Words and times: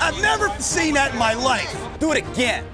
I've 0.00 0.20
never 0.22 0.48
seen 0.58 0.94
that 0.94 1.12
in 1.12 1.18
my 1.18 1.34
life. 1.34 1.76
Do 1.98 2.12
it 2.12 2.26
again. 2.26 2.64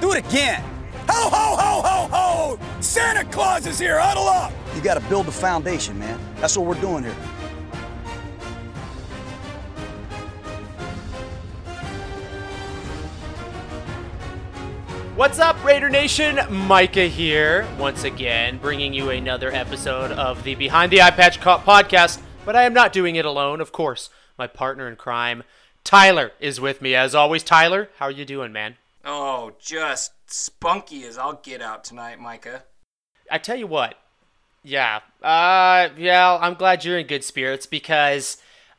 Do 0.00 0.12
it 0.12 0.26
again. 0.26 0.62
Ho, 1.10 1.28
ho, 1.28 1.56
ho, 1.56 1.82
ho, 1.82 2.08
ho! 2.10 2.80
Santa 2.80 3.22
Claus 3.30 3.66
is 3.66 3.78
here. 3.78 3.98
Huddle 3.98 4.26
up. 4.26 4.50
You 4.74 4.80
got 4.80 4.94
to 4.94 5.06
build 5.08 5.26
the 5.26 5.32
foundation, 5.32 5.98
man. 5.98 6.18
That's 6.36 6.56
what 6.56 6.66
we're 6.66 6.80
doing 6.80 7.04
here. 7.04 7.14
What's 15.16 15.38
up, 15.38 15.62
Raider 15.62 15.90
Nation? 15.90 16.40
Micah 16.48 17.06
here, 17.06 17.68
once 17.78 18.04
again, 18.04 18.56
bringing 18.56 18.94
you 18.94 19.10
another 19.10 19.52
episode 19.52 20.12
of 20.12 20.42
the 20.44 20.54
Behind 20.54 20.90
the 20.90 21.02
Eye 21.02 21.10
Patch 21.10 21.38
podcast. 21.40 22.22
But 22.46 22.56
I 22.56 22.62
am 22.62 22.72
not 22.72 22.94
doing 22.94 23.16
it 23.16 23.26
alone, 23.26 23.60
of 23.60 23.70
course. 23.70 24.08
My 24.38 24.46
partner 24.46 24.88
in 24.88 24.96
crime, 24.96 25.42
Tyler, 25.90 26.30
is 26.38 26.60
with 26.60 26.80
me 26.80 26.94
as 26.94 27.16
always. 27.16 27.42
Tyler, 27.42 27.88
how 27.98 28.06
are 28.06 28.12
you 28.12 28.24
doing, 28.24 28.52
man? 28.52 28.76
Oh, 29.04 29.54
just 29.58 30.12
spunky 30.32 31.04
as 31.04 31.18
I'll 31.18 31.40
get 31.42 31.60
out 31.60 31.82
tonight, 31.82 32.20
Micah. 32.20 32.62
I 33.28 33.38
tell 33.38 33.56
you 33.56 33.66
what, 33.66 33.96
yeah, 34.62 35.00
uh, 35.20 35.88
yeah, 35.98 36.38
I'm 36.40 36.54
glad 36.54 36.84
you're 36.84 36.96
in 36.96 37.08
good 37.08 37.24
spirits 37.24 37.66
because 37.66 38.36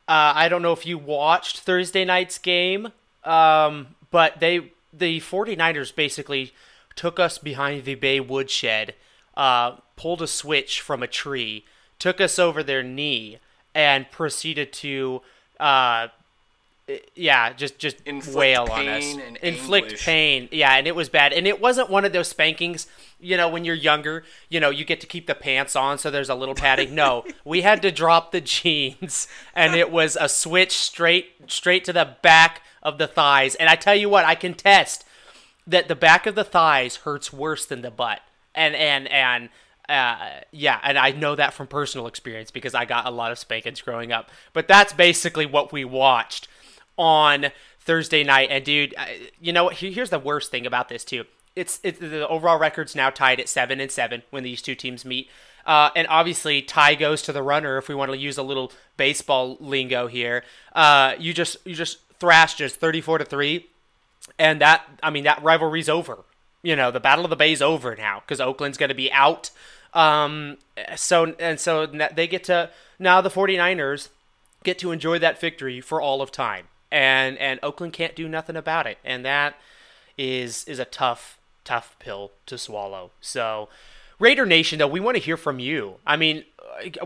uh, 0.08 0.32
I 0.34 0.48
don't 0.48 0.62
know 0.62 0.72
if 0.72 0.86
you 0.86 0.96
watched 0.96 1.60
Thursday 1.60 2.06
night's 2.06 2.38
game, 2.38 2.92
um, 3.24 3.88
but 4.10 4.40
they 4.40 4.72
the 4.90 5.20
49ers 5.20 5.94
basically 5.94 6.54
took 6.96 7.20
us 7.20 7.36
behind 7.36 7.84
the 7.84 7.94
Bay 7.94 8.20
woodshed, 8.20 8.94
uh, 9.36 9.72
pulled 9.96 10.22
a 10.22 10.26
switch 10.26 10.80
from 10.80 11.02
a 11.02 11.06
tree, 11.06 11.66
took 11.98 12.22
us 12.22 12.38
over 12.38 12.62
their 12.62 12.82
knee, 12.82 13.36
and 13.74 14.10
proceeded 14.10 14.72
to, 14.72 15.20
uh, 15.60 16.08
yeah, 17.14 17.52
just 17.52 17.78
just 17.78 18.00
Inflict 18.06 18.36
wail 18.36 18.66
on 18.70 18.88
us, 18.88 19.04
inflict 19.42 19.86
anguish. 19.86 20.04
pain. 20.04 20.48
Yeah, 20.50 20.74
and 20.74 20.86
it 20.86 20.96
was 20.96 21.08
bad, 21.08 21.32
and 21.32 21.46
it 21.46 21.60
wasn't 21.60 21.90
one 21.90 22.04
of 22.04 22.12
those 22.12 22.28
spankings. 22.28 22.86
You 23.20 23.36
know, 23.36 23.48
when 23.48 23.64
you're 23.64 23.76
younger, 23.76 24.24
you 24.48 24.58
know, 24.58 24.70
you 24.70 24.84
get 24.84 25.00
to 25.02 25.06
keep 25.06 25.26
the 25.26 25.34
pants 25.34 25.76
on, 25.76 25.98
so 25.98 26.10
there's 26.10 26.28
a 26.28 26.34
little 26.34 26.56
padding. 26.56 26.94
No, 26.94 27.24
we 27.44 27.62
had 27.62 27.82
to 27.82 27.92
drop 27.92 28.32
the 28.32 28.40
jeans, 28.40 29.28
and 29.54 29.74
it 29.76 29.90
was 29.92 30.16
a 30.20 30.28
switch 30.28 30.72
straight 30.72 31.50
straight 31.50 31.84
to 31.84 31.92
the 31.92 32.16
back 32.20 32.62
of 32.82 32.98
the 32.98 33.06
thighs. 33.06 33.54
And 33.54 33.68
I 33.68 33.76
tell 33.76 33.94
you 33.94 34.08
what, 34.08 34.24
I 34.24 34.34
can 34.34 34.54
test 34.54 35.04
that 35.66 35.86
the 35.88 35.94
back 35.94 36.26
of 36.26 36.34
the 36.34 36.44
thighs 36.44 36.96
hurts 36.96 37.32
worse 37.32 37.64
than 37.64 37.82
the 37.82 37.90
butt. 37.90 38.20
And 38.54 38.74
and 38.74 39.08
and 39.08 39.48
uh, 39.88 40.40
yeah, 40.50 40.80
and 40.82 40.98
I 40.98 41.12
know 41.12 41.36
that 41.36 41.54
from 41.54 41.68
personal 41.68 42.06
experience 42.06 42.50
because 42.50 42.74
I 42.74 42.84
got 42.86 43.06
a 43.06 43.10
lot 43.10 43.30
of 43.30 43.38
spankings 43.38 43.80
growing 43.80 44.10
up. 44.10 44.30
But 44.52 44.66
that's 44.66 44.92
basically 44.92 45.46
what 45.46 45.72
we 45.72 45.84
watched 45.84 46.48
on 46.96 47.46
Thursday 47.80 48.24
night. 48.24 48.48
And 48.50 48.64
dude, 48.64 48.94
you 49.40 49.52
know 49.52 49.64
what? 49.64 49.76
Here's 49.76 50.10
the 50.10 50.18
worst 50.18 50.50
thing 50.50 50.66
about 50.66 50.88
this 50.88 51.04
too. 51.04 51.24
It's 51.54 51.80
it's 51.82 51.98
the 51.98 52.26
overall 52.28 52.58
record's 52.58 52.94
now 52.94 53.10
tied 53.10 53.40
at 53.40 53.48
seven 53.48 53.80
and 53.80 53.90
seven 53.90 54.22
when 54.30 54.42
these 54.42 54.62
two 54.62 54.74
teams 54.74 55.04
meet. 55.04 55.28
Uh, 55.64 55.90
and 55.94 56.06
obviously, 56.08 56.60
tie 56.60 56.94
goes 56.94 57.22
to 57.22 57.32
the 57.32 57.42
runner. 57.42 57.76
If 57.78 57.88
we 57.88 57.94
want 57.94 58.10
to 58.10 58.18
use 58.18 58.36
a 58.36 58.42
little 58.42 58.72
baseball 58.96 59.56
lingo 59.60 60.06
here, 60.06 60.44
uh, 60.74 61.14
you 61.18 61.32
just 61.32 61.56
you 61.64 61.74
just 61.74 61.98
thrashed 62.18 62.60
us 62.60 62.74
thirty-four 62.74 63.18
to 63.18 63.24
three 63.24 63.68
and 64.38 64.60
that 64.60 64.84
I 65.02 65.10
mean 65.10 65.24
that 65.24 65.42
rivalry's 65.42 65.88
over. 65.88 66.24
You 66.62 66.76
know, 66.76 66.90
the 66.90 67.00
Battle 67.00 67.24
of 67.24 67.30
the 67.30 67.36
Bay's 67.36 67.60
over 67.60 67.96
now 67.96 68.20
because 68.20 68.40
Oakland's 68.40 68.78
going 68.78 68.88
to 68.88 68.94
be 68.94 69.10
out. 69.12 69.50
Um, 69.94 70.58
so 70.96 71.34
and 71.38 71.58
so 71.58 71.86
they 71.86 72.26
get 72.26 72.44
to 72.44 72.70
now 72.98 73.20
the 73.20 73.30
49ers 73.30 74.08
get 74.64 74.78
to 74.78 74.92
enjoy 74.92 75.18
that 75.18 75.40
victory 75.40 75.80
for 75.80 76.00
all 76.00 76.22
of 76.22 76.30
time, 76.30 76.68
and 76.92 77.36
and 77.38 77.58
Oakland 77.62 77.94
can't 77.94 78.14
do 78.14 78.28
nothing 78.28 78.54
about 78.54 78.86
it, 78.86 78.98
and 79.04 79.24
that 79.24 79.56
is 80.16 80.64
is 80.64 80.78
a 80.78 80.84
tough 80.84 81.38
tough 81.64 81.96
pill 81.98 82.30
to 82.46 82.56
swallow. 82.56 83.10
So. 83.20 83.68
Raider 84.18 84.46
Nation, 84.46 84.78
though, 84.78 84.86
we 84.86 85.00
want 85.00 85.16
to 85.16 85.22
hear 85.22 85.36
from 85.36 85.58
you. 85.58 85.96
I 86.06 86.16
mean, 86.16 86.44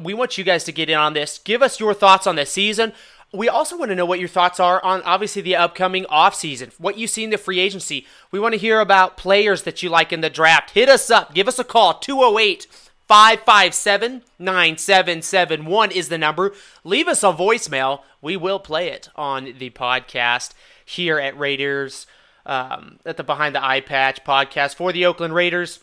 we 0.02 0.12
want 0.12 0.36
you 0.36 0.44
guys 0.44 0.64
to 0.64 0.72
get 0.72 0.91
in 0.91 0.98
on 0.98 1.14
this. 1.14 1.38
Give 1.38 1.62
us 1.62 1.80
your 1.80 1.94
thoughts 1.94 2.26
on 2.26 2.36
the 2.36 2.44
season. 2.44 2.92
We 3.32 3.48
also 3.48 3.78
want 3.78 3.91
to 3.91 3.94
know 3.94 4.04
what 4.04 4.19
your 4.19 4.28
thoughts 4.28 4.60
are 4.60 4.84
on 4.84 5.02
obviously 5.02 5.41
the 5.41 5.56
upcoming 5.56 6.04
offseason, 6.04 6.72
what 6.78 6.98
you 6.98 7.06
see 7.06 7.24
in 7.24 7.30
the 7.30 7.38
free 7.38 7.58
agency. 7.58 8.06
We 8.30 8.38
want 8.38 8.53
to 8.53 8.58
hear 8.58 8.80
about 8.80 9.16
players 9.16 9.62
that 9.62 9.82
you 9.82 9.88
like 9.88 10.12
in 10.12 10.20
the 10.20 10.30
draft. 10.30 10.70
Hit 10.70 10.88
us 10.88 11.10
up. 11.10 11.34
Give 11.34 11.48
us 11.48 11.58
a 11.58 11.64
call. 11.64 11.94
208 11.94 12.66
557 13.09 14.22
9771 14.39 15.91
is 15.93 16.09
the 16.09 16.19
number. 16.19 16.53
Leave 16.84 17.09
us 17.09 17.22
a 17.22 17.33
voicemail. 17.33 18.00
We 18.21 18.37
will 18.37 18.59
play 18.59 18.89
it 18.89 19.09
on 19.15 19.55
the 19.59 19.71
podcast 19.71 20.53
here 20.84 21.19
at 21.19 21.39
Raiders, 21.39 22.06
um, 22.45 22.99
at 23.05 23.16
the 23.16 23.25
Behind 23.25 23.55
the 23.55 23.65
Eye 23.65 23.81
Patch 23.81 24.25
podcast 24.25 24.75
for 24.75 24.93
the 24.93 25.06
Oakland 25.06 25.34
Raiders 25.34 25.81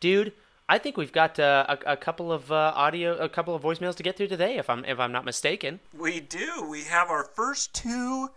dude. 0.00 0.32
I 0.68 0.78
think 0.78 0.96
we've 0.96 1.12
got 1.12 1.38
uh, 1.38 1.66
a, 1.68 1.92
a 1.92 1.96
couple 1.96 2.32
of 2.32 2.50
uh, 2.50 2.72
audio, 2.74 3.16
a 3.16 3.28
couple 3.28 3.54
of 3.54 3.62
voicemails 3.62 3.96
to 3.96 4.02
get 4.02 4.16
through 4.16 4.28
today, 4.28 4.56
if 4.56 4.70
I'm 4.70 4.84
if 4.84 4.98
I'm 4.98 5.12
not 5.12 5.24
mistaken. 5.24 5.80
We 5.96 6.20
do. 6.20 6.66
We 6.68 6.84
have 6.84 7.10
our 7.10 7.24
first 7.24 7.74
two 7.74 8.30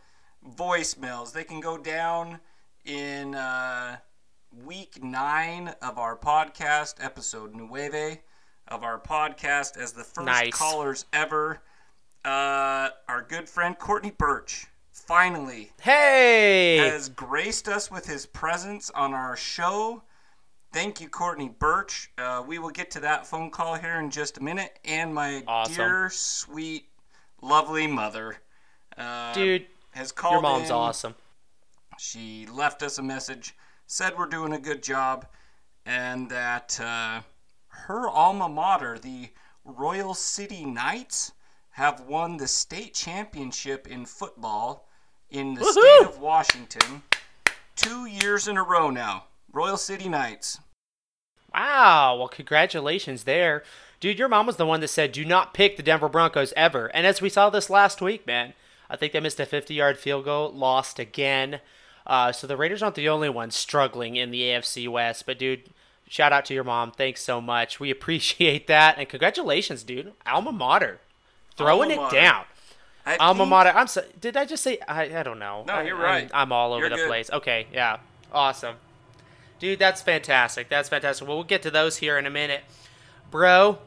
voicemails. 0.55 1.31
They 1.31 1.43
can 1.43 1.59
go 1.59 1.77
down 1.77 2.39
in 2.85 3.35
uh, 3.35 3.97
week 4.65 5.03
nine 5.03 5.73
of 5.81 5.97
our 5.97 6.15
podcast, 6.17 6.95
episode 7.03 7.53
nueve 7.55 8.19
of 8.67 8.83
our 8.83 8.99
podcast, 8.99 9.77
as 9.77 9.93
the 9.93 10.03
first 10.03 10.25
Nice. 10.25 10.53
callers 10.53 11.05
ever. 11.13 11.61
Uh, 12.23 12.89
our 13.09 13.25
good 13.27 13.49
friend 13.49 13.77
Courtney 13.77 14.11
Birch 14.11 14.67
finally 14.91 15.71
Hey, 15.81 16.77
has 16.77 17.09
graced 17.09 17.67
us 17.67 17.91
with 17.91 18.05
his 18.05 18.25
presence 18.25 18.89
on 18.91 19.13
our 19.13 19.35
show. 19.35 20.03
Thank 20.71 21.01
you, 21.01 21.09
Courtney 21.09 21.49
Birch. 21.49 22.09
Uh, 22.17 22.41
we 22.47 22.59
will 22.59 22.69
get 22.69 22.89
to 22.91 22.99
that 23.01 23.27
phone 23.27 23.51
call 23.51 23.75
here 23.75 23.99
in 23.99 24.09
just 24.09 24.37
a 24.37 24.43
minute. 24.43 24.79
And 24.85 25.13
my 25.13 25.43
Awesome. 25.47 25.75
dear, 25.75 26.09
sweet, 26.09 26.85
lovely 27.41 27.85
mother, 27.87 28.37
uh, 28.97 29.33
dude, 29.33 29.65
has 29.91 30.11
called. 30.11 30.33
your 30.35 30.41
mom's 30.41 30.69
in. 30.69 30.75
awesome. 30.75 31.15
She 31.99 32.47
left 32.47 32.81
us 32.81 32.97
a 32.97 33.03
message, 33.03 33.53
said 33.87 34.17
we're 34.17 34.25
doing 34.25 34.53
a 34.53 34.59
good 34.59 34.83
job, 34.83 35.27
and 35.85 36.29
that 36.29 36.79
uh, 36.79 37.21
her 37.67 38.09
alma 38.09 38.49
mater, 38.49 38.97
the 38.97 39.29
Royal 39.65 40.13
City 40.13 40.65
Knights, 40.65 41.33
have 41.71 42.01
won 42.01 42.37
the 42.37 42.47
state 42.47 42.93
championship 42.93 43.87
in 43.87 44.05
football 44.05 44.87
in 45.29 45.55
the 45.55 45.61
Woohoo! 45.61 45.71
state 45.71 46.07
of 46.07 46.19
Washington 46.19 47.01
two 47.75 48.05
years 48.05 48.47
in 48.47 48.57
a 48.57 48.63
row 48.63 48.89
now. 48.89 49.25
Royal 49.51 49.77
City 49.77 50.09
Knights. 50.09 50.59
Wow, 51.53 52.17
well, 52.17 52.27
congratulations 52.27 53.23
there, 53.25 53.63
dude. 53.99 54.17
Your 54.17 54.27
mom 54.27 54.47
was 54.47 54.57
the 54.57 54.65
one 54.65 54.79
that 54.81 54.87
said 54.87 55.11
do 55.11 55.23
not 55.23 55.53
pick 55.53 55.77
the 55.77 55.83
Denver 55.83 56.09
Broncos 56.09 56.53
ever, 56.55 56.87
and 56.87 57.05
as 57.05 57.21
we 57.21 57.29
saw 57.29 57.49
this 57.49 57.69
last 57.69 58.01
week, 58.01 58.25
man, 58.25 58.53
I 58.89 58.95
think 58.95 59.13
they 59.13 59.19
missed 59.19 59.39
a 59.39 59.45
50-yard 59.45 59.97
field 59.97 60.25
goal, 60.25 60.51
lost 60.51 60.97
again. 60.97 61.59
Uh, 62.05 62.31
so 62.31 62.45
the 62.47 62.57
Raiders 62.57 62.83
aren't 62.83 62.95
the 62.95 63.07
only 63.09 63.29
ones 63.29 63.55
struggling 63.55 64.15
in 64.15 64.31
the 64.31 64.41
AFC 64.41 64.87
West, 64.89 65.25
but 65.25 65.37
dude. 65.39 65.61
Shout 66.09 66.31
out 66.33 66.45
to 66.45 66.53
your 66.53 66.65
mom. 66.65 66.91
Thanks 66.91 67.23
so 67.23 67.41
much. 67.41 67.79
We 67.79 67.89
appreciate 67.97 68.67
that. 68.67 68.99
And 68.99 69.09
congratulations, 69.09 69.83
dude. 69.83 70.11
Alma 70.27 70.51
mater. 70.51 70.99
Throwing 71.57 71.91
Alma 71.91 72.07
it 72.07 72.11
down. 72.11 72.43
I 73.05 73.15
Alma 73.17 73.39
think- 73.39 73.49
mater. 73.49 73.69
I'm 73.73 73.87
so, 73.87 74.03
did 74.21 74.37
I 74.37 74.45
just 74.45 74.61
say 74.61 74.77
I, 74.87 75.03
I 75.17 75.23
don't 75.23 75.39
know. 75.39 75.63
No, 75.65 75.73
I- 75.73 75.83
you're 75.83 75.95
I'm- 75.95 76.03
right. 76.05 76.31
I'm, 76.31 76.51
all 76.51 76.73
over 76.73 76.81
You're 76.81 76.89
the 76.89 76.95
good. 76.97 77.07
place. 77.07 77.31
Okay, 77.31 77.65
yeah. 77.73 77.97
Awesome. 78.31 78.75
Dude, 79.59 79.79
that's 79.79 80.01
fantastic. 80.03 80.69
That's 80.69 80.87
fantastic. 80.89 81.27
Well, 81.27 81.37
we'll 81.37 81.45
get 81.45 81.63
to 81.63 81.71
those 81.71 81.97
here 81.97 82.19
in 82.19 82.27
a 82.27 82.29
minute. 82.29 82.61
Bro, 83.31 83.79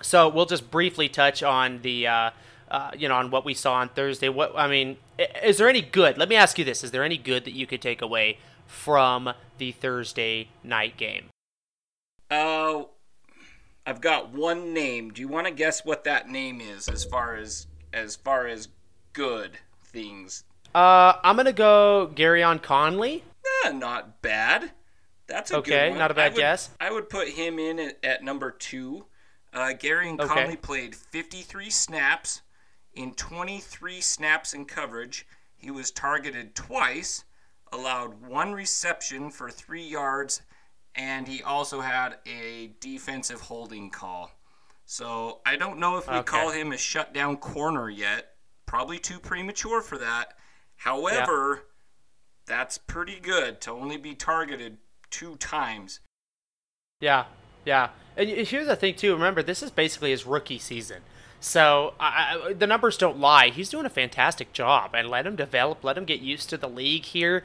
so 0.00 0.28
we'll 0.28 0.46
just 0.46 0.70
briefly 0.70 1.08
touch 1.10 1.42
on 1.42 1.82
the 1.82 2.06
uh, 2.06 2.30
uh, 2.70 2.90
you 2.96 3.08
know, 3.08 3.16
on 3.16 3.30
what 3.30 3.44
we 3.44 3.54
saw 3.54 3.74
on 3.74 3.88
Thursday. 3.88 4.28
What 4.28 4.52
I 4.56 4.68
mean, 4.68 4.96
is 5.42 5.58
there 5.58 5.68
any 5.68 5.82
good? 5.82 6.16
Let 6.18 6.28
me 6.28 6.36
ask 6.36 6.58
you 6.58 6.64
this: 6.64 6.84
Is 6.84 6.90
there 6.90 7.04
any 7.04 7.16
good 7.18 7.44
that 7.44 7.52
you 7.52 7.66
could 7.66 7.82
take 7.82 8.00
away 8.02 8.38
from 8.66 9.32
the 9.58 9.72
Thursday 9.72 10.48
night 10.62 10.96
game? 10.96 11.26
Uh, 12.30 12.84
I've 13.86 14.00
got 14.00 14.30
one 14.32 14.72
name. 14.72 15.10
Do 15.12 15.20
you 15.20 15.28
want 15.28 15.46
to 15.46 15.52
guess 15.52 15.84
what 15.84 16.04
that 16.04 16.28
name 16.28 16.60
is 16.60 16.88
as 16.88 17.04
far 17.04 17.34
as 17.36 17.66
as 17.92 18.16
far 18.16 18.46
as 18.46 18.68
good 19.12 19.58
things? 19.84 20.44
Uh, 20.74 21.14
I'm 21.24 21.36
gonna 21.36 21.52
go 21.52 22.10
Gareon 22.14 22.62
Conley. 22.62 23.24
Eh, 23.64 23.72
not 23.72 24.22
bad. 24.22 24.70
That's 25.26 25.50
a 25.50 25.56
Okay, 25.58 25.70
good 25.70 25.90
one. 25.90 25.98
not 25.98 26.10
a 26.10 26.14
bad 26.14 26.26
I 26.26 26.34
would, 26.34 26.38
guess. 26.38 26.70
I 26.80 26.90
would 26.92 27.08
put 27.08 27.28
him 27.28 27.58
in 27.58 27.78
at, 27.80 27.98
at 28.04 28.22
number 28.24 28.50
two. 28.50 29.06
Uh, 29.52 29.72
Gary 29.72 30.08
and 30.10 30.20
Okay. 30.20 30.32
Conley 30.32 30.56
played 30.56 30.94
53 30.94 31.70
snaps. 31.70 32.42
In 32.94 33.14
23 33.14 34.00
snaps 34.00 34.52
in 34.54 34.64
coverage, 34.64 35.26
he 35.56 35.70
was 35.70 35.90
targeted 35.90 36.54
twice, 36.54 37.24
allowed 37.72 38.26
one 38.26 38.52
reception 38.52 39.30
for 39.30 39.50
three 39.50 39.82
yards, 39.86 40.42
and 40.96 41.28
he 41.28 41.42
also 41.42 41.80
had 41.80 42.18
a 42.26 42.72
defensive 42.80 43.40
holding 43.40 43.90
call. 43.90 44.32
So 44.86 45.40
I 45.46 45.56
don't 45.56 45.78
know 45.78 45.98
if 45.98 46.08
we 46.08 46.16
Okay. 46.16 46.26
call 46.26 46.50
him 46.50 46.72
a 46.72 46.76
shutdown 46.76 47.36
corner 47.36 47.88
yet. 47.88 48.34
Probably 48.66 48.98
too 48.98 49.20
premature 49.20 49.82
for 49.82 49.98
that. 49.98 50.36
However, 50.76 51.66
that's 52.46 52.76
pretty 52.78 53.20
good 53.20 53.60
to 53.60 53.70
only 53.70 53.98
be 53.98 54.14
targeted 54.16 54.78
two 55.10 55.36
times. 55.36 56.00
Yeah, 57.00 57.26
yeah. 57.64 57.90
And 58.16 58.28
here's 58.28 58.66
the 58.66 58.74
thing 58.76 58.96
too. 58.96 59.12
Remember, 59.12 59.42
this 59.42 59.62
is 59.62 59.70
basically 59.70 60.10
his 60.10 60.26
rookie 60.26 60.58
season, 60.58 61.02
so 61.40 61.94
I, 61.98 62.54
the 62.56 62.66
numbers 62.66 62.96
don't 62.96 63.18
lie. 63.18 63.48
He's 63.48 63.70
doing 63.70 63.86
a 63.86 63.90
fantastic 63.90 64.52
job, 64.52 64.94
and 64.94 65.08
let 65.08 65.26
him 65.26 65.36
develop. 65.36 65.82
Let 65.82 65.96
him 65.96 66.04
get 66.04 66.20
used 66.20 66.50
to 66.50 66.56
the 66.58 66.68
league 66.68 67.06
here. 67.06 67.42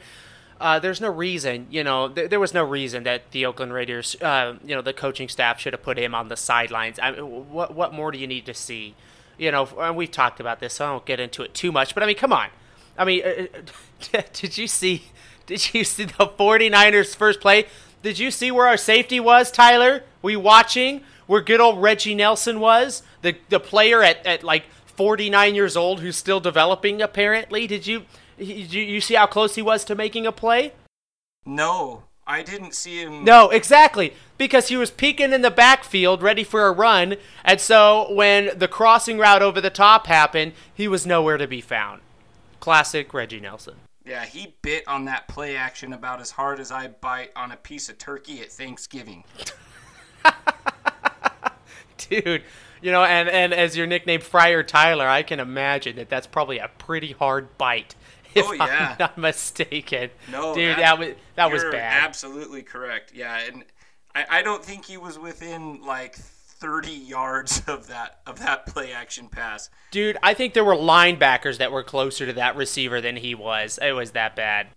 Uh, 0.59 0.79
there's 0.79 1.01
no 1.01 1.09
reason, 1.09 1.67
you 1.69 1.83
know, 1.83 2.07
th- 2.07 2.29
there 2.29 2.39
was 2.39 2.53
no 2.53 2.63
reason 2.63 3.03
that 3.03 3.31
the 3.31 3.45
Oakland 3.45 3.73
Raiders, 3.73 4.15
uh, 4.21 4.55
you 4.63 4.73
know, 4.73 4.81
the 4.81 4.93
coaching 4.93 5.27
staff 5.27 5.59
should 5.59 5.73
have 5.73 5.83
put 5.83 5.97
him 5.97 6.15
on 6.15 6.29
the 6.29 6.37
sidelines. 6.37 6.97
I 6.97 7.11
mean, 7.11 7.51
what 7.51 7.75
what 7.75 7.93
more 7.93 8.11
do 8.11 8.17
you 8.17 8.27
need 8.27 8.45
to 8.45 8.53
see? 8.53 8.95
You 9.37 9.51
know, 9.51 9.67
and 9.77 9.97
we've 9.97 10.11
talked 10.11 10.39
about 10.39 10.61
this, 10.61 10.75
so 10.75 10.85
I 10.85 10.91
won't 10.91 11.05
get 11.05 11.19
into 11.19 11.43
it 11.43 11.53
too 11.53 11.73
much. 11.73 11.93
But 11.93 12.03
I 12.03 12.05
mean, 12.05 12.15
come 12.15 12.31
on. 12.31 12.49
I 12.97 13.03
mean, 13.03 13.23
uh, 13.25 14.21
did 14.33 14.57
you 14.57 14.67
see? 14.67 15.03
Did 15.45 15.73
you 15.73 15.83
see 15.83 16.05
the 16.05 16.13
49ers 16.13 17.15
first 17.15 17.39
play? 17.39 17.65
Did 18.01 18.17
you 18.17 18.31
see 18.31 18.49
where 18.49 18.67
our 18.67 18.77
safety 18.77 19.19
was, 19.19 19.51
Tyler? 19.51 20.03
You 20.23 20.39
watching 20.39 21.03
where 21.27 21.41
good 21.41 21.61
old 21.61 21.81
Reggie 21.81 22.15
Nelson 22.15 22.59
was? 22.59 23.03
The 23.21 23.37
the 23.49 23.59
player 23.59 24.03
at, 24.03 24.25
at 24.25 24.43
like 24.43 24.65
49 24.95 25.55
years 25.55 25.75
old 25.75 25.99
who's 25.99 26.15
still 26.15 26.39
developing 26.39 27.01
apparently. 27.01 27.67
Did 27.67 27.87
you 27.87 28.05
did 28.37 28.73
you, 28.73 28.83
you 28.83 29.01
see 29.01 29.15
how 29.15 29.27
close 29.27 29.55
he 29.55 29.61
was 29.61 29.83
to 29.85 29.95
making 29.95 30.25
a 30.25 30.31
play? 30.31 30.73
No, 31.45 32.03
I 32.27 32.41
didn't 32.41 32.73
see 32.73 33.01
him. 33.01 33.23
No, 33.23 33.49
exactly. 33.49 34.13
Because 34.37 34.67
he 34.67 34.77
was 34.77 34.91
peeking 34.91 35.31
in 35.31 35.41
the 35.41 35.51
backfield 35.51 36.21
ready 36.21 36.43
for 36.43 36.67
a 36.67 36.71
run, 36.71 37.15
and 37.43 37.61
so 37.61 38.11
when 38.11 38.57
the 38.57 38.67
crossing 38.67 39.17
route 39.17 39.41
over 39.41 39.61
the 39.61 39.69
top 39.69 40.07
happened, 40.07 40.53
he 40.73 40.87
was 40.87 41.05
nowhere 41.05 41.37
to 41.37 41.47
be 41.47 41.61
found. 41.61 42.01
Classic 42.59 43.13
Reggie 43.13 43.39
Nelson. 43.39 43.75
Yeah, 44.05 44.25
he 44.25 44.55
bit 44.61 44.87
on 44.87 45.05
that 45.05 45.27
play 45.27 45.55
action 45.55 45.93
about 45.93 46.19
as 46.19 46.31
hard 46.31 46.59
as 46.59 46.71
I 46.71 46.87
bite 46.87 47.31
on 47.35 47.51
a 47.51 47.57
piece 47.57 47.89
of 47.89 47.97
turkey 47.97 48.41
at 48.41 48.51
Thanksgiving. 48.51 49.23
Dude, 52.09 52.43
you 52.81 52.91
know, 52.91 53.03
and, 53.03 53.29
and 53.29 53.53
as 53.53 53.75
your 53.77 53.87
nickname 53.87 54.21
Friar 54.21 54.63
Tyler, 54.63 55.07
I 55.07 55.23
can 55.23 55.39
imagine 55.39 55.95
that 55.97 56.09
that's 56.09 56.27
probably 56.27 56.59
a 56.59 56.69
pretty 56.77 57.11
hard 57.13 57.57
bite. 57.57 57.95
If 58.33 58.45
Oh, 58.47 58.53
yeah. 58.53 58.89
I'm 58.91 58.95
not 58.99 59.17
mistaken. 59.17 60.09
No, 60.31 60.53
dude, 60.53 60.77
that, 60.77 60.99
was 60.99 61.09
that 61.35 61.51
was 61.51 61.63
bad. 61.63 62.03
Absolutely 62.03 62.63
correct. 62.63 63.13
Yeah, 63.15 63.39
and 63.47 63.63
I, 64.13 64.25
I 64.29 64.41
don't 64.41 64.63
think 64.63 64.83
he 64.85 64.97
was 64.97 65.17
within 65.17 65.85
like 65.85 66.15
30 66.15 66.91
yards 66.91 67.61
of 67.67 67.87
that 67.87 68.19
of 68.27 68.39
that 68.39 68.65
play 68.65 68.91
action 68.91 69.29
pass. 69.29 69.69
Dude, 69.91 70.17
I 70.21 70.33
think 70.33 70.53
there 70.53 70.65
were 70.65 70.75
linebackers 70.75 71.59
that 71.59 71.71
were 71.71 71.83
closer 71.83 72.25
to 72.25 72.33
that 72.33 72.57
receiver 72.57 72.99
than 72.99 73.15
he 73.15 73.35
was. 73.35 73.79
It 73.81 73.93
was 73.93 74.11
that 74.11 74.35
bad. 74.35 74.67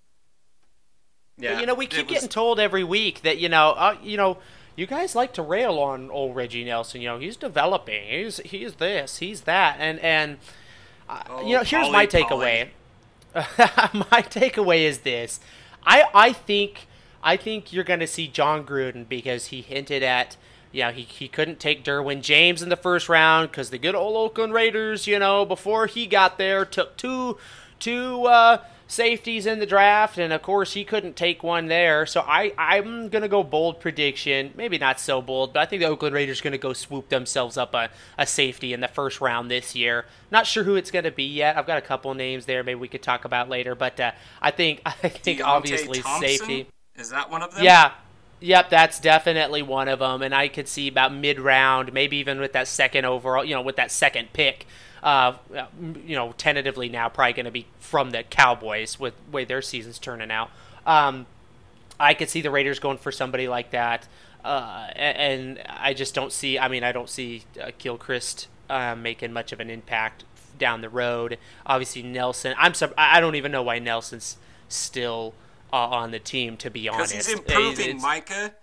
Yeah, 1.37 1.55
But, 1.55 1.61
you 1.61 1.67
know, 1.67 1.75
we 1.75 1.87
keep 1.87 2.07
was- 2.07 2.15
getting 2.15 2.29
told 2.29 2.61
every 2.61 2.85
week 2.85 3.23
that 3.23 3.39
you 3.39 3.49
know, 3.49 3.71
uh, 3.71 3.97
you 4.03 4.17
know, 4.17 4.39
you 4.79 4.87
guys 4.87 5.17
like 5.17 5.33
to 5.33 5.43
rail 5.43 5.81
on 5.81 6.09
old 6.09 6.37
Reggie 6.37 6.65
Nelson. 6.65 7.01
You 7.01 7.09
know, 7.09 7.19
he's 7.19 7.37
developing. 7.37 8.09
He's 8.09 8.37
he's 8.39 8.75
this. 8.75 9.19
He's 9.19 9.41
that. 9.43 9.77
And 9.81 9.99
and 9.99 10.39
uh, 11.09 11.23
Oh, 11.29 11.45
you 11.45 11.57
know, 11.57 11.65
here's 11.65 11.89
Polly, 11.89 11.93
my 11.93 12.07
takeaway. 12.07 12.69
my 13.35 14.23
takeaway 14.23 14.83
is 14.83 15.01
this. 15.01 15.41
I 15.85 16.05
I 16.15 16.33
think 16.33 16.87
I 17.25 17.37
think 17.37 17.73
you're 17.73 17.83
going 17.83 17.99
to 17.99 18.07
see 18.07 18.29
Jon 18.29 18.65
Gruden 18.65 19.09
because 19.09 19.47
he 19.47 19.63
hinted 19.63 20.05
at. 20.05 20.37
You 20.71 20.83
know, 20.83 20.91
he, 20.91 21.03
he 21.03 21.29
couldn't 21.29 21.61
take 21.61 21.83
Derwin 21.83 22.21
James 22.21 22.63
in 22.63 22.69
the 22.69 22.77
first 22.77 23.09
round 23.09 23.51
because 23.51 23.71
the 23.71 23.79
good 23.79 23.95
old 23.95 24.17
Oakland 24.17 24.53
Raiders, 24.53 25.07
you 25.07 25.19
know, 25.19 25.47
before 25.47 25.87
he 25.87 26.07
got 26.07 26.37
there, 26.37 26.67
took 26.67 26.97
two 26.99 27.39
two 27.81 28.27
uh, 28.27 28.59
safeties 28.89 29.47
in 29.47 29.61
the 29.61 29.67
draft, 29.67 30.19
and 30.19 30.33
of 30.33 30.43
course 30.43 30.73
he 30.73 30.83
couldn't 30.83 31.15
take 31.15 31.43
one 31.43 31.69
there. 31.69 32.07
So 32.07 32.23
I 32.27 32.53
I'm 32.59 33.09
gonna 33.09 33.29
go 33.29 33.45
bold 33.45 33.79
prediction, 33.79 34.53
maybe 34.57 34.79
not 34.79 34.99
so 34.99 35.23
bold, 35.23 35.53
but 35.53 35.61
I 35.61 35.67
think 35.67 35.81
the 35.81 35.89
Oakland 35.89 36.15
Raiders 36.15 36.41
gonna 36.41 36.59
go 36.59 36.73
swoop 36.73 37.11
themselves 37.11 37.57
up 37.57 37.75
a, 37.75 37.91
a 38.17 38.27
safety 38.27 38.73
in 38.73 38.81
the 38.81 38.89
first 38.89 39.21
round 39.21 39.51
this 39.51 39.77
year. 39.77 40.07
Not 40.33 40.47
sure 40.47 40.65
who 40.65 40.75
it's 40.75 40.91
gonna 40.91 41.13
be 41.13 41.25
yet. 41.25 41.57
I've 41.57 41.67
got 41.67 41.79
a 41.79 41.83
couple 41.83 42.13
names 42.15 42.47
there, 42.47 42.65
maybe 42.65 42.81
we 42.81 42.89
could 42.89 43.03
talk 43.03 43.25
about 43.25 43.49
later, 43.49 43.77
but 43.77 44.01
uh, 44.01 44.13
I 44.43 44.51
think 44.51 44.81
I 44.87 44.91
think 44.91 45.39
Deontay 45.39 45.45
obviously 45.45 46.01
Thompson? 46.01 46.29
safety. 46.29 46.67
Is 46.97 47.11
that 47.11 47.31
one 47.31 47.43
of 47.43 47.55
them? 47.55 47.63
Yeah. 47.63 47.93
Yep, 48.41 48.71
that's 48.71 49.01
definitely 49.01 49.63
one 49.63 49.89
of 49.89 49.99
them, 49.99 50.23
and 50.23 50.33
I 50.33 50.47
could 50.47 50.69
see 50.69 50.87
about 50.87 51.13
mid-round, 51.13 51.93
maybe 51.93 52.19
even 52.19 52.39
with 52.39 52.53
that 52.53 52.69
second 52.69 53.05
overall, 53.05 53.45
you 53.45 53.53
know, 53.53 53.63
with 53.63 53.75
that 53.77 53.91
second 53.91 54.33
pick, 54.33 54.65
uh, 55.03 55.35
you 56.07 56.17
know, 56.17 56.33
tentatively 56.37 56.89
now 56.89 57.09
probably 57.09 57.33
going 57.35 57.45
to 57.47 57.51
be 57.51 57.67
from 57.79 58.11
the 58.11 58.23
Cowboys 58.23 58.99
with 58.99 59.15
the 59.27 59.31
way 59.31 59.45
their 59.45 59.63
season's 59.63 59.99
turning 59.99 60.31
out. 60.31 60.51
Um, 60.87 61.27
I 62.01 62.15
could 62.15 62.29
see 62.29 62.41
the 62.41 62.51
Raiders 62.51 62.79
going 62.79 62.99
for 62.99 63.11
somebody 63.13 63.49
like 63.49 63.71
that, 63.71 64.07
uh, 64.45 64.89
and 64.95 65.61
I 65.69 65.95
just 65.95 66.15
don't 66.15 66.33
see. 66.33 66.59
I 66.59 66.69
mean, 66.69 66.85
I 66.85 66.93
don't 66.93 67.09
see 67.09 67.43
uh, 67.61 67.71
Gilchrist 67.79 68.47
uh, 68.71 68.95
making 68.95 69.33
much 69.33 69.53
of 69.53 69.61
an 69.61 69.69
impact 69.71 70.25
down 70.59 70.81
the 70.81 70.89
road. 70.89 71.39
Obviously, 71.67 72.03
Nelson. 72.03 72.55
I'm. 72.59 72.75
sub- 72.75 72.95
I 72.97 73.21
don't 73.21 73.35
even 73.35 73.51
know 73.53 73.63
why 73.63 73.79
Nelson's 73.81 74.37
still 74.69 75.35
uh, 75.73 75.77
on 75.77 76.11
the 76.13 76.19
team. 76.21 76.57
To 76.59 76.71
be 76.71 76.89
honest, 76.89 77.13
because 77.13 77.27
he's 77.27 77.37
improving, 77.39 77.87
It's- 77.89 78.03
Micah. 78.03 78.55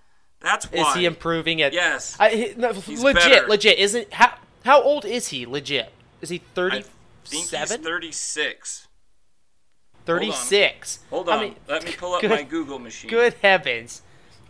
That's 0.42 0.72
why. 0.72 0.90
is 0.90 0.96
he 0.96 1.06
improving 1.06 1.60
it? 1.60 1.74
Yes. 1.74 2.16
I, 2.20 2.30
he- 2.30 2.54
no, 2.56 2.70
legit, 2.70 3.16
better. 3.16 3.48
legit. 3.48 3.80
Isn't 3.80 4.14
how 4.14 4.34
how 4.64 4.82
old 4.82 5.04
is 5.04 5.30
he? 5.30 5.46
Legit. 5.46 5.92
Is 6.22 6.30
he 6.30 6.42
I 6.58 6.70
think 6.70 6.86
he's 7.30 7.50
37? 7.50 7.84
36. 7.84 8.88
36. 10.06 11.00
Hold 11.10 11.30
on. 11.30 11.40
I 11.40 11.42
mean, 11.42 11.56
Let 11.68 11.84
me 11.86 11.92
pull 11.98 12.14
up 12.14 12.22
good- 12.22 12.30
my 12.30 12.44
Google 12.44 12.80
machine. 12.80 13.10
Good 13.10 13.36
heavens. 13.42 14.02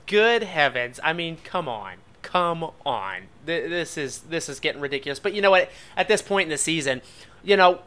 Good 0.06 0.44
heavens. 0.44 1.00
I 1.04 1.14
mean, 1.14 1.38
come 1.44 1.68
on. 1.68 1.96
Come 2.22 2.72
on. 2.86 3.24
This 3.46 3.98
is 3.98 4.22
this 4.22 4.50
is 4.50 4.60
getting 4.60 4.82
ridiculous. 4.82 5.20
But 5.20 5.34
you 5.34 5.42
know 5.42 5.52
what? 5.52 5.70
At 5.96 6.08
this 6.08 6.22
point 6.22 6.46
in 6.48 6.50
the 6.50 6.58
season, 6.58 7.02
you 7.44 7.56
know, 7.56 7.82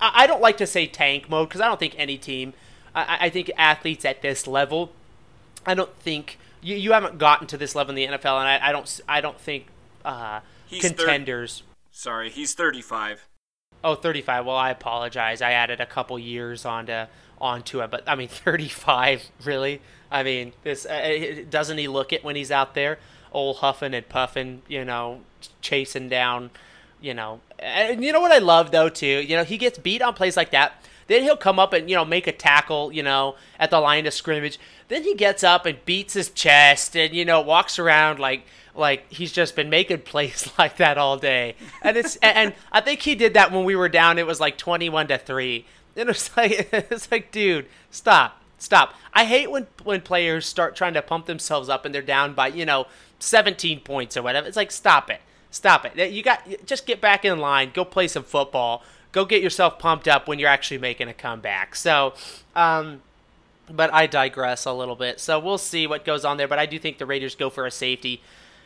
I 0.00 0.26
don't 0.26 0.40
like 0.40 0.56
to 0.58 0.66
say 0.66 0.86
tank 0.86 1.28
mode 1.28 1.48
because 1.48 1.60
I 1.60 1.66
don't 1.66 1.80
think 1.80 1.94
any 1.98 2.16
team. 2.16 2.52
I, 2.94 3.18
I 3.26 3.30
think 3.30 3.50
athletes 3.56 4.04
at 4.04 4.22
this 4.22 4.46
level, 4.46 4.92
I 5.64 5.74
don't 5.74 5.94
think 5.96 6.38
you, 6.60 6.76
you 6.76 6.92
haven't 6.92 7.18
gotten 7.18 7.46
to 7.48 7.56
this 7.56 7.74
level 7.74 7.96
in 7.96 7.96
the 7.96 8.18
NFL, 8.18 8.38
and 8.38 8.48
I, 8.48 8.68
I 8.68 8.72
don't 8.72 9.00
I 9.08 9.20
don't 9.20 9.40
think 9.40 9.66
uh, 10.04 10.40
thir- 10.70 10.80
contenders. 10.88 11.62
Sorry, 11.90 12.30
he's 12.30 12.54
35. 12.54 13.26
Oh, 13.82 13.94
35. 13.94 14.46
Well, 14.46 14.56
I 14.56 14.70
apologize. 14.70 15.42
I 15.42 15.52
added 15.52 15.80
a 15.80 15.86
couple 15.86 16.18
years 16.18 16.64
onto 16.64 17.06
onto 17.40 17.80
it, 17.80 17.90
but 17.90 18.02
I 18.06 18.14
mean 18.14 18.28
35, 18.28 19.30
really? 19.44 19.80
I 20.10 20.22
mean, 20.22 20.52
this 20.62 20.86
uh, 20.86 21.44
doesn't 21.48 21.78
he 21.78 21.88
look 21.88 22.12
it 22.12 22.22
when 22.24 22.36
he's 22.36 22.50
out 22.50 22.74
there, 22.74 22.98
old 23.32 23.58
huffing 23.58 23.94
and 23.94 24.08
puffing, 24.08 24.62
you 24.68 24.84
know, 24.84 25.20
chasing 25.62 26.08
down, 26.08 26.50
you 27.00 27.14
know. 27.14 27.40
And 27.58 28.04
you 28.04 28.12
know 28.12 28.20
what 28.20 28.32
I 28.32 28.38
love 28.38 28.70
though 28.70 28.88
too? 28.88 29.06
You 29.06 29.36
know, 29.36 29.44
he 29.44 29.56
gets 29.56 29.78
beat 29.78 30.02
on 30.02 30.14
plays 30.14 30.36
like 30.36 30.50
that. 30.50 30.84
Then 31.10 31.24
he'll 31.24 31.36
come 31.36 31.58
up 31.58 31.72
and 31.72 31.90
you 31.90 31.96
know 31.96 32.04
make 32.04 32.28
a 32.28 32.32
tackle, 32.32 32.92
you 32.92 33.02
know, 33.02 33.34
at 33.58 33.70
the 33.70 33.80
line 33.80 34.06
of 34.06 34.14
scrimmage. 34.14 34.60
Then 34.86 35.02
he 35.02 35.16
gets 35.16 35.42
up 35.42 35.66
and 35.66 35.84
beats 35.84 36.14
his 36.14 36.30
chest 36.30 36.96
and 36.96 37.12
you 37.12 37.24
know 37.24 37.40
walks 37.40 37.80
around 37.80 38.20
like 38.20 38.46
like 38.76 39.10
he's 39.12 39.32
just 39.32 39.56
been 39.56 39.68
making 39.68 39.98
plays 40.02 40.48
like 40.56 40.76
that 40.76 40.98
all 40.98 41.16
day. 41.16 41.56
And 41.82 41.96
it's 41.96 42.14
and 42.22 42.54
I 42.70 42.80
think 42.80 43.02
he 43.02 43.16
did 43.16 43.34
that 43.34 43.50
when 43.50 43.64
we 43.64 43.74
were 43.74 43.88
down. 43.88 44.20
It 44.20 44.26
was 44.26 44.38
like 44.38 44.56
twenty-one 44.56 45.08
to 45.08 45.18
three. 45.18 45.66
And 45.96 46.08
it's 46.08 46.36
like 46.36 46.68
it's 46.72 47.10
like, 47.10 47.32
dude, 47.32 47.66
stop, 47.90 48.40
stop. 48.58 48.94
I 49.12 49.24
hate 49.24 49.50
when 49.50 49.66
when 49.82 50.02
players 50.02 50.46
start 50.46 50.76
trying 50.76 50.94
to 50.94 51.02
pump 51.02 51.26
themselves 51.26 51.68
up 51.68 51.84
and 51.84 51.92
they're 51.92 52.02
down 52.02 52.34
by 52.34 52.46
you 52.46 52.64
know 52.64 52.86
seventeen 53.18 53.80
points 53.80 54.16
or 54.16 54.22
whatever. 54.22 54.46
It's 54.46 54.56
like, 54.56 54.70
stop 54.70 55.10
it, 55.10 55.22
stop 55.50 55.84
it. 55.84 56.12
You 56.12 56.22
got 56.22 56.46
just 56.64 56.86
get 56.86 57.00
back 57.00 57.24
in 57.24 57.40
line. 57.40 57.72
Go 57.74 57.84
play 57.84 58.06
some 58.06 58.22
football. 58.22 58.84
Go 59.12 59.24
get 59.24 59.42
yourself 59.42 59.78
pumped 59.78 60.06
up 60.08 60.28
when 60.28 60.38
you're 60.38 60.48
actually 60.48 60.78
making 60.78 61.08
a 61.08 61.14
comeback. 61.14 61.74
So. 61.74 62.14
um 62.54 63.02
but 63.72 63.94
I 63.94 64.08
digress 64.08 64.64
a 64.66 64.72
little 64.72 64.96
bit. 64.96 65.20
So 65.20 65.38
we'll 65.38 65.56
see 65.56 65.86
what 65.86 66.04
goes 66.04 66.24
on 66.24 66.38
there. 66.38 66.48
But 66.48 66.58
I 66.58 66.66
do 66.66 66.76
think 66.76 66.98
the 66.98 67.06
Raiders 67.06 67.36
go 67.36 67.50
for 67.50 67.66
a 67.66 67.70
safety 67.70 68.20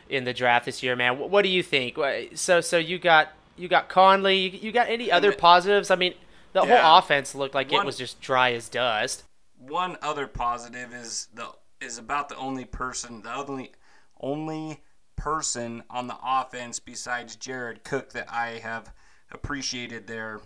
in 0.09 0.23
the 0.23 0.33
draft 0.33 0.65
this 0.65 0.81
year, 0.81 0.95
man. 0.95 1.19
What, 1.19 1.29
what 1.29 1.43
do 1.43 1.49
you 1.49 1.61
think? 1.61 1.95
So 2.33 2.59
so 2.59 2.77
you 2.79 2.97
got 2.97 3.29
you 3.55 3.67
got 3.67 3.87
Conley. 3.87 4.37
You, 4.37 4.59
you 4.59 4.71
got 4.71 4.89
any 4.89 5.11
other 5.11 5.31
positives? 5.31 5.91
I 5.91 5.95
mean, 5.95 6.15
The 6.53 6.65
Yeah. 6.65 6.81
whole 6.81 6.97
offense 6.97 7.35
looked 7.35 7.53
like 7.53 7.71
One- 7.71 7.83
it 7.83 7.85
was 7.85 7.97
just 7.97 8.19
dry 8.19 8.53
as 8.53 8.67
dust. 8.67 9.23
One 9.59 9.97
other 10.01 10.25
positive 10.25 10.91
is 10.93 11.27
the 11.33 11.49
is 11.81 11.97
about 11.99 12.29
the 12.29 12.37
only 12.37 12.65
person, 12.65 13.21
the 13.21 13.33
only 13.33 13.73
only 14.19 14.81
person 15.15 15.83
on 15.89 16.07
the 16.07 16.17
offense 16.23 16.79
besides 16.79 17.35
Jared 17.35 17.83
Cook 17.83 18.11
that 18.13 18.27
I 18.31 18.57
have 18.59 18.91
appreciated 19.31 20.07
their 20.07 20.41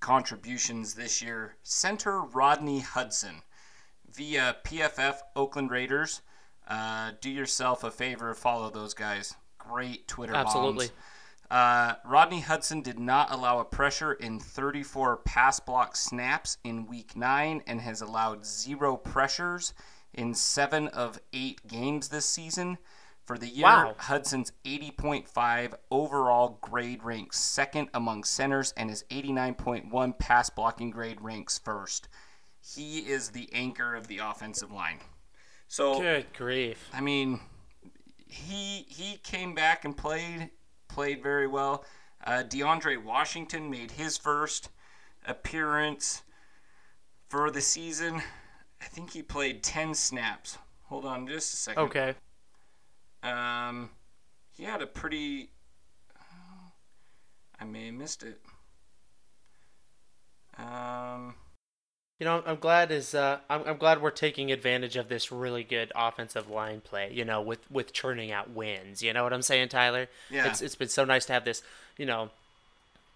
contributions 0.00 0.94
this 0.94 1.22
year. 1.22 1.56
Center 1.62 2.20
Rodney 2.20 2.80
Hudson 2.80 3.42
via 4.10 4.56
PFF 4.64 5.16
Oakland 5.36 5.70
Raiders. 5.70 6.22
Uh, 6.66 7.12
do 7.20 7.30
yourself 7.30 7.82
a 7.84 7.90
favor, 7.90 8.34
follow 8.34 8.70
those 8.70 8.94
guys. 8.94 9.34
Great 9.58 10.06
Twitter 10.06 10.34
Absolutely. 10.34 10.90
Uh, 11.50 11.94
Rodney 12.04 12.40
Hudson 12.40 12.82
did 12.82 12.98
not 12.98 13.30
allow 13.30 13.58
a 13.58 13.64
pressure 13.64 14.12
in 14.12 14.38
34 14.38 15.18
pass 15.18 15.58
block 15.60 15.96
snaps 15.96 16.58
in 16.62 16.86
week 16.86 17.16
9 17.16 17.62
and 17.66 17.80
has 17.80 18.02
allowed 18.02 18.44
zero 18.44 18.98
pressures 18.98 19.72
in 20.12 20.34
7 20.34 20.88
of 20.88 21.18
8 21.32 21.66
games 21.66 22.08
this 22.08 22.26
season. 22.26 22.76
For 23.28 23.36
the 23.36 23.46
year, 23.46 23.66
Wow. 23.66 23.94
Hudson's 23.98 24.52
80.5 24.64 25.74
overall 25.90 26.58
grade 26.62 27.04
ranks 27.04 27.38
second 27.38 27.90
among 27.92 28.24
centers 28.24 28.72
and 28.74 28.88
his 28.88 29.04
89.1 29.10 30.18
pass 30.18 30.48
blocking 30.48 30.90
grade 30.90 31.20
ranks 31.20 31.58
first. 31.58 32.08
He 32.62 33.00
is 33.00 33.28
the 33.28 33.50
anchor 33.52 33.94
of 33.94 34.06
the 34.06 34.16
offensive 34.16 34.72
line. 34.72 35.00
So 35.66 36.00
Good 36.00 36.32
grief. 36.32 36.88
I 36.94 37.02
mean, 37.02 37.40
he 38.26 38.86
he 38.88 39.18
came 39.18 39.54
back 39.54 39.84
and 39.84 39.94
played 39.94 40.48
played 40.88 41.22
very 41.22 41.46
well. 41.46 41.84
Uh, 42.24 42.44
DeAndre 42.48 42.96
Washington 42.96 43.68
made 43.68 43.90
his 43.90 44.16
first 44.16 44.70
appearance 45.26 46.22
for 47.28 47.50
the 47.50 47.60
season. 47.60 48.22
I 48.80 48.86
think 48.86 49.10
he 49.12 49.20
played 49.20 49.62
ten 49.62 49.92
snaps. 49.92 50.56
Hold 50.84 51.04
on, 51.04 51.26
just 51.28 51.52
a 51.52 51.56
second. 51.58 51.82
Okay. 51.82 52.14
Um, 53.22 53.90
he 54.56 54.64
had 54.64 54.82
a 54.82 54.86
pretty. 54.86 55.50
I 57.60 57.64
may 57.64 57.86
have 57.86 57.94
missed 57.94 58.22
it. 58.22 58.40
Um. 60.58 61.34
You 62.20 62.24
know, 62.24 62.42
I'm 62.44 62.56
glad 62.56 62.90
is 62.90 63.14
uh, 63.14 63.38
I'm, 63.48 63.62
I'm 63.64 63.76
glad 63.76 64.02
we're 64.02 64.10
taking 64.10 64.50
advantage 64.50 64.96
of 64.96 65.08
this 65.08 65.30
really 65.30 65.62
good 65.62 65.92
offensive 65.94 66.50
line 66.50 66.80
play. 66.80 67.12
You 67.12 67.24
know, 67.24 67.40
with 67.40 67.60
with 67.70 67.92
churning 67.92 68.32
out 68.32 68.50
wins. 68.50 69.02
You 69.02 69.12
know 69.12 69.22
what 69.22 69.32
I'm 69.32 69.42
saying, 69.42 69.68
Tyler? 69.68 70.08
Yeah. 70.28 70.48
It's 70.48 70.60
it's 70.60 70.74
been 70.74 70.88
so 70.88 71.04
nice 71.04 71.26
to 71.26 71.32
have 71.32 71.44
this. 71.44 71.62
You 71.96 72.06
know, 72.06 72.30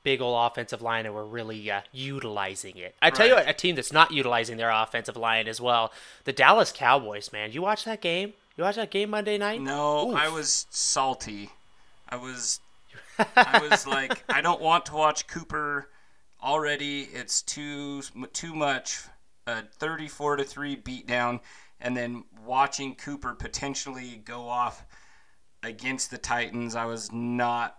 big 0.05 0.21
old 0.21 0.51
offensive 0.51 0.83
line, 0.83 1.07
and 1.07 1.15
we're 1.15 1.25
really 1.25 1.69
uh, 1.69 1.81
utilizing 1.93 2.77
it. 2.77 2.95
I 3.03 3.11
tell 3.11 3.27
you 3.27 3.35
what, 3.35 3.49
a 3.49 3.53
team 3.53 3.75
that's 3.75 3.93
not 3.93 4.13
utilizing 4.13 4.57
their 4.57 4.71
offensive 4.71 5.17
line 5.17 5.49
as 5.49 5.61
well, 5.61 5.93
the 6.25 6.33
Dallas 6.33 6.73
Cowboys. 6.73 7.33
Man, 7.33 7.53
you 7.53 7.63
watch 7.63 7.85
that 7.85 8.01
game? 8.01 8.35
You 8.57 8.65
watch 8.65 8.77
that 8.77 8.91
game 8.91 9.11
Monday 9.11 9.39
night? 9.39 9.61
No, 9.61 10.11
Oof. 10.11 10.17
I 10.17 10.29
was 10.29 10.67
salty. 10.71 11.51
I 12.09 12.17
was 12.17 12.61
I 13.37 13.67
was 13.71 13.87
like 13.87 14.23
I 14.29 14.41
don't 14.41 14.61
want 14.61 14.87
to 14.87 14.95
watch 14.95 15.27
Cooper 15.27 15.89
already. 16.43 17.03
It's 17.03 17.43
too 17.43 18.03
too 18.33 18.55
much 18.55 19.01
a 19.47 19.63
34 19.63 20.37
to 20.37 20.45
3 20.45 20.77
beatdown 20.77 21.41
and 21.81 21.97
then 21.97 22.25
watching 22.45 22.95
Cooper 22.95 23.35
potentially 23.35 24.23
go 24.25 24.49
off 24.49 24.85
against 25.63 26.11
the 26.11 26.19
Titans. 26.19 26.77
I 26.77 26.85
was 26.85 27.11
not 27.11 27.77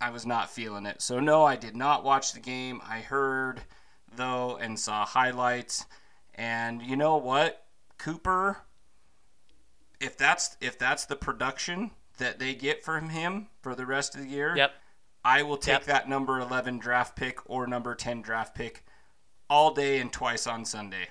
I 0.00 0.10
was 0.10 0.24
not 0.24 0.50
feeling 0.50 0.86
it. 0.86 1.02
So 1.02 1.20
no, 1.20 1.44
I 1.44 1.56
did 1.56 1.76
not 1.76 2.04
watch 2.04 2.32
the 2.32 2.40
game. 2.40 2.80
I 2.88 3.00
heard 3.00 3.60
though 4.16 4.56
and 4.56 4.78
saw 4.78 5.04
highlights 5.04 5.84
and 6.34 6.80
you 6.80 6.96
know 6.96 7.18
what? 7.18 7.64
Cooper 7.98 8.58
if 10.00 10.16
that's 10.16 10.56
if 10.60 10.78
that's 10.78 11.04
the 11.06 11.16
production 11.16 11.90
that 12.18 12.38
they 12.38 12.54
get 12.54 12.84
from 12.84 13.10
him 13.10 13.48
for 13.62 13.74
the 13.74 13.86
rest 13.86 14.14
of 14.14 14.22
the 14.22 14.28
year, 14.28 14.54
Yep. 14.56 14.72
I 15.24 15.42
will 15.42 15.56
take 15.56 15.72
Yep. 15.80 15.84
that 15.84 16.08
number 16.08 16.38
11 16.40 16.78
draft 16.78 17.16
pick 17.16 17.38
or 17.48 17.66
number 17.66 17.94
10 17.94 18.22
draft 18.22 18.54
pick 18.54 18.84
all 19.50 19.72
day 19.72 19.98
and 20.00 20.12
twice 20.12 20.46
on 20.46 20.64
Sunday. 20.64 21.08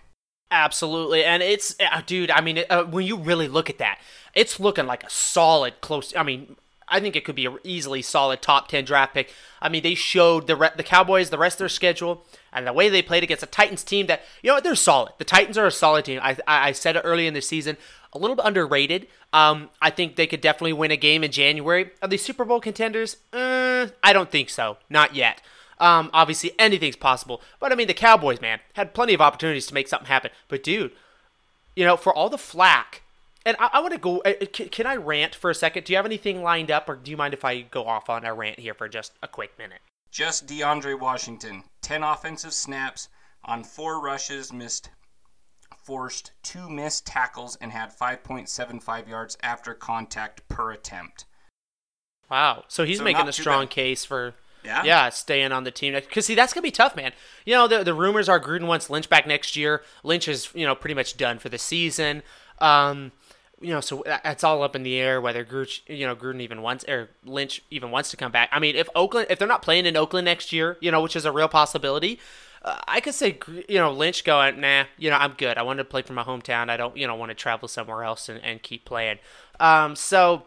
Absolutely, 0.49 1.23
and 1.25 1.43
it's 1.43 1.75
uh, 1.79 2.01
dude. 2.05 2.31
I 2.31 2.39
mean, 2.41 2.63
uh, 2.69 2.83
when 2.83 3.05
you 3.05 3.17
really 3.17 3.47
look 3.49 3.69
at 3.69 3.79
that, 3.79 3.99
it's 4.33 4.59
looking 4.61 4.85
like 4.85 5.03
a 5.03 5.09
solid 5.09 5.81
close. 5.81 6.15
I 6.15 6.23
mean, 6.23 6.55
I 6.87 7.01
think 7.01 7.17
it 7.17 7.25
could 7.25 7.35
be 7.35 7.45
a 7.47 7.55
easily 7.65 8.01
solid 8.01 8.41
top 8.41 8.69
ten 8.69 8.85
draft 8.85 9.13
pick. 9.13 9.33
I 9.61 9.67
mean, 9.67 9.83
they 9.83 9.93
showed 9.95 10.47
the 10.47 10.55
re- 10.55 10.69
the 10.75 10.83
Cowboys 10.83 11.29
the 11.31 11.37
rest 11.37 11.55
of 11.55 11.59
their 11.59 11.69
schedule 11.69 12.25
and 12.57 12.67
the 12.67 12.73
way 12.73 12.89
they 12.89 13.01
played 13.01 13.23
against 13.23 13.43
a 13.43 13.47
Titans 13.47 13.83
team 13.83 14.07
that 14.07 14.21
you 14.41 14.49
know 14.49 14.55
what, 14.55 14.63
they're 14.63 14.75
solid. 14.75 15.13
The 15.17 15.25
Titans 15.25 15.57
are 15.57 15.67
a 15.67 15.71
solid 15.71 16.05
team. 16.05 16.19
I 16.21 16.37
I, 16.47 16.71
said 16.71 16.95
it 16.95 17.01
early 17.03 17.27
in 17.27 17.33
the 17.33 17.41
season, 17.41 17.77
a 18.13 18.17
little 18.17 18.35
bit 18.35 18.45
underrated. 18.45 19.07
Um, 19.33 19.69
I 19.81 19.89
think 19.89 20.15
they 20.15 20.27
could 20.27 20.41
definitely 20.41 20.73
win 20.73 20.91
a 20.91 20.97
game 20.97 21.23
in 21.23 21.31
January. 21.31 21.91
Are 22.01 22.07
they 22.07 22.17
Super 22.17 22.45
Bowl 22.45 22.59
contenders? 22.59 23.17
Uh, 23.33 23.87
I 24.03 24.13
don't 24.13 24.31
think 24.31 24.49
so. 24.49 24.77
Not 24.89 25.15
yet. 25.15 25.41
Um, 25.79 26.09
obviously, 26.13 26.53
anything's 26.57 26.95
possible. 26.95 27.41
But 27.59 27.71
I 27.71 27.75
mean, 27.75 27.87
the 27.87 27.93
Cowboys, 27.93 28.41
man, 28.41 28.59
had 28.73 28.93
plenty 28.93 29.13
of 29.13 29.21
opportunities 29.21 29.67
to 29.67 29.73
make 29.73 29.87
something 29.87 30.07
happen. 30.07 30.31
But 30.47 30.63
dude, 30.63 30.91
you 31.75 31.85
know, 31.85 31.97
for 31.97 32.13
all 32.13 32.29
the 32.29 32.37
flack, 32.37 33.03
and 33.45 33.55
I, 33.59 33.69
I 33.73 33.79
want 33.79 33.93
to 33.93 33.99
go. 33.99 34.19
Uh, 34.19 34.33
can, 34.51 34.69
can 34.69 34.85
I 34.85 34.95
rant 34.95 35.35
for 35.35 35.49
a 35.49 35.55
second? 35.55 35.85
Do 35.85 35.93
you 35.93 35.97
have 35.97 36.05
anything 36.05 36.41
lined 36.41 36.71
up, 36.71 36.89
or 36.89 36.95
do 36.95 37.11
you 37.11 37.17
mind 37.17 37.33
if 37.33 37.45
I 37.45 37.61
go 37.61 37.85
off 37.85 38.09
on 38.09 38.25
a 38.25 38.33
rant 38.33 38.59
here 38.59 38.73
for 38.73 38.89
just 38.89 39.13
a 39.21 39.27
quick 39.27 39.57
minute? 39.57 39.79
Just 40.11 40.47
DeAndre 40.47 40.99
Washington, 40.99 41.63
10 41.87 42.03
offensive 42.03 42.53
snaps 42.53 43.07
on 43.45 43.63
4 43.63 44.01
rushes, 44.01 44.51
missed 44.51 44.89
forced 45.85 46.33
2 46.43 46.69
missed 46.69 47.05
tackles 47.05 47.55
and 47.61 47.71
had 47.71 47.97
5.75 47.97 49.07
yards 49.07 49.37
after 49.41 49.73
contact 49.73 50.45
per 50.49 50.71
attempt. 50.71 51.23
Wow. 52.29 52.65
So 52.67 52.83
he's 52.83 52.97
So 52.97 53.05
making 53.05 53.29
a 53.29 53.31
strong 53.31 53.65
bad. 53.65 53.69
case 53.69 54.03
for 54.03 54.33
Yeah? 54.65 54.83
yeah 54.83 55.07
staying 55.09 55.53
on 55.53 55.63
the 55.63 55.71
team 55.71 55.93
because 55.93 56.25
see 56.25 56.35
that's 56.35 56.51
gonna 56.53 56.61
be 56.63 56.71
tough, 56.71 56.93
man. 56.93 57.13
You 57.45 57.53
know 57.53 57.67
the 57.69 57.85
the 57.85 57.93
rumors 57.93 58.27
are 58.27 58.39
Gruden 58.39 58.67
wants 58.67 58.89
Lynch 58.89 59.07
back 59.07 59.25
next 59.25 59.55
year. 59.55 59.81
Lynch 60.03 60.27
is 60.27 60.49
you 60.53 60.65
know 60.65 60.75
pretty 60.75 60.93
much 60.93 61.15
done 61.15 61.39
for 61.39 61.47
the 61.47 61.57
season. 61.57 62.21
Um, 62.59 63.13
you 63.61 63.73
know, 63.73 63.81
so 63.81 64.03
that- 64.05 64.21
it's 64.25 64.43
all 64.43 64.63
up 64.63 64.75
in 64.75 64.83
the 64.83 64.99
air 64.99 65.19
whether 65.19 65.43
Gruden, 65.43 65.81
you 65.87 66.05
know, 66.05 66.15
Gruden 66.15 66.41
even 66.41 66.61
wants 66.61 66.85
or 66.87 67.09
Lynch 67.25 67.61
even 67.69 67.91
wants 67.91 68.09
to 68.11 68.17
come 68.17 68.31
back. 68.31 68.49
I 68.51 68.59
mean, 68.59 68.75
if 68.75 68.87
Oakland, 68.95 69.27
if 69.29 69.39
they're 69.39 69.47
not 69.47 69.61
playing 69.61 69.85
in 69.85 69.97
Oakland 69.97 70.25
next 70.25 70.53
year, 70.53 70.77
you 70.81 70.91
know, 70.91 71.01
which 71.01 71.15
is 71.15 71.25
a 71.25 71.31
real 71.31 71.47
possibility, 71.47 72.19
uh, 72.63 72.79
I 72.87 72.99
could 72.99 73.13
say, 73.13 73.39
you 73.69 73.77
know, 73.77 73.91
Lynch 73.91 74.23
going, 74.23 74.59
nah, 74.59 74.85
you 74.97 75.09
know, 75.09 75.17
I'm 75.17 75.33
good. 75.33 75.57
I 75.57 75.63
want 75.63 75.77
to 75.79 75.85
play 75.85 76.01
for 76.01 76.13
my 76.13 76.23
hometown. 76.23 76.69
I 76.69 76.77
don't, 76.77 76.95
you 76.97 77.07
know, 77.07 77.15
want 77.15 77.29
to 77.29 77.35
travel 77.35 77.67
somewhere 77.67 78.03
else 78.03 78.29
and, 78.29 78.43
and 78.43 78.61
keep 78.61 78.85
playing. 78.85 79.19
Um, 79.59 79.95
so 79.95 80.43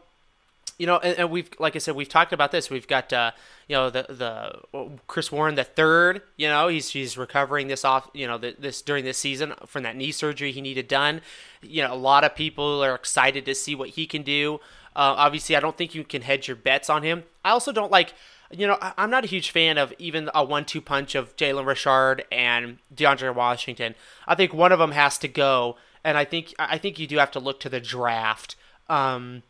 you 0.80 0.86
know, 0.86 0.96
and, 0.96 1.18
and 1.18 1.30
we've 1.30 1.50
like 1.58 1.76
I 1.76 1.78
said, 1.78 1.94
we've 1.94 2.08
talked 2.08 2.32
about 2.32 2.52
this. 2.52 2.70
We've 2.70 2.88
got 2.88 3.12
uh, 3.12 3.32
you 3.68 3.76
know 3.76 3.90
the 3.90 4.06
the 4.08 4.96
Chris 5.06 5.30
Warren 5.30 5.54
the 5.54 5.62
third. 5.62 6.22
You 6.38 6.48
know, 6.48 6.68
he's 6.68 6.88
he's 6.88 7.18
recovering 7.18 7.68
this 7.68 7.84
off. 7.84 8.08
You 8.14 8.26
know, 8.26 8.38
the, 8.38 8.56
this 8.58 8.80
during 8.80 9.04
this 9.04 9.18
season 9.18 9.52
from 9.66 9.82
that 9.82 9.94
knee 9.94 10.10
surgery 10.10 10.52
he 10.52 10.62
needed 10.62 10.88
done. 10.88 11.20
You 11.60 11.82
know, 11.82 11.92
a 11.92 11.96
lot 11.96 12.24
of 12.24 12.34
people 12.34 12.82
are 12.82 12.94
excited 12.94 13.44
to 13.44 13.54
see 13.54 13.74
what 13.74 13.90
he 13.90 14.06
can 14.06 14.22
do. 14.22 14.54
Uh, 14.96 15.12
obviously, 15.18 15.54
I 15.54 15.60
don't 15.60 15.76
think 15.76 15.94
you 15.94 16.02
can 16.02 16.22
hedge 16.22 16.48
your 16.48 16.56
bets 16.56 16.88
on 16.88 17.02
him. 17.02 17.24
I 17.44 17.50
also 17.50 17.72
don't 17.72 17.92
like. 17.92 18.14
You 18.50 18.66
know, 18.66 18.78
I'm 18.80 19.10
not 19.10 19.24
a 19.24 19.28
huge 19.28 19.50
fan 19.50 19.76
of 19.76 19.92
even 19.98 20.30
a 20.34 20.42
one-two 20.42 20.80
punch 20.80 21.14
of 21.14 21.36
Jalen 21.36 21.66
Richard 21.66 22.24
and 22.32 22.78
DeAndre 22.92 23.34
Washington. 23.34 23.94
I 24.26 24.34
think 24.34 24.54
one 24.54 24.72
of 24.72 24.78
them 24.78 24.92
has 24.92 25.18
to 25.18 25.28
go, 25.28 25.76
and 26.02 26.16
I 26.16 26.24
think 26.24 26.54
I 26.58 26.78
think 26.78 26.98
you 26.98 27.06
do 27.06 27.18
have 27.18 27.30
to 27.32 27.38
look 27.38 27.60
to 27.60 27.68
the 27.68 27.80
draft. 27.80 28.56
Um, 28.88 29.42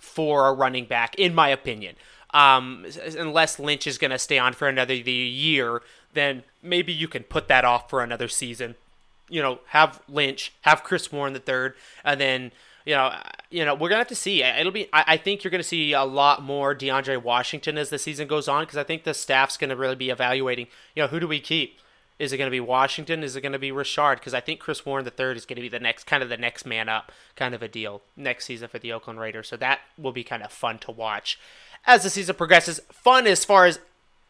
for 0.00 0.48
a 0.48 0.52
running 0.52 0.84
back, 0.84 1.14
in 1.16 1.34
my 1.34 1.48
opinion. 1.48 1.96
Um, 2.32 2.84
unless 3.16 3.58
Lynch 3.58 3.86
is 3.86 3.96
going 3.96 4.10
to 4.10 4.18
stay 4.18 4.38
on 4.38 4.54
for 4.54 4.68
another 4.68 5.00
the 5.00 5.12
year, 5.12 5.82
then 6.14 6.42
maybe 6.62 6.92
you 6.92 7.06
can 7.06 7.22
put 7.22 7.48
that 7.48 7.64
off 7.64 7.88
for 7.88 8.02
another 8.02 8.28
season. 8.28 8.74
You 9.28 9.40
know, 9.40 9.60
have 9.68 10.02
Lynch, 10.08 10.52
have 10.62 10.82
Chris 10.82 11.12
Warren 11.12 11.32
the 11.32 11.38
third, 11.38 11.74
and 12.04 12.20
then 12.20 12.52
you 12.84 12.94
know, 12.94 13.14
you 13.50 13.64
know, 13.64 13.74
we're 13.74 13.88
gonna 13.88 14.00
have 14.00 14.08
to 14.08 14.14
see. 14.14 14.42
It'll 14.42 14.72
be. 14.72 14.88
I, 14.92 15.04
I 15.06 15.16
think 15.16 15.42
you're 15.42 15.50
gonna 15.50 15.62
see 15.62 15.92
a 15.92 16.04
lot 16.04 16.42
more 16.42 16.74
DeAndre 16.74 17.22
Washington 17.22 17.78
as 17.78 17.88
the 17.88 17.98
season 17.98 18.28
goes 18.28 18.46
on 18.46 18.64
because 18.64 18.76
I 18.76 18.84
think 18.84 19.04
the 19.04 19.14
staff's 19.14 19.56
gonna 19.56 19.76
really 19.76 19.94
be 19.94 20.10
evaluating. 20.10 20.66
You 20.94 21.02
know, 21.02 21.08
who 21.08 21.18
do 21.20 21.26
we 21.26 21.40
keep? 21.40 21.78
Is 22.18 22.32
it 22.32 22.38
going 22.38 22.46
to 22.46 22.54
be 22.54 22.60
Washington? 22.60 23.22
Is 23.22 23.34
it 23.34 23.40
going 23.40 23.52
to 23.52 23.58
be 23.58 23.72
Richard? 23.72 24.16
Because 24.16 24.34
I 24.34 24.40
think 24.40 24.60
Chris 24.60 24.86
Warren 24.86 25.04
the 25.04 25.10
third 25.10 25.36
is 25.36 25.44
going 25.44 25.56
to 25.56 25.62
be 25.62 25.68
the 25.68 25.80
next 25.80 26.04
kind 26.04 26.22
of 26.22 26.28
the 26.28 26.36
next 26.36 26.64
man 26.64 26.88
up 26.88 27.10
kind 27.34 27.54
of 27.54 27.62
a 27.62 27.68
deal 27.68 28.02
next 28.16 28.44
season 28.46 28.68
for 28.68 28.78
the 28.78 28.92
Oakland 28.92 29.18
Raiders. 29.18 29.48
So 29.48 29.56
that 29.56 29.80
will 29.98 30.12
be 30.12 30.24
kind 30.24 30.42
of 30.42 30.52
fun 30.52 30.78
to 30.80 30.90
watch 30.90 31.38
as 31.86 32.02
the 32.02 32.10
season 32.10 32.36
progresses. 32.36 32.80
Fun 32.92 33.26
as 33.26 33.44
far 33.44 33.66
as 33.66 33.80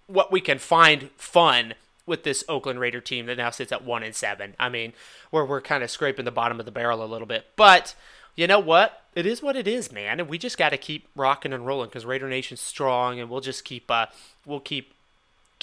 what 0.07 0.33
we 0.33 0.41
can 0.41 0.59
find 0.59 1.11
fun 1.17 1.75
with 2.07 2.25
this 2.25 2.45
Oakland 2.49 2.81
Raider 2.81 3.01
team 3.01 3.27
that 3.27 3.39
now 3.39 3.51
sits 3.51 3.73
at 3.73 3.85
one 3.85 4.03
and 4.03 4.15
seven. 4.15 4.55
I 4.59 4.69
mean, 4.69 4.93
where 5.31 5.45
we're 5.45 5.61
kind 5.61 5.83
of 5.83 5.91
scraping 5.91 6.25
the 6.25 6.31
bottom 6.31 6.61
of 6.61 6.67
the 6.67 6.73
barrel 6.73 7.03
a 7.03 7.07
little 7.07 7.27
bit, 7.27 7.47
but 7.57 7.95
you 8.35 8.47
know 8.47 8.59
what? 8.59 9.03
It 9.15 9.27
is 9.27 9.43
what 9.43 9.57
it 9.57 9.69
is, 9.69 9.93
man, 9.93 10.19
and 10.19 10.29
we 10.29 10.39
just 10.39 10.59
got 10.59 10.71
to 10.71 10.77
keep 10.77 11.09
rocking 11.15 11.53
and 11.53 11.67
rolling 11.67 11.89
because 11.89 12.05
Raider 12.05 12.29
Nation's 12.29 12.61
strong, 12.61 13.21
and 13.21 13.31
we'll 13.31 13.41
just 13.41 13.65
keep 13.65 13.91
uh, 13.91 14.07
we'll 14.45 14.61
keep 14.61 14.93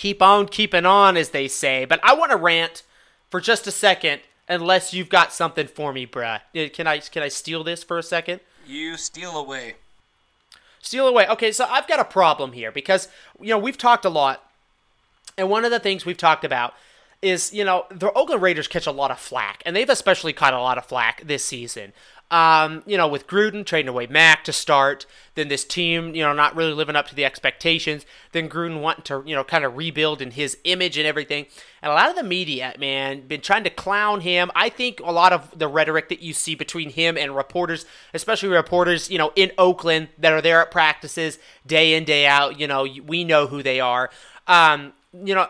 keep 0.01 0.19
on 0.19 0.47
keeping 0.47 0.85
on, 0.85 1.15
as 1.15 1.29
they 1.29 1.47
say. 1.47 1.85
But 1.85 1.99
I 2.03 2.15
want 2.15 2.31
to 2.31 2.37
rant 2.37 2.81
for 3.29 3.39
just 3.39 3.67
a 3.67 3.71
second, 3.71 4.21
unless 4.49 4.95
you've 4.95 5.09
got 5.09 5.31
something 5.31 5.67
for 5.67 5.93
me, 5.93 6.07
bruh. 6.07 6.41
Can 6.73 6.87
I 6.87 6.97
can 6.97 7.21
I 7.21 7.27
steal 7.27 7.63
this 7.63 7.83
for 7.83 7.99
a 7.99 8.03
second? 8.03 8.39
You 8.65 8.97
steal 8.97 9.37
away. 9.37 9.75
Steal 10.81 11.07
away. 11.07 11.27
Okay, 11.27 11.51
so 11.51 11.65
I've 11.69 11.87
got 11.87 11.99
a 11.99 12.03
problem 12.03 12.53
here 12.53 12.71
because 12.71 13.09
you 13.39 13.49
know 13.49 13.59
we've 13.59 13.77
talked 13.77 14.03
a 14.03 14.09
lot, 14.09 14.43
and 15.37 15.49
one 15.51 15.65
of 15.65 15.71
the 15.71 15.79
things 15.79 16.03
we've 16.03 16.17
talked 16.17 16.43
about 16.43 16.73
is 17.21 17.53
you 17.53 17.63
know 17.63 17.85
the 17.91 18.11
Oakland 18.13 18.41
Raiders 18.41 18.67
catch 18.67 18.87
a 18.87 18.91
lot 18.91 19.11
of 19.11 19.19
flack, 19.19 19.61
and 19.67 19.75
they've 19.75 19.87
especially 19.87 20.33
caught 20.33 20.53
a 20.53 20.59
lot 20.59 20.79
of 20.79 20.85
flack 20.85 21.21
this 21.23 21.45
season. 21.45 21.93
Um, 22.31 22.81
you 22.85 22.95
know, 22.95 23.09
with 23.09 23.27
Gruden 23.27 23.65
trading 23.65 23.89
away 23.89 24.07
Mack 24.07 24.45
to 24.45 24.53
start, 24.53 25.05
then 25.35 25.49
this 25.49 25.65
team, 25.65 26.15
you 26.15 26.23
know, 26.23 26.31
not 26.31 26.55
really 26.55 26.71
living 26.71 26.95
up 26.95 27.07
to 27.09 27.15
the 27.15 27.25
expectations, 27.25 28.05
then 28.31 28.47
Gruden 28.47 28.79
wanting 28.79 29.03
to, 29.03 29.21
you 29.25 29.35
know, 29.35 29.43
kind 29.43 29.65
of 29.65 29.75
rebuild 29.75 30.21
in 30.21 30.31
his 30.31 30.57
image 30.63 30.97
and 30.97 31.05
everything. 31.05 31.45
And 31.81 31.91
a 31.91 31.95
lot 31.95 32.09
of 32.09 32.15
the 32.15 32.23
media, 32.23 32.73
man, 32.79 33.27
been 33.27 33.41
trying 33.41 33.65
to 33.65 33.69
clown 33.69 34.21
him. 34.21 34.49
I 34.55 34.69
think 34.69 35.01
a 35.01 35.11
lot 35.11 35.33
of 35.33 35.59
the 35.59 35.67
rhetoric 35.67 36.07
that 36.07 36.21
you 36.21 36.31
see 36.31 36.55
between 36.55 36.91
him 36.91 37.17
and 37.17 37.35
reporters, 37.35 37.85
especially 38.13 38.47
reporters, 38.47 39.11
you 39.11 39.17
know, 39.17 39.33
in 39.35 39.51
Oakland 39.57 40.07
that 40.17 40.31
are 40.31 40.41
there 40.41 40.61
at 40.61 40.71
practices 40.71 41.37
day 41.67 41.95
in, 41.95 42.05
day 42.05 42.25
out, 42.25 42.57
you 42.57 42.65
know, 42.65 42.87
we 43.05 43.25
know 43.25 43.47
who 43.47 43.61
they 43.61 43.81
are. 43.81 44.09
Um, 44.47 44.93
you 45.13 45.35
know, 45.35 45.47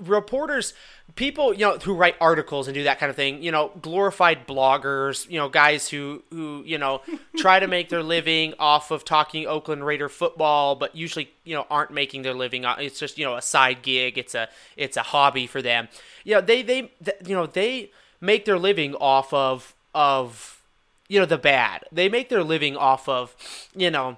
reporters 0.00 0.74
people 1.14 1.52
you 1.52 1.60
know 1.60 1.76
who 1.78 1.94
write 1.94 2.14
articles 2.20 2.68
and 2.68 2.74
do 2.74 2.84
that 2.84 2.98
kind 3.00 3.10
of 3.10 3.16
thing 3.16 3.42
you 3.42 3.50
know 3.50 3.72
glorified 3.82 4.46
bloggers 4.46 5.28
you 5.28 5.38
know 5.38 5.48
guys 5.48 5.88
who 5.88 6.22
who 6.30 6.62
you 6.64 6.78
know 6.78 7.00
try 7.36 7.58
to 7.58 7.66
make 7.66 7.88
their 7.88 8.02
living 8.02 8.54
off 8.58 8.90
of 8.90 9.04
talking 9.04 9.46
oakland 9.46 9.84
raider 9.84 10.08
football 10.08 10.76
but 10.76 10.94
usually 10.94 11.30
you 11.44 11.54
know 11.54 11.66
aren't 11.70 11.90
making 11.90 12.22
their 12.22 12.34
living 12.34 12.64
it's 12.78 13.00
just 13.00 13.18
you 13.18 13.24
know 13.24 13.36
a 13.36 13.42
side 13.42 13.82
gig 13.82 14.16
it's 14.16 14.34
a 14.34 14.48
it's 14.76 14.96
a 14.96 15.02
hobby 15.02 15.46
for 15.46 15.60
them 15.60 15.88
you 16.24 16.34
know 16.34 16.40
they 16.40 16.62
they 16.62 16.90
you 17.26 17.34
know 17.34 17.46
they 17.46 17.90
make 18.20 18.44
their 18.44 18.58
living 18.58 18.94
off 18.96 19.32
of 19.32 19.74
of 19.94 20.62
you 21.08 21.18
know 21.18 21.26
the 21.26 21.38
bad 21.38 21.84
they 21.90 22.08
make 22.08 22.28
their 22.28 22.44
living 22.44 22.76
off 22.76 23.08
of 23.08 23.34
you 23.74 23.90
know 23.90 24.16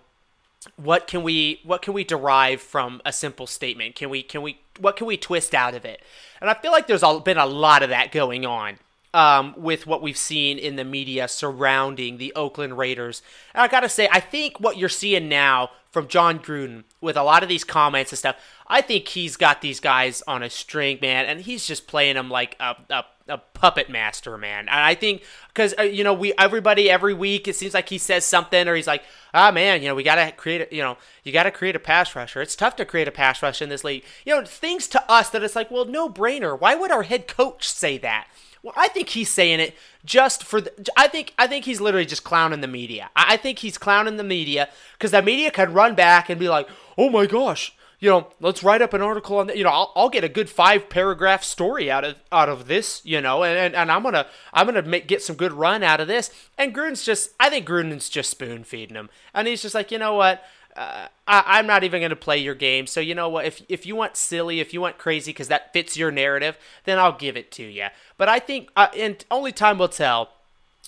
what 0.77 1.07
can 1.07 1.23
we 1.23 1.61
what 1.65 1.81
can 1.81 1.95
we 1.95 2.05
derive 2.05 2.61
from 2.61 3.01
a 3.07 3.13
simple 3.13 3.47
statement 3.47 3.95
can 3.95 4.11
we 4.11 4.23
can 4.23 4.43
we 4.43 4.59
what 4.81 4.97
can 4.97 5.07
we 5.07 5.17
twist 5.17 5.55
out 5.55 5.75
of 5.75 5.85
it? 5.85 6.03
And 6.41 6.49
i 6.49 6.55
feel 6.55 6.73
like 6.73 6.87
there's 6.87 7.05
been 7.25 7.39
a 7.39 7.47
lot 7.47 7.83
of 7.83 7.91
that 7.91 8.13
going 8.13 8.47
on 8.47 8.79
um, 9.13 9.55
with 9.57 9.87
what 9.87 10.03
we've 10.03 10.17
seen 10.17 10.59
in 10.59 10.77
the 10.77 10.85
media 10.85 11.29
surrounding 11.29 12.19
the 12.19 12.33
oakland 12.35 12.79
raiders. 12.79 13.23
And 13.55 13.63
i 13.63 13.69
gotta 13.69 13.89
say 13.89 14.09
i 14.13 14.21
think 14.21 14.59
what 14.61 14.77
you're 14.77 14.89
seeing 14.89 15.29
now 15.29 15.71
from 15.91 16.07
Jon 16.07 16.39
gruden 16.39 16.85
with 17.01 17.17
a 17.17 17.23
lot 17.23 17.43
of 17.43 17.49
these 17.49 17.65
comments 17.65 18.13
and 18.13 18.19
stuff 18.19 18.37
i 18.69 18.81
think 18.81 19.09
he's 19.09 19.37
got 19.37 19.61
these 19.61 19.81
guys 19.81 20.23
on 20.27 20.43
a 20.43 20.49
string 20.49 20.99
man 21.03 21.27
and 21.27 21.41
he's 21.41 21.67
just 21.67 21.89
playing 21.89 22.15
them 22.15 22.31
like 22.31 22.57
a, 22.61 22.77
a 22.91 23.05
a 23.31 23.39
puppet 23.39 23.89
master, 23.89 24.37
man. 24.37 24.61
And 24.61 24.71
I 24.71 24.95
think 24.95 25.23
because 25.49 25.75
uh, 25.79 25.83
you 25.83 26.05
know 26.05 26.15
we 26.15 26.33
everybody 26.39 26.91
every 26.91 27.15
week 27.15 27.49
it 27.49 27.57
seems 27.57 27.75
like 27.75 27.89
he 27.89 27.99
says 27.99 28.25
something 28.25 28.69
or 28.69 28.75
he's 28.75 28.87
like, 28.87 29.03
ah 29.33 29.51
man, 29.51 29.83
you 29.83 29.89
know 29.89 29.95
we 29.95 30.03
gotta 30.03 30.33
create 30.33 30.69
a, 30.71 30.75
you 30.75 30.83
know 30.83 30.97
you 31.25 31.33
gotta 31.33 31.51
create 31.51 31.77
a 31.77 31.81
pass 31.81 32.15
rusher. 32.15 32.41
It's 32.43 32.57
tough 32.57 32.77
to 32.77 32.85
create 32.85 33.09
a 33.09 33.13
pass 33.13 33.43
rush 33.43 33.63
in 33.63 33.69
this 33.69 33.85
league. 33.85 34.05
You 34.25 34.35
know 34.35 34.45
things 34.45 34.89
to 34.89 35.11
us 35.11 35.31
that 35.31 35.43
it's 35.43 35.57
like, 35.57 35.71
well, 35.71 35.85
no 35.85 36.09
brainer. 36.09 36.59
Why 36.59 36.75
would 36.75 36.91
our 36.91 37.05
head 37.05 37.27
coach 37.29 37.69
say 37.69 37.99
that? 37.99 38.29
Well, 38.63 38.75
I 38.77 38.89
think 38.89 39.11
he's 39.11 39.31
saying 39.31 39.61
it 39.61 39.75
just 40.05 40.45
for 40.45 40.61
the. 40.61 40.73
I 40.97 41.09
think 41.09 41.35
I 41.39 41.47
think 41.47 41.65
he's 41.65 41.81
literally 41.81 42.07
just 42.07 42.25
clowning 42.25 42.61
the 42.61 42.69
media. 42.69 43.11
I 43.17 43.37
think 43.37 43.61
he's 43.61 43.79
clowning 43.79 44.17
the 44.17 44.25
media 44.25 44.69
because 44.93 45.13
the 45.13 45.23
media 45.23 45.51
can 45.51 45.73
run 45.73 45.95
back 45.95 46.29
and 46.29 46.39
be 46.39 46.49
like, 46.49 46.69
"Oh 46.99 47.09
my 47.09 47.25
gosh, 47.25 47.73
you 48.00 48.09
know, 48.09 48.28
let's 48.40 48.62
write 48.62 48.80
up 48.80 48.95
an 48.95 49.02
article 49.02 49.38
on 49.38 49.47
that. 49.49 49.59
You 49.59 49.64
know, 49.64 49.71
I'll, 49.71 49.92
I'll 49.95 50.09
get 50.09 50.25
a 50.25 50.28
good 50.28 50.49
five 50.49 50.88
paragraph 50.88 51.45
story 51.45 51.90
out 51.90 52.02
of 52.02 52.16
out 52.33 52.49
of 52.49 52.66
this. 52.66 53.02
You 53.04 53.21
know, 53.21 53.42
and, 53.42 53.59
and, 53.59 53.76
and 53.76 53.92
I'm 53.92 54.02
gonna 54.02 54.26
I'm 54.54 54.66
gonna 54.66 54.83
make 54.83 55.07
get 55.07 55.23
some 55.23 55.37
good 55.37 55.52
run 55.52 55.83
out 55.83 56.00
of 56.00 56.09
this. 56.09 56.30
And 56.57 56.75
Gruden's 56.75 57.04
just 57.04 57.32
I 57.39 57.50
think 57.50 57.69
Gruden's 57.69 58.08
just 58.08 58.30
spoon 58.30 58.65
feeding 58.65 58.97
him, 58.97 59.10
and 59.34 59.47
he's 59.47 59.63
just 59.63 59.75
like, 59.75 59.93
you 59.93 59.99
know 59.99 60.15
what. 60.15 60.43
Uh, 60.76 61.08
I, 61.26 61.58
am 61.58 61.67
not 61.67 61.82
even 61.82 62.00
going 62.00 62.10
to 62.10 62.17
play 62.17 62.39
your 62.39 62.54
game. 62.54 62.86
So 62.86 63.00
you 63.00 63.13
know 63.13 63.28
what? 63.28 63.45
If 63.45 63.60
if 63.69 63.86
you 63.86 63.97
want 63.97 64.17
silly, 64.17 64.60
if 64.60 64.73
you 64.73 64.80
want 64.80 64.99
crazy, 64.99 65.32
because 65.32 65.49
that 65.49 65.73
fits 65.73 65.97
your 65.97 66.13
narrative, 66.13 66.56
then 66.84 66.97
I'll 66.97 67.17
give 67.17 67.36
it 67.36 67.50
to 67.52 67.65
you. 67.65 67.86
But 68.17 68.28
I 68.28 68.39
think, 68.39 68.71
uh, 68.76 68.86
and 68.97 69.23
only 69.32 69.50
time 69.50 69.78
will 69.78 69.89
tell. 69.89 70.30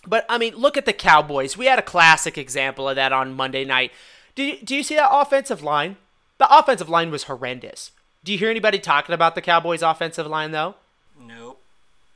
But 0.07 0.25
I 0.29 0.39
mean, 0.39 0.55
look 0.55 0.77
at 0.77 0.87
the 0.87 0.93
Cowboys. 0.93 1.57
We 1.57 1.67
had 1.67 1.81
a 1.81 1.83
classic 1.83 2.39
example 2.39 2.89
of 2.89 2.95
that 2.95 3.13
on 3.13 3.35
Monday 3.35 3.65
night. 3.65 3.91
Do 4.37 4.45
you, 4.45 4.59
do 4.63 4.77
you 4.77 4.85
see 4.85 4.95
that 4.95 5.11
offensive 5.13 5.65
line? 5.65 5.97
The 6.39 6.59
offensive 6.59 6.89
line 6.89 7.11
was 7.11 7.25
horrendous. 7.25 7.93
Do 8.25 8.33
you 8.33 8.39
hear 8.39 8.51
anybody 8.51 8.79
talking 8.79 9.15
about 9.15 9.35
the 9.35 9.41
Cowboys' 9.41 9.83
offensive 9.83 10.27
line 10.27 10.53
though? 10.53 10.77
Nope. 11.21 11.61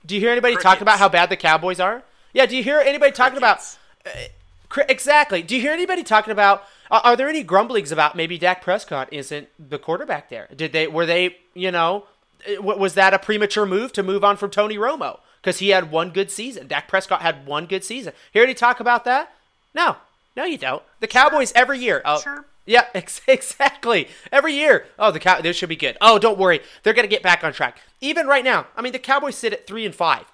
Do 0.05 0.15
you 0.15 0.21
hear 0.21 0.31
anybody 0.31 0.57
talking 0.57 0.83
about 0.83 0.99
how 0.99 1.09
bad 1.09 1.31
the 1.31 1.37
Cowboys 1.37 1.81
are? 1.81 2.03
Yeah. 2.33 2.47
Do 2.47 2.57
you 2.57 2.63
hear 2.63 2.79
anybody 2.79 3.13
talking 3.13 3.39
about? 3.39 3.77
Uh, 4.05 4.83
exactly. 4.89 5.43
Do 5.43 5.57
you 5.57 5.61
hear 5.61 5.73
anybody 5.73 6.03
talking 6.03 6.33
about? 6.33 6.65
Uh, 6.91 7.01
are 7.03 7.17
there 7.17 7.29
any 7.29 7.43
grumblings 7.43 7.91
about 7.91 8.15
maybe 8.15 8.39
Dak 8.39 8.63
Prescott 8.63 9.09
isn't 9.13 9.49
the 9.59 9.79
quarterback 9.79 10.29
there? 10.29 10.49
Did 10.55 10.73
they 10.73 10.87
were 10.87 11.07
they 11.07 11.37
you 11.55 11.73
know 11.73 12.05
uh, 12.49 12.63
was 12.63 12.95
that 12.95 13.15
a 13.15 13.19
premature 13.19 13.67
move 13.67 13.93
to 13.95 14.03
move 14.03 14.23
on 14.23 14.37
from 14.37 14.51
Tony 14.51 14.77
Romo 14.77 15.19
because 15.41 15.59
he 15.59 15.71
had 15.71 15.91
one 15.91 16.11
good 16.11 16.31
season? 16.31 16.69
Dak 16.69 16.87
Prescott 16.89 17.23
had 17.23 17.47
one 17.47 17.67
good 17.67 17.85
season. 17.85 18.13
Hear 18.33 18.45
any 18.45 18.55
talk 18.55 18.79
about 18.79 19.05
that? 19.05 19.33
No, 19.75 19.97
no, 20.37 20.45
you 20.45 20.59
don't. 20.59 20.83
The 21.01 21.07
Cowboys 21.07 21.49
sure. 21.49 21.63
every 21.63 21.79
year. 21.81 22.03
Oh, 22.05 22.21
sure. 22.21 22.45
Yeah, 22.67 22.87
ex- 22.95 23.23
exactly. 23.27 24.09
Every 24.31 24.53
year. 24.53 24.87
Oh, 24.99 25.11
the 25.11 25.21
cow. 25.21 25.41
This 25.41 25.57
should 25.57 25.69
be 25.69 25.77
good. 25.77 25.97
Oh, 26.01 26.19
don't 26.19 26.39
worry. 26.39 26.61
They're 26.83 26.93
gonna 26.93 27.09
get 27.09 27.23
back 27.23 27.43
on 27.45 27.53
track. 27.53 27.81
Even 28.01 28.27
right 28.27 28.45
now. 28.45 28.67
I 28.77 28.83
mean, 28.83 28.93
the 28.93 28.99
Cowboys 28.99 29.37
sit 29.37 29.53
at 29.53 29.67
three 29.67 29.87
and 29.87 29.95
five. 29.95 30.27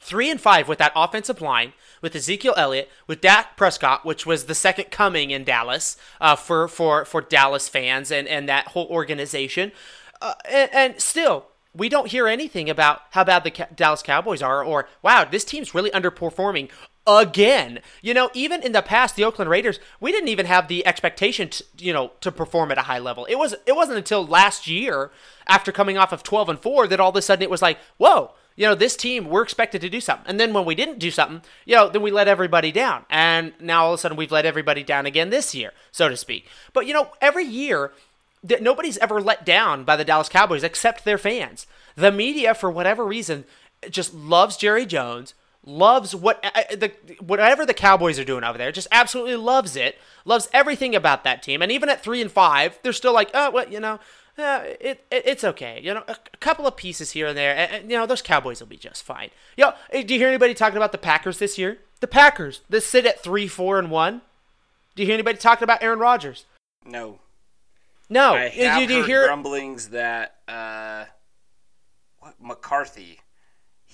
Three 0.00 0.30
and 0.30 0.40
five 0.40 0.68
with 0.68 0.78
that 0.78 0.92
offensive 0.94 1.40
line, 1.40 1.72
with 2.00 2.14
Ezekiel 2.14 2.54
Elliott, 2.56 2.88
with 3.08 3.20
Dak 3.20 3.56
Prescott, 3.56 4.04
which 4.04 4.24
was 4.24 4.44
the 4.44 4.54
second 4.54 4.92
coming 4.92 5.30
in 5.32 5.42
Dallas 5.42 5.96
uh, 6.20 6.36
for 6.36 6.68
for 6.68 7.04
for 7.04 7.20
Dallas 7.20 7.68
fans 7.68 8.10
and 8.10 8.28
and 8.28 8.48
that 8.48 8.68
whole 8.68 8.86
organization. 8.86 9.72
Uh, 10.22 10.34
and, 10.48 10.70
and 10.72 11.00
still, 11.00 11.46
we 11.74 11.88
don't 11.88 12.10
hear 12.10 12.26
anything 12.28 12.70
about 12.70 13.02
how 13.10 13.24
bad 13.24 13.44
the 13.44 13.66
Dallas 13.74 14.02
Cowboys 14.02 14.42
are, 14.42 14.64
or 14.64 14.88
wow, 15.02 15.24
this 15.24 15.44
team's 15.44 15.74
really 15.74 15.90
underperforming 15.90 16.70
again. 17.06 17.80
You 18.02 18.14
know, 18.14 18.30
even 18.34 18.62
in 18.62 18.72
the 18.72 18.82
past, 18.82 19.16
the 19.16 19.24
Oakland 19.24 19.50
Raiders, 19.50 19.78
we 20.00 20.12
didn't 20.12 20.28
even 20.28 20.46
have 20.46 20.68
the 20.68 20.86
expectation, 20.86 21.48
to, 21.50 21.64
you 21.78 21.92
know, 21.92 22.12
to 22.20 22.32
perform 22.32 22.72
at 22.72 22.78
a 22.78 22.82
high 22.82 22.98
level. 22.98 23.24
It 23.26 23.36
was 23.36 23.54
it 23.66 23.76
wasn't 23.76 23.98
until 23.98 24.26
last 24.26 24.66
year, 24.66 25.10
after 25.46 25.72
coming 25.72 25.98
off 25.98 26.12
of 26.12 26.22
twelve 26.22 26.48
and 26.48 26.58
four, 26.58 26.86
that 26.86 27.00
all 27.00 27.10
of 27.10 27.16
a 27.16 27.22
sudden 27.22 27.42
it 27.42 27.50
was 27.50 27.62
like, 27.62 27.78
whoa. 27.98 28.32
You 28.58 28.66
know, 28.66 28.74
this 28.74 28.96
team, 28.96 29.28
we're 29.28 29.42
expected 29.42 29.82
to 29.82 29.90
do 29.90 30.00
something. 30.00 30.26
And 30.26 30.40
then 30.40 30.54
when 30.54 30.64
we 30.64 30.74
didn't 30.74 30.98
do 30.98 31.10
something, 31.10 31.42
you 31.66 31.76
know, 31.76 31.90
then 31.90 32.00
we 32.00 32.10
let 32.10 32.26
everybody 32.26 32.72
down. 32.72 33.04
And 33.10 33.52
now 33.60 33.84
all 33.84 33.92
of 33.92 33.98
a 33.98 34.00
sudden 34.00 34.16
we've 34.16 34.32
let 34.32 34.46
everybody 34.46 34.82
down 34.82 35.04
again 35.04 35.28
this 35.28 35.54
year, 35.54 35.72
so 35.92 36.08
to 36.08 36.16
speak. 36.16 36.48
But, 36.72 36.86
you 36.86 36.94
know, 36.94 37.10
every 37.20 37.44
year, 37.44 37.92
that 38.42 38.62
nobody's 38.62 38.96
ever 38.96 39.20
let 39.20 39.44
down 39.44 39.84
by 39.84 39.94
the 39.94 40.06
Dallas 40.06 40.30
Cowboys 40.30 40.64
except 40.64 41.04
their 41.04 41.18
fans. 41.18 41.66
The 41.96 42.10
media, 42.10 42.54
for 42.54 42.70
whatever 42.70 43.04
reason, 43.04 43.44
just 43.90 44.14
loves 44.14 44.56
Jerry 44.56 44.86
Jones, 44.86 45.34
loves 45.66 46.14
what 46.14 46.42
uh, 46.42 46.62
the 46.74 46.92
whatever 47.20 47.66
the 47.66 47.74
Cowboys 47.74 48.18
are 48.18 48.24
doing 48.24 48.44
over 48.44 48.56
there. 48.56 48.72
Just 48.72 48.88
absolutely 48.90 49.36
loves 49.36 49.76
it. 49.76 49.98
Loves 50.24 50.48
everything 50.52 50.94
about 50.94 51.24
that 51.24 51.42
team. 51.42 51.60
And 51.60 51.70
even 51.70 51.88
at 51.88 52.02
three 52.02 52.22
and 52.22 52.30
five, 52.30 52.78
they're 52.82 52.92
still 52.92 53.12
like, 53.12 53.30
oh, 53.34 53.50
well, 53.50 53.68
you 53.68 53.80
know, 53.80 54.00
uh, 54.38 54.60
it, 54.80 55.04
it, 55.10 55.22
it's 55.26 55.44
okay. 55.44 55.80
You 55.82 55.94
know, 55.94 56.04
a, 56.08 56.12
a, 56.12 56.36
couple 56.38 56.66
of 56.66 56.76
pieces 56.76 57.12
here 57.12 57.26
and 57.26 57.36
there. 57.36 57.56
And, 57.56 57.72
and, 57.72 57.90
you 57.90 57.96
know, 57.96 58.06
those 58.06 58.22
Cowboys 58.22 58.60
will 58.60 58.68
be 58.68 58.76
just 58.76 59.02
fine. 59.02 59.30
Yo, 59.56 59.72
do 59.92 60.14
you 60.14 60.20
hear 60.20 60.28
anybody 60.28 60.54
talking 60.54 60.76
about 60.76 60.92
the 60.92 60.98
Packers 60.98 61.38
this 61.38 61.58
year? 61.58 61.78
The 62.00 62.06
Packers, 62.06 62.60
they 62.68 62.80
sit 62.80 63.06
at 63.06 63.22
three, 63.22 63.48
four, 63.48 63.78
and 63.78 63.90
one. 63.90 64.22
Do 64.94 65.02
you 65.02 65.06
hear 65.06 65.14
anybody 65.14 65.38
talking 65.38 65.64
about 65.64 65.82
Aaron 65.82 65.98
Rodgers? 65.98 66.44
No. 66.84 67.20
No. 68.08 68.34
I 68.34 68.48
have 68.48 68.80
do, 68.80 68.86
do 68.86 68.94
you 68.94 69.04
hear 69.04 69.26
grumblings 69.26 69.88
that 69.88 70.36
uh, 70.46 71.06
what, 72.18 72.34
McCarthy. 72.40 73.20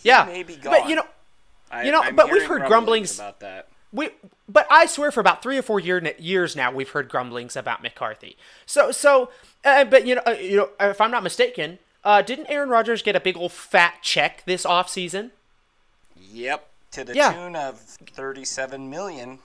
yeah, 0.03 0.25
may 0.25 0.43
be 0.43 0.57
gone. 0.57 0.73
But 0.73 0.89
you 0.89 0.97
know, 0.97 1.07
I, 1.73 1.85
you 1.85 1.91
know, 1.91 2.03
I'm 2.03 2.15
but 2.15 2.31
we've 2.31 2.43
heard 2.43 2.67
grumblings, 2.67 3.17
grumblings 3.17 3.19
about 3.19 3.41
that. 3.41 3.69
We, 3.93 4.11
but 4.49 4.67
I 4.71 4.87
swear, 4.87 5.11
for 5.11 5.21
about 5.21 5.43
three 5.43 5.59
or 5.59 5.63
four 5.63 5.81
year, 5.81 6.15
years 6.19 6.55
now, 6.55 6.71
we've 6.71 6.91
heard 6.91 7.09
grumblings 7.09 7.57
about 7.57 7.83
McCarthy. 7.83 8.37
So, 8.67 8.93
so, 8.93 9.31
uh, 9.65 9.85
but 9.85 10.07
you 10.07 10.15
know, 10.15 10.23
uh, 10.27 10.33
you 10.33 10.57
know, 10.57 10.69
if 10.81 11.01
I'm 11.01 11.11
not 11.11 11.23
mistaken, 11.23 11.79
uh, 12.05 12.23
didn't 12.23 12.47
Aaron 12.49 12.69
Rodgers 12.69 13.03
get 13.03 13.17
a 13.17 13.21
big 13.21 13.37
old 13.37 13.53
fat 13.53 13.97
check 14.03 14.45
this 14.45 14.67
off 14.67 14.89
season? 14.89 15.33
Yep, 16.17 16.69
to 16.93 17.05
the 17.05 17.15
yeah. 17.15 17.33
tune 17.33 17.57
of 17.57 17.81
thirty-seven 17.81 18.89
million. 18.89 19.41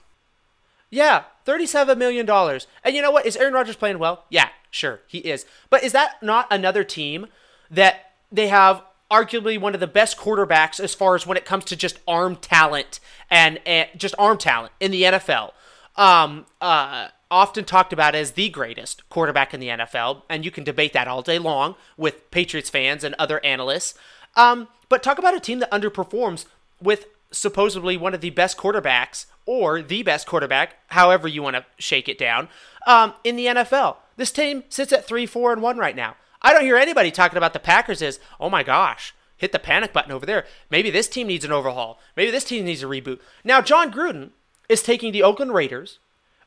Yeah, 0.90 1.24
thirty-seven 1.44 1.98
million 1.98 2.24
dollars. 2.24 2.66
And 2.82 2.94
you 2.94 3.02
know 3.02 3.10
what? 3.10 3.26
Is 3.26 3.36
Aaron 3.36 3.54
Rodgers 3.54 3.76
playing 3.76 3.98
well? 3.98 4.24
Yeah, 4.30 4.48
sure, 4.70 5.00
he 5.06 5.18
is. 5.18 5.44
But 5.68 5.84
is 5.84 5.92
that 5.92 6.22
not 6.22 6.46
another 6.50 6.84
team 6.84 7.26
that 7.70 8.12
they 8.32 8.48
have 8.48 8.82
arguably 9.10 9.58
one 9.58 9.74
of 9.74 9.80
the 9.80 9.86
best 9.86 10.18
quarterbacks 10.18 10.80
as 10.80 10.94
far 10.94 11.14
as 11.14 11.26
when 11.26 11.36
it 11.36 11.44
comes 11.44 11.64
to 11.66 11.76
just 11.76 11.98
arm 12.06 12.36
talent 12.36 13.00
and, 13.30 13.60
and 13.64 13.88
just 13.96 14.14
arm 14.18 14.38
talent 14.38 14.72
in 14.80 14.90
the 14.90 15.02
NFL. 15.02 15.52
Um, 15.96 16.46
uh, 16.60 17.08
often 17.30 17.64
talked 17.64 17.92
about 17.92 18.14
as 18.14 18.32
the 18.32 18.48
greatest 18.48 19.08
quarterback 19.08 19.52
in 19.52 19.60
the 19.60 19.68
NFL, 19.68 20.22
and 20.28 20.44
you 20.44 20.50
can 20.50 20.64
debate 20.64 20.92
that 20.92 21.08
all 21.08 21.22
day 21.22 21.38
long 21.38 21.74
with 21.96 22.30
Patriots 22.30 22.70
fans 22.70 23.04
and 23.04 23.14
other 23.18 23.44
analysts. 23.44 23.94
Um, 24.36 24.68
but 24.88 25.02
talk 25.02 25.18
about 25.18 25.36
a 25.36 25.40
team 25.40 25.58
that 25.58 25.70
underperforms 25.70 26.46
with 26.80 27.06
supposedly 27.30 27.96
one 27.96 28.14
of 28.14 28.20
the 28.20 28.30
best 28.30 28.56
quarterbacks 28.56 29.26
or 29.44 29.82
the 29.82 30.02
best 30.02 30.26
quarterback, 30.26 30.76
however 30.88 31.28
you 31.28 31.42
want 31.42 31.56
to 31.56 31.64
shake 31.78 32.08
it 32.08 32.18
down, 32.18 32.48
um, 32.86 33.14
in 33.24 33.36
the 33.36 33.46
NFL. 33.46 33.96
This 34.16 34.30
team 34.30 34.64
sits 34.68 34.92
at 34.92 35.06
three, 35.06 35.26
four, 35.26 35.52
and 35.52 35.62
one 35.62 35.78
right 35.78 35.96
now. 35.96 36.16
I 36.42 36.52
don't 36.52 36.62
hear 36.64 36.76
anybody 36.76 37.10
talking 37.10 37.36
about 37.36 37.52
the 37.52 37.58
Packers 37.58 38.00
as, 38.02 38.20
oh 38.38 38.48
my 38.50 38.62
gosh, 38.62 39.14
hit 39.36 39.52
the 39.52 39.58
panic 39.58 39.92
button 39.92 40.12
over 40.12 40.24
there. 40.26 40.44
Maybe 40.70 40.90
this 40.90 41.08
team 41.08 41.26
needs 41.26 41.44
an 41.44 41.52
overhaul. 41.52 41.98
Maybe 42.16 42.30
this 42.30 42.44
team 42.44 42.64
needs 42.64 42.82
a 42.82 42.86
reboot. 42.86 43.18
Now, 43.44 43.60
Jon 43.60 43.92
Gruden 43.92 44.30
is 44.68 44.82
taking 44.82 45.12
the 45.12 45.22
Oakland 45.22 45.54
Raiders. 45.54 45.98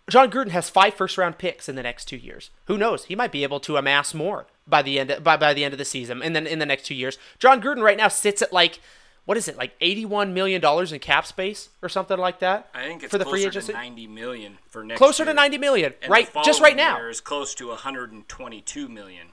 Jon 0.09 0.31
Gruden 0.31 0.49
has 0.49 0.69
five 0.69 0.93
first 0.93 1.17
round 1.17 1.37
picks 1.37 1.69
in 1.69 1.75
the 1.75 1.83
next 1.83 2.05
two 2.05 2.17
years. 2.17 2.49
Who 2.65 2.77
knows? 2.77 3.05
He 3.05 3.15
might 3.15 3.31
be 3.31 3.43
able 3.43 3.59
to 3.61 3.77
amass 3.77 4.13
more 4.13 4.47
by 4.67 4.81
the 4.81 4.99
end 4.99 5.11
of, 5.11 5.23
by, 5.23 5.37
by 5.37 5.53
the 5.53 5.63
end 5.63 5.73
of 5.73 5.77
the 5.77 5.85
season 5.85 6.21
and 6.21 6.35
then 6.35 6.47
in 6.47 6.59
the 6.59 6.65
next 6.65 6.85
two 6.85 6.95
years. 6.95 7.17
Jon 7.39 7.61
Gruden 7.61 7.81
right 7.83 7.97
now 7.97 8.07
sits 8.07 8.41
at 8.41 8.51
like 8.51 8.79
what 9.25 9.37
is 9.37 9.47
it 9.47 9.55
like 9.55 9.73
eighty 9.81 10.03
one 10.03 10.33
million 10.33 10.59
dollars 10.59 10.91
in 10.91 10.99
cap 10.99 11.27
space 11.27 11.69
or 11.83 11.87
something 11.89 12.17
like 12.17 12.39
that? 12.39 12.69
I 12.73 12.85
think 12.87 13.03
it's 13.03 13.11
for 13.11 13.19
the 13.19 13.23
closer 13.23 13.37
free 13.37 13.45
agency. 13.47 13.71
to 13.71 13.77
90 13.77 14.07
million 14.07 14.57
for 14.67 14.83
next 14.83 14.97
Closer 14.97 15.23
year. 15.23 15.31
to 15.31 15.35
ninety 15.35 15.59
million, 15.59 15.93
And 16.01 16.11
right? 16.11 16.27
Just 16.43 16.59
right 16.59 16.75
now. 16.75 16.97
year 16.97 17.09
is 17.09 17.21
close 17.21 17.53
to 17.55 17.67
122 17.67 18.87
million. 18.89 19.27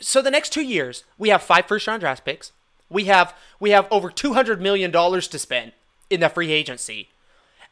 So 0.00 0.22
the 0.22 0.30
next 0.30 0.52
two 0.52 0.62
years 0.62 1.04
we 1.18 1.28
have 1.28 1.42
five 1.42 1.66
first 1.66 1.86
round 1.86 2.00
draft 2.00 2.24
picks. 2.24 2.52
We 2.88 3.04
have 3.04 3.34
we 3.58 3.70
have 3.70 3.86
over 3.90 4.10
200 4.10 4.60
million 4.60 4.90
dollars 4.90 5.28
to 5.28 5.38
spend 5.38 5.72
in 6.08 6.20
the 6.20 6.28
free 6.28 6.52
agency. 6.52 7.08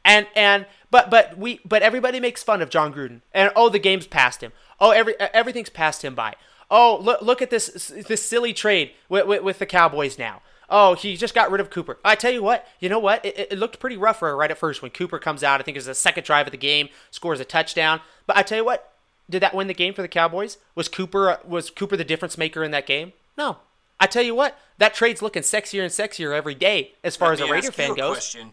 And 0.05 0.27
and 0.37 0.67
but 0.91 1.11
but 1.11 1.37
we 1.37 1.61
but 1.65 1.83
everybody 1.83 2.21
makes 2.21 2.43
fun 2.43 2.63
of 2.63 2.71
Jon 2.71 2.93
Gruden 2.95 3.21
and 3.33 3.51
oh 3.57 3.69
the 3.69 3.79
game's 3.79 4.07
passed 4.07 4.43
him. 4.43 4.53
Oh 4.81 4.91
every 4.91 5.19
everything's 5.21 5.71
passed 5.71 6.05
him 6.05 6.15
by. 6.15 6.35
Oh 6.71 6.99
look 7.03 7.23
look 7.23 7.43
at 7.43 7.51
this 7.51 7.93
this 8.07 8.27
silly 8.27 8.53
trade 8.53 8.93
with, 9.09 9.27
with, 9.27 9.43
with 9.43 9.59
the 9.59 9.67
Cowboys 9.67 10.19
now. 10.19 10.43
Oh 10.71 10.95
he 10.95 11.17
just 11.17 11.35
got 11.35 11.51
rid 11.51 11.61
of 11.61 11.71
Cooper. 11.71 11.99
I 12.05 12.15
tell 12.15 12.33
you 12.33 12.43
what 12.43 12.67
you 12.79 12.89
know 12.89 12.99
what? 12.99 13.25
It, 13.25 13.53
it 13.53 13.59
looked 13.59 13.81
pretty 13.81 13.97
rough 13.97 14.23
right 14.23 14.51
at 14.51 14.59
first 14.59 14.83
when 14.83 14.91
Cooper 14.91 15.19
comes 15.19 15.43
out. 15.43 15.61
I 15.61 15.65
think 15.65 15.77
it 15.77 15.81
was 15.81 15.87
the 15.87 15.95
second 15.95 16.25
drive 16.25 16.47
of 16.47 16.53
the 16.53 16.59
game 16.59 16.91
scores 17.11 17.41
a 17.41 17.45
touchdown. 17.45 18.01
But 18.27 18.37
I 18.37 18.43
tell 18.43 18.59
you 18.59 18.65
what 18.65 18.93
did 19.31 19.43
that 19.43 19.55
win 19.55 19.67
the 19.67 19.75
game 19.75 19.95
for 19.95 20.03
the 20.03 20.09
Cowboys? 20.09 20.59
Was 20.75 20.89
Cooper 20.89 21.39
was 21.45 21.71
Cooper 21.71 21.97
the 21.97 22.05
difference 22.05 22.39
maker 22.39 22.63
in 22.65 22.71
that 22.71 22.87
game? 22.87 23.13
No. 23.37 23.59
I 24.01 24.07
tell 24.07 24.23
you 24.23 24.35
what, 24.35 24.57
that 24.79 24.95
trade's 24.95 25.23
looking 25.23 25.43
sexier 25.43 25.83
and 25.83 25.91
sexier 25.91 26.33
every 26.35 26.55
day 26.55 26.93
as 27.03 27.17
far 27.17 27.33
as 27.33 27.41
Let 27.41 27.47
a 27.47 27.49
me 27.51 27.53
Raider 27.57 27.73
fan 27.73 27.91
a 27.91 27.95
goes. 27.97 28.17
Question 28.17 28.53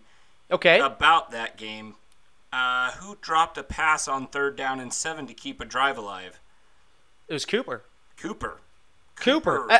Okay. 0.51 0.79
about 0.79 1.31
that 1.31 1.55
game. 1.57 1.95
Uh, 2.51 2.91
who 2.93 3.17
dropped 3.21 3.57
a 3.57 3.63
pass 3.63 4.07
on 4.07 4.27
third 4.27 4.55
down 4.55 4.79
and 4.79 4.93
seven 4.93 5.27
to 5.27 5.33
keep 5.33 5.59
a 5.61 5.65
drive 5.65 5.97
alive? 5.97 6.39
it 7.27 7.33
was 7.33 7.45
Cooper. 7.45 7.83
Cooper. 8.17 8.59
Cooper. 9.15 9.71
Uh, 9.71 9.79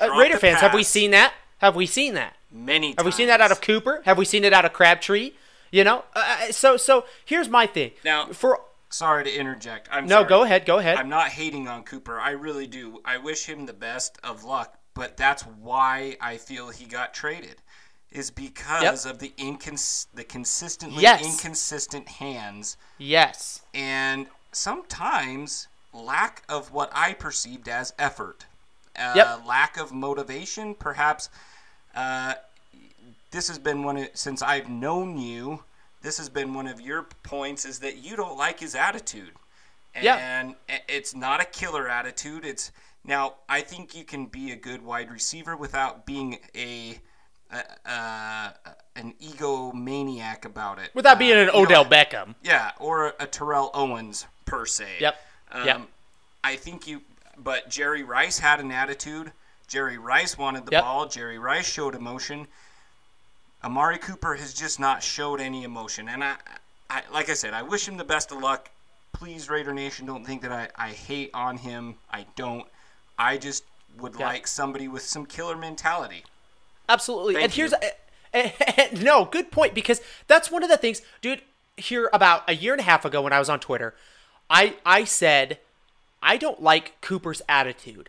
uh, 0.00 0.10
Raider 0.18 0.38
fans, 0.38 0.60
have 0.60 0.72
we 0.74 0.82
seen 0.82 1.10
that? 1.12 1.34
Have 1.58 1.74
we 1.76 1.86
seen 1.86 2.14
that? 2.14 2.36
Many 2.52 2.94
Have 2.96 3.04
we 3.06 3.12
seen 3.12 3.26
that 3.28 3.40
out 3.40 3.50
of 3.50 3.60
Cooper? 3.60 4.02
Have 4.04 4.18
we 4.18 4.24
seen 4.24 4.44
it 4.44 4.52
out 4.52 4.64
of 4.64 4.72
Crabtree? 4.72 5.32
You 5.70 5.84
know? 5.84 6.04
Uh, 6.14 6.52
so 6.52 6.76
so 6.76 7.04
here's 7.24 7.48
my 7.48 7.66
thing. 7.66 7.90
Now- 8.04 8.26
for 8.32 8.60
Sorry 8.96 9.24
to 9.24 9.34
interject. 9.34 9.88
I'm 9.92 10.06
No, 10.06 10.20
sorry. 10.20 10.28
go 10.30 10.42
ahead, 10.44 10.64
go 10.64 10.78
ahead. 10.78 10.96
I'm 10.96 11.10
not 11.10 11.28
hating 11.28 11.68
on 11.68 11.82
Cooper. 11.84 12.18
I 12.18 12.30
really 12.30 12.66
do. 12.66 13.02
I 13.04 13.18
wish 13.18 13.44
him 13.44 13.66
the 13.66 13.74
best 13.74 14.16
of 14.24 14.42
luck, 14.42 14.78
but 14.94 15.18
that's 15.18 15.42
why 15.42 16.16
I 16.18 16.38
feel 16.38 16.70
he 16.70 16.86
got 16.86 17.12
traded. 17.12 17.56
Is 18.10 18.30
because 18.30 19.04
of 19.04 19.18
the 19.18 19.34
incons- 19.36 20.06
the 20.14 20.24
consistently 20.24 21.02
Yes. 21.02 21.22
inconsistent 21.22 22.08
hands 22.08 22.78
yes. 22.96 23.60
and 23.74 24.28
sometimes 24.52 25.68
lack 25.92 26.42
of 26.48 26.72
what 26.72 26.90
I 26.94 27.12
perceived 27.12 27.68
as 27.68 27.92
effort. 27.98 28.46
Uh, 28.98 29.12
Yep. 29.14 29.44
Lack 29.44 29.76
of 29.76 29.92
motivation, 29.92 30.74
perhaps. 30.74 31.28
Uh, 31.94 32.36
this 33.30 33.48
has 33.48 33.58
been 33.58 33.82
one 33.82 33.98
of, 33.98 34.08
since 34.14 34.40
I've 34.40 34.70
known 34.70 35.18
you. 35.18 35.64
This 36.06 36.18
has 36.18 36.28
been 36.28 36.54
one 36.54 36.68
of 36.68 36.80
your 36.80 37.02
points 37.24 37.64
is 37.64 37.80
that 37.80 37.96
you 37.96 38.14
don't 38.14 38.38
like 38.38 38.60
his 38.60 38.76
attitude, 38.76 39.32
and 39.92 40.04
Yeah. 40.04 40.78
it's 40.86 41.16
not 41.16 41.40
a 41.40 41.44
killer 41.44 41.88
attitude. 41.88 42.44
It's 42.44 42.70
now 43.02 43.34
I 43.48 43.60
think 43.60 43.92
you 43.96 44.04
can 44.04 44.26
be 44.26 44.52
a 44.52 44.56
good 44.56 44.82
wide 44.82 45.10
receiver 45.10 45.56
without 45.56 46.06
being 46.06 46.38
a, 46.54 47.00
a 47.50 47.90
uh, 47.90 48.52
an 48.94 49.14
egomaniac 49.20 50.44
about 50.44 50.78
it. 50.78 50.94
Without 50.94 51.18
being 51.18 51.32
Uh, 51.32 51.40
an 51.40 51.46
you 51.48 51.52
know, 51.54 51.58
Odell 51.58 51.84
Beckham. 51.84 52.36
yeah, 52.40 52.70
or 52.78 53.16
a 53.18 53.26
Terrell 53.26 53.72
Owens 53.74 54.26
per 54.44 54.64
se. 54.64 54.98
Yep. 55.00 55.20
Um, 55.50 55.66
Yep. 55.66 55.80
I 56.44 56.54
think 56.54 56.86
you, 56.86 57.02
but 57.36 57.68
Jerry 57.68 58.04
Rice 58.04 58.38
had 58.38 58.60
an 58.60 58.70
attitude. 58.70 59.32
Jerry 59.66 59.98
Rice 59.98 60.38
wanted 60.38 60.66
the 60.66 60.70
Yep. 60.70 60.84
ball. 60.84 61.06
Jerry 61.06 61.40
Rice 61.40 61.68
showed 61.68 61.96
emotion. 61.96 62.46
Amari 63.64 63.98
Cooper 63.98 64.34
has 64.34 64.54
just 64.54 64.78
not 64.78 65.02
showed 65.02 65.40
any 65.40 65.64
emotion, 65.64 66.08
and 66.08 66.22
I, 66.22 66.36
I, 66.88 67.02
like 67.12 67.28
I 67.30 67.34
said, 67.34 67.54
I 67.54 67.62
wish 67.62 67.88
him 67.88 67.96
the 67.96 68.04
best 68.04 68.30
of 68.32 68.38
luck. 68.38 68.70
Please, 69.12 69.48
Raider 69.48 69.72
Nation, 69.74 70.06
don't 70.06 70.24
think 70.24 70.42
that 70.42 70.52
I, 70.52 70.68
I 70.76 70.90
hate 70.90 71.30
on 71.34 71.56
him. 71.56 71.96
I 72.10 72.26
don't. 72.36 72.66
I 73.18 73.38
just 73.38 73.64
would 73.98 74.14
Yeah. 74.18 74.26
like 74.26 74.46
somebody 74.46 74.88
with 74.88 75.02
some 75.02 75.24
killer 75.26 75.56
mentality. 75.56 76.22
Absolutely. 76.88 77.34
Thank 77.34 77.44
and 77.44 77.52
here's 77.52 79.02
no 79.02 79.24
good 79.24 79.50
point 79.50 79.74
because 79.74 80.00
that's 80.28 80.50
one 80.50 80.62
of 80.62 80.68
the 80.68 80.76
things, 80.76 81.02
dude. 81.20 81.42
Here 81.78 82.08
about 82.12 82.48
a 82.48 82.54
year 82.54 82.72
and 82.72 82.80
a 82.80 82.84
half 82.84 83.04
ago 83.04 83.20
when 83.22 83.32
I 83.34 83.38
was 83.38 83.48
on 83.50 83.60
Twitter, 83.60 83.94
I 84.48 84.76
I 84.84 85.04
said 85.04 85.58
I 86.22 86.36
don't 86.36 86.62
like 86.62 86.98
Cooper's 87.00 87.42
attitude. 87.48 88.08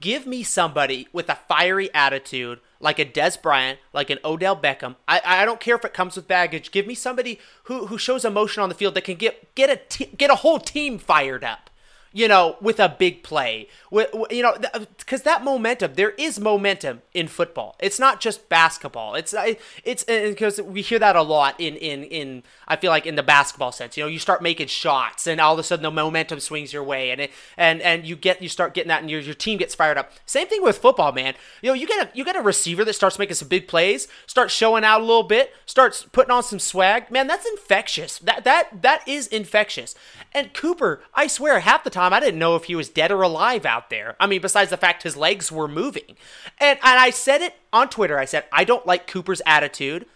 Give 0.00 0.26
me 0.26 0.42
somebody 0.44 1.08
with 1.12 1.28
a 1.28 1.34
fiery 1.48 1.92
attitude, 1.94 2.60
like 2.80 2.98
a 2.98 3.04
Dez 3.04 3.40
Bryant, 3.40 3.78
like 3.92 4.10
an 4.10 4.18
Odell 4.24 4.56
Beckham. 4.56 4.96
I, 5.06 5.20
I 5.24 5.44
don't 5.44 5.60
care 5.60 5.76
if 5.76 5.84
it 5.84 5.94
comes 5.94 6.16
with 6.16 6.28
baggage. 6.28 6.70
Give 6.70 6.86
me 6.86 6.94
somebody 6.94 7.38
who, 7.64 7.86
who 7.86 7.98
shows 7.98 8.24
emotion 8.24 8.62
on 8.62 8.68
the 8.68 8.74
field 8.74 8.94
that 8.94 9.04
can 9.04 9.16
get 9.16 9.54
get 9.54 9.70
a 10.00 10.04
get 10.16 10.30
a 10.30 10.36
whole 10.36 10.58
team 10.58 10.98
fired 10.98 11.44
up. 11.44 11.67
You 12.12 12.26
know, 12.26 12.56
with 12.62 12.80
a 12.80 12.88
big 12.88 13.22
play, 13.22 13.68
with, 13.90 14.08
you 14.30 14.42
know, 14.42 14.56
because 14.96 15.20
uh, 15.20 15.24
that 15.24 15.44
momentum, 15.44 15.92
there 15.94 16.12
is 16.12 16.40
momentum 16.40 17.02
in 17.12 17.28
football. 17.28 17.76
It's 17.80 17.98
not 17.98 18.18
just 18.18 18.48
basketball. 18.48 19.14
It's 19.14 19.34
uh, 19.34 19.54
it's 19.84 20.04
uh, 20.08 20.30
because 20.30 20.58
we 20.58 20.80
hear 20.80 20.98
that 20.98 21.16
a 21.16 21.22
lot 21.22 21.60
in 21.60 21.76
in 21.76 22.04
in. 22.04 22.44
I 22.66 22.76
feel 22.76 22.90
like 22.90 23.04
in 23.04 23.14
the 23.14 23.22
basketball 23.22 23.72
sense, 23.72 23.96
you 23.98 24.02
know, 24.02 24.08
you 24.08 24.18
start 24.18 24.40
making 24.40 24.68
shots, 24.68 25.26
and 25.26 25.38
all 25.38 25.52
of 25.52 25.58
a 25.58 25.62
sudden 25.62 25.82
the 25.82 25.90
momentum 25.90 26.40
swings 26.40 26.72
your 26.72 26.82
way, 26.82 27.10
and 27.10 27.20
it, 27.20 27.30
and 27.58 27.82
and 27.82 28.06
you 28.06 28.16
get 28.16 28.40
you 28.40 28.48
start 28.48 28.72
getting 28.72 28.88
that, 28.88 29.02
and 29.02 29.10
your 29.10 29.20
your 29.20 29.34
team 29.34 29.58
gets 29.58 29.74
fired 29.74 29.98
up. 29.98 30.10
Same 30.24 30.48
thing 30.48 30.62
with 30.62 30.78
football, 30.78 31.12
man. 31.12 31.34
You 31.60 31.70
know, 31.70 31.74
you 31.74 31.86
get 31.86 32.08
a 32.08 32.16
you 32.16 32.24
get 32.24 32.36
a 32.36 32.42
receiver 32.42 32.86
that 32.86 32.94
starts 32.94 33.18
making 33.18 33.34
some 33.34 33.48
big 33.48 33.68
plays, 33.68 34.08
starts 34.26 34.54
showing 34.54 34.82
out 34.82 35.02
a 35.02 35.04
little 35.04 35.24
bit, 35.24 35.52
starts 35.66 36.04
putting 36.10 36.30
on 36.30 36.42
some 36.42 36.58
swag. 36.58 37.10
Man, 37.10 37.26
that's 37.26 37.46
infectious. 37.46 38.18
That 38.18 38.44
that 38.44 38.80
that 38.80 39.06
is 39.06 39.26
infectious. 39.26 39.94
And 40.32 40.54
Cooper, 40.54 41.02
I 41.14 41.26
swear, 41.26 41.60
half 41.60 41.84
the 41.84 41.90
time 41.90 41.97
I 41.98 42.20
didn't 42.20 42.38
know 42.38 42.56
if 42.56 42.64
he 42.64 42.74
was 42.74 42.88
dead 42.88 43.10
or 43.10 43.22
alive 43.22 43.66
out 43.66 43.90
there. 43.90 44.16
I 44.18 44.26
mean, 44.26 44.40
besides 44.40 44.70
the 44.70 44.76
fact 44.76 45.02
his 45.02 45.16
legs 45.16 45.50
were 45.52 45.68
moving. 45.68 46.16
And 46.58 46.78
and 46.82 46.98
I 46.98 47.10
said 47.10 47.42
it 47.42 47.54
on 47.72 47.88
Twitter. 47.88 48.18
I 48.18 48.24
said 48.24 48.44
I 48.52 48.64
don't 48.64 48.86
like 48.86 49.06
Cooper's 49.06 49.42
attitude. 49.46 50.06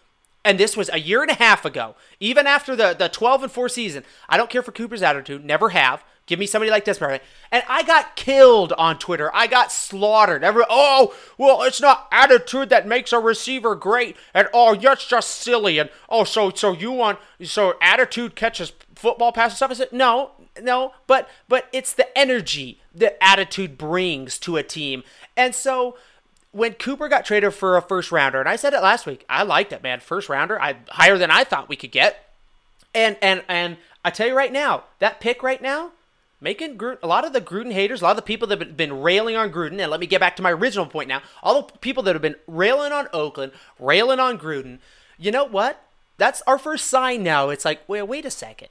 And 0.44 0.58
this 0.58 0.76
was 0.76 0.90
a 0.92 0.98
year 0.98 1.22
and 1.22 1.30
a 1.30 1.34
half 1.34 1.64
ago. 1.64 1.94
Even 2.18 2.48
after 2.48 2.74
the, 2.74 2.96
the 2.98 3.08
12 3.08 3.44
and 3.44 3.52
4 3.52 3.68
season, 3.68 4.02
I 4.28 4.36
don't 4.36 4.50
care 4.50 4.62
for 4.62 4.72
Cooper's 4.72 5.02
attitude. 5.02 5.44
Never 5.44 5.68
have. 5.68 6.02
Give 6.26 6.38
me 6.38 6.46
somebody 6.46 6.70
like 6.70 6.84
Desmond. 6.84 7.20
And 7.50 7.64
I 7.68 7.82
got 7.82 8.14
killed 8.14 8.72
on 8.74 8.98
Twitter. 8.98 9.30
I 9.34 9.48
got 9.48 9.72
slaughtered. 9.72 10.44
Every 10.44 10.64
oh, 10.70 11.14
well, 11.36 11.62
it's 11.62 11.80
not 11.80 12.06
attitude 12.12 12.68
that 12.70 12.86
makes 12.86 13.12
a 13.12 13.18
receiver 13.18 13.74
great. 13.74 14.16
And 14.32 14.48
oh, 14.54 14.76
that's 14.76 15.06
just 15.06 15.30
silly. 15.30 15.78
And 15.78 15.90
oh, 16.08 16.22
so 16.22 16.50
so 16.50 16.72
you 16.72 16.92
want 16.92 17.18
so 17.42 17.74
attitude 17.82 18.36
catches 18.36 18.72
football 18.94 19.32
passes 19.32 19.56
stuff? 19.56 19.72
I 19.72 19.74
said 19.74 19.92
no, 19.92 20.30
no. 20.60 20.94
But 21.06 21.28
but 21.48 21.68
it's 21.72 21.92
the 21.92 22.16
energy 22.18 22.80
that 22.94 23.22
attitude 23.22 23.78
brings 23.78 24.38
to 24.40 24.56
a 24.56 24.62
team. 24.62 25.02
And 25.36 25.54
so 25.54 25.96
when 26.52 26.74
Cooper 26.74 27.08
got 27.08 27.24
traded 27.24 27.54
for 27.54 27.76
a 27.76 27.82
first 27.82 28.12
rounder, 28.12 28.38
and 28.38 28.48
I 28.48 28.56
said 28.56 28.74
it 28.74 28.82
last 28.82 29.06
week, 29.06 29.24
I 29.28 29.42
liked 29.42 29.72
it, 29.72 29.82
man. 29.82 30.00
First 30.00 30.28
rounder, 30.28 30.60
I 30.60 30.76
higher 30.90 31.18
than 31.18 31.30
I 31.30 31.44
thought 31.44 31.68
we 31.68 31.76
could 31.76 31.92
get. 31.92 32.28
And 32.94 33.16
and 33.22 33.42
and 33.48 33.78
I 34.04 34.10
tell 34.10 34.28
you 34.28 34.36
right 34.36 34.52
now, 34.52 34.84
that 34.98 35.20
pick 35.20 35.42
right 35.42 35.62
now, 35.62 35.92
making 36.40 36.78
a 37.02 37.06
lot 37.06 37.24
of 37.24 37.32
the 37.32 37.40
Gruden 37.40 37.72
haters, 37.72 38.02
a 38.02 38.04
lot 38.04 38.10
of 38.10 38.16
the 38.16 38.22
people 38.22 38.48
that 38.48 38.60
have 38.60 38.76
been 38.76 39.00
railing 39.00 39.36
on 39.36 39.50
Gruden, 39.50 39.80
and 39.80 39.90
let 39.90 40.00
me 40.00 40.06
get 40.06 40.20
back 40.20 40.36
to 40.36 40.42
my 40.42 40.52
original 40.52 40.86
point 40.86 41.08
now. 41.08 41.22
All 41.42 41.62
the 41.62 41.78
people 41.78 42.02
that 42.02 42.14
have 42.14 42.22
been 42.22 42.36
railing 42.46 42.92
on 42.92 43.08
Oakland, 43.12 43.52
railing 43.78 44.20
on 44.20 44.38
Gruden, 44.38 44.78
you 45.18 45.30
know 45.30 45.44
what? 45.44 45.82
That's 46.18 46.42
our 46.46 46.58
first 46.58 46.88
sign 46.88 47.22
now. 47.22 47.48
It's 47.48 47.64
like, 47.64 47.88
wait, 47.88 48.02
wait 48.02 48.26
a 48.26 48.30
second. 48.30 48.68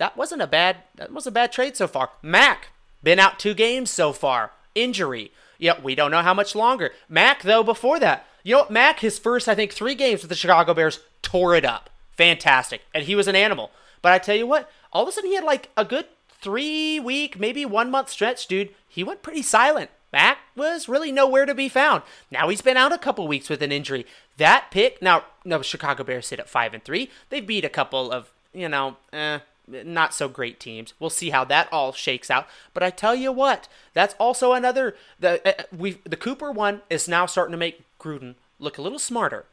That 0.00 0.16
wasn't 0.16 0.40
a 0.40 0.46
bad 0.46 0.78
that 0.94 1.12
was 1.12 1.26
a 1.26 1.30
bad 1.30 1.52
trade 1.52 1.76
so 1.76 1.86
far. 1.86 2.08
Mack 2.22 2.68
been 3.02 3.18
out 3.18 3.38
two 3.38 3.52
games 3.52 3.90
so 3.90 4.14
far. 4.14 4.52
Injury. 4.74 5.30
Yep, 5.58 5.82
we 5.82 5.94
don't 5.94 6.10
know 6.10 6.22
how 6.22 6.32
much 6.32 6.54
longer. 6.54 6.92
Mack 7.06 7.42
though 7.42 7.62
before 7.62 8.00
that, 8.00 8.24
you 8.42 8.54
know 8.54 8.60
what? 8.60 8.70
Mack 8.70 9.00
his 9.00 9.18
first 9.18 9.46
I 9.46 9.54
think 9.54 9.72
three 9.72 9.94
games 9.94 10.22
with 10.22 10.30
the 10.30 10.34
Chicago 10.34 10.72
Bears 10.72 11.00
tore 11.20 11.54
it 11.54 11.66
up. 11.66 11.90
Fantastic, 12.12 12.80
and 12.94 13.04
he 13.04 13.14
was 13.14 13.28
an 13.28 13.36
animal. 13.36 13.72
But 14.00 14.12
I 14.12 14.18
tell 14.18 14.36
you 14.36 14.46
what, 14.46 14.70
all 14.90 15.02
of 15.02 15.08
a 15.10 15.12
sudden 15.12 15.28
he 15.28 15.36
had 15.36 15.44
like 15.44 15.68
a 15.76 15.84
good 15.84 16.06
three 16.40 16.98
week, 16.98 17.38
maybe 17.38 17.66
one 17.66 17.90
month 17.90 18.08
stretch, 18.08 18.46
dude. 18.46 18.70
He 18.88 19.04
went 19.04 19.20
pretty 19.20 19.42
silent. 19.42 19.90
Mack 20.14 20.38
was 20.56 20.88
really 20.88 21.12
nowhere 21.12 21.44
to 21.44 21.54
be 21.54 21.68
found. 21.68 22.04
Now 22.30 22.48
he's 22.48 22.62
been 22.62 22.78
out 22.78 22.94
a 22.94 22.96
couple 22.96 23.28
weeks 23.28 23.50
with 23.50 23.60
an 23.60 23.70
injury. 23.70 24.06
That 24.38 24.68
pick 24.70 25.02
now, 25.02 25.24
no 25.44 25.60
Chicago 25.60 26.04
Bears 26.04 26.28
sit 26.28 26.40
at 26.40 26.48
five 26.48 26.72
and 26.72 26.82
three. 26.82 27.10
They 27.28 27.42
beat 27.42 27.66
a 27.66 27.68
couple 27.68 28.10
of 28.10 28.30
you 28.52 28.68
know, 28.68 28.96
eh, 29.12 29.40
not 29.84 30.14
so 30.14 30.28
great 30.28 30.60
teams. 30.60 30.94
We'll 30.98 31.10
see 31.10 31.30
how 31.30 31.44
that 31.44 31.68
all 31.72 31.92
shakes 31.92 32.30
out. 32.30 32.46
But 32.74 32.82
I 32.82 32.90
tell 32.90 33.14
you 33.14 33.32
what, 33.32 33.68
that's 33.94 34.14
also 34.18 34.52
another 34.52 34.96
the 35.18 35.46
uh, 35.46 35.64
we 35.76 35.98
the 36.04 36.16
Cooper 36.16 36.50
one 36.52 36.82
is 36.90 37.08
now 37.08 37.26
starting 37.26 37.52
to 37.52 37.58
make 37.58 37.82
Gruden 37.98 38.34
look 38.58 38.78
a 38.78 38.82
little 38.82 38.98
smarter. 38.98 39.46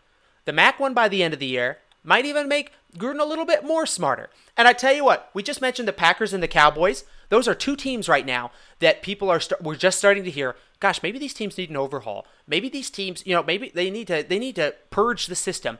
The 0.45 0.53
Mack 0.53 0.79
one 0.79 0.93
by 0.93 1.07
the 1.07 1.23
end 1.23 1.33
of 1.33 1.39
the 1.39 1.45
year 1.45 1.79
might 2.03 2.25
even 2.25 2.47
make 2.47 2.71
Gruden 2.97 3.19
a 3.19 3.25
little 3.25 3.45
bit 3.45 3.65
more 3.65 3.85
smarter. 3.85 4.29
And 4.55 4.67
I 4.67 4.73
tell 4.73 4.93
you 4.93 5.03
what, 5.03 5.29
we 5.33 5.43
just 5.43 5.61
mentioned 5.61 5.87
the 5.87 5.93
Packers 5.93 6.33
and 6.33 6.41
the 6.41 6.47
Cowboys. 6.47 7.03
Those 7.29 7.47
are 7.47 7.53
two 7.53 7.75
teams 7.75 8.07
right 8.07 8.25
now 8.25 8.51
that 8.79 9.01
people 9.01 9.29
are 9.29 9.41
st- 9.41 9.61
we're 9.61 9.75
just 9.75 9.97
starting 9.97 10.23
to 10.23 10.31
hear. 10.31 10.55
Gosh, 10.79 11.03
maybe 11.03 11.19
these 11.19 11.33
teams 11.33 11.57
need 11.57 11.69
an 11.69 11.77
overhaul. 11.77 12.25
Maybe 12.47 12.69
these 12.69 12.89
teams, 12.89 13.25
you 13.25 13.33
know, 13.33 13.43
maybe 13.43 13.71
they 13.73 13.89
need 13.89 14.07
to 14.07 14.23
they 14.27 14.39
need 14.39 14.55
to 14.55 14.75
purge 14.89 15.25
the 15.25 15.35
system. 15.35 15.79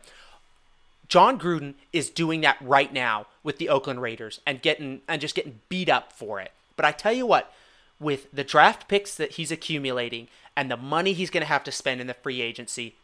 Jon 1.10 1.39
Gruden 1.39 1.76
is 1.93 2.10
doing 2.10 2.41
that 2.41 2.58
right 2.62 2.91
now 2.91 3.28
with 3.43 3.58
the 3.58 3.70
Oakland 3.70 4.02
Raiders 4.02 4.41
and 4.46 4.62
getting 4.62 5.02
and 5.08 5.22
just 5.22 5.36
getting 5.36 5.60
beat 5.70 5.89
up 5.89 6.12
for 6.12 6.39
it. 6.39 6.52
But 6.76 6.86
I 6.86 6.91
tell 6.91 7.13
you 7.13 7.26
what, 7.26 7.52
with 8.00 8.32
the 8.32 8.43
draft 8.43 8.88
picks 8.88 9.15
that 9.15 9.34
he's 9.34 9.52
accumulating 9.52 10.28
and 10.56 10.70
the 10.70 10.78
money 10.78 11.13
he's 11.13 11.30
going 11.30 11.41
to 11.41 11.48
have 11.48 11.63
to 11.63 11.72
spend 11.72 12.02
in 12.02 12.08
the 12.08 12.13
free 12.13 12.41
agency, 12.41 12.96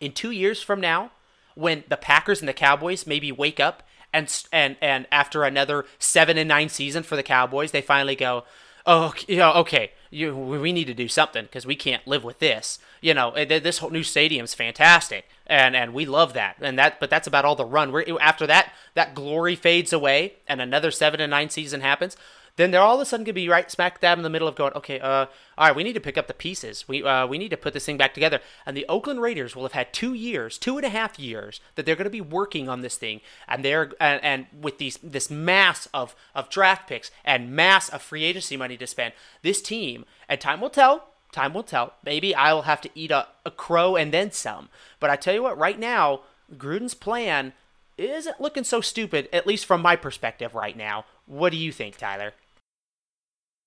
in 0.00 0.12
2 0.12 0.30
years 0.30 0.62
from 0.62 0.80
now, 0.80 1.10
when 1.54 1.84
the 1.88 1.96
Packers 1.96 2.40
and 2.40 2.48
the 2.48 2.52
Cowboys 2.52 3.06
maybe 3.06 3.32
wake 3.32 3.60
up 3.60 3.82
and 4.12 4.44
and 4.52 4.76
and 4.82 5.06
after 5.10 5.44
another 5.44 5.86
7 5.98 6.36
and 6.36 6.48
9 6.48 6.68
season 6.68 7.02
for 7.02 7.16
the 7.16 7.22
Cowboys, 7.22 7.70
they 7.70 7.80
finally 7.80 8.16
go, 8.16 8.44
"Oh, 8.86 9.14
you 9.26 9.36
know, 9.36 9.52
okay, 9.54 9.92
you, 10.12 10.36
we 10.36 10.72
need 10.72 10.86
to 10.86 10.94
do 10.94 11.08
something 11.08 11.44
because 11.44 11.64
we 11.66 11.74
can't 11.74 12.06
live 12.06 12.22
with 12.22 12.38
this. 12.38 12.78
You 13.00 13.14
know, 13.14 13.30
eh, 13.30 13.58
this 13.58 13.78
whole 13.78 13.90
new 13.90 14.02
stadium's 14.02 14.54
fantastic, 14.54 15.28
and 15.46 15.74
and 15.74 15.94
we 15.94 16.04
love 16.04 16.34
that. 16.34 16.56
And 16.60 16.78
that, 16.78 17.00
but 17.00 17.10
that's 17.10 17.26
about 17.26 17.44
all 17.44 17.56
the 17.56 17.64
run. 17.64 17.92
We're 17.92 18.20
after 18.20 18.46
that, 18.46 18.72
that 18.94 19.14
glory 19.14 19.56
fades 19.56 19.92
away, 19.92 20.34
and 20.46 20.60
another 20.60 20.90
seven 20.90 21.20
and 21.20 21.30
nine 21.30 21.48
season 21.50 21.80
happens 21.80 22.16
then 22.56 22.70
they're 22.70 22.80
all 22.80 22.96
of 22.96 23.00
a 23.00 23.04
sudden 23.04 23.24
going 23.24 23.34
to 23.34 23.40
be 23.40 23.48
right 23.48 23.70
smack 23.70 24.00
dab 24.00 24.18
in 24.18 24.22
the 24.22 24.30
middle 24.30 24.46
of 24.46 24.54
going, 24.54 24.72
okay, 24.74 25.00
uh, 25.00 25.26
all 25.56 25.66
right, 25.66 25.76
we 25.76 25.84
need 25.84 25.94
to 25.94 26.00
pick 26.00 26.18
up 26.18 26.26
the 26.26 26.34
pieces. 26.34 26.86
We 26.86 27.02
uh, 27.02 27.26
we 27.26 27.38
need 27.38 27.50
to 27.50 27.56
put 27.56 27.72
this 27.72 27.86
thing 27.86 27.96
back 27.96 28.14
together. 28.14 28.40
And 28.66 28.76
the 28.76 28.86
Oakland 28.88 29.22
Raiders 29.22 29.56
will 29.56 29.62
have 29.62 29.72
had 29.72 29.92
two 29.92 30.12
years, 30.14 30.58
two 30.58 30.76
and 30.76 30.84
a 30.84 30.90
half 30.90 31.18
years 31.18 31.60
that 31.74 31.86
they're 31.86 31.96
going 31.96 32.04
to 32.04 32.10
be 32.10 32.20
working 32.20 32.68
on 32.68 32.82
this 32.82 32.96
thing, 32.96 33.20
and 33.48 33.64
they're 33.64 33.92
and, 34.00 34.22
and 34.22 34.46
with 34.60 34.78
these 34.78 34.98
this 35.02 35.30
mass 35.30 35.88
of 35.94 36.14
of 36.34 36.50
draft 36.50 36.88
picks 36.88 37.10
and 37.24 37.52
mass 37.52 37.88
of 37.88 38.02
free 38.02 38.24
agency 38.24 38.56
money 38.56 38.76
to 38.76 38.86
spend, 38.86 39.14
this 39.42 39.62
team 39.62 40.04
and 40.28 40.40
time 40.40 40.60
will 40.60 40.70
tell. 40.70 41.08
Time 41.32 41.54
will 41.54 41.62
tell. 41.62 41.94
Maybe 42.04 42.34
I 42.34 42.52
will 42.52 42.62
have 42.62 42.82
to 42.82 42.90
eat 42.94 43.10
a, 43.10 43.26
a 43.46 43.50
crow 43.50 43.96
and 43.96 44.12
then 44.12 44.32
some. 44.32 44.68
But 45.00 45.08
I 45.08 45.16
tell 45.16 45.32
you 45.32 45.42
what, 45.42 45.56
right 45.56 45.78
now, 45.78 46.20
Gruden's 46.54 46.92
plan 46.92 47.54
isn't 47.96 48.38
looking 48.38 48.64
so 48.64 48.82
stupid, 48.82 49.30
at 49.32 49.46
least 49.46 49.64
from 49.64 49.80
my 49.80 49.96
perspective 49.96 50.54
right 50.54 50.76
now. 50.76 51.06
What 51.24 51.50
do 51.50 51.56
you 51.56 51.72
think, 51.72 51.96
Tyler? 51.96 52.34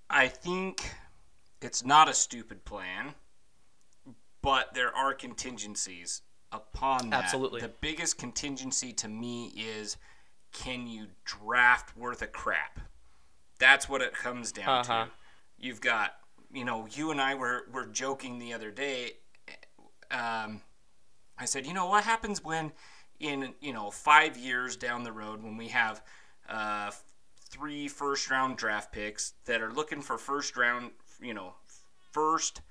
I 0.10 0.28
think 0.28 0.92
it's 1.62 1.86
not 1.86 2.10
a 2.10 2.14
stupid 2.14 2.66
plan, 2.66 3.16
but 4.42 4.74
there 4.74 4.96
are 4.96 5.14
contingencies 5.14 6.22
upon 6.52 7.10
that. 7.10 7.24
Absolutely. 7.24 7.62
The 7.62 7.72
biggest 7.82 8.18
contingency 8.18 8.94
to 8.94 9.08
me 9.08 9.48
is 9.56 9.98
can 10.52 10.88
you 10.88 11.08
draft 11.26 11.98
worth 11.98 12.22
a 12.22 12.28
crap? 12.28 12.80
That's 13.60 13.90
what 13.90 14.02
it 14.02 14.14
comes 14.14 14.52
down 14.52 14.82
uh-huh. 14.82 15.06
to. 15.06 15.12
You've 15.58 15.82
got, 15.82 16.16
you 16.54 16.66
know, 16.66 16.88
you 16.92 17.12
and 17.12 17.20
I 17.20 17.36
were, 17.36 17.66
were 17.72 17.86
joking 17.86 18.40
the 18.40 18.54
other 18.54 18.72
day. 18.72 19.14
Um, 20.12 20.62
I 21.38 21.46
said, 21.46 21.66
you 21.66 21.74
know, 21.74 21.88
what 21.88 22.04
happens 22.04 22.44
when 22.44 22.72
in, 23.20 23.54
you 23.60 23.74
know, 23.74 23.92
five 23.92 24.38
years 24.38 24.78
down 24.78 25.04
the 25.04 25.12
road 25.12 25.44
when 25.44 25.58
we 25.58 25.70
have 25.70 26.02
uh, 26.48 26.92
three 27.56 27.88
first 27.88 28.30
round 28.30 28.58
draft 28.58 28.92
picks 28.92 29.34
that 29.46 29.62
are 29.62 29.72
looking 29.72 30.02
for 30.02 30.18
first 30.18 30.58
round, 30.58 30.92
you 31.22 31.34
know, 31.34 31.54
first 32.12 32.62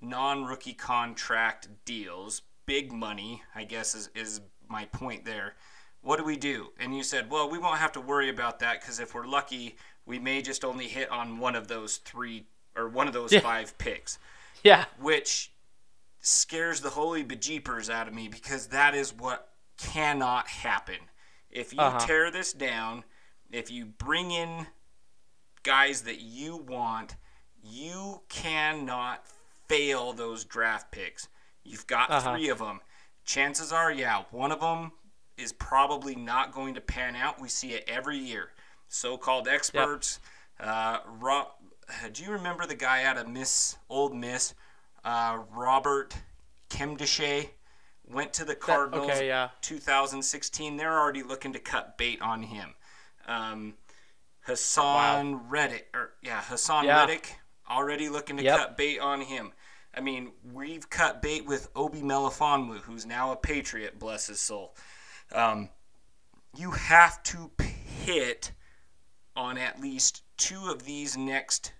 non 0.00 0.44
rookie 0.44 0.72
contract 0.72 1.68
deals, 1.84 2.42
big 2.66 2.92
money, 2.92 3.42
I 3.54 3.64
guess 3.64 3.94
is, 3.94 4.10
is 4.14 4.40
my 4.68 4.86
point 4.86 5.24
there. 5.24 5.54
What 6.00 6.18
do 6.18 6.24
we 6.24 6.36
do? 6.36 6.68
And 6.78 6.96
you 6.96 7.02
said, 7.02 7.30
well, 7.30 7.50
we 7.50 7.58
won't 7.58 7.78
have 7.78 7.92
to 7.92 8.00
worry 8.00 8.28
about 8.28 8.58
that 8.60 8.80
because 8.80 9.00
if 9.00 9.14
we're 9.14 9.26
lucky, 9.26 9.76
we 10.06 10.18
may 10.18 10.42
just 10.42 10.64
only 10.64 10.86
hit 10.86 11.10
on 11.10 11.38
one 11.38 11.54
of 11.54 11.68
those 11.68 11.98
three 11.98 12.46
or 12.76 12.88
one 12.88 13.06
of 13.06 13.12
those 13.12 13.32
yeah. 13.32 13.40
five 13.40 13.76
picks. 13.78 14.18
Yeah. 14.62 14.84
Which 14.98 15.52
scares 16.20 16.80
the 16.80 16.90
holy 16.90 17.24
bejeepers 17.24 17.90
out 17.90 18.08
of 18.08 18.14
me 18.14 18.28
because 18.28 18.68
that 18.68 18.94
is 18.94 19.12
what 19.12 19.48
cannot 19.78 20.48
happen. 20.48 20.96
If 21.50 21.72
you 21.72 21.80
uh-huh. 21.80 22.00
tear 22.00 22.30
this 22.30 22.52
down, 22.52 23.04
if 23.54 23.70
you 23.70 23.86
bring 23.86 24.32
in 24.32 24.66
guys 25.62 26.02
that 26.02 26.20
you 26.20 26.56
want, 26.56 27.16
you 27.62 28.22
cannot 28.28 29.24
fail 29.68 30.12
those 30.12 30.44
draft 30.44 30.90
picks. 30.90 31.28
You've 31.62 31.86
got 31.86 32.10
uh-huh. 32.10 32.34
three 32.34 32.48
of 32.48 32.58
them. 32.58 32.80
Chances 33.24 33.72
are, 33.72 33.92
yeah, 33.92 34.24
one 34.30 34.52
of 34.52 34.60
them 34.60 34.92
is 35.38 35.52
probably 35.52 36.14
not 36.14 36.52
going 36.52 36.74
to 36.74 36.80
pan 36.80 37.16
out. 37.16 37.40
We 37.40 37.48
see 37.48 37.70
it 37.70 37.84
every 37.88 38.18
year. 38.18 38.50
So-called 38.88 39.48
experts. 39.48 40.20
Yep. 40.60 40.68
Uh, 40.68 40.98
Ro- 41.20 41.52
do 42.12 42.22
you 42.22 42.32
remember 42.32 42.66
the 42.66 42.74
guy 42.74 43.04
out 43.04 43.16
of 43.16 43.28
Miss 43.28 43.76
Ole 43.88 44.10
Miss, 44.10 44.54
uh, 45.04 45.38
Robert 45.54 46.14
Nkemdiche? 46.70 47.50
Went 48.06 48.34
to 48.34 48.44
the 48.44 48.54
Cardinals. 48.54 49.06
That, 49.06 49.16
okay, 49.16 49.28
yeah. 49.28 49.48
2016. 49.62 50.76
They're 50.76 51.00
already 51.00 51.22
looking 51.22 51.54
to 51.54 51.58
cut 51.58 51.96
bait 51.96 52.20
on 52.20 52.42
him. 52.42 52.74
Um, 53.26 53.74
Haason 54.46 55.32
wow. 55.32 55.40
Reddick, 55.48 55.88
or 55.94 56.12
yeah, 56.22 56.40
Haason 56.40 56.84
yeah. 56.84 57.00
Reddick 57.00 57.36
already 57.70 58.08
looking 58.08 58.36
to 58.36 58.42
yep. 58.42 58.58
cut 58.58 58.76
bait 58.76 58.98
on 58.98 59.20
him. 59.22 59.52
I 59.96 60.00
mean, 60.00 60.32
we've 60.52 60.88
cut 60.90 61.22
bait 61.22 61.46
with 61.46 61.68
Obi 61.74 62.02
Melifonwu, 62.02 62.78
who's 62.78 63.06
now 63.06 63.32
a 63.32 63.36
Patriot, 63.36 63.98
bless 63.98 64.26
his 64.26 64.40
soul. 64.40 64.74
Um, 65.32 65.70
you 66.56 66.72
have 66.72 67.22
to 67.24 67.50
hit 68.04 68.52
on 69.36 69.56
at 69.56 69.80
least 69.80 70.22
two 70.36 70.68
of 70.68 70.84
these 70.84 71.16
next 71.16 71.72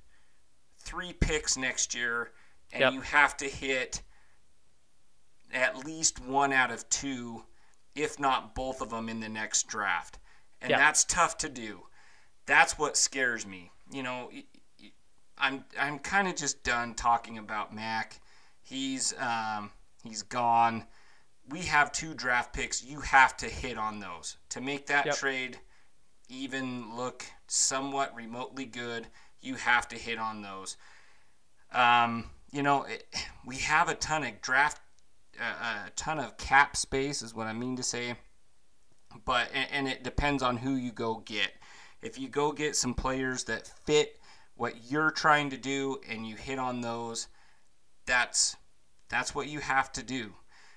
three 0.78 1.12
picks 1.12 1.56
next 1.56 1.94
year, 1.94 2.30
and 2.72 2.80
yep. 2.80 2.92
you 2.92 3.00
have 3.00 3.36
to 3.38 3.46
hit 3.46 4.02
at 5.52 5.84
least 5.84 6.24
one 6.24 6.52
out 6.52 6.70
of 6.70 6.88
two, 6.88 7.44
if 7.94 8.18
not 8.18 8.54
both 8.54 8.80
of 8.80 8.90
them, 8.90 9.08
in 9.08 9.20
the 9.20 9.28
next 9.28 9.66
draft 9.68 10.18
and 10.64 10.70
yeah. 10.70 10.78
that's 10.78 11.04
tough 11.04 11.36
to 11.38 11.48
do. 11.50 11.82
That's 12.46 12.78
what 12.78 12.96
scares 12.96 13.46
me. 13.46 13.70
You 13.92 14.02
know, 14.02 14.30
I'm 15.36 15.64
I'm 15.78 15.98
kind 15.98 16.26
of 16.26 16.36
just 16.36 16.64
done 16.64 16.94
talking 16.94 17.36
about 17.36 17.74
Mack. 17.74 18.18
He's 18.62 19.14
um, 19.20 19.70
he's 20.02 20.22
gone. 20.22 20.86
We 21.50 21.60
have 21.60 21.92
two 21.92 22.14
draft 22.14 22.54
picks. 22.54 22.82
You 22.82 23.00
have 23.00 23.36
to 23.36 23.46
hit 23.46 23.76
on 23.76 24.00
those 24.00 24.38
to 24.48 24.62
make 24.62 24.86
that 24.86 25.04
yep. 25.04 25.16
trade 25.16 25.58
even 26.30 26.96
look 26.96 27.26
somewhat 27.46 28.16
remotely 28.16 28.64
good. 28.64 29.06
You 29.42 29.56
have 29.56 29.86
to 29.88 29.96
hit 29.96 30.18
on 30.18 30.40
those. 30.40 30.78
Um, 31.72 32.30
you 32.50 32.62
know, 32.62 32.84
it, 32.84 33.06
we 33.44 33.56
have 33.56 33.90
a 33.90 33.94
ton 33.94 34.24
of 34.24 34.40
draft, 34.40 34.80
uh, 35.38 35.88
a 35.88 35.90
ton 35.90 36.18
of 36.18 36.38
cap 36.38 36.74
space, 36.74 37.20
is 37.20 37.34
what 37.34 37.46
I 37.46 37.52
mean 37.52 37.76
to 37.76 37.82
say 37.82 38.16
but 39.24 39.48
and 39.72 39.88
it 39.88 40.02
depends 40.02 40.42
on 40.42 40.56
who 40.56 40.74
you 40.74 40.92
go 40.92 41.22
get. 41.24 41.52
If 42.02 42.18
you 42.18 42.28
go 42.28 42.52
get 42.52 42.76
some 42.76 42.94
players 42.94 43.44
that 43.44 43.66
fit 43.66 44.20
what 44.56 44.90
you're 44.90 45.10
trying 45.10 45.50
to 45.50 45.56
do 45.56 45.98
and 46.08 46.26
you 46.26 46.36
hit 46.36 46.58
on 46.58 46.80
those, 46.80 47.28
that's 48.06 48.56
that's 49.08 49.34
what 49.34 49.48
you 49.48 49.60
have 49.60 49.92
to 49.92 50.02
do. 50.02 50.32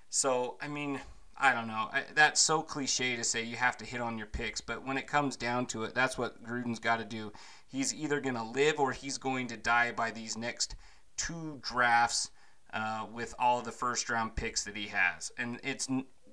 So, 0.10 0.58
I 0.62 0.68
mean, 0.68 1.02
I 1.38 1.54
don't 1.54 1.68
know. 1.68 1.90
That's 2.16 2.42
so 2.42 2.62
cliche 2.62 3.16
to 3.16 3.24
say 3.24 3.44
you 3.44 3.58
have 3.58 3.78
to 3.78 3.86
hit 3.86 4.02
on 4.02 4.18
your 4.18 4.28
picks, 4.28 4.62
but 4.62 4.86
when 4.86 4.98
it 4.98 5.08
comes 5.08 5.36
down 5.36 5.68
to 5.68 5.84
it, 5.84 5.94
that's 5.94 6.18
what 6.18 6.44
Gruden's 6.44 6.80
got 6.80 6.98
to 6.98 7.06
do. 7.06 7.32
He's 7.68 7.94
either 7.94 8.20
going 8.20 8.36
to 8.36 8.44
live 8.44 8.80
or 8.80 8.92
he's 8.92 9.18
going 9.18 9.48
to 9.48 9.58
die 9.58 9.92
by 9.92 10.12
these 10.12 10.38
next 10.38 10.76
two 11.18 11.60
drafts 11.62 12.32
uh, 12.74 13.06
with 13.14 13.36
all 13.38 13.62
the 13.62 13.72
first 13.72 14.10
round 14.10 14.36
picks 14.36 14.64
that 14.64 14.76
he 14.76 14.88
has. 14.88 15.32
And 15.38 15.60
it's 15.64 15.88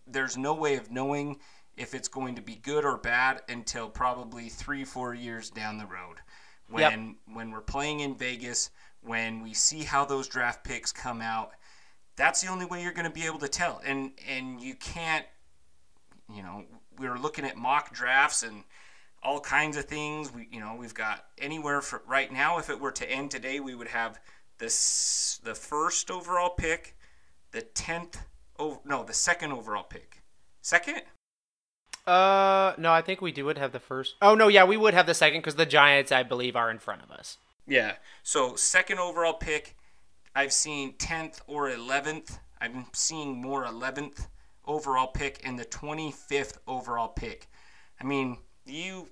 there's 0.06 0.36
no 0.36 0.54
way 0.54 0.76
of 0.76 0.90
knowing 0.90 1.38
if 1.76 1.94
it's 1.94 2.08
going 2.08 2.36
to 2.36 2.42
be 2.42 2.56
good 2.56 2.84
or 2.84 2.96
bad 2.96 3.42
until 3.48 3.88
probably 3.88 4.48
three, 4.48 4.84
four 4.84 5.14
years 5.14 5.50
down 5.50 5.78
the 5.78 5.86
road. 5.86 6.16
When 6.68 6.80
yep. 7.08 7.36
when 7.36 7.50
we're 7.50 7.60
playing 7.60 8.00
in 8.00 8.14
Vegas, 8.14 8.70
when 9.02 9.42
we 9.42 9.52
see 9.52 9.80
how 9.80 10.04
those 10.04 10.28
draft 10.28 10.64
picks 10.64 10.92
come 10.92 11.20
out, 11.20 11.52
that's 12.16 12.40
the 12.40 12.48
only 12.48 12.64
way 12.64 12.82
you're 12.82 12.92
going 12.92 13.08
to 13.08 13.12
be 13.12 13.26
able 13.26 13.40
to 13.40 13.48
tell. 13.48 13.82
And 13.84 14.12
and 14.28 14.60
you 14.60 14.74
can't, 14.74 15.26
you 16.34 16.42
know, 16.42 16.64
we 16.98 17.08
were 17.08 17.18
looking 17.18 17.44
at 17.44 17.56
mock 17.56 17.92
drafts 17.92 18.42
and 18.42 18.64
all 19.22 19.40
kinds 19.40 19.76
of 19.76 19.86
things. 19.86 20.32
We, 20.32 20.48
you 20.50 20.60
know, 20.60 20.76
we've 20.78 20.94
got 20.94 21.26
anywhere 21.38 21.80
for 21.80 22.02
right 22.06 22.32
now. 22.32 22.58
If 22.58 22.70
it 22.70 22.80
were 22.80 22.92
to 22.92 23.10
end 23.10 23.30
today, 23.30 23.60
we 23.60 23.74
would 23.74 23.88
have 23.88 24.18
this 24.58 25.40
the 25.44 25.54
first 25.54 26.10
overall 26.10 26.50
pick, 26.50 26.96
the 27.50 27.62
tenth. 27.62 28.18
Oh 28.58 28.80
no, 28.84 29.04
the 29.04 29.12
second 29.12 29.52
overall 29.52 29.84
pick. 29.84 30.22
Second. 30.62 31.02
Uh, 32.06 32.74
no, 32.76 32.92
I 32.92 33.00
think 33.00 33.20
we 33.22 33.32
do 33.32 33.46
would 33.46 33.58
have 33.58 33.72
the 33.72 33.80
first. 33.80 34.16
Oh 34.20 34.34
no, 34.34 34.48
yeah, 34.48 34.64
we 34.64 34.76
would 34.76 34.94
have 34.94 35.06
the 35.06 35.14
second 35.14 35.40
because 35.40 35.56
the 35.56 35.66
Giants, 35.66 36.12
I 36.12 36.22
believe, 36.22 36.54
are 36.56 36.70
in 36.70 36.78
front 36.78 37.02
of 37.02 37.10
us. 37.10 37.38
Yeah. 37.66 37.94
So 38.22 38.56
second 38.56 38.98
overall 38.98 39.34
pick, 39.34 39.76
I've 40.34 40.52
seen 40.52 40.94
tenth 40.98 41.40
or 41.46 41.70
eleventh. 41.70 42.38
I'm 42.60 42.86
seeing 42.92 43.40
more 43.40 43.64
eleventh 43.64 44.28
overall 44.66 45.06
pick 45.06 45.40
and 45.44 45.58
the 45.58 45.64
twenty 45.64 46.12
fifth 46.12 46.58
overall 46.66 47.08
pick. 47.08 47.48
I 48.00 48.04
mean, 48.04 48.38
you 48.66 49.08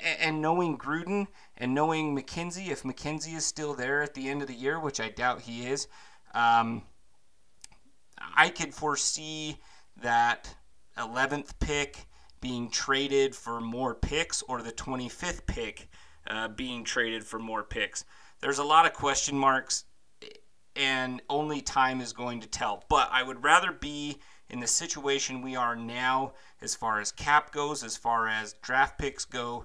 and 0.00 0.40
knowing 0.40 0.78
Gruden 0.78 1.26
and 1.56 1.74
knowing 1.74 2.16
McKenzie, 2.16 2.70
if 2.70 2.84
McKenzie 2.84 3.36
is 3.36 3.44
still 3.44 3.74
there 3.74 4.02
at 4.02 4.14
the 4.14 4.28
end 4.28 4.42
of 4.42 4.48
the 4.48 4.54
year, 4.54 4.78
which 4.78 5.00
I 5.00 5.08
doubt 5.08 5.42
he 5.42 5.66
is, 5.66 5.88
um, 6.32 6.82
I 8.36 8.50
could 8.50 8.72
foresee 8.72 9.58
that 10.00 10.54
11th 10.98 11.58
pick 11.60 12.06
being 12.40 12.70
traded 12.70 13.34
for 13.34 13.60
more 13.60 13.94
picks 13.94 14.42
or 14.42 14.62
the 14.62 14.72
25th 14.72 15.46
pick 15.46 15.88
uh, 16.28 16.48
being 16.48 16.84
traded 16.84 17.24
for 17.24 17.38
more 17.38 17.62
picks. 17.62 18.04
There's 18.40 18.58
a 18.58 18.64
lot 18.64 18.86
of 18.86 18.92
question 18.92 19.36
marks, 19.36 19.84
and 20.76 21.20
only 21.28 21.60
time 21.60 22.00
is 22.00 22.12
going 22.12 22.40
to 22.40 22.46
tell. 22.46 22.84
But 22.88 23.08
I 23.10 23.22
would 23.22 23.42
rather 23.42 23.72
be 23.72 24.18
in 24.50 24.60
the 24.60 24.66
situation 24.66 25.42
we 25.42 25.56
are 25.56 25.76
now, 25.76 26.34
as 26.62 26.74
far 26.74 27.00
as 27.00 27.12
cap 27.12 27.52
goes, 27.52 27.82
as 27.82 27.96
far 27.96 28.28
as 28.28 28.54
draft 28.54 28.98
picks 28.98 29.24
go, 29.24 29.64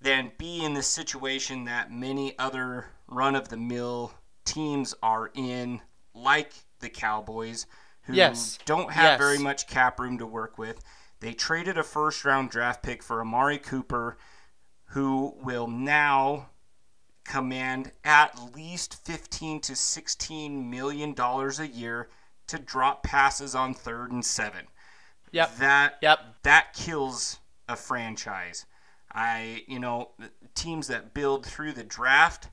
than 0.00 0.32
be 0.38 0.64
in 0.64 0.74
the 0.74 0.82
situation 0.82 1.64
that 1.64 1.90
many 1.90 2.38
other 2.38 2.86
run 3.08 3.34
of 3.34 3.48
the 3.48 3.56
mill 3.56 4.12
teams 4.44 4.94
are 5.02 5.30
in, 5.34 5.80
like 6.14 6.52
the 6.80 6.88
Cowboys, 6.88 7.66
who 8.06 8.14
Yes. 8.14 8.58
don't 8.64 8.92
have 8.92 9.04
Yes. 9.04 9.18
very 9.18 9.38
much 9.38 9.66
cap 9.66 9.98
room 10.00 10.18
to 10.18 10.26
work 10.26 10.58
with. 10.58 10.80
They 11.20 11.32
traded 11.34 11.78
a 11.78 11.82
first 11.82 12.24
round 12.24 12.50
draft 12.50 12.82
pick 12.82 13.02
for 13.02 13.20
Amari 13.20 13.58
Cooper, 13.58 14.16
who 14.90 15.34
will 15.38 15.66
now 15.66 16.50
command 17.24 17.90
at 18.04 18.54
least 18.54 18.94
15 19.04 19.60
to 19.60 19.74
16 19.74 20.70
million 20.70 21.12
dollars 21.12 21.58
a 21.58 21.66
year 21.66 22.08
to 22.46 22.58
drop 22.58 23.02
passes 23.02 23.54
on 23.54 23.74
third 23.74 24.12
and 24.12 24.24
7. 24.24 24.68
Yep. 25.32 25.56
That 25.56 25.98
Yep. 26.02 26.42
that 26.42 26.72
kills 26.72 27.40
a 27.68 27.74
franchise. 27.76 28.66
I, 29.12 29.64
you 29.66 29.78
know, 29.80 30.12
teams 30.54 30.86
that 30.88 31.14
build 31.14 31.44
through 31.46 31.72
the 31.72 31.82
draft, 31.84 32.48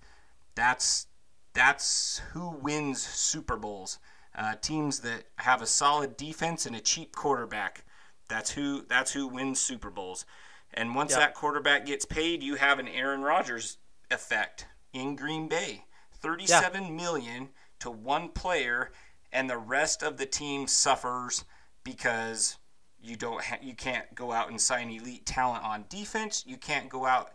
that's 0.55 1.07
that's 1.53 2.19
who 2.31 2.49
wins 2.49 3.01
Super 3.05 3.57
Bowls. 3.57 3.99
Uh, 4.35 4.55
teams 4.55 4.99
that 5.01 5.25
have 5.37 5.61
a 5.61 5.67
solid 5.67 6.17
defense 6.17 6.65
and 6.65 6.75
a 6.75 6.79
cheap 6.79 7.15
quarterback, 7.15 7.85
that's 8.27 8.51
who 8.51 8.83
that's 8.87 9.11
who 9.11 9.27
wins 9.27 9.59
Super 9.59 9.89
Bowls. 9.91 10.25
And 10.73 10.95
once 10.95 11.11
Yep. 11.11 11.19
that 11.19 11.33
quarterback 11.35 11.85
gets 11.85 12.05
paid, 12.05 12.41
you 12.41 12.55
have 12.55 12.79
an 12.79 12.87
Aaron 12.87 13.21
Rodgers 13.21 13.77
effect 14.09 14.65
in 14.91 15.15
Green 15.15 15.47
Bay. 15.47 15.85
Thirty-seven 16.13 16.95
million 16.95 17.49
to 17.79 17.91
one 17.91 18.29
player, 18.29 18.91
and 19.31 19.49
the 19.49 19.57
rest 19.57 20.01
of 20.01 20.17
the 20.17 20.25
team 20.25 20.67
suffers 20.67 21.45
because 21.83 22.57
you 22.99 23.15
don't 23.15 23.43
ha- 23.43 23.57
you 23.61 23.75
can't 23.75 24.15
go 24.15 24.31
out 24.31 24.49
and 24.49 24.59
sign 24.59 24.89
elite 24.89 25.25
talent 25.25 25.63
on 25.63 25.85
defense. 25.89 26.43
You 26.47 26.57
can't 26.57 26.89
go 26.89 27.05
out 27.05 27.33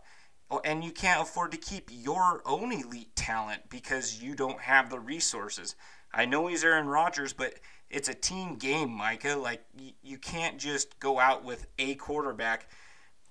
oh, 0.49 0.59
and 0.65 0.83
you 0.83 0.91
can't 0.91 1.21
afford 1.21 1.51
to 1.51 1.57
keep 1.57 1.89
your 1.91 2.41
own 2.45 2.71
elite 2.71 3.15
talent 3.15 3.69
because 3.69 4.21
you 4.21 4.35
don't 4.35 4.61
have 4.61 4.89
the 4.89 4.99
resources. 4.99 5.75
I 6.13 6.25
know 6.25 6.47
he's 6.47 6.63
Aaron 6.63 6.87
Rodgers, 6.87 7.33
but 7.33 7.53
it's 7.89 8.09
a 8.09 8.13
team 8.13 8.55
game, 8.55 8.91
Micah. 8.91 9.35
Like 9.35 9.63
y- 9.77 9.93
you 10.01 10.17
can't 10.17 10.57
just 10.57 10.99
go 10.99 11.19
out 11.19 11.43
with 11.43 11.67
a 11.77 11.95
quarterback. 11.95 12.69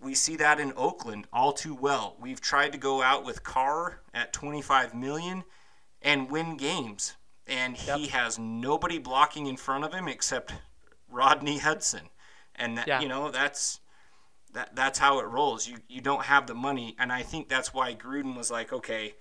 We 0.01 0.15
see 0.15 0.37
that 0.37 0.61
in 0.61 0.73
Oakland 0.77 1.27
all 1.33 1.53
too 1.53 1.75
well. 1.75 2.17
We've 2.21 2.41
tried 2.41 2.71
to 2.73 2.79
go 2.79 3.03
out 3.03 3.25
with 3.25 3.43
Carr 3.43 4.01
at 4.15 4.33
25 4.33 4.95
million 4.95 5.43
and 6.03 6.31
win 6.31 6.57
games, 6.57 7.17
and 7.49 7.77
he 7.77 8.07
has 8.09 8.39
nobody 8.39 8.99
blocking 8.99 9.47
in 9.49 9.57
front 9.57 9.85
of 9.85 9.93
him 9.93 10.07
except 10.07 10.55
Rodney 11.11 11.59
Hudson, 11.59 12.11
and 12.55 12.79
that, 12.79 12.87
Yeah. 12.87 13.01
you 13.01 13.09
know 13.09 13.31
that's 13.33 13.81
that 14.53 14.75
that's 14.77 14.99
how 15.01 15.19
it 15.19 15.25
rolls. 15.27 15.67
You 15.67 15.79
you 15.89 16.01
don't 16.01 16.25
have 16.27 16.47
the 16.47 16.55
money, 16.55 16.95
and 16.99 17.13
I 17.13 17.23
think 17.25 17.49
that's 17.49 17.75
why 17.75 17.95
Gruden 17.95 18.37
was 18.37 18.51
like, 18.53 18.73
okay, 18.73 19.15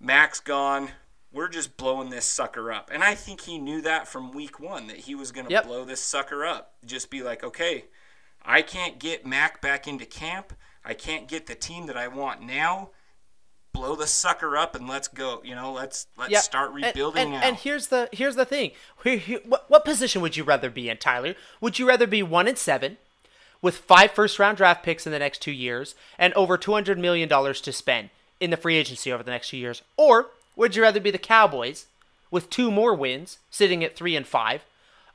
Mack's 0.00 0.40
gone. 0.40 0.90
We're 1.36 1.48
just 1.48 1.76
blowing 1.76 2.08
this 2.08 2.24
sucker 2.24 2.72
up, 2.72 2.90
and 2.90 3.04
I 3.04 3.14
think 3.14 3.42
he 3.42 3.58
knew 3.58 3.82
that 3.82 4.08
from 4.08 4.32
week 4.32 4.58
one 4.58 4.86
that 4.86 4.96
he 4.96 5.14
was 5.14 5.32
going 5.32 5.46
to 5.46 5.52
Yep. 5.52 5.66
blow 5.66 5.84
this 5.84 6.00
sucker 6.00 6.46
up. 6.46 6.72
Just 6.84 7.10
be 7.10 7.22
like, 7.22 7.44
okay, 7.44 7.84
I 8.42 8.62
can't 8.62 8.98
get 8.98 9.26
Mack 9.26 9.60
back 9.60 9.86
into 9.86 10.06
camp. 10.06 10.54
I 10.82 10.94
can't 10.94 11.28
get 11.28 11.46
the 11.46 11.54
team 11.54 11.86
that 11.88 11.96
I 11.96 12.08
want 12.08 12.40
now. 12.40 12.88
Blow 13.74 13.94
the 13.96 14.06
sucker 14.06 14.56
up 14.56 14.74
and 14.74 14.88
let's 14.88 15.08
go. 15.08 15.42
You 15.44 15.54
know, 15.54 15.72
let's 15.72 16.06
let's 16.16 16.30
Yeah, 16.30 16.40
start 16.40 16.72
rebuilding 16.72 17.24
and, 17.24 17.30
now. 17.32 17.40
And, 17.42 17.56
here's 17.56 17.88
the 17.88 18.08
here's 18.12 18.36
the 18.36 18.46
thing. 18.46 18.70
What, 19.44 19.68
what 19.68 19.84
position 19.84 20.22
would 20.22 20.38
you 20.38 20.44
rather 20.44 20.70
be 20.70 20.88
in, 20.88 20.96
Tyler? 20.96 21.34
Would 21.60 21.78
you 21.78 21.86
rather 21.86 22.06
be 22.06 22.22
one 22.22 22.48
and 22.48 22.56
seven, 22.56 22.96
with 23.60 23.76
five 23.76 24.12
first 24.12 24.38
round 24.38 24.56
draft 24.56 24.82
picks 24.82 25.04
in 25.04 25.12
the 25.12 25.18
next 25.18 25.42
two 25.42 25.52
years, 25.52 25.94
and 26.18 26.32
over 26.32 26.56
two 26.56 26.72
hundred 26.72 26.98
million 26.98 27.28
dollars 27.28 27.60
to 27.60 27.72
spend 27.72 28.08
in 28.40 28.48
the 28.48 28.56
free 28.56 28.76
agency 28.76 29.12
over 29.12 29.22
the 29.22 29.30
next 29.30 29.50
two 29.50 29.58
years, 29.58 29.82
or 29.98 30.30
would 30.56 30.74
you 30.74 30.82
rather 30.82 31.00
be 31.00 31.10
the 31.10 31.18
Cowboys 31.18 31.86
with 32.30 32.50
two 32.50 32.70
more 32.70 32.94
wins, 32.94 33.38
sitting 33.50 33.84
at 33.84 33.94
three 33.94 34.16
and 34.16 34.26
five, 34.26 34.64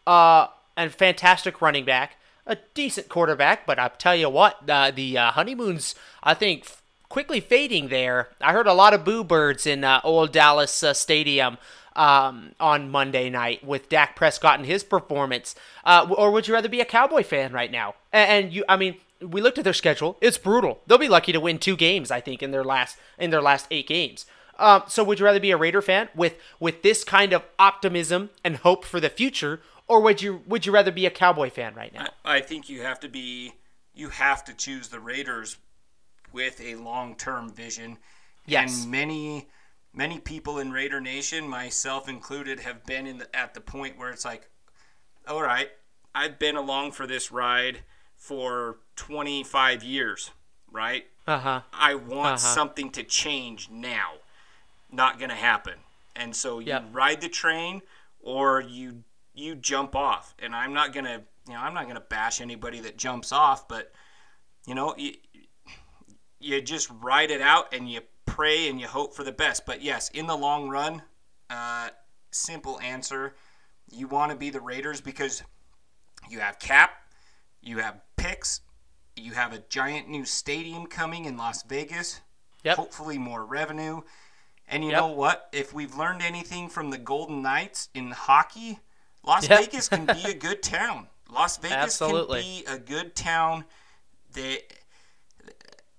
uh, 0.07 0.47
and 0.77 0.93
fantastic 0.93 1.61
running 1.61 1.83
back, 1.83 2.15
a 2.45 2.57
decent 2.73 3.09
quarterback, 3.09 3.65
but 3.65 3.77
I'll 3.77 3.89
tell 3.89 4.15
you 4.15 4.29
what, 4.29 4.69
uh, 4.69 4.91
the 4.91 5.17
uh, 5.17 5.31
honeymoon's 5.31 5.95
I 6.23 6.33
think 6.33 6.63
f- 6.65 6.81
quickly 7.09 7.39
fading 7.39 7.89
there. 7.89 8.29
I 8.39 8.53
heard 8.53 8.67
a 8.67 8.73
lot 8.73 8.93
of 8.93 9.03
boo 9.03 9.23
birds 9.23 9.67
in 9.67 9.83
uh, 9.83 10.01
old 10.03 10.31
Dallas 10.31 10.81
uh, 10.81 10.93
Stadium 10.93 11.57
um, 11.95 12.53
on 12.59 12.89
Monday 12.89 13.29
night 13.29 13.63
with 13.63 13.89
Dak 13.89 14.15
Prescott 14.15 14.59
and 14.59 14.65
his 14.65 14.83
performance. 14.83 15.55
Uh, 15.83 16.07
or 16.17 16.31
would 16.31 16.47
you 16.47 16.53
rather 16.53 16.69
be 16.69 16.81
a 16.81 16.85
Cowboy 16.85 17.23
fan 17.23 17.51
right 17.51 17.71
now? 17.71 17.95
And, 18.11 18.45
and 18.45 18.53
you, 18.53 18.63
I 18.67 18.77
mean, 18.77 18.95
we 19.21 19.41
looked 19.41 19.57
at 19.57 19.63
their 19.63 19.73
schedule; 19.73 20.17
it's 20.21 20.37
brutal. 20.37 20.79
They'll 20.87 20.97
be 20.97 21.09
lucky 21.09 21.31
to 21.31 21.39
win 21.39 21.59
two 21.59 21.75
games, 21.75 22.09
I 22.09 22.21
think, 22.21 22.41
in 22.41 22.51
their 22.51 22.63
last 22.63 22.97
in 23.19 23.29
their 23.29 23.41
last 23.41 23.67
eight 23.69 23.87
games. 23.87 24.25
Um, 24.61 24.83
so 24.87 25.03
would 25.03 25.19
you 25.19 25.25
rather 25.25 25.39
be 25.39 25.51
a 25.51 25.57
Raider 25.57 25.81
fan 25.81 26.09
with 26.15 26.35
with 26.59 26.83
this 26.83 27.03
kind 27.03 27.33
of 27.33 27.43
optimism 27.59 28.29
and 28.43 28.57
hope 28.57 28.85
for 28.85 28.99
the 28.99 29.09
future, 29.09 29.59
or 29.87 29.99
would 30.01 30.21
you 30.21 30.43
would 30.47 30.65
you 30.65 30.71
rather 30.71 30.91
be 30.91 31.05
a 31.05 31.09
Cowboy 31.11 31.49
fan 31.49 31.73
right 31.75 31.93
now? 31.93 32.07
I 32.23 32.39
think 32.41 32.69
you 32.69 32.81
have 32.83 32.99
to 33.01 33.09
be 33.09 33.53
you 33.93 34.09
have 34.09 34.45
to 34.45 34.53
choose 34.53 34.87
the 34.89 34.99
Raiders 34.99 35.57
with 36.31 36.61
a 36.61 36.75
long-term 36.75 37.51
vision. 37.51 37.97
Yes. 38.45 38.83
And 38.83 38.91
many 38.91 39.47
many 39.93 40.19
people 40.19 40.59
in 40.59 40.71
Raider 40.71 41.01
Nation, 41.01 41.47
myself 41.47 42.07
included, 42.07 42.61
have 42.61 42.85
been 42.85 43.05
in 43.07 43.17
the, 43.17 43.35
at 43.35 43.53
the 43.53 43.61
point 43.61 43.97
where 43.97 44.09
it's 44.09 44.23
like, 44.23 44.49
all 45.27 45.41
right, 45.41 45.69
I've 46.15 46.39
been 46.39 46.55
along 46.55 46.91
for 46.93 47.05
this 47.07 47.31
ride 47.31 47.79
for 48.15 48.77
25 48.95 49.83
years, 49.83 50.31
right? 50.71 51.05
Uh 51.27 51.39
huh. 51.39 51.61
I 51.73 51.95
want 51.95 52.27
Uh-huh. 52.27 52.37
something 52.37 52.89
to 52.91 53.03
change 53.03 53.69
now. 53.69 54.13
Not 54.91 55.19
gonna 55.19 55.35
happen. 55.35 55.79
And 56.15 56.35
so 56.35 56.59
you 56.59 56.67
Yep. 56.67 56.85
ride 56.91 57.21
the 57.21 57.29
train 57.29 57.81
or 58.19 58.61
you 58.61 59.03
you 59.33 59.55
jump 59.55 59.95
off. 59.95 60.35
And 60.39 60.55
I'm 60.55 60.73
not 60.73 60.93
gonna 60.93 61.23
you 61.47 61.53
know, 61.53 61.59
I'm 61.59 61.73
not 61.73 61.87
gonna 61.87 62.01
bash 62.01 62.41
anybody 62.41 62.79
that 62.81 62.97
jumps 62.97 63.31
off, 63.31 63.67
but 63.67 63.91
you 64.65 64.75
know, 64.75 64.95
you, 64.97 65.15
you 66.39 66.61
just 66.61 66.89
ride 67.01 67.31
it 67.31 67.41
out 67.41 67.73
and 67.73 67.89
you 67.89 68.01
pray 68.25 68.69
and 68.69 68.79
you 68.79 68.87
hope 68.87 69.15
for 69.15 69.23
the 69.23 69.31
best. 69.31 69.65
But 69.65 69.81
yes, 69.81 70.09
in 70.09 70.27
the 70.27 70.35
long 70.35 70.69
run, 70.69 71.01
uh, 71.49 71.89
simple 72.31 72.79
answer, 72.79 73.35
you 73.91 74.07
want 74.07 74.31
to 74.31 74.37
be 74.37 74.49
the 74.49 74.61
Raiders 74.61 75.01
because 75.01 75.43
you 76.29 76.39
have 76.39 76.59
cap, 76.59 76.91
you 77.61 77.79
have 77.79 78.01
picks, 78.15 78.61
you 79.15 79.33
have 79.33 79.53
a 79.53 79.59
giant 79.69 80.07
new 80.09 80.25
stadium 80.25 80.85
coming 80.87 81.25
in 81.25 81.37
Las 81.37 81.63
Vegas. 81.63 82.21
Yep. 82.63 82.77
Hopefully 82.77 83.17
more 83.17 83.43
revenue. 83.43 84.01
And 84.71 84.85
you 84.85 84.91
Yep. 84.91 84.93
know 84.93 85.07
what? 85.07 85.49
If 85.53 85.73
we've 85.73 85.95
learned 85.95 86.23
anything 86.23 86.69
from 86.69 86.91
the 86.91 86.97
Golden 86.97 87.43
Knights 87.43 87.89
in 87.93 88.11
hockey, 88.11 88.79
Las 89.23 89.47
Yep. 89.47 89.49
Vegas 89.49 89.89
can 89.89 90.07
be 90.07 90.29
a 90.29 90.33
good 90.33 90.63
town. 90.63 91.09
Las 91.29 91.57
Vegas 91.59 91.99
Absolutely. 91.99 91.99
can 91.99 92.23
be 92.29 92.65
a 92.67 92.79
good 92.79 93.15
town. 93.15 93.65
They 94.33 94.63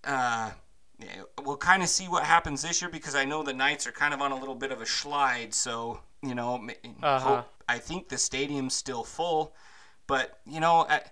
uh 0.05 0.51
we'll 1.43 1.57
kind 1.57 1.83
of 1.83 1.89
see 1.89 2.09
what 2.09 2.25
happens 2.25 2.63
this 2.63 2.81
year 2.81 2.89
because 2.91 3.15
I 3.15 3.25
know 3.25 3.43
the 3.43 3.53
Knights 3.53 3.87
are 3.87 3.93
kind 3.93 4.15
of 4.15 4.21
on 4.21 4.33
a 4.33 4.37
little 4.39 4.55
bit 4.55 4.71
of 4.73 4.81
a 4.81 4.87
slide. 4.87 5.55
So 5.55 6.01
you 6.23 6.35
know, 6.35 6.69
Uh-huh. 7.03 7.43
hope, 7.43 7.53
I 7.69 7.79
think 7.79 8.09
the 8.09 8.19
stadium's 8.19 8.75
still 8.75 9.03
full, 9.03 9.55
but 10.07 10.39
you 10.47 10.61
know, 10.61 10.87
I, 10.89 11.03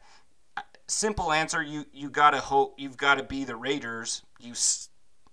simple 0.89 1.33
answer. 1.33 1.63
You 1.63 1.87
you 1.93 2.11
gotta 2.11 2.41
hope 2.41 2.75
you've 2.79 2.97
got 2.97 3.17
to 3.17 3.23
be 3.23 3.45
the 3.45 3.57
Raiders. 3.57 4.23
You 4.39 4.55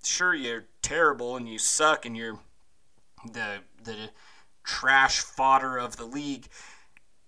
sure 0.07 0.33
you're 0.33 0.65
terrible 0.81 1.35
and 1.35 1.47
you 1.47 1.59
suck 1.59 2.05
and 2.05 2.15
you're 2.15 2.39
the 3.33 3.59
the 3.83 4.09
trash 4.63 5.19
fodder 5.19 5.77
of 5.77 5.97
the 5.97 6.05
league, 6.05 6.47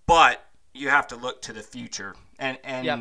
but 0.06 0.44
you 0.74 0.88
have 0.88 1.06
to 1.08 1.16
look 1.16 1.42
to 1.42 1.52
the 1.52 1.62
future. 1.62 2.14
And 2.38 2.58
and 2.64 2.86
yep. 2.86 2.98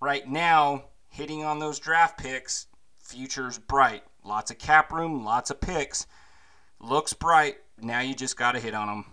right 0.00 0.28
now, 0.28 0.84
hitting 1.08 1.44
on 1.44 1.58
those 1.58 1.78
draft 1.78 2.18
picks, 2.18 2.66
future's 2.98 3.58
bright. 3.58 4.02
Lots 4.24 4.50
of 4.50 4.58
cap 4.58 4.92
room, 4.92 5.24
lots 5.24 5.50
of 5.50 5.60
picks. 5.60 6.06
Looks 6.80 7.12
bright. 7.12 7.56
Now 7.80 8.00
you 8.00 8.14
just 8.14 8.36
got 8.36 8.52
to 8.52 8.60
hit 8.60 8.74
on 8.74 8.88
them. 8.88 9.04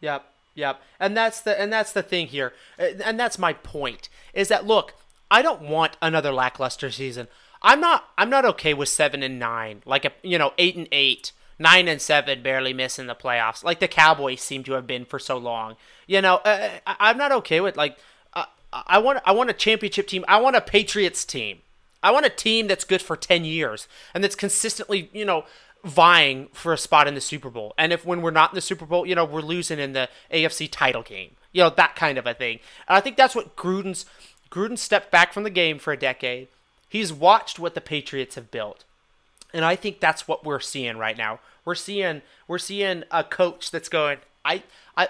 Yep. 0.00 0.24
Yep. 0.54 0.82
And 0.98 1.16
that's 1.16 1.40
the 1.40 1.58
and 1.60 1.72
that's 1.72 1.92
the 1.92 2.02
thing 2.02 2.26
here. 2.26 2.52
And 2.78 3.18
that's 3.18 3.38
my 3.38 3.52
point 3.52 4.08
is 4.34 4.48
that 4.48 4.66
look, 4.66 4.94
I 5.30 5.42
don't 5.42 5.62
want 5.62 5.96
another 6.02 6.32
lackluster 6.32 6.90
season. 6.90 7.28
I'm 7.62 7.80
not 7.80 8.08
I'm 8.16 8.30
not 8.30 8.44
okay 8.46 8.74
with 8.74 8.88
7 8.88 9.22
and 9.22 9.38
9, 9.38 9.82
like 9.84 10.04
a 10.04 10.12
you 10.22 10.38
know, 10.38 10.52
8 10.58 10.76
and 10.76 10.88
8, 10.90 11.32
9 11.58 11.88
and 11.88 12.00
7 12.00 12.42
barely 12.42 12.72
missing 12.72 13.06
the 13.06 13.14
playoffs 13.14 13.62
like 13.62 13.80
the 13.80 13.88
Cowboys 13.88 14.40
seem 14.40 14.64
to 14.64 14.72
have 14.72 14.86
been 14.86 15.04
for 15.04 15.18
so 15.18 15.36
long. 15.36 15.76
You 16.06 16.22
know, 16.22 16.36
uh, 16.36 16.70
I'm 16.86 17.18
not 17.18 17.32
okay 17.32 17.60
with 17.60 17.76
like 17.76 17.98
uh, 18.34 18.46
I 18.72 18.98
want 18.98 19.20
I 19.24 19.32
want 19.32 19.50
a 19.50 19.54
championship 19.54 20.06
team. 20.06 20.24
I 20.28 20.40
want 20.40 20.56
a 20.56 20.60
Patriots 20.60 21.24
team. 21.24 21.58
I 22.02 22.10
want 22.12 22.26
a 22.26 22.30
team 22.30 22.66
that's 22.66 22.84
good 22.84 23.02
for 23.02 23.16
10 23.16 23.44
years 23.44 23.86
and 24.14 24.24
that's 24.24 24.34
consistently, 24.34 25.10
you 25.12 25.24
know, 25.24 25.44
vying 25.84 26.48
for 26.52 26.72
a 26.72 26.78
spot 26.78 27.06
in 27.06 27.14
the 27.14 27.20
Super 27.20 27.50
Bowl. 27.50 27.74
And 27.76 27.92
if 27.92 28.04
when 28.04 28.22
we're 28.22 28.30
not 28.30 28.52
in 28.52 28.54
the 28.54 28.60
Super 28.60 28.86
Bowl, 28.86 29.06
you 29.06 29.14
know, 29.14 29.24
we're 29.24 29.40
losing 29.40 29.78
in 29.78 29.92
the 29.92 30.08
AFC 30.32 30.68
title 30.70 31.02
game. 31.02 31.32
You 31.52 31.62
know, 31.62 31.70
that 31.70 31.96
kind 31.96 32.16
of 32.16 32.26
a 32.26 32.34
thing. 32.34 32.60
And 32.88 32.96
I 32.96 33.00
think 33.00 33.16
that's 33.16 33.34
what 33.34 33.56
Gruden's 33.56 34.06
Gruden 34.50 34.78
stepped 34.78 35.10
back 35.10 35.32
from 35.32 35.42
the 35.42 35.50
game 35.50 35.78
for 35.78 35.92
a 35.92 35.96
decade. 35.96 36.48
He's 36.90 37.12
watched 37.12 37.60
what 37.60 37.74
the 37.74 37.80
Patriots 37.80 38.34
have 38.34 38.50
built. 38.50 38.84
And 39.54 39.64
I 39.64 39.76
think 39.76 40.00
that's 40.00 40.26
what 40.28 40.44
we're 40.44 40.60
seeing 40.60 40.98
right 40.98 41.16
now. 41.16 41.38
We're 41.64 41.76
seeing 41.76 42.22
we're 42.48 42.58
seeing 42.58 43.04
a 43.10 43.22
coach 43.24 43.70
that's 43.70 43.88
going, 43.88 44.18
I 44.44 44.64
I 44.96 45.08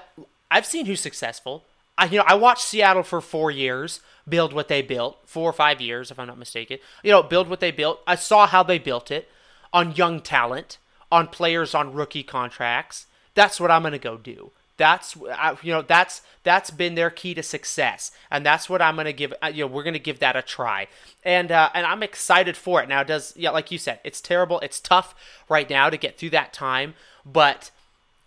I've 0.51 0.67
seen 0.67 0.87
who's 0.87 1.01
successful. 1.01 1.65
I 1.97 2.05
you 2.05 2.19
know, 2.19 2.25
I 2.27 2.35
watched 2.35 2.63
Seattle 2.63 3.03
for 3.03 3.21
4 3.21 3.51
years 3.51 4.01
build 4.29 4.53
what 4.53 4.69
they 4.69 4.83
built, 4.83 5.19
4 5.27 5.51
or 5.51 5.53
5 5.53 5.81
years 5.81 6.11
if 6.11 6.19
I'm 6.19 6.27
not 6.27 6.39
mistaken. 6.39 6.79
You 7.03 7.13
know, 7.13 7.23
build 7.23 7.49
what 7.49 7.61
they 7.61 7.71
built. 7.71 8.01
I 8.07 8.15
saw 8.15 8.47
how 8.47 8.63
they 8.63 8.79
built 8.79 9.11
it 9.11 9.29
on 9.73 9.97
young 9.97 10.21
talent, 10.21 10.79
on 11.11 11.29
players 11.29 11.75
on 11.75 11.95
rookie 11.95 12.23
contracts. 12.23 13.07
That's 13.35 13.59
what 13.59 13.71
I'm 13.71 13.83
going 13.83 13.93
to 13.93 13.99
go 13.99 14.17
do. 14.17 14.51
That's 14.81 15.15
you 15.15 15.73
know 15.73 15.83
that's 15.83 16.23
that's 16.43 16.71
been 16.71 16.95
their 16.95 17.11
key 17.11 17.35
to 17.35 17.43
success, 17.43 18.13
and 18.31 18.47
that's 18.47 18.67
what 18.71 18.81
I'm 18.81 18.97
gonna 18.97 19.13
give. 19.13 19.35
You 19.53 19.65
know, 19.65 19.67
we're 19.67 19.83
gonna 19.83 19.99
give 19.99 20.21
that 20.21 20.37
a 20.37 20.41
try, 20.41 20.87
and 21.23 21.53
uh, 21.53 21.69
and 21.75 21.85
I'm 21.85 22.03
excited 22.03 22.57
for 22.57 22.83
it. 22.83 22.89
Now, 22.89 23.03
it 23.03 23.07
does 23.07 23.37
yeah, 23.37 23.51
like 23.51 23.71
you 23.71 23.77
said, 23.77 24.01
it's 24.05 24.23
terrible. 24.23 24.59
It's 24.61 24.81
tough 24.81 25.15
right 25.51 25.69
now 25.69 25.91
to 25.91 25.99
get 25.99 26.17
through 26.17 26.31
that 26.31 26.55
time, 26.55 26.95
but 27.27 27.71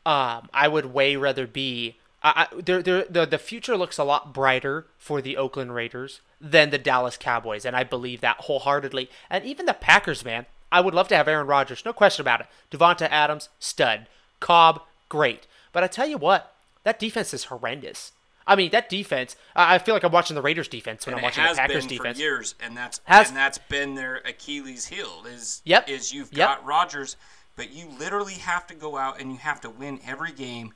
um, 0.05 0.47
I 0.53 0.67
would 0.67 0.93
way 0.93 1.15
rather 1.15 1.47
be. 1.47 1.95
I, 2.21 2.45
I, 2.51 2.61
the 2.61 3.27
the 3.27 3.39
future 3.39 3.75
looks 3.75 3.97
a 3.97 4.03
lot 4.03 4.31
brighter 4.31 4.85
for 4.99 5.23
the 5.23 5.37
Oakland 5.37 5.73
Raiders 5.73 6.21
than 6.39 6.69
the 6.69 6.77
Dallas 6.77 7.17
Cowboys, 7.17 7.65
and 7.65 7.75
I 7.75 7.83
believe 7.83 8.21
that 8.21 8.41
wholeheartedly. 8.41 9.09
And 9.27 9.43
even 9.43 9.65
the 9.65 9.73
Packers, 9.73 10.23
man, 10.23 10.45
I 10.71 10.81
would 10.81 10.93
love 10.93 11.07
to 11.07 11.15
have 11.15 11.27
Aaron 11.27 11.47
Rodgers, 11.47 11.83
no 11.83 11.93
question 11.93 12.21
about 12.21 12.41
it. 12.41 12.47
Davante 12.69 13.09
Adams, 13.09 13.49
stud. 13.59 14.05
Cobb, 14.39 14.83
great. 15.09 15.47
But 15.73 15.83
I 15.83 15.87
tell 15.87 16.07
you 16.07 16.17
what, 16.17 16.55
that 16.83 16.99
defense 16.99 17.33
is 17.33 17.45
horrendous. 17.45 18.13
I 18.45 18.55
mean, 18.55 18.71
that 18.71 18.89
defense. 18.89 19.35
I 19.55 19.77
feel 19.77 19.95
like 19.95 20.03
I'm 20.03 20.11
watching 20.11 20.35
the 20.35 20.41
Raiders 20.41 20.67
defense 20.67 21.05
when 21.05 21.13
and 21.13 21.19
I'm 21.19 21.23
watching 21.23 21.43
the 21.43 21.53
Packers 21.55 21.87
defense. 21.87 22.17
For 22.17 22.23
years, 22.23 22.55
and 22.61 22.75
that's 22.75 22.99
has, 23.05 23.29
and 23.29 23.37
that's 23.37 23.57
been 23.57 23.95
their 23.95 24.17
Achilles 24.17 24.85
heel. 24.85 25.23
Is 25.25 25.61
yep, 25.65 25.89
is 25.89 26.13
you've 26.13 26.31
yep. 26.33 26.47
got 26.47 26.65
Rodgers, 26.65 27.15
but 27.55 27.71
you 27.71 27.87
literally 27.97 28.33
have 28.33 28.67
to 28.67 28.75
go 28.75 28.97
out 28.97 29.19
and 29.19 29.31
you 29.31 29.37
have 29.37 29.61
to 29.61 29.69
win 29.69 29.99
every 30.05 30.31
game. 30.31 30.73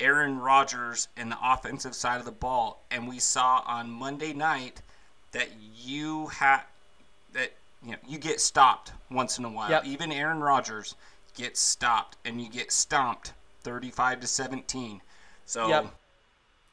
Aaron 0.00 0.40
Rodgers 0.40 1.06
in 1.16 1.28
the 1.28 1.38
offensive 1.40 1.94
side 1.94 2.18
of 2.18 2.24
the 2.24 2.32
ball, 2.32 2.82
and 2.90 3.08
we 3.08 3.20
saw 3.20 3.62
on 3.64 3.88
Monday 3.88 4.32
night 4.32 4.82
that 5.30 5.50
you 5.80 6.26
had 6.26 6.62
that 7.32 7.52
you 7.84 7.92
know 7.92 7.98
you 8.08 8.18
get 8.18 8.40
stopped 8.40 8.90
once 9.08 9.38
in 9.38 9.44
a 9.44 9.50
while. 9.50 9.70
Yep. 9.70 9.86
Even 9.86 10.10
Aaron 10.10 10.40
Rodgers 10.40 10.96
gets 11.36 11.60
stopped, 11.60 12.16
and 12.24 12.40
you 12.40 12.48
get 12.48 12.72
stomped 12.72 13.34
thirty-five 13.64 14.20
to 14.20 14.26
seventeen. 14.26 15.00
So. 15.44 15.68
Yep. 15.68 15.94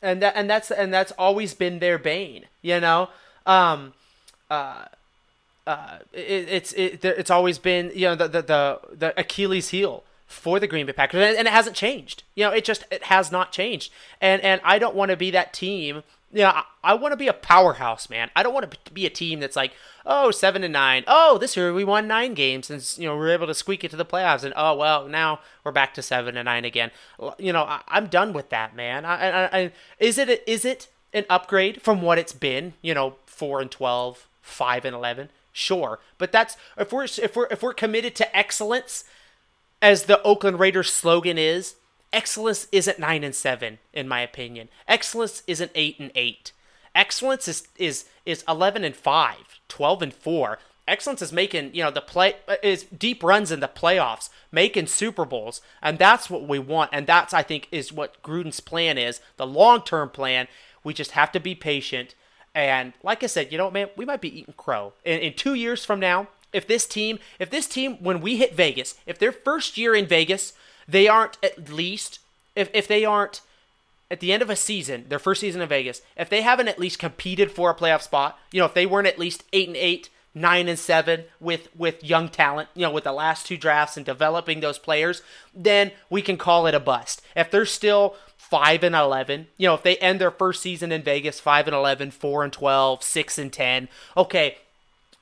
And 0.03 0.21
that 0.23 0.33
and 0.35 0.49
that's 0.49 0.71
and 0.71 0.91
that's 0.91 1.11
always 1.11 1.53
been 1.53 1.77
their 1.77 1.99
bane, 1.99 2.45
you 2.63 2.79
know. 2.79 3.09
Um, 3.45 3.93
uh, 4.49 4.85
uh, 5.67 5.99
it, 6.11 6.49
it's 6.49 6.73
it, 6.73 7.05
it's 7.05 7.29
always 7.29 7.59
been 7.59 7.91
you 7.93 8.07
know 8.07 8.15
the, 8.15 8.27
the 8.27 8.41
the 8.41 8.79
the 8.97 9.19
Achilles 9.19 9.69
heel 9.69 10.03
for 10.25 10.59
the 10.59 10.67
Green 10.67 10.85
Bay 10.85 10.93
Packers, 10.93 11.23
and, 11.23 11.37
and 11.37 11.47
it 11.47 11.51
hasn't 11.51 11.75
changed. 11.75 12.23
You 12.35 12.45
know, 12.45 12.51
it 12.51 12.65
just 12.65 12.83
it 12.89 13.03
has 13.03 13.31
not 13.31 13.51
changed. 13.51 13.91
And 14.19 14.41
and 14.41 14.59
I 14.63 14.79
don't 14.79 14.95
want 14.95 15.11
to 15.11 15.17
be 15.17 15.29
that 15.31 15.53
team 15.53 16.03
you 16.33 16.41
know, 16.41 16.49
I, 16.49 16.63
I 16.83 16.93
want 16.93 17.11
to 17.11 17.17
be 17.17 17.27
a 17.27 17.33
powerhouse, 17.33 18.09
man. 18.09 18.29
I 18.35 18.43
don't 18.43 18.53
want 18.53 18.71
to 18.71 18.91
be 18.91 19.05
a 19.05 19.09
team 19.09 19.39
that's 19.39 19.55
like, 19.55 19.73
oh, 20.05 20.31
seven 20.31 20.63
and 20.63 20.73
nine. 20.73 21.03
Oh, 21.07 21.37
this 21.37 21.57
year 21.57 21.73
we 21.73 21.83
won 21.83 22.07
nine 22.07 22.33
games, 22.33 22.69
and 22.69 22.81
you 22.97 23.07
know 23.07 23.15
we're 23.15 23.33
able 23.33 23.47
to 23.47 23.53
squeak 23.53 23.83
it 23.83 23.91
to 23.91 23.97
the 23.97 24.05
playoffs. 24.05 24.43
And 24.43 24.53
oh 24.55 24.75
well, 24.75 25.07
now 25.07 25.39
we're 25.63 25.71
back 25.71 25.93
to 25.95 26.01
seven 26.01 26.37
and 26.37 26.45
nine 26.45 26.65
again. 26.65 26.91
You 27.37 27.53
know, 27.53 27.63
I, 27.63 27.81
am 27.89 28.07
done 28.07 28.33
with 28.33 28.49
that, 28.49 28.75
man. 28.75 29.05
I, 29.05 29.29
I, 29.29 29.59
I, 29.59 29.71
is 29.99 30.17
it 30.17 30.29
a, 30.29 30.49
is 30.49 30.65
it 30.65 30.87
an 31.13 31.25
upgrade 31.29 31.81
from 31.81 32.01
what 32.01 32.17
it's 32.17 32.33
been? 32.33 32.73
You 32.81 32.93
know, 32.93 33.15
four 33.25 33.61
and 33.61 33.69
12, 33.69 34.27
5 34.41 34.85
and 34.85 34.95
eleven. 34.95 35.29
Sure, 35.53 35.99
but 36.17 36.31
that's 36.31 36.55
if 36.77 36.93
we're 36.93 37.03
if 37.03 37.35
we're 37.35 37.47
if 37.51 37.61
we're 37.61 37.73
committed 37.73 38.15
to 38.15 38.37
excellence, 38.37 39.03
as 39.81 40.05
the 40.05 40.21
Oakland 40.23 40.59
Raiders 40.59 40.91
slogan 40.93 41.37
is, 41.37 41.75
excellence 42.13 42.67
isn't 42.71 42.99
9 42.99 43.23
and 43.23 43.35
7 43.35 43.79
in 43.93 44.07
my 44.07 44.21
opinion. 44.21 44.69
Excellence 44.87 45.43
isn't 45.47 45.71
8 45.75 45.99
and 45.99 46.11
8. 46.15 46.51
Excellence 46.93 47.47
is 47.47 47.67
is 47.77 48.05
is 48.25 48.43
11 48.47 48.83
and 48.83 48.95
5, 48.95 49.35
12 49.67 50.01
and 50.01 50.13
4. 50.13 50.59
Excellence 50.87 51.21
is 51.21 51.31
making, 51.31 51.73
you 51.73 51.83
know, 51.83 51.91
the 51.91 52.01
play 52.01 52.35
is 52.61 52.83
deep 52.83 53.23
runs 53.23 53.51
in 53.51 53.61
the 53.61 53.67
playoffs, 53.67 54.29
making 54.51 54.87
Super 54.87 55.23
Bowls, 55.25 55.61
and 55.81 55.97
that's 55.97 56.29
what 56.29 56.47
we 56.47 56.59
want 56.59 56.89
and 56.91 57.07
that's 57.07 57.33
I 57.33 57.43
think 57.43 57.67
is 57.71 57.93
what 57.93 58.21
Gruden's 58.21 58.59
plan 58.59 58.97
is, 58.97 59.21
the 59.37 59.47
long-term 59.47 60.09
plan. 60.09 60.47
We 60.83 60.93
just 60.93 61.11
have 61.11 61.31
to 61.31 61.39
be 61.39 61.55
patient 61.55 62.15
and 62.53 62.91
like 63.03 63.23
I 63.23 63.27
said, 63.27 63.51
you 63.51 63.57
know, 63.57 63.71
man, 63.71 63.89
we 63.95 64.03
might 64.03 64.19
be 64.19 64.39
eating 64.39 64.53
crow. 64.57 64.93
In, 65.05 65.19
in 65.19 65.33
2 65.33 65.53
years 65.53 65.85
from 65.85 66.01
now, 66.01 66.27
if 66.51 66.67
this 66.67 66.85
team, 66.85 67.19
if 67.39 67.49
this 67.49 67.67
team 67.67 67.95
when 68.01 68.19
we 68.19 68.35
hit 68.35 68.53
Vegas, 68.53 68.95
if 69.05 69.17
their 69.17 69.31
first 69.31 69.77
year 69.77 69.95
in 69.95 70.05
Vegas 70.05 70.51
they 70.91 71.07
aren't 71.07 71.37
at 71.41 71.69
least 71.69 72.19
if 72.55 72.69
if 72.73 72.87
they 72.87 73.05
aren't 73.05 73.41
at 74.09 74.19
the 74.19 74.33
end 74.33 74.41
of 74.41 74.49
a 74.49 74.55
season, 74.57 75.05
their 75.07 75.19
first 75.19 75.39
season 75.39 75.61
in 75.61 75.69
Vegas, 75.69 76.01
if 76.17 76.29
they 76.29 76.41
haven't 76.41 76.67
at 76.67 76.77
least 76.77 76.99
competed 76.99 77.49
for 77.49 77.71
a 77.71 77.75
playoff 77.75 78.01
spot, 78.01 78.37
you 78.51 78.59
know, 78.59 78.65
if 78.65 78.73
they 78.73 78.85
weren't 78.85 79.07
at 79.07 79.17
least 79.17 79.45
eight 79.53 79.69
and 79.69 79.77
eight, 79.77 80.09
nine 80.35 80.67
and 80.67 80.77
seven 80.77 81.23
with 81.39 81.69
with 81.75 82.03
young 82.03 82.27
talent, 82.29 82.69
you 82.75 82.81
know, 82.81 82.91
with 82.91 83.05
the 83.05 83.13
last 83.13 83.45
two 83.45 83.57
drafts 83.57 83.97
and 83.97 84.05
developing 84.05 84.59
those 84.59 84.77
players, 84.77 85.21
then 85.55 85.91
we 86.09 86.21
can 86.21 86.37
call 86.37 86.67
it 86.67 86.75
a 86.75 86.79
bust. 86.79 87.21
If 87.35 87.49
they're 87.49 87.65
still 87.65 88.15
five 88.37 88.83
and 88.83 88.95
eleven, 88.95 89.47
you 89.57 89.67
know, 89.67 89.75
if 89.75 89.83
they 89.83 89.95
end 89.97 90.19
their 90.19 90.31
first 90.31 90.61
season 90.61 90.91
in 90.91 91.03
Vegas 91.03 91.39
five 91.39 91.67
and 91.67 91.75
11, 91.75 92.11
4 92.11 92.43
and 92.43 92.53
12, 92.53 93.03
6 93.03 93.37
and 93.37 93.53
ten, 93.53 93.87
okay, 94.17 94.57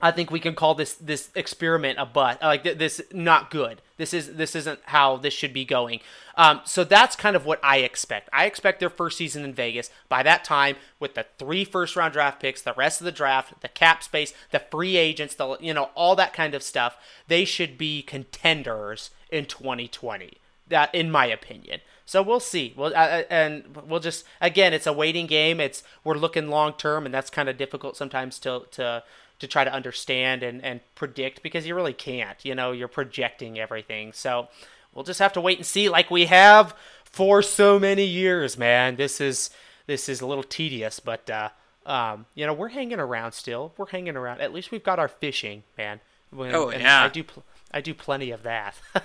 I 0.02 0.12
think 0.12 0.32
we 0.32 0.40
can 0.40 0.56
call 0.56 0.76
this 0.76 0.94
this 0.94 1.30
experiment 1.36 2.00
a 2.00 2.06
butt. 2.06 2.42
Like 2.42 2.64
this, 2.64 3.02
not 3.12 3.52
good. 3.52 3.82
This 3.98 4.14
is 4.14 4.36
this 4.36 4.56
isn't 4.56 4.80
how 4.86 5.18
this 5.18 5.34
should 5.34 5.54
be 5.54 5.66
going. 5.66 6.00
Um, 6.36 6.62
so 6.64 6.86
that's 6.86 7.18
kind 7.18 7.36
of 7.36 7.46
what 7.46 7.60
I 7.62 7.80
expect. 7.80 8.30
I 8.32 8.46
expect 8.46 8.80
their 8.80 8.90
first 8.90 9.18
season 9.18 9.44
in 9.44 9.54
Vegas. 9.54 9.90
By 10.08 10.24
that 10.24 10.46
time, 10.46 10.78
with 11.00 11.16
the 11.16 11.26
three 11.38 11.66
first 11.66 11.98
round 11.98 12.14
draft 12.14 12.40
picks, 12.40 12.62
the 12.62 12.74
rest 12.74 13.02
of 13.02 13.06
the 13.06 13.12
draft, 13.12 13.60
the 13.62 13.68
cap 13.68 14.02
space, 14.02 14.34
the 14.52 14.60
free 14.60 14.96
agents, 14.96 15.36
the 15.36 15.58
you 15.60 15.74
know 15.74 15.90
all 15.96 16.16
that 16.16 16.34
kind 16.34 16.56
of 16.56 16.64
stuff, 16.64 16.96
they 17.28 17.44
should 17.44 17.78
be 17.78 18.02
contenders 18.02 19.10
in 19.30 19.46
2020. 19.46 20.38
That, 20.70 20.94
in 20.94 21.10
my 21.10 21.26
opinion. 21.26 21.82
So 22.06 22.22
we'll 22.22 22.40
see. 22.40 22.74
Well, 22.78 22.94
uh, 22.96 23.24
and 23.30 23.76
we'll 23.88 24.00
just 24.00 24.24
again, 24.40 24.74
it's 24.74 24.88
a 24.88 24.94
waiting 24.94 25.28
game. 25.28 25.60
It's 25.60 25.84
we're 26.04 26.16
looking 26.16 26.48
long 26.48 26.74
term, 26.74 27.06
and 27.06 27.14
that's 27.14 27.30
kind 27.30 27.50
of 27.50 27.58
difficult 27.58 27.98
sometimes 27.98 28.40
to 28.40 28.64
to 28.72 29.04
to 29.40 29.48
try 29.48 29.64
to 29.64 29.74
understand 29.74 30.44
and, 30.44 30.64
and 30.64 30.82
predict 30.96 31.42
because 31.42 31.66
you 31.66 31.76
really 31.76 31.94
can't. 31.94 32.44
You 32.44 32.56
know, 32.56 32.72
you're 32.72 32.88
projecting 32.88 33.60
everything. 33.60 34.14
So 34.14 34.50
we'll 34.94 35.06
just 35.06 35.20
have 35.20 35.34
to 35.34 35.42
wait 35.42 35.58
and 35.58 35.66
see, 35.66 35.90
like 35.90 36.12
we 36.12 36.26
have 36.26 36.76
for 37.04 37.42
so 37.42 37.80
many 37.80 38.06
years, 38.06 38.58
man. 38.58 38.96
This 38.96 39.20
is 39.20 39.50
this 39.88 40.08
is 40.08 40.22
a 40.22 40.28
little 40.28 40.44
tedious, 40.44 41.00
but 41.00 41.30
uh, 41.30 41.50
um, 41.86 42.26
you 42.36 42.46
know, 42.46 42.54
we're 42.54 42.70
hanging 42.70 43.00
around 43.00 43.32
still. 43.32 43.74
We're 43.78 43.88
hanging 43.88 44.16
around. 44.16 44.42
At 44.42 44.54
least 44.54 44.72
we've 44.72 44.84
got 44.84 45.00
our 45.00 45.08
fishing, 45.08 45.64
man. 45.78 46.00
When, 46.32 46.54
oh 46.54 46.70
yeah, 46.72 47.06
I 47.06 47.10
do. 47.10 47.24
Pl- 47.24 47.44
I 47.72 47.82
do 47.82 47.94
plenty 47.94 48.32
of 48.32 48.44
that. 48.44 48.76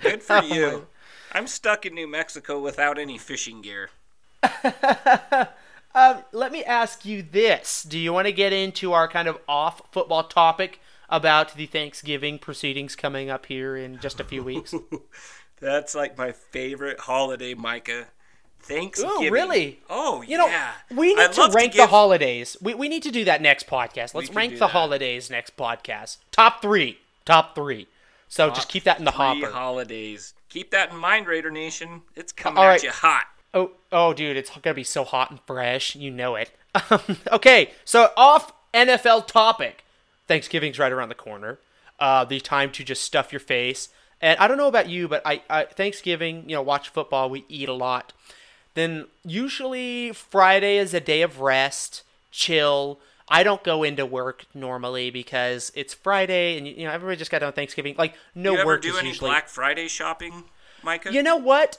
Good 0.00 0.22
for 0.22 0.42
you. 0.42 0.86
I'm 1.32 1.46
stuck 1.46 1.84
in 1.84 1.94
New 1.94 2.06
Mexico 2.06 2.60
without 2.60 2.98
any 2.98 3.18
fishing 3.18 3.60
gear. 3.60 3.90
um, 5.94 6.18
let 6.32 6.52
me 6.52 6.64
ask 6.64 7.04
you 7.04 7.22
this: 7.22 7.82
Do 7.82 7.98
you 7.98 8.12
want 8.12 8.26
to 8.26 8.32
get 8.32 8.52
into 8.52 8.92
our 8.92 9.08
kind 9.08 9.28
of 9.28 9.38
off 9.48 9.82
football 9.92 10.24
topic 10.24 10.80
about 11.08 11.54
the 11.54 11.66
Thanksgiving 11.66 12.38
proceedings 12.38 12.96
coming 12.96 13.30
up 13.30 13.46
here 13.46 13.76
in 13.76 13.98
just 14.00 14.20
a 14.20 14.24
few 14.24 14.42
weeks? 14.42 14.74
That's 15.60 15.94
like 15.94 16.18
my 16.18 16.32
favorite 16.32 17.00
holiday, 17.00 17.54
Micah. 17.54 18.06
Thanksgiving. 18.60 19.26
Ooh, 19.28 19.30
really? 19.30 19.80
Oh, 19.90 20.22
You 20.22 20.38
know, 20.38 20.46
yeah. 20.46 20.72
we 20.90 21.14
need 21.14 21.18
I'd 21.22 21.32
to 21.34 21.50
rank 21.54 21.72
the 21.72 21.78
give- 21.80 21.90
holidays. 21.90 22.56
We, 22.62 22.72
we 22.74 22.88
need 22.88 23.02
to 23.02 23.10
do 23.10 23.24
that 23.26 23.42
next 23.42 23.66
podcast. 23.66 24.14
Let's 24.14 24.32
rank 24.34 24.54
the 24.54 24.60
that. 24.60 24.68
holidays 24.70 25.28
next 25.30 25.56
podcast. 25.56 26.16
Top 26.32 26.62
three. 26.62 26.98
Top 27.26 27.54
three. 27.54 27.88
So 28.28 28.48
just 28.50 28.68
keep 28.70 28.84
that 28.84 28.98
in 28.98 29.04
the 29.04 29.10
hopper. 29.12 29.50
holidays. 29.50 30.32
Keep 30.48 30.70
that 30.70 30.90
in 30.92 30.96
mind, 30.96 31.26
Raider 31.26 31.50
Nation. 31.50 32.02
It's 32.16 32.32
coming 32.32 32.56
All 32.58 32.64
at 32.64 32.68
right. 32.68 32.82
you 32.82 32.90
hot. 32.90 33.24
Oh, 33.54 33.70
oh, 33.92 34.12
dude, 34.12 34.36
it's 34.36 34.50
gonna 34.50 34.74
be 34.74 34.84
so 34.84 35.04
hot 35.04 35.30
and 35.30 35.40
fresh. 35.46 35.94
You 35.94 36.10
know 36.10 36.34
it. 36.34 36.50
okay, 37.32 37.70
so 37.84 38.10
off 38.16 38.52
NFL 38.74 39.26
topic. 39.26 39.84
Thanksgiving's 40.26 40.78
right 40.78 40.92
around 40.92 41.08
the 41.08 41.14
corner. 41.14 41.58
Uh, 42.00 42.24
the 42.24 42.40
time 42.40 42.72
to 42.72 42.82
just 42.84 43.02
stuff 43.02 43.32
your 43.32 43.40
face. 43.40 43.88
And 44.20 44.38
I 44.38 44.48
don't 44.48 44.56
know 44.56 44.68
about 44.68 44.88
you, 44.88 45.06
but 45.06 45.22
I, 45.24 45.42
I 45.48 45.64
Thanksgiving, 45.64 46.48
you 46.48 46.56
know, 46.56 46.62
watch 46.62 46.88
football. 46.88 47.30
We 47.30 47.44
eat 47.48 47.68
a 47.68 47.74
lot. 47.74 48.12
Then 48.74 49.06
usually 49.24 50.12
Friday 50.12 50.78
is 50.78 50.92
a 50.92 51.00
day 51.00 51.22
of 51.22 51.40
rest, 51.40 52.02
chill. 52.30 52.98
I 53.28 53.42
don't 53.42 53.62
go 53.62 53.82
into 53.82 54.04
work 54.04 54.46
normally 54.52 55.10
because 55.10 55.72
it's 55.74 55.94
Friday, 55.94 56.58
and 56.58 56.66
you 56.66 56.84
know 56.84 56.90
everybody 56.90 57.16
just 57.16 57.30
got 57.30 57.38
done 57.38 57.48
with 57.48 57.54
Thanksgiving. 57.54 57.94
Like 57.96 58.14
no 58.34 58.52
you 58.52 58.58
ever 58.58 58.66
work 58.66 58.82
do 58.82 58.96
any 58.98 59.08
usually. 59.08 59.30
Black 59.30 59.48
Friday 59.48 59.88
shopping, 59.88 60.44
Micah? 60.84 61.12
You 61.12 61.22
know 61.22 61.36
what? 61.36 61.78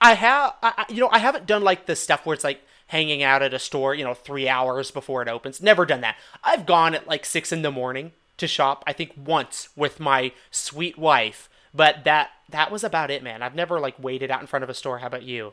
I 0.00 0.14
have, 0.14 0.54
I, 0.62 0.86
you 0.88 1.00
know, 1.00 1.08
I 1.10 1.18
haven't 1.18 1.46
done 1.46 1.62
like 1.62 1.86
the 1.86 1.96
stuff 1.96 2.26
where 2.26 2.34
it's 2.34 2.44
like 2.44 2.62
hanging 2.88 3.22
out 3.22 3.42
at 3.42 3.54
a 3.54 3.58
store, 3.58 3.94
you 3.94 4.04
know, 4.04 4.14
three 4.14 4.48
hours 4.48 4.90
before 4.90 5.22
it 5.22 5.28
opens. 5.28 5.62
Never 5.62 5.84
done 5.86 6.00
that. 6.02 6.16
I've 6.42 6.66
gone 6.66 6.94
at 6.94 7.06
like 7.06 7.24
six 7.24 7.52
in 7.52 7.62
the 7.62 7.70
morning 7.70 8.12
to 8.38 8.46
shop. 8.46 8.84
I 8.86 8.92
think 8.92 9.12
once 9.16 9.68
with 9.76 10.00
my 10.00 10.32
sweet 10.50 10.98
wife, 10.98 11.48
but 11.74 12.04
that 12.04 12.30
that 12.50 12.70
was 12.70 12.84
about 12.84 13.10
it, 13.10 13.22
man. 13.22 13.42
I've 13.42 13.54
never 13.54 13.80
like 13.80 14.02
waited 14.02 14.30
out 14.30 14.40
in 14.40 14.46
front 14.46 14.62
of 14.62 14.70
a 14.70 14.74
store. 14.74 14.98
How 14.98 15.08
about 15.08 15.24
you? 15.24 15.52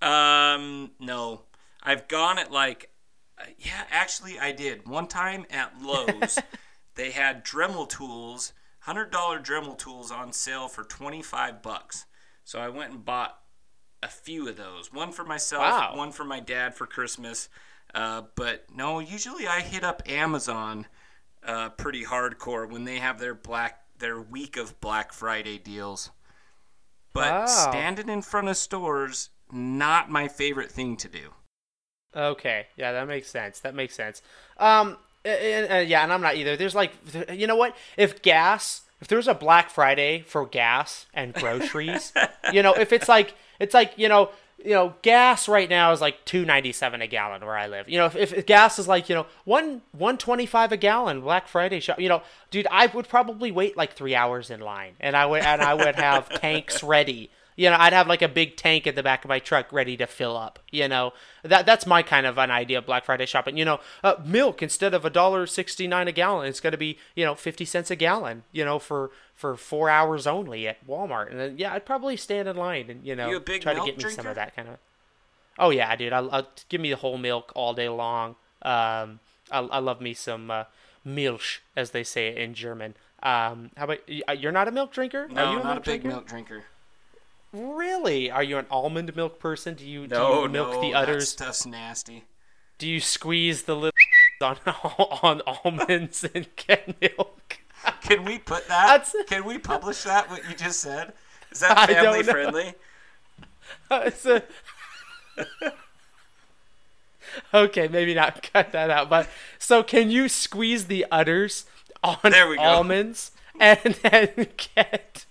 Um, 0.00 0.90
no. 0.98 1.42
I've 1.82 2.08
gone 2.08 2.38
at 2.38 2.50
like, 2.50 2.90
uh, 3.38 3.44
yeah, 3.58 3.84
actually, 3.90 4.38
I 4.38 4.52
did. 4.52 4.88
One 4.88 5.06
time 5.06 5.46
at 5.50 5.80
Lowe's, 5.80 6.38
they 6.94 7.10
had 7.10 7.44
Dremel 7.44 7.88
tools, 7.88 8.52
hundred 8.80 9.10
dollar 9.10 9.38
Dremel 9.40 9.78
tools 9.78 10.10
on 10.10 10.32
sale 10.32 10.68
for 10.68 10.84
twenty 10.84 11.22
five 11.22 11.62
bucks. 11.62 12.06
So 12.44 12.58
I 12.60 12.68
went 12.68 12.92
and 12.92 13.04
bought 13.04 13.38
a 14.02 14.08
few 14.08 14.48
of 14.48 14.56
those. 14.56 14.92
One 14.92 15.12
for 15.12 15.24
myself, 15.24 15.62
Wow. 15.62 15.96
one 15.96 16.12
for 16.12 16.24
my 16.24 16.40
dad 16.40 16.74
for 16.74 16.86
Christmas. 16.86 17.48
Uh, 17.94 18.22
but 18.36 18.66
no, 18.74 18.98
usually 18.98 19.46
I 19.46 19.60
hit 19.60 19.84
up 19.84 20.02
Amazon 20.08 20.86
uh, 21.46 21.70
pretty 21.70 22.04
hardcore 22.04 22.68
when 22.68 22.84
they 22.84 22.98
have 22.98 23.18
their 23.18 23.34
black 23.34 23.78
their 23.98 24.20
week 24.20 24.56
of 24.56 24.80
Black 24.80 25.12
Friday 25.12 25.58
deals. 25.58 26.10
But 27.12 27.30
Wow. 27.30 27.46
standing 27.46 28.08
in 28.08 28.22
front 28.22 28.48
of 28.48 28.56
stores, 28.56 29.30
not 29.52 30.10
my 30.10 30.26
favorite 30.26 30.72
thing 30.72 30.96
to 30.96 31.08
do. 31.08 31.34
Okay, 32.14 32.66
yeah, 32.76 32.92
that 32.92 33.06
makes 33.06 33.28
sense. 33.30 33.60
That 33.60 33.74
makes 33.74 33.94
sense. 33.94 34.20
Um, 34.58 34.98
and, 35.24 35.66
and, 35.66 35.88
yeah, 35.88 36.02
and 36.02 36.12
I'm 36.12 36.20
not 36.20 36.36
either. 36.36 36.56
There's 36.56 36.74
like, 36.74 36.92
you 37.32 37.46
know 37.46 37.56
what? 37.56 37.76
If 37.96 38.22
gas, 38.22 38.82
if 39.02 39.08
there 39.08 39.18
was 39.18 39.26
a 39.26 39.34
Black 39.34 39.68
Friday 39.68 40.22
for 40.28 40.46
gas 40.46 41.06
and 41.12 41.34
groceries, 41.34 42.12
you 42.52 42.62
know, 42.62 42.72
if 42.72 42.92
it's 42.92 43.08
like, 43.08 43.34
it's 43.58 43.74
like, 43.74 43.94
you 43.96 44.08
know, 44.08 44.30
you 44.64 44.70
know, 44.70 44.94
gas 45.02 45.48
right 45.48 45.68
now 45.68 45.90
is 45.90 46.00
like 46.00 46.24
two 46.24 46.44
ninety 46.44 46.70
seven 46.70 47.02
a 47.02 47.08
gallon 47.08 47.44
where 47.44 47.56
I 47.56 47.66
live. 47.66 47.88
You 47.88 47.98
know, 47.98 48.06
if, 48.06 48.32
if 48.32 48.46
gas 48.46 48.78
is 48.78 48.86
like, 48.86 49.08
you 49.08 49.16
know, 49.16 49.26
one 49.44 49.82
one 49.90 50.18
twenty 50.18 50.46
five 50.46 50.70
a 50.70 50.76
gallon 50.76 51.20
Black 51.20 51.48
Friday 51.48 51.80
shop, 51.80 51.98
you 51.98 52.08
know, 52.08 52.22
dude, 52.52 52.68
I 52.70 52.86
would 52.86 53.08
probably 53.08 53.50
wait 53.50 53.76
like 53.76 53.94
three 53.94 54.14
hours 54.14 54.50
in 54.50 54.60
line, 54.60 54.94
and 55.00 55.16
I 55.16 55.26
would 55.26 55.42
and 55.42 55.60
I 55.60 55.74
would 55.74 55.96
have 55.96 56.28
tanks 56.40 56.84
ready. 56.84 57.28
You 57.62 57.70
know, 57.70 57.76
I'd 57.78 57.92
have 57.92 58.08
like 58.08 58.22
a 58.22 58.28
big 58.28 58.56
tank 58.56 58.88
at 58.88 58.96
the 58.96 59.04
back 59.04 59.24
of 59.24 59.28
my 59.28 59.38
truck 59.38 59.72
ready 59.72 59.96
to 59.98 60.08
fill 60.08 60.36
up. 60.36 60.58
You 60.72 60.88
know, 60.88 61.12
that 61.44 61.64
that's 61.64 61.86
my 61.86 62.02
kind 62.02 62.26
of 62.26 62.36
an 62.36 62.50
idea 62.50 62.78
of 62.78 62.86
Black 62.86 63.04
Friday 63.04 63.24
shopping. 63.24 63.56
You 63.56 63.64
know, 63.64 63.78
uh, 64.02 64.14
milk 64.24 64.64
instead 64.64 64.94
of 64.94 65.04
a 65.04 65.10
dollar 65.10 65.46
sixty 65.46 65.86
nine 65.86 66.08
a 66.08 66.12
gallon, 66.12 66.48
it's 66.48 66.58
going 66.58 66.72
to 66.72 66.76
be 66.76 66.98
you 67.14 67.24
know 67.24 67.36
fifty 67.36 67.64
cents 67.64 67.88
a 67.88 67.94
gallon. 67.94 68.42
You 68.50 68.64
know, 68.64 68.80
for 68.80 69.12
for 69.32 69.56
four 69.56 69.88
hours 69.88 70.26
only 70.26 70.66
at 70.66 70.84
Walmart. 70.88 71.30
And 71.30 71.38
then 71.38 71.56
yeah, 71.56 71.72
I'd 71.72 71.86
probably 71.86 72.16
stand 72.16 72.48
in 72.48 72.56
line 72.56 72.90
and 72.90 73.06
you 73.06 73.14
know 73.14 73.30
You 73.30 73.38
try 73.38 73.74
to 73.74 73.84
get 73.84 73.96
me 73.96 74.10
some 74.10 74.26
of 74.26 74.34
that 74.34 74.56
kind 74.56 74.68
of. 74.68 74.78
Oh 75.56 75.70
yeah, 75.70 75.94
dude. 75.94 76.12
I, 76.12 76.18
I 76.20 76.42
give 76.68 76.80
me 76.80 76.90
the 76.90 76.96
whole 76.96 77.16
milk 77.16 77.52
all 77.54 77.74
day 77.74 77.88
long. 77.88 78.30
Um, 78.62 79.20
I, 79.52 79.60
I 79.60 79.78
love 79.78 80.00
me 80.00 80.14
some 80.14 80.50
uh, 80.50 80.64
Milch, 81.04 81.62
as 81.76 81.92
they 81.92 82.02
say 82.02 82.26
it 82.26 82.38
in 82.38 82.54
German. 82.54 82.96
Um, 83.22 83.70
how 83.76 83.84
about 83.84 83.98
uh, 84.28 84.32
you're 84.32 84.50
not 84.50 84.66
a 84.66 84.72
milk 84.72 84.92
drinker? 84.92 85.28
No, 85.28 85.44
Are 85.44 85.52
you 85.56 85.62
not 85.62 85.76
a 85.76 85.80
big 85.80 86.02
drinker? 86.02 86.08
milk 86.08 86.26
drinker. 86.26 86.64
Really? 87.52 88.30
Are 88.30 88.42
you 88.42 88.58
an 88.58 88.66
almond 88.70 89.14
milk 89.14 89.38
person? 89.38 89.74
Do 89.74 89.84
you 89.86 90.06
do 90.06 90.16
you 90.16 90.48
milk 90.48 90.72
no, 90.72 90.80
the 90.80 90.92
that 90.92 91.08
udders? 91.08 91.28
stuff's 91.30 91.66
nasty. 91.66 92.24
Do 92.78 92.88
you 92.88 93.00
squeeze 93.00 93.62
the 93.62 93.74
little 93.76 93.92
on 94.40 94.56
on 95.22 95.42
almonds 95.46 96.24
and 96.34 96.46
get 96.56 97.00
milk? 97.00 97.58
Can 98.02 98.24
we 98.24 98.38
put 98.38 98.66
that? 98.68 98.86
That's- 98.86 99.14
Can 99.28 99.44
we 99.44 99.58
publish 99.58 100.02
that? 100.04 100.30
What 100.30 100.48
you 100.48 100.54
just 100.56 100.80
said? 100.80 101.12
Is 101.50 101.60
that 101.60 101.76
I 101.76 101.86
don't 101.86 101.96
family 101.96 102.22
know. 102.22 102.32
friendly? 102.32 102.74
It's 103.90 104.24
a- 104.24 104.42
okay, 107.54 107.88
maybe 107.88 108.14
not 108.14 108.42
cut 108.52 108.72
that 108.72 108.90
out. 108.90 109.10
But 109.10 109.28
so, 109.58 109.82
can 109.82 110.10
you 110.10 110.28
squeeze 110.28 110.86
the 110.86 111.06
udders 111.10 111.66
on 112.02 112.18
There 112.24 112.48
we 112.48 112.56
go. 112.56 112.62
almonds 112.62 113.32
and 113.60 113.94
then 114.02 114.46
get 114.74 115.24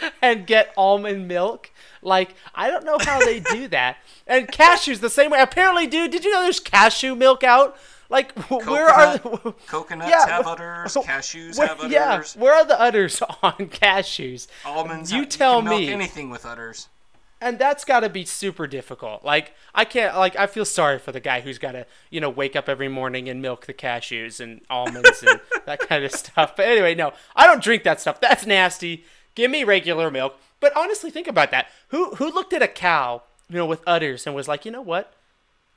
and 0.22 0.46
get 0.46 0.72
almond 0.76 1.28
milk? 1.28 1.70
Like 2.02 2.34
I 2.54 2.68
don't 2.70 2.84
know 2.84 2.98
how 3.00 3.20
they 3.20 3.40
do 3.40 3.68
that. 3.76 3.96
And 4.26 4.48
cashews 4.48 5.00
the 5.00 5.10
same 5.10 5.30
way. 5.30 5.40
Apparently, 5.40 5.86
dude, 5.86 6.10
did 6.10 6.24
you 6.24 6.32
know 6.32 6.42
there's 6.42 6.60
cashew 6.60 7.14
milk 7.14 7.42
out? 7.44 7.76
Like, 8.08 8.36
wh- 8.38 8.50
where 8.68 8.88
are 8.88 9.16
the, 9.16 9.54
Coconuts 9.68 10.10
Yeah, 10.10 10.26
have 10.28 10.46
udders. 10.46 10.94
Cashews 10.94 11.58
where- 11.58 11.66
have 11.68 11.80
udders. 11.80 11.90
Yeah, 11.92 12.22
where 12.42 12.54
are 12.54 12.64
the 12.66 12.78
udders 12.78 13.22
on 13.42 13.52
cashews? 13.70 14.48
Almonds. 14.66 15.10
You 15.12 15.20
have- 15.20 15.28
tell 15.30 15.62
milk 15.62 15.80
me. 15.80 15.88
anything 15.90 16.28
with 16.28 16.44
udders. 16.44 16.88
and 17.40 17.58
that's 17.58 17.84
got 17.86 18.00
to 18.00 18.08
be 18.10 18.24
super 18.26 18.66
difficult. 18.66 19.24
Like 19.24 19.54
I 19.74 19.84
can't 19.86 20.14
like 20.16 20.36
I 20.36 20.46
feel 20.46 20.64
sorry 20.66 20.98
for 20.98 21.10
the 21.10 21.20
guy 21.20 21.40
who's 21.40 21.58
got 21.58 21.72
to, 21.72 21.86
you 22.10 22.20
know, 22.20 22.28
wake 22.30 22.54
up 22.54 22.68
every 22.68 22.88
morning 22.88 23.28
and 23.30 23.40
milk 23.40 23.64
the 23.66 23.72
cashews 23.74 24.40
and 24.40 24.60
almonds 24.68 25.22
and 25.22 25.40
that 25.64 25.80
kind 25.80 26.04
of 26.04 26.12
stuff. 26.12 26.54
But 26.54 26.66
anyway, 26.66 26.94
no. 26.94 27.12
I 27.34 27.46
don't 27.46 27.62
drink 27.62 27.82
that 27.84 28.00
stuff. 28.00 28.20
That's 28.20 28.44
nasty. 28.46 29.04
Give 29.34 29.50
me 29.50 29.64
regular 29.64 30.10
milk. 30.10 30.38
But 30.60 30.76
honestly, 30.76 31.10
think 31.10 31.28
about 31.28 31.50
that. 31.50 31.68
Who 31.88 32.14
who 32.16 32.30
looked 32.30 32.52
at 32.52 32.62
a 32.62 32.68
cow, 32.68 33.22
you 33.48 33.56
know, 33.56 33.66
with 33.66 33.82
udders 33.86 34.26
and 34.26 34.34
was 34.34 34.48
like, 34.48 34.64
"You 34.64 34.70
know 34.70 34.82
what? 34.82 35.12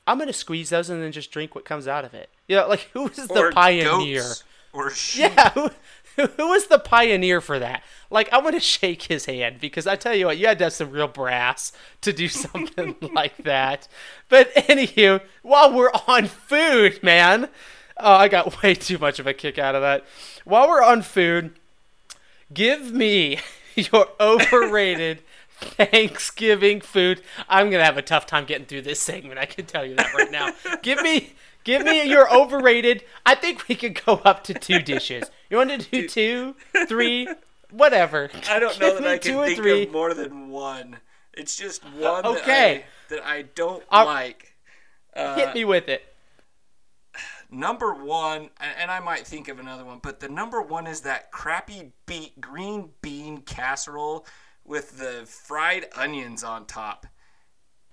I'm 0.07 0.17
going 0.17 0.27
to 0.27 0.33
squeeze 0.33 0.69
those 0.69 0.89
and 0.89 1.01
then 1.01 1.11
just 1.11 1.31
drink 1.31 1.55
what 1.55 1.65
comes 1.65 1.87
out 1.87 2.05
of 2.05 2.13
it." 2.13 2.29
You 2.47 2.57
know, 2.57 2.67
like 2.67 2.89
who 2.93 3.03
was 3.03 3.27
the 3.27 3.33
or 3.39 3.51
pioneer? 3.51 4.21
goats, 4.21 4.43
or 4.73 4.89
sheep. 4.91 5.31
Yeah, 5.35 5.49
who, 5.51 5.69
who 6.15 6.49
was 6.49 6.67
the 6.67 6.79
pioneer 6.79 7.41
for 7.41 7.59
that? 7.59 7.83
Like, 8.09 8.31
I 8.31 8.37
want 8.39 8.55
to 8.55 8.61
shake 8.61 9.03
his 9.03 9.25
hand 9.25 9.59
because 9.59 9.87
I 9.87 9.95
tell 9.95 10.13
you 10.13 10.27
what, 10.27 10.37
you 10.37 10.47
had 10.47 10.59
to 10.59 10.65
have 10.65 10.73
some 10.73 10.91
real 10.91 11.07
brass 11.07 11.71
to 12.01 12.13
do 12.13 12.27
something 12.29 12.95
like 13.13 13.37
that. 13.37 13.87
But 14.29 14.53
anywho, 14.55 15.21
while 15.41 15.73
we're 15.73 15.91
on 16.07 16.27
food, 16.27 17.01
man, 17.03 17.49
oh, 17.97 18.13
I 18.13 18.27
got 18.27 18.61
way 18.63 18.75
too 18.75 18.97
much 18.97 19.19
of 19.19 19.27
a 19.27 19.33
kick 19.33 19.57
out 19.57 19.75
of 19.75 19.81
that. 19.81 20.05
While 20.43 20.67
we're 20.67 20.83
on 20.83 21.01
food, 21.01 21.59
give 22.53 22.91
me 22.91 23.39
your 23.75 24.07
overrated 24.19 25.21
Thanksgiving 25.59 26.81
food. 26.81 27.21
I'm 27.49 27.69
gonna 27.69 27.83
have 27.83 27.97
a 27.97 28.01
tough 28.01 28.25
time 28.25 28.45
getting 28.45 28.65
through 28.65 28.81
this 28.83 28.99
segment. 28.99 29.39
I 29.39 29.45
can 29.45 29.65
tell 29.65 29.85
you 29.85 29.95
that 29.95 30.13
right 30.13 30.31
now. 30.31 30.51
give 30.81 31.01
me, 31.01 31.33
give 31.63 31.83
me 31.83 32.09
your 32.09 32.31
overrated. 32.33 33.03
I 33.25 33.35
think 33.35 33.67
we 33.67 33.75
could 33.75 34.03
go 34.05 34.15
up 34.25 34.43
to 34.45 34.53
two 34.53 34.79
dishes. 34.79 35.29
You 35.49 35.57
want 35.57 35.69
to 35.71 35.77
do 35.77 36.07
two, 36.07 36.55
three, 36.87 37.27
whatever. 37.71 38.29
I 38.49 38.59
don't 38.59 38.79
know 38.79 38.91
Give 38.95 39.03
that 39.03 39.07
I 39.07 39.17
can 39.17 39.43
think 39.43 39.57
three. 39.57 39.83
of 39.83 39.91
more 39.91 40.13
than 40.13 40.49
one. 40.49 40.97
It's 41.33 41.55
just 41.55 41.83
one 41.83 42.25
Okay. 42.25 42.85
that, 43.09 43.15
I, 43.21 43.21
that 43.21 43.25
I 43.25 43.41
don't 43.55 43.83
I'll- 43.89 44.05
like. 44.05 44.51
Uh, 45.15 45.35
Hit 45.35 45.53
me 45.55 45.63
with 45.63 45.87
it. 45.87 46.03
Number 47.51 47.93
one, 47.93 48.49
and 48.59 48.89
I 48.91 48.99
might 48.99 49.25
think 49.27 49.47
of 49.47 49.59
another 49.59 49.85
one, 49.85 49.99
but 50.01 50.19
the 50.19 50.29
number 50.29 50.61
one 50.61 50.87
is 50.87 51.01
that 51.01 51.31
crappy 51.31 51.91
beet 52.05 52.39
green 52.41 52.89
bean 53.01 53.37
casserole 53.41 54.25
with 54.63 54.97
the 54.97 55.25
fried 55.25 55.87
onions 55.95 56.43
on 56.43 56.65
top. 56.65 57.05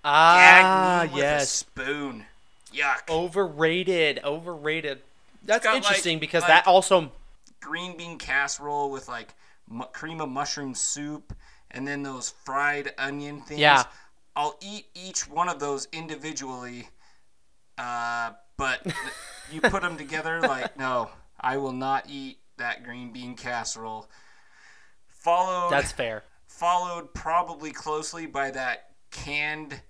Ah, 0.03 1.01
Gag 1.03 1.09
me 1.09 1.15
with 1.15 1.23
a 1.23 1.27
yes. 1.27 1.49
spoon. 1.49 2.25
Yuck. 2.73 3.09
Overrated. 3.09 4.19
Overrated. 4.23 5.01
That's 5.45 5.65
interesting 5.65 6.15
like- 6.15 6.21
because 6.21 6.41
like- 6.43 6.49
that 6.49 6.67
also. 6.67 7.11
green 7.61 7.95
bean 7.95 8.17
casserole 8.17 8.89
with 8.91 9.07
like 9.07 9.33
cream 9.93 10.19
of 10.19 10.29
mushroom 10.29 10.75
soup 10.75 11.33
and 11.71 11.87
then 11.87 12.03
those 12.03 12.29
fried 12.43 12.93
onion 12.97 13.41
things. 13.41 13.59
Yeah. 13.59 13.83
I'll 14.35 14.57
eat 14.61 14.87
each 14.95 15.27
one 15.29 15.47
of 15.47 15.59
those 15.59 15.87
individually 15.93 16.89
Uh, 17.77 18.31
but 18.57 18.85
you 19.51 19.61
put 19.61 19.81
them 19.81 19.97
together 19.97 20.41
like 20.41 20.77
no, 20.77 21.09
I 21.39 21.57
will 21.57 21.71
not 21.73 22.05
eat 22.09 22.39
that 22.57 22.83
green 22.83 23.11
bean 23.11 23.35
casserole. 23.35 24.07
Followed 25.07 25.71
That's 25.71 25.91
fair. 25.91 26.23
followed 26.47 27.13
probably 27.13 27.71
closely 27.71 28.25
by 28.25 28.51
that 28.51 28.89
canned 29.11 29.81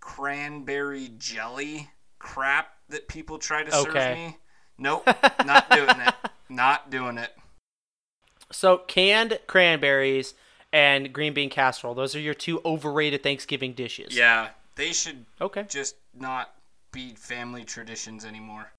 cranberry 0.00 1.10
jelly 1.18 1.90
crap 2.18 2.72
that 2.88 3.08
people 3.08 3.38
try 3.38 3.62
to 3.62 3.72
serve 3.72 3.86
Okay. 3.96 4.14
me. 4.14 4.36
Nope, 4.78 5.08
not 5.44 5.70
doing 5.70 5.88
it. 6.00 6.14
Not 6.48 6.90
doing 6.90 7.16
it. 7.16 7.30
So 8.50 8.78
canned 8.78 9.38
cranberries 9.46 10.34
and 10.72 11.12
green 11.12 11.32
bean 11.32 11.48
casserole. 11.48 11.94
Those 11.94 12.16
are 12.16 12.20
your 12.20 12.34
two 12.34 12.60
overrated 12.64 13.22
Thanksgiving 13.22 13.72
dishes. 13.72 14.16
Yeah, 14.16 14.48
they 14.74 14.92
should 14.92 15.26
Okay. 15.40 15.64
just 15.68 15.94
not 16.12 16.52
be 16.92 17.14
family 17.14 17.64
traditions 17.64 18.24
anymore. 18.24 18.72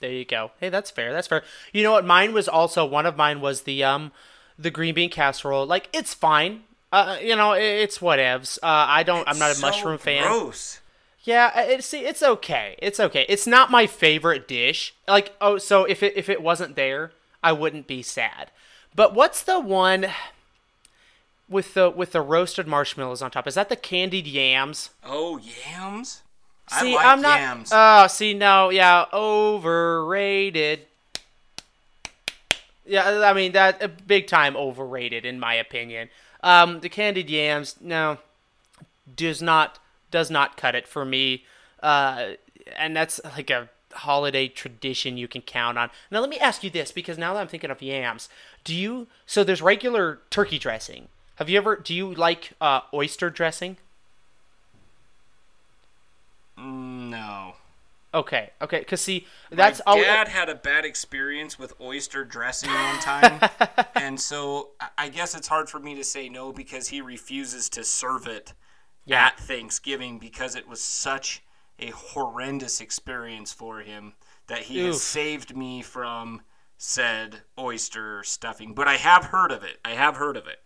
There 0.00 0.10
you 0.12 0.24
go. 0.24 0.50
Hey, 0.60 0.68
that's 0.68 0.90
fair. 0.90 1.12
That's 1.12 1.26
fair. 1.26 1.42
You 1.72 1.82
know 1.82 1.92
what? 1.92 2.04
Mine 2.04 2.32
was 2.34 2.48
also 2.48 2.84
one 2.84 3.06
of 3.06 3.16
mine 3.16 3.40
was 3.40 3.62
the 3.62 3.82
um 3.84 4.12
the 4.58 4.70
green 4.70 4.94
bean 4.94 5.10
casserole. 5.10 5.66
Like 5.66 5.88
it's 5.92 6.12
fine. 6.14 6.64
Uh, 6.92 7.18
you 7.20 7.34
know, 7.34 7.52
i- 7.52 7.58
it's 7.58 7.98
whatevs. 7.98 8.58
Uh, 8.62 8.66
I 8.88 9.02
don't. 9.02 9.26
I'm 9.28 9.38
not 9.38 9.50
a 9.50 9.54
So 9.54 9.66
mushroom 9.66 9.98
fan. 9.98 10.22
Gross. 10.22 10.80
Yeah, 11.24 11.50
uh, 11.54 11.60
it, 11.62 11.82
see, 11.84 12.00
it's 12.06 12.22
okay. 12.22 12.76
It's 12.80 13.00
okay. 13.00 13.26
It's 13.28 13.46
not 13.48 13.70
my 13.70 13.86
favorite 13.88 14.46
dish. 14.46 14.94
Like, 15.08 15.34
oh, 15.40 15.58
so 15.58 15.84
if 15.84 16.02
it 16.02 16.12
if 16.16 16.28
it 16.28 16.40
wasn't 16.40 16.76
there, 16.76 17.10
I 17.42 17.52
wouldn't 17.52 17.86
be 17.88 18.02
sad. 18.02 18.50
But 18.94 19.12
what's 19.14 19.42
the 19.42 19.58
one 19.58 20.06
with 21.48 21.74
the 21.74 21.90
with 21.90 22.12
the 22.12 22.20
roasted 22.22 22.66
marshmallows 22.66 23.22
on 23.22 23.30
top? 23.30 23.46
Is 23.46 23.54
that 23.54 23.68
the 23.68 23.76
candied 23.76 24.26
yams? 24.26 24.90
Oh, 25.04 25.38
yams. 25.38 26.22
See, 26.68 26.92
I 26.92 26.96
like 26.96 27.06
am 27.06 27.22
not. 27.22 27.40
yams. 27.40 27.70
Oh, 27.72 28.06
see, 28.08 28.34
no, 28.34 28.70
yeah, 28.70 29.04
overrated. 29.12 30.80
Yeah, 32.84 33.20
I 33.24 33.32
mean 33.32 33.52
that 33.52 33.82
uh, 33.82 33.88
big 34.06 34.26
time 34.26 34.56
overrated 34.56 35.24
in 35.24 35.38
my 35.40 35.54
opinion. 35.54 36.08
Um, 36.42 36.80
the 36.80 36.88
candied 36.88 37.30
yams, 37.30 37.76
no, 37.80 38.18
does 39.14 39.42
not 39.42 39.78
does 40.10 40.30
not 40.30 40.56
cut 40.56 40.74
it 40.74 40.86
for 40.86 41.04
me. 41.04 41.44
Uh, 41.82 42.30
and 42.76 42.96
that's 42.96 43.20
like 43.24 43.50
a 43.50 43.68
holiday 43.92 44.48
tradition 44.48 45.16
you 45.16 45.28
can 45.28 45.42
count 45.42 45.78
on. 45.78 45.90
Now 46.10 46.20
let 46.20 46.30
me 46.30 46.38
ask 46.38 46.62
you 46.62 46.70
this, 46.70 46.92
because 46.92 47.16
now 47.18 47.34
that 47.34 47.40
I'm 47.40 47.48
thinking 47.48 47.70
of 47.70 47.82
yams, 47.82 48.28
do 48.64 48.74
you? 48.74 49.06
So 49.26 49.44
there's 49.44 49.62
regular 49.62 50.20
turkey 50.30 50.58
dressing. 50.58 51.08
Have 51.36 51.48
you 51.48 51.58
ever? 51.58 51.76
Do 51.76 51.94
you 51.94 52.14
like 52.14 52.52
uh, 52.60 52.80
oyster 52.92 53.30
dressing? 53.30 53.76
No. 57.10 57.54
Okay, 58.14 58.50
okay, 58.62 58.78
because 58.78 59.00
see, 59.02 59.26
that's 59.50 59.82
My 59.84 59.92
all. 59.92 59.98
dad 60.00 60.28
had 60.28 60.48
a 60.48 60.54
bad 60.54 60.84
experience 60.86 61.58
with 61.58 61.74
oyster 61.80 62.24
dressing 62.24 62.70
one 62.70 62.98
time, 63.00 63.40
and 63.94 64.18
so 64.18 64.70
I- 64.80 64.88
I 64.98 65.08
guess 65.10 65.34
it's 65.34 65.48
hard 65.48 65.68
for 65.68 65.78
me 65.80 65.94
to 65.96 66.04
say 66.04 66.28
no 66.30 66.52
because 66.52 66.88
he 66.88 67.00
refuses 67.02 67.68
to 67.70 67.84
serve 67.84 68.26
it 68.26 68.54
Yeah. 69.04 69.26
at 69.26 69.38
Thanksgiving 69.38 70.18
because 70.18 70.54
it 70.56 70.66
was 70.66 70.82
such 70.82 71.42
a 71.78 71.90
horrendous 71.90 72.80
experience 72.80 73.52
for 73.52 73.80
him 73.80 74.14
that 74.46 74.60
he 74.62 74.80
Oof. 74.80 74.86
has 74.94 75.02
saved 75.02 75.54
me 75.56 75.82
from 75.82 76.40
said 76.78 77.42
oyster 77.58 78.22
stuffing. 78.22 78.72
But 78.72 78.88
I 78.88 78.96
have 78.96 79.24
heard 79.26 79.52
of 79.52 79.62
it. 79.62 79.78
I 79.84 79.90
have 79.90 80.16
heard 80.16 80.36
of 80.38 80.46
it. 80.46 80.60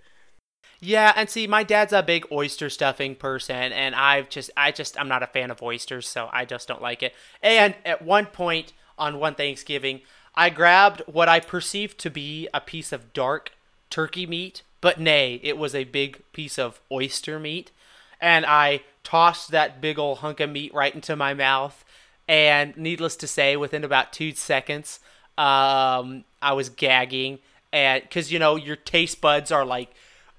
Yeah, 0.83 1.13
and 1.15 1.29
see, 1.29 1.47
my 1.47 1.63
dad's 1.63 1.93
a 1.93 2.03
big 2.03 2.25
oyster 2.33 2.71
stuffing 2.71 3.15
person, 3.15 3.71
and 3.73 3.95
I've 3.95 4.31
just, 4.31 4.51
I 4.57 4.73
just, 4.73 4.99
I'm 4.99 5.09
not 5.09 5.23
a 5.23 5.27
fan 5.27 5.51
of 5.51 5.63
oysters, 5.63 6.09
so 6.09 6.31
I 6.33 6.47
just 6.47 6.67
don't 6.69 6.81
like 6.81 7.03
it. 7.03 7.15
And 7.43 7.75
at 7.85 8.03
one 8.03 8.27
point 8.27 8.73
on 8.99 9.19
one 9.19 9.35
Thanksgiving, 9.35 10.01
I 10.35 10.49
grabbed 10.49 11.03
what 11.07 11.29
I 11.29 11.39
perceived 11.39 11.99
to 11.99 12.11
be 12.11 12.49
a 12.55 12.63
piece 12.63 12.93
of 12.93 13.13
dark 13.13 13.53
turkey 13.91 14.27
meat, 14.27 14.63
but 14.81 14.99
nay, 14.99 15.39
it 15.43 15.59
was 15.59 15.75
a 15.75 15.85
big 15.85 16.23
piece 16.33 16.59
of 16.59 16.81
oyster 16.91 17.39
meat, 17.39 17.73
and 18.19 18.47
I 18.47 18.81
tossed 19.05 19.51
that 19.51 19.83
big 19.83 19.99
old 19.99 20.19
hunk 20.19 20.41
of 20.41 20.49
meat 20.49 20.73
right 20.73 20.95
into 20.95 21.15
my 21.15 21.35
mouth, 21.35 21.85
and 22.27 22.75
needless 22.79 23.17
to 23.17 23.27
say, 23.27 23.55
within 23.55 23.85
about 23.85 24.15
two 24.15 24.33
seconds, 24.33 25.01
um, 25.37 26.25
I 26.41 26.55
was 26.55 26.71
gagging, 26.71 27.41
and 27.71 28.03
because 28.03 28.33
you 28.33 28.39
know 28.39 28.57
your 28.57 28.77
taste 28.77 29.21
buds 29.21 29.53
are 29.53 29.67
like 29.67 29.93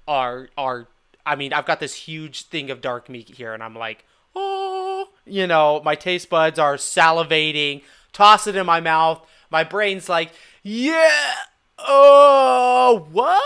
are 0.06 0.48
are 0.56 0.88
I 1.24 1.36
mean, 1.36 1.52
I've 1.52 1.66
got 1.66 1.78
this 1.80 1.94
huge 1.94 2.44
thing 2.46 2.70
of 2.70 2.80
dark 2.80 3.08
meat 3.08 3.28
here 3.28 3.54
and 3.54 3.62
I'm 3.62 3.76
like, 3.76 4.04
"Oh, 4.34 5.08
you 5.24 5.46
know, 5.46 5.80
my 5.84 5.94
taste 5.94 6.28
buds 6.28 6.58
are 6.58 6.76
salivating, 6.76 7.82
toss 8.12 8.46
it 8.46 8.56
in 8.56 8.66
my 8.66 8.80
mouth. 8.80 9.24
My 9.50 9.64
brain's 9.64 10.08
like, 10.08 10.32
"Yeah. 10.62 11.34
Oh, 11.78 13.06
what?" 13.12 13.42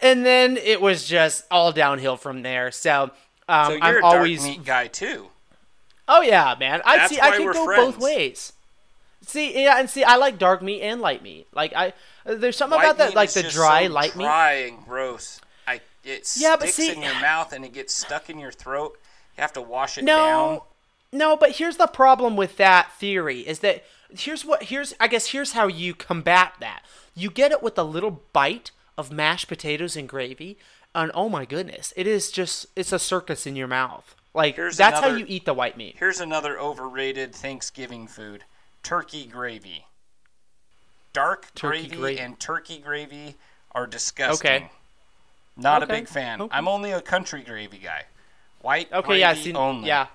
And 0.00 0.24
then 0.26 0.56
it 0.56 0.80
was 0.80 1.06
just 1.06 1.44
all 1.50 1.70
downhill 1.72 2.16
from 2.16 2.42
there. 2.42 2.70
So, 2.70 3.10
um, 3.48 3.66
So 3.66 3.72
you're 3.72 3.82
I'm 3.82 3.96
a 3.96 4.00
dark 4.00 4.14
always 4.14 4.42
meat 4.42 4.64
guy 4.64 4.86
too. 4.88 5.28
Oh 6.08 6.22
yeah, 6.22 6.56
man. 6.58 6.80
I 6.84 6.96
That's 6.96 7.14
see. 7.14 7.20
I 7.20 7.36
can 7.36 7.52
go 7.52 7.64
friends. 7.64 7.94
both 7.94 8.02
ways. 8.02 8.52
See, 9.24 9.62
yeah, 9.62 9.78
and 9.78 9.88
see, 9.88 10.02
I 10.02 10.16
like 10.16 10.38
dark 10.38 10.62
meat 10.62 10.82
and 10.82 11.00
light 11.00 11.22
meat. 11.22 11.46
Like 11.54 11.72
I, 11.74 11.92
there's 12.24 12.56
something 12.56 12.76
White 12.76 12.84
about 12.86 12.98
that, 12.98 13.14
like 13.14 13.32
the 13.32 13.44
dry 13.44 13.86
so 13.86 13.92
light 13.92 14.16
meat. 14.16 14.24
dry 14.24 14.52
and 14.52 14.84
gross. 14.84 15.40
It 16.04 16.30
Yeah, 16.36 16.56
but 16.56 16.68
sticks 16.70 16.76
see- 16.76 16.92
in 16.96 17.02
your 17.02 17.20
mouth 17.20 17.52
and 17.52 17.64
it 17.64 17.72
gets 17.72 17.94
stuck 17.94 18.28
in 18.28 18.38
your 18.38 18.52
throat. 18.52 18.98
You 19.36 19.42
have 19.42 19.52
to 19.54 19.62
wash 19.62 19.98
it 19.98 20.04
No, 20.04 20.16
down. 20.16 20.60
no, 21.12 21.36
but 21.36 21.52
here's 21.52 21.76
the 21.76 21.86
problem 21.86 22.36
with 22.36 22.56
that 22.56 22.92
theory: 22.98 23.40
is 23.40 23.60
that 23.60 23.84
here's 24.14 24.44
what 24.44 24.64
here's 24.64 24.94
I 25.00 25.06
guess 25.08 25.28
here's 25.28 25.52
how 25.52 25.68
you 25.68 25.94
combat 25.94 26.54
that. 26.60 26.82
You 27.14 27.30
get 27.30 27.52
it 27.52 27.62
with 27.62 27.78
a 27.78 27.82
little 27.84 28.22
bite 28.32 28.70
of 28.98 29.10
mashed 29.12 29.48
potatoes 29.48 29.96
and 29.96 30.08
gravy, 30.08 30.58
and 30.94 31.10
oh 31.14 31.28
my 31.28 31.44
goodness, 31.44 31.92
it 31.96 32.06
is 32.06 32.30
just 32.30 32.66
it's 32.76 32.92
a 32.92 32.98
circus 32.98 33.46
in 33.46 33.56
your 33.56 33.68
mouth. 33.68 34.14
Like 34.34 34.56
Here's 34.56 34.76
that's 34.76 35.00
how 35.00 35.14
you 35.14 35.24
eat 35.28 35.44
the 35.44 35.54
white 35.54 35.76
meat. 35.76 35.96
Here's 35.98 36.20
another 36.20 36.58
overrated 36.58 37.34
Thanksgiving 37.34 38.06
food: 38.06 38.44
turkey 38.82 39.24
gravy. 39.26 39.86
Dark 41.12 41.54
Turkey 41.54 41.86
gravy 41.88 41.96
gravy. 41.96 42.18
and 42.20 42.40
turkey 42.40 42.78
gravy 42.78 43.34
are 43.72 43.86
disgusting. 43.86 44.50
Okay. 44.50 44.70
Not 45.56 45.82
Okay. 45.82 45.92
a 45.92 45.96
big 45.98 46.08
fan. 46.08 46.40
Okay. 46.40 46.56
I'm 46.56 46.66
only 46.68 46.92
a 46.92 47.00
country 47.00 47.42
gravy 47.42 47.78
guy. 47.78 48.04
White 48.62 48.92
Okay, 48.92 49.06
gravy 49.06 49.20
yeah, 49.20 49.34
see, 49.34 49.52
only. 49.54 49.88
yeah. 49.88 50.06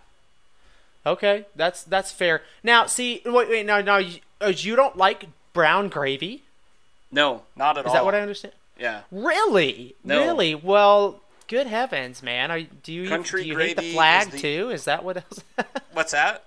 Okay, 1.06 1.46
that's 1.56 1.84
that's 1.84 2.12
fair. 2.12 2.42
Now, 2.64 2.86
see, 2.86 3.22
wait, 3.26 3.50
wait, 3.50 3.66
now, 3.66 3.80
now, 3.82 3.98
you, 3.98 4.20
uh, 4.42 4.48
you 4.56 4.76
don't 4.76 4.98
like 4.98 5.28
brown 5.54 5.88
gravy? 5.90 6.44
No, 7.12 7.44
not 7.56 7.78
at 7.78 7.86
Is 7.86 7.90
all. 7.90 7.94
Is 7.94 8.00
that 8.00 8.06
what 8.06 8.16
I 8.16 8.22
understand? 8.22 8.54
Yeah. 8.78 9.02
Really? 9.12 9.96
No. 10.04 10.20
Really? 10.20 10.54
Well, 10.56 11.22
good 11.48 11.68
heavens, 11.68 12.22
man! 12.22 12.52
Are, 12.52 12.62
do 12.62 12.92
you 12.92 13.08
Country 13.08 13.44
do 13.44 13.50
you 13.50 13.58
hate 13.58 13.78
the 13.78 13.94
flag 13.94 14.28
is 14.28 14.34
the- 14.34 14.40
too? 14.40 14.70
Is 14.70 14.84
that 14.86 15.04
what 15.04 15.18
else? 15.18 15.44
What's 15.94 16.12
that? 16.12 16.44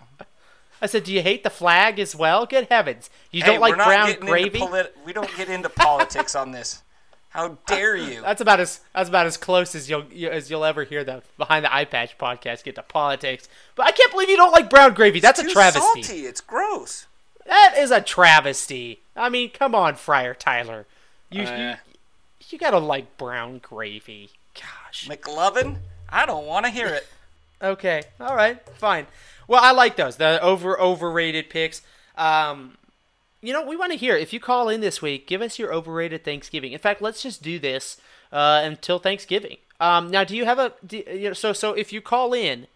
I 0.83 0.87
said, 0.87 1.05
do 1.05 1.13
you 1.13 1.21
hate 1.23 1.43
the 1.43 1.51
flag 1.51 1.99
as 1.99 2.15
well? 2.17 2.45
Good 2.47 2.69
heavens! 2.71 3.09
You 3.31 3.43
hey, 3.43 3.53
don't 3.53 3.61
like 3.61 3.75
brown 3.77 4.15
gravy? 4.21 4.47
Into 4.59 4.59
polit- 4.59 4.97
we 5.05 5.13
don't 5.13 5.35
get 5.37 5.49
into 5.49 5.69
politics 5.71 6.35
on 6.35 6.53
this. 6.53 6.83
How 7.31 7.59
dare 7.67 7.97
you? 7.97 8.21
That's 8.23 8.41
about 8.41 8.61
as 8.61 8.81
that's 8.93 9.09
about 9.09 9.27
as 9.27 9.37
close 9.37 9.75
as 9.75 9.89
you'll 9.89 10.05
you, 10.11 10.29
as 10.29 10.51
you'll 10.51 10.65
ever 10.65 10.85
hear 10.85 11.05
the 11.05 11.23
behind 11.39 11.65
the 11.65 11.73
eye 11.75 11.85
patch 11.85 12.19
podcast 12.19 12.65
get 12.65 12.75
to 12.75 12.83
politics. 12.83 13.49
But 13.77 13.87
I 13.87 13.93
can't 13.93 14.11
believe 14.11 14.29
you 14.29 14.37
don't 14.37 14.51
like 14.53 14.69
brown 14.69 14.95
gravy. 14.95 15.21
That's 15.21 15.39
a 15.39 15.45
Too 15.45 15.51
travesty. 15.53 16.03
salty. 16.03 16.27
It's 16.27 16.41
gross. 16.41 17.07
That 17.47 17.75
is 17.79 17.91
a 17.91 18.01
travesty. 18.01 19.01
I 19.17 19.29
mean, 19.29 19.51
come 19.51 19.75
on, 19.75 19.95
Friar 19.95 20.35
Tyler. 20.35 20.87
You 21.31 21.43
Uh. 21.45 21.57
you, 21.57 21.75
you 22.51 22.59
gotta 22.59 22.79
like 22.79 23.17
brown 23.17 23.59
gravy. 23.59 24.31
Gosh. 24.55 25.09
McLovin, 25.09 25.77
I 26.09 26.27
don't 26.27 26.47
want 26.47 26.67
to 26.67 26.71
hear 26.73 26.89
it. 26.89 27.07
Okay. 27.63 28.03
All 28.19 28.35
right. 28.35 28.59
Fine. 28.79 29.07
Well, 29.47 29.61
I 29.63 29.73
like 29.73 29.97
those. 29.97 30.17
The 30.17 30.41
over 30.41 30.81
overrated 30.81 31.51
picks. 31.51 31.83
Um, 32.17 32.79
you 33.43 33.53
know, 33.53 33.65
we 33.65 33.77
want 33.77 33.93
to 33.93 33.99
hear 33.99 34.17
if 34.17 34.33
you 34.33 34.41
call 34.41 34.69
in 34.69 34.81
this 34.81 35.01
week. 35.01 35.27
Give 35.27 35.43
us 35.43 35.59
your 35.59 35.73
overrated 35.73 36.25
Thanksgiving. 36.25 36.73
In 36.73 36.79
fact, 36.79 37.01
let's 37.01 37.23
just 37.23 37.43
do 37.43 37.59
this 37.59 37.97
uh, 38.33 38.61
until 38.65 38.99
Thanksgiving. 38.99 39.59
Um, 39.81 40.11
now, 40.11 40.25
do 40.25 40.37
you 40.37 40.45
have 40.45 40.59
a 40.59 40.75
do, 40.87 41.03
you 41.11 41.29
know, 41.29 41.33
so 41.33 41.53
so 41.53 41.73
if 41.73 41.93
you 41.93 42.01
call 42.01 42.35
in, 42.35 42.67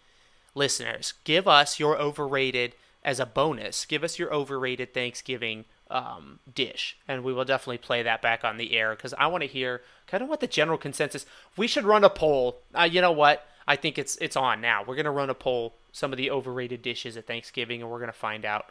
listeners, 0.54 1.14
give 1.24 1.46
us 1.46 1.78
your 1.78 1.98
overrated 1.98 2.74
as 3.04 3.20
a 3.20 3.26
bonus. 3.26 3.84
Give 3.84 4.02
us 4.02 4.18
your 4.18 4.32
overrated 4.32 4.94
Thanksgiving 4.94 5.66
um, 5.90 6.38
dish, 6.52 6.96
and 7.06 7.22
we 7.22 7.34
will 7.34 7.44
definitely 7.44 7.78
play 7.78 8.02
that 8.02 8.22
back 8.22 8.42
on 8.42 8.56
the 8.56 8.76
air 8.76 8.96
because 8.96 9.12
I 9.18 9.26
want 9.26 9.42
to 9.42 9.48
hear 9.48 9.82
kind 10.06 10.22
of 10.22 10.28
what 10.28 10.40
the 10.40 10.46
general 10.46 10.78
consensus. 10.78 11.26
We 11.56 11.66
should 11.66 11.84
run 11.84 12.04
a 12.04 12.10
poll. 12.10 12.58
Uh, 12.74 12.88
you 12.90 13.02
know 13.02 13.12
what? 13.12 13.46
I 13.68 13.76
think 13.76 13.98
it's 13.98 14.16
it's 14.16 14.36
on 14.36 14.62
now. 14.62 14.82
We're 14.82 14.96
gonna 14.96 15.10
run 15.10 15.30
a 15.30 15.34
poll. 15.34 15.74
Some 15.94 16.12
of 16.12 16.16
the 16.16 16.28
overrated 16.28 16.82
dishes 16.82 17.16
at 17.16 17.24
Thanksgiving, 17.24 17.80
and 17.80 17.88
we're 17.88 18.00
gonna 18.00 18.12
find 18.12 18.44
out. 18.44 18.66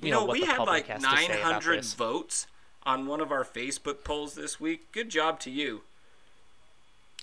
You, 0.00 0.06
You 0.06 0.10
know, 0.12 0.24
what 0.24 0.34
we 0.34 0.40
the 0.42 0.46
had 0.46 0.60
like 0.60 0.86
has 0.86 1.02
to 1.02 1.08
say 1.08 1.24
about 1.26 1.64
900 1.64 1.84
votes 1.84 2.46
on 2.84 3.06
one 3.06 3.20
of 3.20 3.32
our 3.32 3.42
Facebook 3.42 4.04
polls 4.04 4.34
this 4.36 4.60
week. 4.60 4.92
Good 4.92 5.08
job 5.08 5.40
to 5.40 5.50
you. 5.50 5.82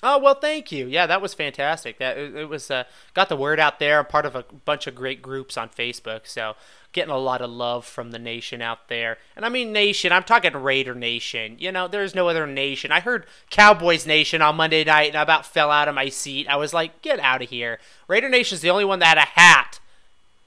Oh 0.07 0.19
well, 0.19 0.35
thank 0.35 0.71
you. 0.71 0.85
Yeah, 0.85 1.07
that 1.07 1.19
was 1.19 1.33
fantastic. 1.33 1.97
That 1.97 2.15
it, 2.15 2.35
it 2.35 2.45
was 2.47 2.69
uh, 2.69 2.83
got 3.15 3.27
the 3.27 3.35
word 3.35 3.59
out 3.59 3.79
there. 3.79 3.97
I'm 3.97 4.05
part 4.05 4.27
of 4.27 4.35
a 4.35 4.43
bunch 4.63 4.85
of 4.85 4.93
great 4.93 5.19
groups 5.19 5.57
on 5.57 5.67
Facebook, 5.67 6.27
so 6.27 6.53
getting 6.91 7.11
a 7.11 7.17
lot 7.17 7.41
of 7.41 7.49
love 7.49 7.85
from 7.85 8.11
the 8.11 8.19
nation 8.19 8.61
out 8.61 8.87
there. 8.87 9.17
And 9.35 9.43
I 9.43 9.49
mean 9.49 9.73
nation, 9.73 10.11
I'm 10.11 10.21
talking 10.21 10.53
Raider 10.53 10.93
Nation. 10.93 11.55
You 11.57 11.71
know, 11.71 11.87
there's 11.87 12.13
no 12.13 12.29
other 12.29 12.45
nation. 12.45 12.91
I 12.91 12.99
heard 12.99 13.25
Cowboys 13.49 14.05
Nation 14.05 14.43
on 14.43 14.55
Monday 14.57 14.83
night, 14.83 15.09
and 15.09 15.17
I 15.17 15.23
about 15.23 15.43
fell 15.43 15.71
out 15.71 15.87
of 15.87 15.95
my 15.95 16.09
seat. 16.09 16.47
I 16.47 16.55
was 16.55 16.71
like, 16.71 17.01
get 17.01 17.19
out 17.19 17.41
of 17.41 17.49
here. 17.49 17.79
Raider 18.07 18.29
Nation's 18.29 18.61
the 18.61 18.69
only 18.69 18.85
one 18.85 18.99
that 18.99 19.07
had 19.07 19.17
a 19.17 19.21
hat 19.21 19.79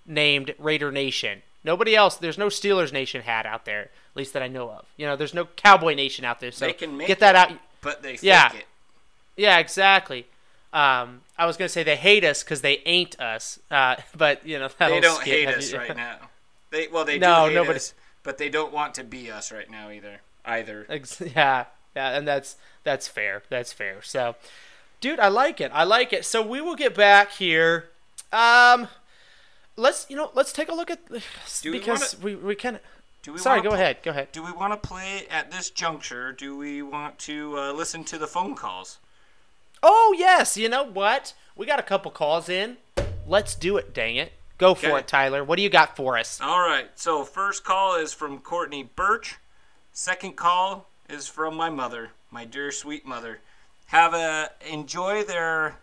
named 0.07 0.55
Raider 0.57 0.93
Nation. 0.93 1.43
Nobody 1.65 1.97
else. 1.97 2.15
There's 2.15 2.39
no 2.39 2.47
Steelers 2.47 2.93
Nation 2.93 3.23
hat 3.23 3.45
out 3.45 3.65
there, 3.65 3.83
at 3.83 3.91
least 4.15 4.35
that 4.35 4.43
I 4.43 4.47
know 4.49 4.71
of. 4.71 4.87
You 4.97 5.07
know, 5.07 5.17
there's 5.17 5.35
no 5.35 5.47
Cowboy 5.57 5.95
Nation 5.95 6.25
out 6.25 6.39
there. 6.39 6.53
So 6.53 6.65
They 6.65 6.73
can 6.75 6.97
make 6.97 7.09
get 7.09 7.19
that 7.19 7.35
it, 7.35 7.55
out. 7.57 7.59
But 7.81 8.03
they 8.03 8.19
Yeah. 8.23 8.55
it. 8.55 8.67
Yeah, 9.39 9.59
exactly. 9.59 10.27
Um, 10.73 11.23
I 11.39 11.47
was 11.47 11.57
gonna 11.57 11.69
say 11.71 11.83
they 11.83 11.97
hate 11.97 12.25
us 12.25 12.43
because 12.43 12.61
they 12.61 12.83
ain't 12.85 13.19
us, 13.21 13.59
uh, 13.71 13.97
but 14.17 14.47
you 14.47 14.59
know 14.59 14.69
They 14.79 15.01
don't 15.01 15.21
skip- 15.23 15.27
hate 15.33 15.49
us 15.49 15.73
right 15.73 15.97
now. 16.09 16.19
They 16.71 16.89
well, 16.89 17.07
they 17.07 17.19
No, 17.19 17.45
do 17.45 17.49
hate 17.49 17.55
nobody- 17.55 17.77
us, 17.77 17.95
but 18.23 18.37
they 18.37 18.51
don't 18.51 18.73
want 18.73 18.95
to 18.97 19.05
be 19.05 19.31
us 19.31 19.51
right 19.51 19.71
now 19.71 19.89
either. 19.91 20.21
Either. 20.45 20.85
Ex- 20.91 21.21
Yeah, 21.37 21.65
yeah, 21.97 22.19
and 22.19 22.29
that's 22.29 22.57
that's 22.85 23.09
fair. 23.09 23.43
That's 23.49 23.73
fair. 23.73 24.03
So, 24.03 24.37
dude, 25.01 25.21
I 25.21 25.29
like 25.29 25.61
it. 25.61 25.71
I 25.73 25.85
like 25.85 26.13
it. 26.13 26.25
So 26.27 26.43
we 26.47 26.61
will 26.61 26.77
get 26.77 26.95
back 26.95 27.33
here. 27.33 27.89
Um, 28.33 28.89
let's 29.77 30.05
you 30.11 30.17
know 30.17 30.31
let's 30.35 30.53
take 30.53 30.69
a 30.69 30.75
look 30.75 30.91
at 30.91 31.01
Do 31.63 31.71
we 31.73 31.79
because 31.79 32.15
wanna- 32.21 32.25
we 32.25 32.35
we 32.37 32.55
of. 32.57 32.81
Do 33.23 33.33
we 33.33 33.39
Sorry, 33.41 33.61
go 33.61 33.71
ahead. 33.71 33.99
Go 34.03 34.11
ahead. 34.11 34.29
Do 34.33 34.43
we 34.45 34.53
want 34.53 34.73
to 34.81 34.89
play 34.89 35.27
at 35.31 35.51
this 35.51 35.71
juncture? 35.71 36.33
Do 36.33 36.57
we 36.57 36.83
want 36.83 37.19
to 37.21 37.59
uh, 37.59 37.73
listen 37.73 38.05
to 38.05 38.17
the 38.19 38.27
phone 38.29 38.55
calls? 38.55 38.99
Oh 39.83 40.15
yes, 40.17 40.57
you 40.57 40.69
know 40.69 40.85
what? 40.85 41.35
We 41.57 41.67
got 41.67 41.79
a 41.79 41.83
couple 41.85 42.11
calls 42.11 42.49
in. 42.49 42.77
Let's 43.27 43.55
do 43.55 43.77
it. 43.77 43.93
Dang 43.95 44.17
it. 44.17 44.33
Go 44.59 44.75
for 44.75 44.89
Okay. 44.89 44.99
it, 44.99 45.07
Tyler. 45.09 45.45
What 45.45 45.57
do 45.57 45.63
you 45.63 45.69
got 45.69 45.97
for 45.97 46.19
us? 46.19 46.41
All 46.41 46.61
right. 46.61 46.87
So 46.97 47.25
first 47.25 47.65
call 47.65 47.97
is 47.97 48.13
from 48.13 48.39
Courtney 48.41 48.83
Birch. 48.83 49.37
Second 49.93 50.37
call 50.37 50.89
is 51.09 51.29
from 51.29 51.57
my 51.57 51.71
mother, 51.71 52.11
my 52.31 52.45
dear 52.45 52.71
sweet 52.73 53.07
mother. 53.07 53.41
Have 53.87 54.15
a 54.15 54.51
enjoy 54.69 55.23
their 55.25 55.77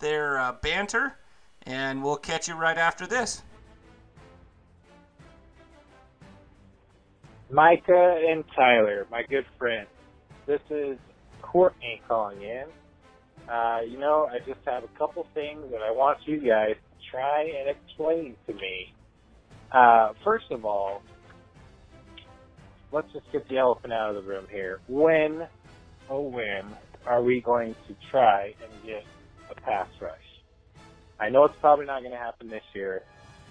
their 0.00 0.38
uh, 0.38 0.52
banter, 0.52 1.16
and 1.64 2.02
we'll 2.02 2.16
catch 2.16 2.48
you 2.48 2.54
right 2.54 2.76
after 2.76 3.06
this. 3.06 3.42
Micah 7.50 8.20
and 8.28 8.44
Tyler, 8.54 9.06
my 9.10 9.22
good 9.22 9.46
friends. 9.58 9.88
This 10.46 10.60
is 10.70 10.98
Courtney 11.42 12.00
calling 12.08 12.42
in. 12.42 12.64
Uh, 13.50 13.80
you 13.86 13.98
know, 13.98 14.28
I 14.30 14.38
just 14.38 14.60
have 14.66 14.84
a 14.84 14.98
couple 14.98 15.26
things 15.34 15.62
that 15.70 15.82
I 15.82 15.90
want 15.90 16.18
you 16.26 16.38
guys 16.38 16.76
to 16.76 17.10
try 17.10 17.42
and 17.42 17.68
explain 17.68 18.36
to 18.46 18.54
me. 18.54 18.92
Uh, 19.70 20.12
first 20.22 20.46
of 20.50 20.64
all, 20.64 21.02
let's 22.92 23.12
just 23.12 23.30
get 23.32 23.48
the 23.48 23.58
elephant 23.58 23.92
out 23.92 24.14
of 24.14 24.24
the 24.24 24.28
room 24.28 24.46
here. 24.50 24.80
When, 24.88 25.46
oh 26.08 26.22
when, 26.22 26.64
are 27.06 27.22
we 27.22 27.40
going 27.40 27.74
to 27.88 27.96
try 28.10 28.54
and 28.62 28.86
get 28.86 29.04
a 29.50 29.60
pass 29.60 29.88
rush? 30.00 30.16
I 31.20 31.28
know 31.28 31.44
it's 31.44 31.56
probably 31.60 31.86
not 31.86 32.00
going 32.00 32.12
to 32.12 32.18
happen 32.18 32.48
this 32.48 32.62
year. 32.74 33.02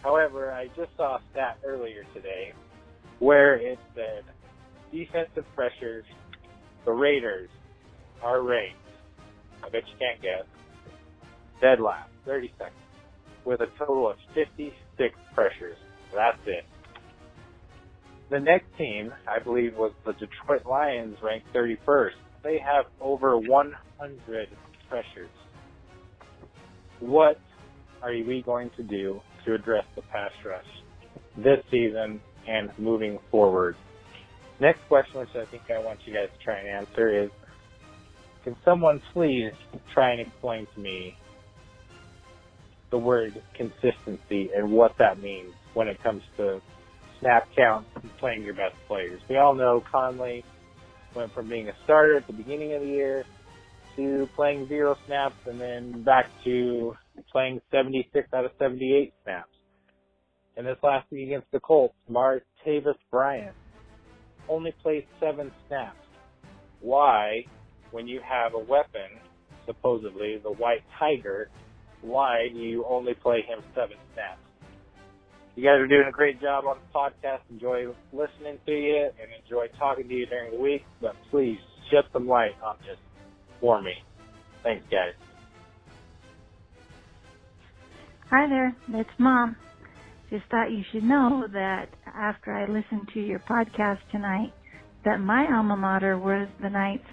However, 0.01 0.51
I 0.51 0.67
just 0.75 0.89
saw 0.97 1.17
a 1.17 1.21
stat 1.31 1.59
earlier 1.65 2.03
today 2.13 2.53
where 3.19 3.55
it 3.55 3.79
said 3.95 4.23
defensive 4.91 5.45
pressures, 5.55 6.05
the 6.83 6.91
Raiders 6.91 7.49
are 8.21 8.41
ranked, 8.41 8.77
I 9.63 9.69
bet 9.69 9.83
you 9.87 9.95
can't 9.99 10.21
guess, 10.21 10.45
dead 11.61 11.79
last, 11.79 12.09
30 12.25 12.51
seconds, 12.57 12.75
with 13.45 13.61
a 13.61 13.67
total 13.77 14.09
of 14.09 14.17
56 14.33 15.15
pressures. 15.33 15.77
That's 16.13 16.37
it. 16.45 16.65
The 18.29 18.39
next 18.39 18.65
team, 18.77 19.13
I 19.27 19.39
believe, 19.39 19.75
was 19.75 19.91
the 20.05 20.13
Detroit 20.13 20.65
Lions, 20.65 21.17
ranked 21.21 21.53
31st. 21.53 22.11
They 22.43 22.59
have 22.59 22.85
over 22.99 23.37
100 23.37 24.47
pressures. 24.89 25.29
What 26.99 27.39
are 28.01 28.11
we 28.11 28.43
going 28.45 28.69
to 28.77 28.83
do 28.83 29.21
to 29.45 29.53
address 29.53 29.85
the 29.95 30.01
pass 30.03 30.31
rush 30.45 30.65
this 31.37 31.63
season 31.71 32.19
and 32.47 32.71
moving 32.77 33.19
forward. 33.31 33.75
Next 34.59 34.79
question, 34.87 35.19
which 35.19 35.35
I 35.35 35.45
think 35.45 35.63
I 35.71 35.79
want 35.79 35.99
you 36.05 36.13
guys 36.13 36.29
to 36.37 36.43
try 36.43 36.59
and 36.59 36.67
answer 36.67 37.23
is, 37.23 37.31
can 38.43 38.55
someone 38.65 39.01
please 39.13 39.53
try 39.93 40.11
and 40.11 40.21
explain 40.21 40.67
to 40.75 40.79
me 40.79 41.17
the 42.89 42.97
word 42.97 43.41
consistency 43.55 44.51
and 44.55 44.71
what 44.71 44.97
that 44.97 45.21
means 45.21 45.53
when 45.73 45.87
it 45.87 46.01
comes 46.03 46.21
to 46.37 46.61
snap 47.19 47.47
count 47.55 47.87
and 47.95 48.17
playing 48.17 48.43
your 48.43 48.53
best 48.53 48.75
players? 48.87 49.21
We 49.29 49.37
all 49.37 49.55
know 49.55 49.83
Conley 49.91 50.43
went 51.15 51.33
from 51.33 51.47
being 51.47 51.69
a 51.69 51.73
starter 51.83 52.17
at 52.17 52.27
the 52.27 52.33
beginning 52.33 52.73
of 52.73 52.81
the 52.81 52.87
year 52.87 53.25
to 53.95 54.27
playing 54.35 54.67
zero 54.67 54.97
snaps 55.05 55.35
and 55.45 55.59
then 55.59 56.03
back 56.03 56.29
to 56.43 56.95
playing 57.31 57.61
76 57.71 58.27
out 58.33 58.45
of 58.45 58.51
78 58.59 59.13
snaps. 59.23 59.49
And 60.57 60.67
this 60.67 60.77
last 60.83 61.09
week 61.11 61.27
against 61.27 61.51
the 61.51 61.59
Colts, 61.59 61.95
Martavis 62.09 62.95
Bryant 63.09 63.55
only 64.49 64.73
played 64.83 65.07
seven 65.19 65.51
snaps. 65.67 65.97
Why, 66.79 67.45
when 67.93 68.07
you 68.07 68.19
have 68.27 68.55
a 68.55 68.59
weapon, 68.59 69.07
supposedly 69.65 70.39
the 70.43 70.51
White 70.51 70.83
Tiger, 70.99 71.49
why 72.01 72.49
do 72.51 72.59
you 72.59 72.83
only 72.89 73.13
play 73.13 73.43
him 73.47 73.59
seven 73.75 73.97
snaps? 74.13 74.39
You 75.55 75.63
guys 75.63 75.79
are 75.79 75.87
doing 75.87 76.07
a 76.09 76.11
great 76.11 76.41
job 76.41 76.65
on 76.65 76.77
the 76.79 76.99
podcast. 76.99 77.41
Enjoy 77.51 77.85
listening 78.11 78.57
to 78.65 78.71
you 78.71 79.09
and 79.21 79.29
enjoy 79.43 79.67
talking 79.77 80.07
to 80.07 80.13
you 80.13 80.25
during 80.25 80.55
the 80.55 80.59
week. 80.59 80.83
But 80.99 81.15
please 81.29 81.59
shed 81.91 82.05
some 82.11 82.27
light 82.27 82.55
on 82.65 82.77
this 82.79 82.97
for 83.61 83.79
me. 83.79 83.93
Thanks, 84.63 84.83
guys. 84.89 85.13
Hi 88.31 88.47
there, 88.49 88.75
it's 88.89 89.09
Mom. 89.19 89.55
Just 90.31 90.45
thought 90.49 90.71
you 90.71 90.83
should 90.91 91.03
know 91.03 91.45
that 91.53 91.89
after 92.15 92.51
I 92.51 92.65
listened 92.65 93.09
to 93.13 93.19
your 93.19 93.37
podcast 93.37 93.99
tonight, 94.11 94.51
that 95.05 95.19
my 95.19 95.45
alma 95.53 95.77
mater 95.77 96.17
was 96.17 96.47
the 96.59 96.69
Knights, 96.69 97.05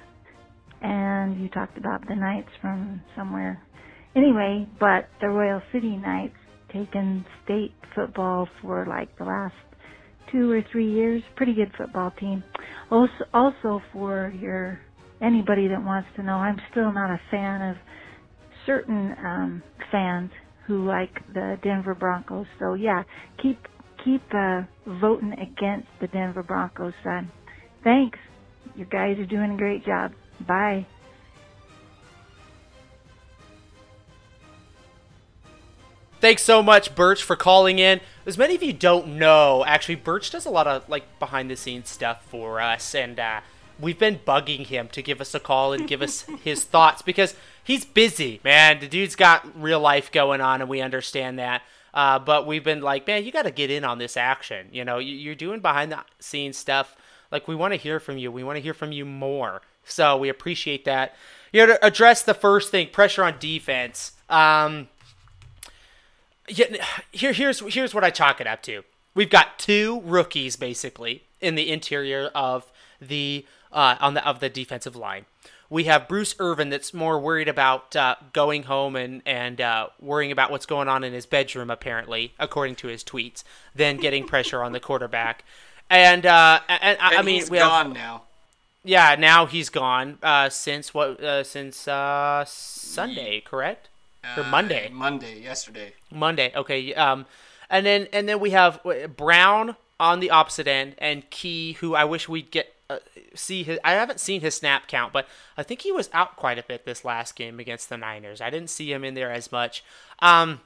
and 0.83 1.41
you 1.41 1.49
talked 1.49 1.79
about 1.79 2.07
the 2.09 2.15
Knights 2.15 2.51
from 2.61 3.03
somewhere. 3.17 3.63
Anyway, 4.17 4.67
but 4.79 5.09
the 5.21 5.29
Royal 5.29 5.63
City 5.73 5.97
Knights 5.97 6.35
taken 6.73 7.25
state 7.45 7.73
football 7.95 8.49
for 8.63 8.87
like 8.87 9.17
the 9.19 9.25
last 9.25 9.55
two 10.33 10.51
or 10.51 10.63
three 10.73 10.91
years. 10.91 11.23
Pretty 11.37 11.55
good 11.55 11.73
football 11.77 12.13
team. 12.19 12.43
Also, 12.91 13.13
also 13.33 13.81
for 13.93 14.33
your 14.41 14.81
anybody 15.21 15.69
that 15.69 15.83
wants 15.85 16.09
to 16.17 16.23
know, 16.23 16.35
I'm 16.35 16.59
still 16.71 16.93
not 16.93 17.11
a 17.11 17.21
fan 17.31 17.71
of 17.71 17.77
certain 18.67 19.15
um, 19.25 19.63
fans 19.91 20.31
who 20.67 20.87
like 20.87 21.15
the 21.35 21.57
Denver 21.63 21.95
Broncos. 21.95 22.47
So 22.59 22.75
yeah, 22.75 23.03
keep 23.43 23.59
keep 24.05 24.23
uh, 24.35 24.63
voting 25.01 25.33
against 25.33 25.89
the 26.01 26.07
Denver 26.09 26.43
Broncos, 26.43 26.95
son. 27.05 27.31
Thanks. 27.85 28.19
You 28.77 28.85
guys 28.85 29.19
are 29.19 29.27
doing 29.27 29.53
a 29.53 29.57
great 29.57 29.85
job. 29.85 30.13
Bye. 30.47 30.87
Thanks 36.21 36.43
so 36.43 36.63
much, 36.63 36.95
Birch, 36.95 37.23
for 37.23 37.35
calling 37.35 37.79
in. 37.79 38.01
As 38.27 38.37
many 38.37 38.55
of 38.55 38.63
you 38.63 38.75
don't 38.75 39.19
know, 39.19 39.65
actually, 39.67 39.95
Birch 39.95 40.31
does 40.31 40.45
a 40.45 40.51
lot 40.51 40.67
of 40.67 40.87
like 40.89 41.19
behind 41.19 41.51
the 41.51 41.57
scenes 41.57 41.89
stuff 41.89 42.23
for 42.27 42.61
us, 42.61 42.95
and 42.95 43.19
uh, 43.19 43.41
we've 43.79 43.99
been 43.99 44.19
bugging 44.27 44.67
him 44.67 44.89
to 44.89 45.01
give 45.01 45.21
us 45.23 45.35
a 45.35 45.41
call 45.41 45.73
and 45.73 45.89
give 45.89 46.03
us 46.03 46.23
his 46.45 46.65
thoughts 46.65 47.01
because 47.01 47.35
he's 47.65 47.87
busy, 47.87 48.39
man. 48.45 48.81
The 48.81 48.89
dude's 48.89 49.17
got 49.17 49.49
real 49.61 49.81
life 49.81 50.13
going 50.13 50.43
on, 50.43 50.61
and 50.61 50.69
we 50.69 50.83
understand 50.83 51.39
that. 51.39 51.63
Uh, 51.95 52.19
but 52.19 52.47
we've 52.47 52.63
been 52.65 52.83
like, 52.83 53.07
man, 53.07 53.25
you 53.25 53.33
got 53.33 53.43
to 53.45 53.51
get 53.51 53.71
in 53.71 53.83
on 53.83 53.97
this 53.99 54.17
action. 54.19 54.69
You 54.73 54.85
know, 54.85 54.99
you- 54.99 55.17
you're 55.17 55.35
doing 55.35 55.61
behind 55.61 55.91
the 55.91 56.05
scenes 56.21 56.57
stuff. 56.59 56.95
Like, 57.33 57.49
we 57.49 57.55
want 57.55 57.73
to 57.73 57.77
hear 57.79 57.99
from 57.99 58.19
you. 58.19 58.31
We 58.31 58.45
want 58.45 58.57
to 58.57 58.61
hear 58.61 58.75
from 58.75 58.93
you 58.93 59.05
more. 59.07 59.63
So 59.85 60.17
we 60.17 60.29
appreciate 60.29 60.85
that. 60.85 61.15
You 61.53 61.67
know, 61.67 61.75
to 61.75 61.85
address 61.85 62.23
the 62.23 62.35
first 62.35 62.71
thing, 62.71 62.89
pressure 62.91 63.25
on 63.25 63.35
defense. 63.39 64.13
Um, 64.29 64.89
yeah, 66.49 66.85
here, 67.13 67.33
here's 67.33 67.61
here's 67.75 67.95
what 67.95 68.05
I 68.05 68.11
chalk 68.11 68.41
it 68.41 68.47
up 68.47 68.63
to. 68.63 68.83
We've 69.15 69.31
got 69.31 69.59
two 69.59 70.01
rookies 70.05 70.57
basically 70.57 71.25
in 71.41 71.55
the 71.55 71.71
interior 71.71 72.27
of 72.35 72.71
the 73.01 73.47
uh, 73.73 73.97
on 74.01 74.15
the 74.15 74.27
of 74.27 74.41
the 74.41 74.49
defensive 74.49 74.97
line. 74.97 75.27
We 75.69 75.85
have 75.85 76.09
Bruce 76.09 76.35
Irvin 76.41 76.69
that's 76.71 76.93
more 76.93 77.21
worried 77.21 77.47
about 77.49 77.95
uh, 77.95 78.17
going 78.33 78.65
home 78.65 78.97
and 78.97 79.23
and 79.27 79.61
uh, 79.61 79.89
worrying 80.01 80.33
about 80.33 80.51
what's 80.51 80.67
going 80.67 80.89
on 80.89 81.05
in 81.05 81.13
his 81.13 81.27
bedroom, 81.27 81.71
apparently, 81.71 82.35
according 82.39 82.75
to 82.77 82.89
his 82.89 83.05
tweets, 83.05 83.45
than 83.75 83.97
getting 83.97 84.25
pressure 84.27 84.63
on 84.65 84.73
the 84.73 84.81
quarterback. 84.81 85.45
And 85.89 86.27
uh, 86.27 86.61
and, 86.69 86.99
I- 87.01 87.17
I 87.17 87.23
mean, 87.23 87.37
he's 87.37 87.51
we 87.51 87.59
have 87.59 87.69
gone 87.69 87.93
now. 87.93 88.23
Yeah, 88.85 89.15
now 89.19 89.47
he's 89.47 89.69
gone. 89.69 90.19
Uh, 90.23 90.49
since 90.49 90.95
what? 90.95 91.23
Uh, 91.23 91.45
since 91.45 91.87
uh, 91.87 92.45
Sunday, 92.47 93.41
correct? 93.41 93.89
Or 94.37 94.43
Uh, 94.43 94.47
Monday. 94.51 94.89
Monday, 94.93 95.41
yesterday. 95.41 95.93
Monday. 96.11 96.53
Okay. 96.55 96.95
Um, 96.95 97.27
and 97.69 97.85
then 97.85 98.09
and 98.13 98.29
then 98.29 98.41
we 98.41 98.51
have 98.51 98.85
uh, 98.87 99.07
Brown 99.07 99.77
on 99.99 100.21
the 100.21 100.31
opposite 100.31 100.67
end 100.67 100.95
and 100.99 101.29
Key, 101.31 101.75
who 101.75 101.95
I 101.95 102.05
wish 102.05 102.29
we'd 102.29 102.51
get 102.51 102.75
uh, 102.89 102.99
see 103.35 103.63
his. 103.63 103.79
I 103.85 103.93
haven't 103.93 104.19
seen 104.21 104.41
his 104.41 104.55
snap 104.55 104.89
count, 104.89 105.13
but 105.13 105.29
I 105.59 105.63
think 105.63 105.83
he 105.83 105.93
was 105.93 106.09
out 106.15 106.37
quite 106.37 106.59
a 106.59 106.63
bit 106.63 106.85
this 106.87 107.05
last 107.05 107.37
game 107.37 107.61
against 107.61 107.89
the 107.91 107.99
Niners. 107.99 108.41
I 108.41 108.49
didn't 108.51 108.71
see 108.71 108.91
him 108.93 109.05
in 109.05 109.15
there 109.15 109.31
as 109.31 109.53
much. 109.53 109.85
Um, 110.21 110.61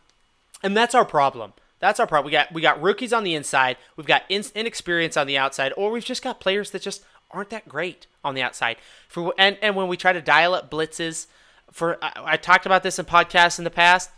and 0.63 0.77
that's 0.77 0.95
our 0.95 1.05
problem. 1.05 1.53
That's 1.81 2.01
our 2.01 2.07
problem. 2.07 2.27
We 2.27 2.33
got 2.33 2.53
we 2.53 2.63
got 2.63 2.81
rookies 2.81 3.13
on 3.13 3.25
the 3.25 3.35
inside. 3.35 3.77
We've 3.97 4.07
got 4.07 4.23
in, 4.29 4.45
inexperience 4.55 5.17
on 5.17 5.27
the 5.27 5.37
outside, 5.37 5.73
or 5.77 5.91
we've 5.91 6.05
just 6.05 6.23
got 6.23 6.41
players 6.41 6.71
that 6.71 6.81
just 6.81 7.05
aren't 7.35 7.51
that 7.51 7.69
great 7.69 8.07
on 8.25 8.35
the 8.35 8.43
outside. 8.43 8.77
For 9.09 9.35
and 9.39 9.59
and 9.61 9.77
when 9.77 9.89
we 9.89 9.97
try 9.97 10.13
to 10.13 10.23
dial 10.23 10.55
up 10.55 10.71
blitzes, 10.71 11.27
for 11.71 11.99
I, 12.03 12.13
I 12.25 12.37
talked 12.37 12.67
about 12.67 12.83
this 12.83 12.99
in 12.99 13.05
podcasts 13.05 13.59
in 13.59 13.65
the 13.65 13.71
past. 13.71 14.11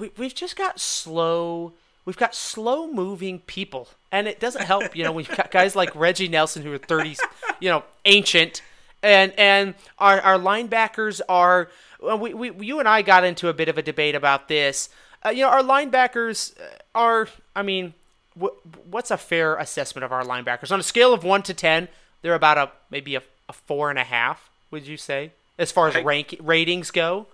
We 0.00 0.10
we've 0.16 0.34
just 0.34 0.56
got 0.56 0.80
slow. 0.80 1.74
We've 2.04 2.16
got 2.16 2.34
slow 2.34 2.90
moving 2.90 3.40
people, 3.40 3.88
and 4.10 4.26
it 4.26 4.40
doesn't 4.40 4.64
help. 4.64 4.96
You 4.96 5.04
know, 5.04 5.12
we've 5.12 5.28
got 5.28 5.50
guys 5.50 5.76
like 5.76 5.94
Reggie 5.94 6.28
Nelson 6.28 6.62
who 6.62 6.72
are 6.72 6.78
thirty, 6.78 7.16
you 7.60 7.68
know, 7.68 7.84
ancient, 8.06 8.62
and 9.02 9.32
and 9.38 9.74
our 9.98 10.20
our 10.22 10.38
linebackers 10.38 11.20
are. 11.28 11.68
We, 12.00 12.32
we 12.32 12.66
you 12.66 12.78
and 12.78 12.88
I 12.88 13.02
got 13.02 13.24
into 13.24 13.48
a 13.48 13.52
bit 13.52 13.68
of 13.68 13.76
a 13.76 13.82
debate 13.82 14.14
about 14.14 14.48
this. 14.48 14.88
Uh, 15.24 15.30
you 15.30 15.42
know, 15.42 15.48
our 15.48 15.62
linebackers 15.62 16.54
are. 16.94 17.28
I 17.54 17.62
mean, 17.62 17.92
wh- 18.40 18.54
what's 18.86 19.10
a 19.10 19.16
fair 19.18 19.56
assessment 19.56 20.04
of 20.04 20.12
our 20.12 20.22
linebackers 20.22 20.70
on 20.70 20.80
a 20.80 20.84
scale 20.84 21.12
of 21.12 21.24
one 21.24 21.42
to 21.42 21.54
ten? 21.54 21.88
They're 22.22 22.34
about 22.34 22.58
a 22.58 22.70
maybe 22.90 23.14
a, 23.14 23.22
a 23.48 23.52
four 23.52 23.90
and 23.90 23.98
a 23.98 24.04
half. 24.04 24.50
Would 24.70 24.86
you 24.86 24.96
say, 24.96 25.32
as 25.58 25.72
far 25.72 25.88
as 25.88 25.96
I- 25.96 26.02
rank 26.02 26.36
ratings 26.40 26.90
go? 26.90 27.26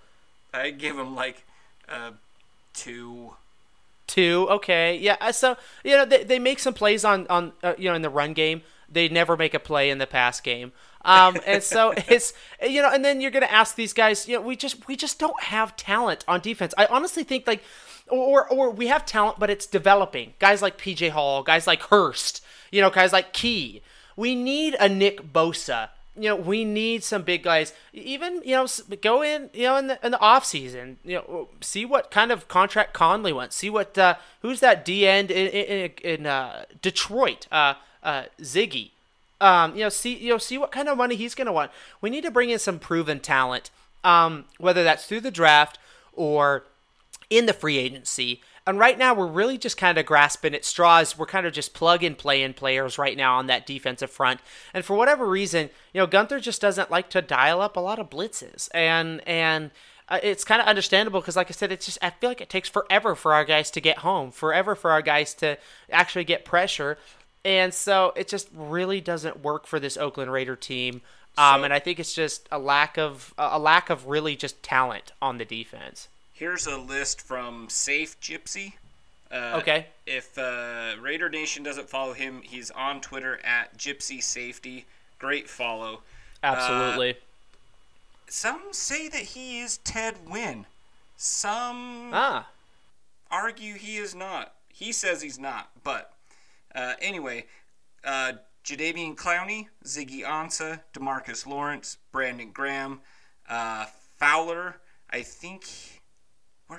I 0.53 0.71
give 0.71 0.97
them 0.97 1.15
like 1.17 1.45
uh, 1.89 2.13
two. 2.73 3.35
Two, 4.07 4.47
okay, 4.51 4.97
yeah. 4.99 5.17
uh, 5.21 5.33
So 5.33 5.57
you 5.83 5.97
know 5.97 6.05
they, 6.05 6.23
they 6.25 6.39
make 6.39 6.59
some 6.59 6.75
plays 6.75 7.05
on 7.05 7.27
on 7.29 7.53
uh, 7.63 7.75
you 7.79 7.89
know 7.89 7.95
in 7.95 8.03
the 8.03 8.11
run 8.11 8.35
game. 8.35 8.63
They 8.91 9.09
never 9.09 9.37
make 9.37 9.55
a 9.55 9.59
play 9.59 9.89
in 9.91 9.99
the 9.99 10.07
pass 10.07 10.41
game. 10.41 10.73
Um, 11.07 11.39
and 11.47 11.63
so 11.63 11.93
it's 12.09 12.35
you 12.63 12.83
know, 12.83 12.91
and 12.93 13.05
then 13.05 13.21
you're 13.21 13.31
gonna 13.31 13.47
ask 13.47 13.75
these 13.77 13.95
guys. 13.95 14.29
You 14.29 14.37
know, 14.37 14.43
we 14.43 14.57
just 14.57 14.87
we 14.87 14.95
just 14.95 15.19
don't 15.19 15.43
have 15.45 15.75
talent 15.77 16.25
on 16.29 16.41
defense. 16.41 16.75
I 16.77 16.87
honestly 16.87 17.25
think 17.25 17.47
like, 17.47 17.63
or 18.09 18.47
or 18.49 18.71
we 18.71 18.89
have 18.89 19.07
talent, 19.07 19.39
but 19.41 19.49
it's 19.49 19.67
developing. 19.67 20.35
Guys 20.39 20.61
like 20.61 20.77
PJ 20.79 21.11
Hall, 21.11 21.43
guys 21.43 21.67
like 21.67 21.83
Hurst, 21.85 22.45
you 22.71 22.81
know, 22.83 22.91
guys 22.91 23.13
like 23.13 23.33
Key. 23.33 23.81
We 24.17 24.35
need 24.35 24.77
a 24.79 24.89
Nick 24.89 25.33
Bosa 25.33 25.89
you 26.17 26.29
know, 26.29 26.37
we 26.37 26.65
need 26.65 27.03
some 27.03 27.23
big 27.23 27.43
guys. 27.43 27.73
Even 27.93 28.41
you 28.45 28.55
know, 28.55 28.67
go 29.01 29.23
in 29.23 29.51
you 29.53 29.65
know 29.65 29.77
in 29.77 29.89
the 29.89 29.99
in 30.05 30.13
the 30.13 30.21
off 30.21 30.45
season. 30.45 30.99
You 31.05 31.17
know, 31.17 31.49
see 31.61 31.85
what 31.85 32.11
kind 32.11 32.31
of 32.31 32.47
contract 32.47 32.93
Conley 32.93 33.33
wants. 33.33 33.57
See 33.57 33.71
what 33.71 33.99
uh, 33.99 34.15
who's 34.41 34.61
that 34.61 34.85
D 34.85 35.07
end 35.07 35.31
in 35.31 35.49
in, 35.49 35.91
in 36.03 36.27
uh, 36.27 36.65
Detroit. 36.83 37.47
Uh, 37.51 37.75
uh, 38.03 38.25
Ziggy. 38.41 38.91
Um, 39.41 39.75
you 39.75 39.83
know, 39.83 39.89
see 39.89 40.15
you 40.15 40.31
know 40.31 40.39
see 40.39 40.57
what 40.57 40.71
kind 40.71 40.89
of 40.89 40.97
money 40.97 41.17
he's 41.17 41.35
gonna 41.35 41.53
want. 41.53 41.73
We 42.01 42.11
need 42.11 42.23
to 42.25 42.31
bring 42.31 42.51
in 42.51 42.59
some 42.59 42.79
proven 42.79 43.19
talent. 43.19 43.71
Um, 44.05 44.45
whether 44.59 44.85
that's 44.85 45.07
through 45.07 45.23
the 45.23 45.31
draft 45.31 45.79
or 46.13 46.65
in 47.31 47.47
the 47.47 47.55
free 47.55 47.79
agency. 47.79 48.41
And 48.67 48.79
right 48.79 48.97
now, 48.97 49.13
we're 49.13 49.27
really 49.27 49.59
just 49.59 49.77
kind 49.77 49.99
of 49.99 50.07
grasping 50.07 50.55
at 50.55 50.65
straws. 50.65 51.19
We're 51.19 51.27
kind 51.27 51.47
of 51.47 51.53
just 51.53 51.75
plug 51.75 52.03
and 52.03 52.17
play 52.17 52.43
in 52.43 52.55
players 52.55 52.97
right 52.97 53.17
now 53.17 53.37
on 53.37 53.47
that 53.49 53.67
defensive 53.67 54.11
front. 54.11 54.41
And 54.73 54.85
for 54.85 54.97
whatever 54.97 55.27
reason, 55.27 55.69
you 55.93 56.01
know, 56.01 56.07
Guenther 56.07 56.41
just 56.41 56.63
doesn't 56.63 56.91
like 56.91 57.11
to 57.11 57.21
dial 57.21 57.61
up 57.61 57.77
a 57.77 57.81
lot 57.81 57.99
of 57.99 58.09
blitzes. 58.09 58.69
And 58.73 59.21
and 59.29 59.71
uh, 60.09 60.19
it's 60.23 60.45
kind 60.45 60.63
of 60.63 60.67
understandable 60.67 61.21
because, 61.21 61.37
like 61.37 61.51
I 61.51 61.53
said, 61.53 61.73
it's 61.73 61.85
just 61.87 61.99
I 62.01 62.11
feel 62.11 62.31
like 62.31 62.41
it 62.41 62.49
takes 62.49 62.69
forever 62.69 63.15
for 63.15 63.35
our 63.35 63.45
guys 63.45 63.71
to 63.73 63.81
get 63.83 63.99
home, 63.99 64.31
forever 64.31 64.75
for 64.75 64.91
our 64.91 65.03
guys 65.03 65.35
to 65.35 65.59
actually 65.91 66.25
get 66.25 66.47
pressure. 66.47 66.97
And 67.45 67.75
so 67.75 68.15
it 68.17 68.29
just 68.29 68.49
really 68.55 69.03
doesn't 69.03 69.43
work 69.43 69.67
for 69.67 69.79
this 69.79 69.99
Oakland 69.99 70.33
Raider 70.33 70.57
team. 70.57 71.03
Um, 71.37 71.61
So- 71.61 71.65
and 71.65 71.75
I 71.75 71.81
think 71.81 72.01
it's 72.01 72.15
just 72.15 72.49
a 72.51 72.59
lack 72.59 72.97
of 72.97 73.35
a 73.37 73.59
lack 73.59 73.91
of 73.91 74.07
really 74.07 74.37
just 74.37 74.63
talent 74.63 75.13
on 75.21 75.37
the 75.37 75.45
defense. 75.45 76.09
Here's 76.45 76.67
a 76.67 76.77
list 76.77 77.23
from 77.23 77.71
Safe 77.71 78.21
Gypsy. 78.21 78.75
Uh, 79.33 79.61
Okay. 79.61 79.87
If 80.05 80.37
uh, 80.37 80.95
Raider 81.01 81.31
Nation 81.31 81.63
doesn't 81.63 81.89
follow 81.89 82.13
him, 82.13 82.43
he's 82.43 82.71
on 82.71 83.01
Twitter 83.01 83.41
at 83.43 83.79
Gypsy 83.79 84.23
Safety. 84.23 84.85
Great 85.19 85.49
follow. 85.49 86.03
Absolutely. 86.43 87.17
Some 88.29 88.61
say 88.73 89.09
that 89.09 89.23
he 89.23 89.61
is 89.61 89.79
Ted 89.79 90.17
Wynn. 90.29 90.67
Some 91.17 92.11
ah. 92.13 92.51
argue 93.31 93.77
he 93.77 93.97
is 93.97 94.15
not. 94.15 94.53
He 94.69 94.93
says 94.93 95.23
he's 95.23 95.39
not, 95.39 95.71
but 95.83 96.13
uh, 96.75 96.93
anyway, 97.01 97.47
uh, 98.05 98.33
Jadeveon 98.63 99.17
Clowney, 99.17 99.69
Ziggy 99.87 100.23
Ansah, 100.23 100.81
Demarcus 100.93 101.47
Lawrence, 101.47 101.97
Brandon 102.13 102.51
Graham, 102.53 103.01
uh, 103.49 103.87
Fowler. 104.19 104.77
I 105.09 105.23
think 105.23 105.94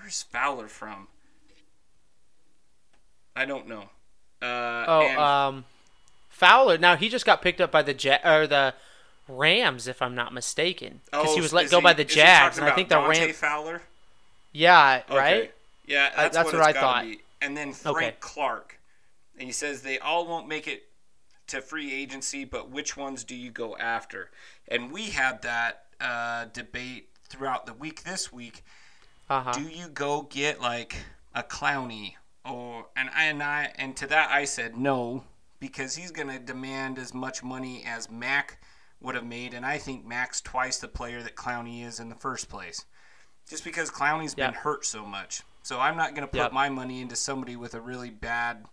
where's 0.02 0.24
Fowler 0.24 0.68
from? 0.68 1.08
I 3.36 3.46
don't 3.46 3.68
know. 3.68 3.89
Uh, 4.41 4.86
Oh, 4.88 5.02
and- 5.02 5.20
um, 5.20 5.66
Fowler. 6.30 6.78
Now 6.78 6.96
he 6.96 7.10
just 7.10 7.26
got 7.26 7.41
picked 7.41 7.62
up 7.62 7.72
by 7.72 7.82
the 7.82 7.93
Jet 7.93 8.22
or 8.26 8.48
the 8.48 8.74
Rams, 9.28 9.88
if 9.88 10.02
I'm 10.02 10.16
not 10.16 10.34
mistaken, 10.34 11.02
because 11.06 11.30
oh, 11.30 11.36
he 11.36 11.41
was 11.41 11.54
let 11.54 11.70
go 11.70 11.78
he- 11.80 11.84
by 11.84 11.93
the 11.93 12.04
Jags, 12.06 12.58
and 12.58 12.68
I 12.68 12.72
think 12.76 12.89
the 12.89 13.00
Rams. 13.00 13.36
Fowler. 13.38 13.82
Yeah, 14.52 15.02
Okay. 15.10 15.18
right. 15.18 15.54
Yeah, 15.86 16.12
I- 16.16 16.24
that's, 16.24 16.36
that's 16.36 16.46
what, 16.46 16.60
what 16.60 16.70
it's 16.70 16.78
I 16.78 16.82
thought. 16.82 17.04
Be. 17.04 17.20
And 17.41 17.56
then 17.58 17.74
Frank 17.74 17.98
Okay. 17.98 18.16
Clark. 18.20 18.80
And 19.38 19.48
he 19.48 19.52
says 19.52 19.82
they 19.82 20.00
all 20.00 20.26
won't 20.26 20.48
make 20.48 20.68
it 20.68 20.84
to 21.48 21.62
free 21.62 21.93
agency, 21.93 22.46
but 22.46 22.70
which 22.70 22.96
ones 22.96 23.24
do 23.24 23.36
you 23.36 23.52
go 23.52 23.76
after? 23.78 24.32
And 24.68 24.91
we 24.91 25.10
had 25.10 25.41
that 25.41 25.86
uh, 26.00 26.46
debate 26.54 27.10
throughout 27.28 27.66
the 27.66 27.74
week 27.74 28.04
this 28.04 28.32
week. 28.32 28.64
Uh 29.30 29.42
huh. 29.42 29.52
Do 29.54 29.64
you 29.64 29.88
go 29.88 30.24
get 30.24 30.62
like 30.62 30.96
a 31.34 31.44
Clowney 31.44 32.14
or 32.46 32.86
and 32.96 33.10
I 33.16 33.24
and 33.26 33.42
I 33.42 33.72
and 33.76 33.96
to 33.98 34.08
that 34.08 34.30
I 34.32 34.46
said 34.46 34.78
no 34.78 35.24
because 35.60 35.96
he's 35.96 36.12
gonna 36.12 36.40
demand 36.40 37.00
as 37.00 37.14
much 37.14 37.44
money 37.44 37.84
as 37.88 38.10
Mack 38.10 38.60
would 39.02 39.16
have 39.16 39.26
made, 39.26 39.54
and 39.54 39.66
I 39.66 39.78
think 39.78 40.06
Mack's 40.06 40.42
twice 40.42 40.78
the 40.78 40.88
player 40.88 41.22
that 41.24 41.36
Clowney 41.36 41.86
is 41.86 42.00
in 42.00 42.10
the 42.10 42.16
first 42.16 42.50
place. 42.50 42.86
Just 43.50 43.64
because 43.64 43.92
Clowney's 43.92 44.34
been 44.36 44.54
hurt 44.54 44.86
so 44.86 45.06
much, 45.06 45.42
so 45.64 45.80
I'm 45.80 45.98
not 45.98 46.14
gonna 46.16 46.28
put 46.28 46.38
Yep. 46.38 46.52
my 46.54 46.70
money 46.70 47.02
into 47.02 47.16
somebody 47.16 47.56
with 47.56 47.74
a 47.76 47.82
really 47.82 48.10
bad 48.10 48.66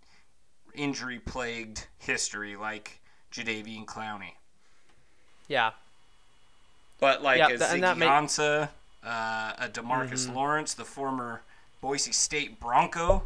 injury 0.75 1.19
plagued 1.19 1.87
history 1.99 2.57
like 2.57 3.01
Jadeveon 3.31 3.85
Clowney. 3.85 4.35
Yeah. 5.49 5.73
But 7.01 7.23
like 7.23 7.39
Yeah, 7.39 7.47
a 7.49 7.59
th- 7.59 7.61
and 7.73 7.83
that 7.83 7.97
Ziggy 7.97 8.01
uh, 9.05 9.53
a 9.59 9.69
Demarcus 9.69 10.27
Mm-hmm. 10.27 10.35
Lawrence, 10.37 10.75
the 10.75 10.85
former 10.85 11.43
Boise 11.81 12.13
State 12.13 12.61
Bronco. 12.61 13.25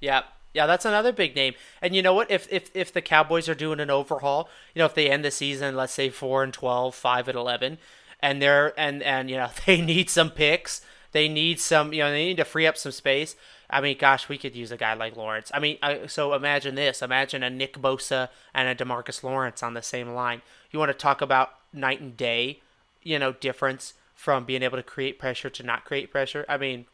Yeah. 0.00 0.22
Yeah, 0.54 0.66
that's 0.66 0.84
another 0.84 1.12
big 1.12 1.36
name. 1.36 1.54
And 1.82 1.94
you 1.94 2.02
know 2.02 2.14
what? 2.14 2.30
If 2.30 2.50
if 2.50 2.70
if 2.74 2.92
the 2.92 3.02
Cowboys 3.02 3.48
are 3.48 3.54
doing 3.54 3.80
an 3.80 3.90
overhaul, 3.90 4.48
you 4.74 4.80
know, 4.80 4.86
if 4.86 4.94
they 4.94 5.10
end 5.10 5.24
the 5.24 5.30
season, 5.30 5.76
let's 5.76 5.92
say 5.92 6.08
four 6.08 6.42
and 6.42 6.52
12, 6.52 6.94
5 6.94 7.28
and 7.28 7.36
eleven, 7.36 7.78
and 8.20 8.40
they're 8.40 8.78
and 8.80 9.02
and 9.02 9.28
you 9.30 9.36
know 9.36 9.50
they 9.66 9.80
need 9.80 10.08
some 10.10 10.30
picks, 10.30 10.80
they 11.12 11.28
need 11.28 11.60
some, 11.60 11.92
you 11.92 12.00
know, 12.02 12.10
they 12.10 12.24
need 12.26 12.38
to 12.38 12.44
free 12.44 12.66
up 12.66 12.76
some 12.76 12.92
space. 12.92 13.36
I 13.70 13.82
mean, 13.82 13.98
gosh, 13.98 14.30
we 14.30 14.38
could 14.38 14.56
use 14.56 14.72
a 14.72 14.78
guy 14.78 14.94
like 14.94 15.16
Lawrence. 15.16 15.50
I 15.52 15.58
mean, 15.58 15.76
I, 15.82 16.06
so 16.06 16.32
imagine 16.32 16.74
this: 16.74 17.02
imagine 17.02 17.42
a 17.42 17.50
Nick 17.50 17.74
Bosa 17.74 18.30
and 18.54 18.68
a 18.68 18.74
Demarcus 18.74 19.22
Lawrence 19.22 19.62
on 19.62 19.74
the 19.74 19.82
same 19.82 20.08
line. 20.14 20.40
You 20.70 20.78
want 20.78 20.90
to 20.90 20.94
talk 20.94 21.20
about 21.20 21.50
night 21.72 22.00
and 22.00 22.16
day, 22.16 22.60
you 23.02 23.18
know, 23.18 23.32
difference 23.32 23.92
from 24.18 24.44
being 24.44 24.64
able 24.64 24.76
to 24.76 24.82
create 24.82 25.16
pressure 25.16 25.48
to 25.48 25.62
not 25.62 25.84
create 25.84 26.10
pressure. 26.10 26.44
I 26.48 26.56
mean, 26.56 26.86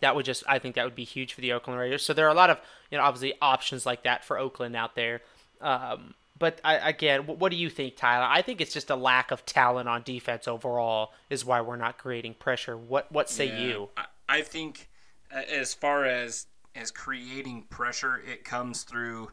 that 0.00 0.16
would 0.16 0.24
just 0.24 0.42
I 0.48 0.58
think 0.58 0.76
that 0.76 0.84
would 0.86 0.94
be 0.94 1.04
huge 1.04 1.34
for 1.34 1.42
the 1.42 1.52
Oakland 1.52 1.78
Raiders. 1.78 2.02
So 2.02 2.14
there 2.14 2.24
are 2.26 2.30
a 2.30 2.34
lot 2.34 2.48
of 2.48 2.58
you 2.90 2.96
know 2.96 3.04
obviously 3.04 3.34
options 3.42 3.84
like 3.84 4.02
that 4.04 4.24
for 4.24 4.38
Oakland 4.38 4.74
out 4.74 4.94
there. 4.94 5.20
Um, 5.60 6.14
but 6.38 6.62
I, 6.64 6.76
again, 6.76 7.26
what 7.26 7.50
do 7.50 7.56
you 7.56 7.68
think, 7.68 7.96
Tyler? 7.96 8.26
I 8.26 8.40
think 8.40 8.62
it's 8.62 8.72
just 8.72 8.88
a 8.88 8.96
lack 8.96 9.30
of 9.30 9.44
talent 9.44 9.90
on 9.90 10.02
defense 10.04 10.48
overall 10.48 11.12
is 11.28 11.44
why 11.44 11.60
we're 11.60 11.76
not 11.76 11.98
creating 11.98 12.32
pressure. 12.32 12.78
What 12.78 13.12
what 13.12 13.28
say 13.28 13.48
Yeah, 13.48 13.66
you? 13.66 13.88
I, 13.98 14.04
I 14.26 14.40
think 14.40 14.88
uh, 15.30 15.42
as 15.52 15.74
far 15.74 16.06
as 16.06 16.46
as 16.74 16.90
creating 16.90 17.64
pressure, 17.68 18.22
it 18.26 18.42
comes 18.42 18.84
through 18.84 19.32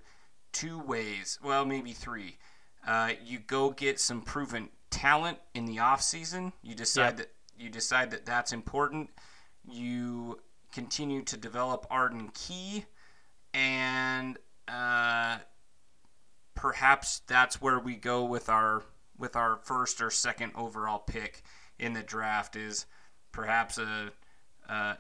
two 0.51 0.79
ways. 0.79 1.39
Well, 1.41 1.63
maybe 1.63 1.93
three. 1.93 2.35
Uh, 2.85 3.13
you 3.23 3.39
go 3.39 3.69
get 3.69 4.01
some 4.01 4.21
proven 4.21 4.67
talent 4.91 5.39
in 5.55 5.65
the 5.65 5.79
off 5.79 6.01
season. 6.01 6.53
You 6.61 6.75
decide 6.75 7.01
Yep. 7.01 7.17
that 7.17 7.31
you 7.57 7.69
decide 7.69 8.11
that 8.11 8.25
that's 8.25 8.51
important. 8.53 9.09
You 9.67 10.39
continue 10.71 11.23
to 11.23 11.37
develop 11.37 11.85
Arden 11.89 12.29
Key, 12.33 12.85
and 13.53 14.37
uh, 14.67 15.37
perhaps 16.55 17.21
that's 17.27 17.61
where 17.61 17.79
we 17.79 17.95
go 17.95 18.23
with 18.25 18.49
our 18.49 18.83
with 19.17 19.35
our 19.35 19.57
first 19.57 20.01
or 20.01 20.09
second 20.09 20.51
overall 20.55 20.99
pick 20.99 21.43
in 21.77 21.93
the 21.93 22.01
draft 22.03 22.55
is 22.55 22.85
perhaps 23.31 23.77
a, 23.77 24.11
a 24.67 24.97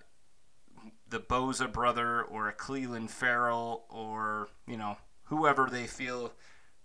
the 1.09 1.19
Bosa 1.19 1.71
brother 1.71 2.21
or 2.23 2.47
a 2.47 2.53
Clelin 2.53 3.09
Ferrell 3.09 3.85
or 3.89 4.47
you 4.67 4.77
know 4.77 4.97
whoever 5.25 5.67
they 5.71 5.87
feel 5.87 6.33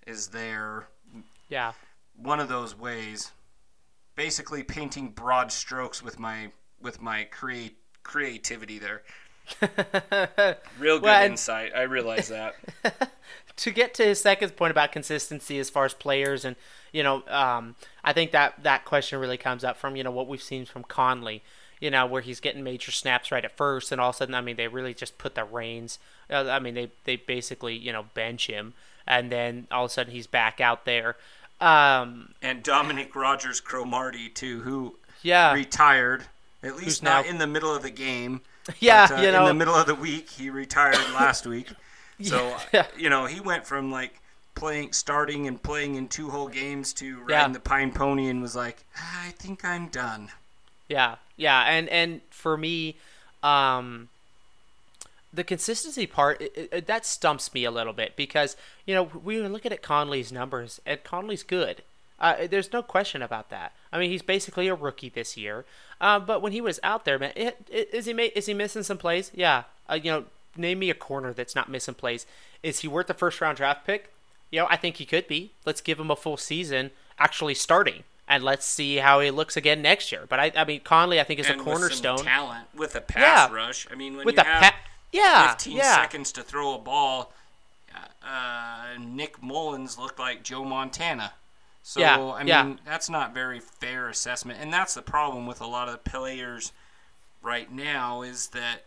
is 0.06 0.28
there. 0.28 0.88
Yeah. 1.48 1.72
One 2.16 2.40
of 2.40 2.48
those 2.48 2.76
ways, 2.78 3.32
basically 4.16 4.62
painting 4.62 5.10
broad 5.10 5.52
strokes 5.52 6.02
with 6.02 6.18
my 6.18 6.52
with 6.80 7.00
my 7.00 7.24
create 7.24 7.76
creativity 8.02 8.78
there. 8.78 9.02
Real 10.78 10.98
good 10.98 11.02
Well, 11.02 11.24
insight. 11.24 11.72
I 11.74 11.82
realize 11.82 12.28
that. 12.28 12.56
to 13.56 13.70
get 13.70 13.94
to 13.94 14.04
his 14.04 14.20
second 14.20 14.56
point 14.56 14.70
about 14.70 14.92
consistency 14.92 15.58
as 15.58 15.70
far 15.70 15.84
as 15.84 15.94
players 15.94 16.44
and 16.44 16.56
you 16.92 17.02
know 17.02 17.22
um, 17.28 17.74
i 18.04 18.12
think 18.12 18.30
that 18.32 18.54
that 18.62 18.84
question 18.84 19.18
really 19.18 19.36
comes 19.38 19.64
up 19.64 19.76
from 19.76 19.96
you 19.96 20.04
know 20.04 20.10
what 20.10 20.28
we've 20.28 20.42
seen 20.42 20.64
from 20.66 20.84
conley 20.84 21.42
you 21.80 21.90
know 21.90 22.06
where 22.06 22.22
he's 22.22 22.40
getting 22.40 22.62
major 22.62 22.90
snaps 22.90 23.32
right 23.32 23.44
at 23.44 23.56
first 23.56 23.92
and 23.92 24.00
all 24.00 24.10
of 24.10 24.16
a 24.16 24.18
sudden 24.18 24.34
i 24.34 24.40
mean 24.40 24.56
they 24.56 24.68
really 24.68 24.94
just 24.94 25.18
put 25.18 25.34
the 25.34 25.44
reins 25.44 25.98
uh, 26.30 26.48
i 26.50 26.58
mean 26.58 26.74
they, 26.74 26.90
they 27.04 27.16
basically 27.16 27.74
you 27.76 27.92
know 27.92 28.04
bench 28.14 28.46
him 28.46 28.74
and 29.06 29.30
then 29.30 29.66
all 29.70 29.84
of 29.84 29.90
a 29.90 29.94
sudden 29.94 30.12
he's 30.12 30.26
back 30.26 30.60
out 30.60 30.84
there 30.84 31.16
um, 31.60 32.34
and 32.42 32.62
Dominique 32.62 33.14
Rodgers-Cromartie 33.16 34.28
too, 34.30 34.60
who 34.60 34.96
yeah 35.22 35.52
retired 35.54 36.24
at 36.62 36.76
least 36.76 37.02
not 37.02 37.24
now- 37.24 37.30
in 37.30 37.38
the 37.38 37.46
middle 37.46 37.74
of 37.74 37.82
the 37.82 37.90
game. 37.90 38.40
yeah 38.80 39.06
But, 39.08 39.18
uh, 39.18 39.22
you 39.22 39.32
know 39.32 39.42
in 39.42 39.46
the 39.48 39.54
middle 39.54 39.74
of 39.74 39.86
the 39.86 39.94
week, 39.94 40.28
he 40.30 40.50
retired 40.50 40.96
last 41.14 41.46
week. 41.54 41.68
So 42.22 42.56
Yeah. 42.72 42.86
you 42.96 43.08
know, 43.10 43.26
he 43.26 43.40
went 43.40 43.66
from 43.66 43.90
like 43.90 44.20
playing, 44.54 44.92
starting 44.92 45.46
and 45.46 45.62
playing 45.62 45.96
in 45.96 46.08
two 46.08 46.30
whole 46.30 46.48
games 46.48 46.92
to 46.94 47.18
riding 47.20 47.28
Yeah. 47.30 47.48
the 47.48 47.60
Pine 47.60 47.92
Pony 47.92 48.28
and 48.28 48.40
was 48.42 48.56
like, 48.56 48.84
I 48.98 49.30
think 49.38 49.64
I'm 49.64 49.88
done. 49.88 50.30
Yeah, 50.88 51.16
yeah, 51.36 51.62
and 51.62 51.88
and 51.88 52.20
for 52.30 52.56
me, 52.56 52.96
um, 53.42 54.08
the 55.36 55.44
consistency 55.44 56.06
part 56.06 56.40
it, 56.40 56.68
it, 56.72 56.86
that 56.86 57.06
stumps 57.06 57.54
me 57.54 57.64
a 57.64 57.70
little 57.70 57.92
bit 57.92 58.16
because 58.16 58.56
you 58.86 58.94
know 58.94 59.04
we 59.04 59.40
were 59.40 59.48
looking 59.48 59.72
at 59.72 59.82
Conley's 59.82 60.32
numbers 60.32 60.80
and 60.84 61.02
Conley's 61.04 61.42
good. 61.44 61.82
Uh, 62.18 62.46
there's 62.50 62.72
no 62.72 62.82
question 62.82 63.20
about 63.20 63.50
that. 63.50 63.72
I 63.92 63.98
mean, 63.98 64.10
he's 64.10 64.22
basically 64.22 64.68
a 64.68 64.74
rookie 64.74 65.10
this 65.10 65.36
year. 65.36 65.66
Uh, 66.00 66.18
but 66.18 66.40
when 66.40 66.52
he 66.52 66.62
was 66.62 66.80
out 66.82 67.04
there, 67.04 67.18
man, 67.18 67.32
it, 67.36 67.68
is 67.70 68.06
he 68.06 68.14
ma- 68.14 68.32
is 68.34 68.46
he 68.46 68.54
missing 68.54 68.82
some 68.82 68.96
plays? 68.98 69.30
Yeah. 69.34 69.64
Uh, 69.88 69.98
you 70.02 70.10
know, 70.10 70.24
name 70.56 70.78
me 70.78 70.88
a 70.90 70.94
corner 70.94 71.32
that's 71.34 71.54
not 71.54 71.68
missing 71.68 71.94
plays. 71.94 72.24
Is 72.62 72.80
he 72.80 72.88
worth 72.88 73.06
the 73.06 73.14
first 73.14 73.40
round 73.42 73.58
draft 73.58 73.86
pick? 73.86 74.12
You 74.50 74.60
know, 74.60 74.66
I 74.70 74.76
think 74.76 74.96
he 74.96 75.04
could 75.04 75.28
be. 75.28 75.50
Let's 75.66 75.82
give 75.82 76.00
him 76.00 76.10
a 76.10 76.16
full 76.16 76.38
season 76.38 76.90
actually 77.18 77.54
starting, 77.54 78.04
and 78.26 78.42
let's 78.42 78.64
see 78.64 78.96
how 78.96 79.20
he 79.20 79.30
looks 79.30 79.56
again 79.56 79.82
next 79.82 80.10
year. 80.10 80.24
But 80.26 80.40
I, 80.40 80.52
I 80.56 80.64
mean, 80.64 80.80
Conley, 80.80 81.20
I 81.20 81.24
think 81.24 81.38
is 81.40 81.46
and 81.50 81.56
a 81.56 81.58
with 81.58 81.66
cornerstone 81.66 82.18
talent 82.18 82.66
with 82.74 82.94
a 82.94 83.00
pass 83.02 83.50
Yeah. 83.50 83.54
rush. 83.54 83.86
I 83.90 83.94
mean, 83.94 84.16
when 84.16 84.24
with 84.24 84.36
you 84.36 84.42
the 84.42 84.48
have 84.48 84.62
pa- 84.62 84.78
yeah, 85.12 85.50
15 85.54 85.76
yeah. 85.76 85.94
seconds 85.94 86.32
to 86.32 86.42
throw 86.42 86.74
a 86.74 86.78
ball, 86.78 87.32
uh, 87.94 88.26
uh, 88.26 88.98
Nick 88.98 89.42
Mullens 89.42 89.98
looked 89.98 90.18
like 90.18 90.42
Joe 90.42 90.64
Montana. 90.64 91.32
So 91.82 92.00
Yeah, 92.00 92.32
I 92.32 92.38
mean, 92.40 92.48
yeah. 92.48 92.74
that's 92.84 93.08
not 93.08 93.32
very 93.32 93.60
fair 93.60 94.08
assessment, 94.08 94.58
and 94.60 94.72
that's 94.72 94.94
the 94.94 95.02
problem 95.02 95.46
with 95.46 95.60
a 95.60 95.66
lot 95.66 95.88
of 95.88 95.92
the 95.92 96.10
players 96.10 96.72
right 97.42 97.70
now 97.70 98.22
is 98.22 98.48
that 98.48 98.82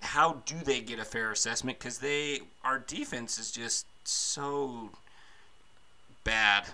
how 0.00 0.42
do 0.44 0.56
they 0.64 0.80
get 0.80 0.98
a 0.98 1.04
fair 1.04 1.30
assessment? 1.30 1.78
Because 1.78 1.98
they 1.98 2.40
our 2.64 2.78
defense 2.78 3.38
is 3.38 3.50
just 3.52 3.86
so 4.04 4.90
bad. 6.24 6.66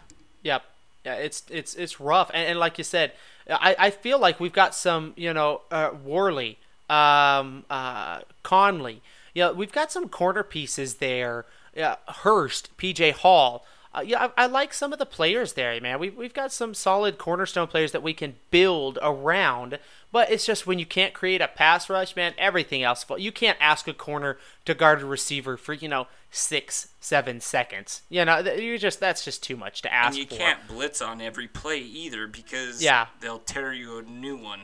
Yep. 0.43 0.65
Yeah, 1.05 1.15
it's 1.15 1.45
it's 1.51 1.75
it's 1.75 2.01
rough, 2.01 2.31
and, 2.33 2.47
and 2.49 2.59
like 2.59 2.79
you 2.79 2.85
said, 2.85 3.13
I, 3.51 3.75
I 3.79 3.91
feel 3.91 4.19
like 4.19 4.39
we've 4.39 4.53
got 4.53 4.75
some, 4.75 5.15
you 5.17 5.35
know, 5.35 5.63
uh, 5.71 5.91
Worley, 6.05 6.59
um, 6.93 7.65
uh, 7.71 8.21
Conley. 8.43 9.03
Yeah, 9.35 9.51
we've 9.53 9.73
got 9.73 9.91
some 9.91 10.09
corner 10.09 10.43
pieces 10.43 10.97
there. 10.97 11.47
Yeah, 11.75 11.97
Hurst, 12.09 12.77
PJ 12.77 13.13
Hall. 13.13 13.65
Uh, 13.95 14.01
yeah, 14.07 14.29
I, 14.39 14.45
I 14.45 14.47
like 14.47 14.73
some 14.73 14.93
of 14.93 14.99
the 14.99 15.07
players 15.07 15.53
there, 15.53 15.79
man. 15.81 15.99
We've 15.99 16.17
we've 16.17 16.33
got 16.35 16.51
some 16.53 16.73
solid 16.75 17.19
cornerstone 17.19 17.67
players 17.67 17.93
that 17.93 18.03
we 18.03 18.15
can 18.15 18.37
build 18.51 18.99
around. 19.03 19.79
But 20.11 20.31
it's 20.31 20.45
just 20.47 20.67
when 20.67 20.79
you 20.79 20.85
can't 20.87 21.15
create 21.15 21.41
a 21.41 21.49
pass 21.49 21.89
rush, 21.89 22.15
man, 22.17 22.35
everything 22.37 22.83
else. 22.83 23.05
You 23.19 23.33
can't 23.33 23.57
ask 23.61 23.89
a 23.89 23.95
corner 23.95 24.37
to 24.67 24.75
guard 24.75 25.01
a 25.03 25.07
receiver 25.07 25.57
for 25.59 25.73
you 25.75 25.89
know 25.89 26.07
six, 26.31 26.89
seven 27.01 27.41
seconds. 27.41 28.03
You 28.11 28.25
know, 28.25 28.39
you 28.41 28.79
just 28.79 29.01
that's 29.01 29.25
just 29.25 29.43
too 29.43 29.57
much 29.57 29.83
to 29.83 29.93
ask 29.93 30.19
And 30.19 30.19
you 30.19 30.27
for. 30.27 30.37
can't 30.37 30.67
blitz 30.69 31.01
on 31.03 31.21
every 31.21 31.49
play 31.49 31.79
either 31.81 32.27
because 32.27 32.83
Yeah. 32.83 33.07
they'll 33.21 33.39
tear 33.41 33.73
you 33.75 33.99
a 33.99 34.03
new 34.03 34.37
one. 34.37 34.63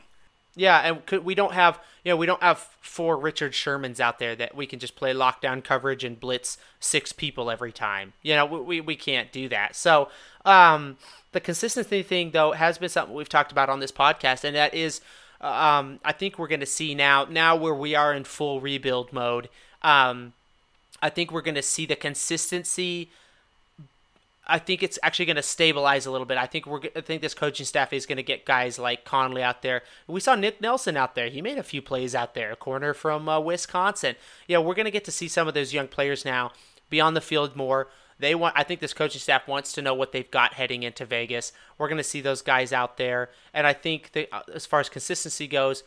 Yeah, 0.55 0.79
and 0.79 1.05
could, 1.05 1.23
we 1.23 1.35
don't 1.35 1.53
have 1.53 1.79
you 2.03 2.11
know 2.11 2.17
we 2.17 2.25
don't 2.25 2.41
have 2.41 2.59
four 2.81 3.17
Richard 3.17 3.53
Shermans 3.53 3.99
out 3.99 4.19
there 4.19 4.35
that 4.35 4.55
we 4.55 4.65
can 4.65 4.79
just 4.79 4.95
play 4.95 5.13
lockdown 5.13 5.63
coverage 5.63 6.03
and 6.03 6.19
blitz 6.19 6.57
six 6.79 7.11
people 7.11 7.51
every 7.51 7.71
time. 7.71 8.13
You 8.21 8.35
know 8.35 8.45
we 8.45 8.81
we, 8.81 8.95
can't 8.95 9.31
do 9.31 9.47
that. 9.49 9.75
So 9.75 10.09
um, 10.45 10.97
the 11.31 11.39
consistency 11.39 12.03
thing 12.03 12.31
though 12.31 12.51
has 12.51 12.77
been 12.77 12.89
something 12.89 13.15
we've 13.15 13.29
talked 13.29 13.51
about 13.51 13.69
on 13.69 13.79
this 13.79 13.91
podcast, 13.91 14.43
and 14.43 14.55
that 14.55 14.73
is 14.73 15.01
um, 15.41 15.99
I 16.03 16.11
think 16.11 16.37
we're 16.37 16.47
going 16.47 16.59
to 16.59 16.65
see 16.65 16.95
now 16.95 17.25
now 17.25 17.55
where 17.55 17.75
we 17.75 17.95
are 17.95 18.13
in 18.13 18.23
full 18.23 18.59
rebuild 18.59 19.13
mode. 19.13 19.49
Um, 19.81 20.33
I 21.01 21.09
think 21.09 21.31
we're 21.31 21.41
going 21.41 21.55
to 21.55 21.61
see 21.61 21.85
the 21.85 21.95
consistency 21.95 23.09
I 24.49 24.57
think 24.57 24.81
it's 24.81 24.97
actually 25.03 25.27
going 25.27 25.35
to 25.35 25.43
stabilize 25.43 26.05
a 26.05 26.11
little 26.11 26.25
bit. 26.25 26.37
I 26.37 26.47
think 26.47 26.65
we're. 26.65 26.81
I 26.95 27.01
think 27.01 27.21
this 27.21 27.35
coaching 27.35 27.65
staff 27.65 27.93
is 27.93 28.05
going 28.05 28.17
to 28.17 28.23
get 28.23 28.45
guys 28.45 28.79
like 28.79 29.05
Conley 29.05 29.43
out 29.43 29.61
there. 29.61 29.83
We 30.07 30.19
saw 30.19 30.35
Nick 30.35 30.59
Nelson 30.59 30.97
out 30.97 31.13
there. 31.13 31.29
He 31.29 31.41
made 31.41 31.59
a 31.59 31.63
few 31.63 31.81
plays 31.81 32.15
out 32.15 32.33
there. 32.33 32.55
Corner 32.55 32.93
from 32.93 33.29
uh, 33.29 33.39
Wisconsin. 33.39 34.15
Know, 34.49 34.61
we're 34.61 34.73
going 34.73 34.85
to 34.85 34.91
get 34.91 35.05
to 35.05 35.11
see 35.11 35.27
some 35.27 35.47
of 35.47 35.53
those 35.53 35.73
young 35.73 35.87
players 35.87 36.25
now 36.25 36.51
be 36.89 36.99
on 36.99 37.13
the 37.13 37.21
field 37.21 37.55
more. 37.55 37.87
They 38.17 38.33
want. 38.35 38.55
I 38.57 38.63
think 38.63 38.79
this 38.79 38.93
coaching 38.93 39.21
staff 39.21 39.47
wants 39.47 39.71
to 39.73 39.81
know 39.81 39.93
what 39.93 40.11
they've 40.11 40.29
got 40.29 40.53
heading 40.53 40.83
into 40.83 41.05
Vegas. 41.05 41.53
We're 41.77 41.87
going 41.87 41.97
to 41.97 42.03
see 42.03 42.19
those 42.19 42.41
guys 42.41 42.73
out 42.73 42.97
there, 42.97 43.29
and 43.53 43.67
I 43.67 43.73
think 43.73 44.11
that 44.13 44.33
uh, 44.33 44.41
as 44.53 44.65
far 44.65 44.79
as 44.79 44.89
consistency 44.89 45.47
goes, 45.47 45.83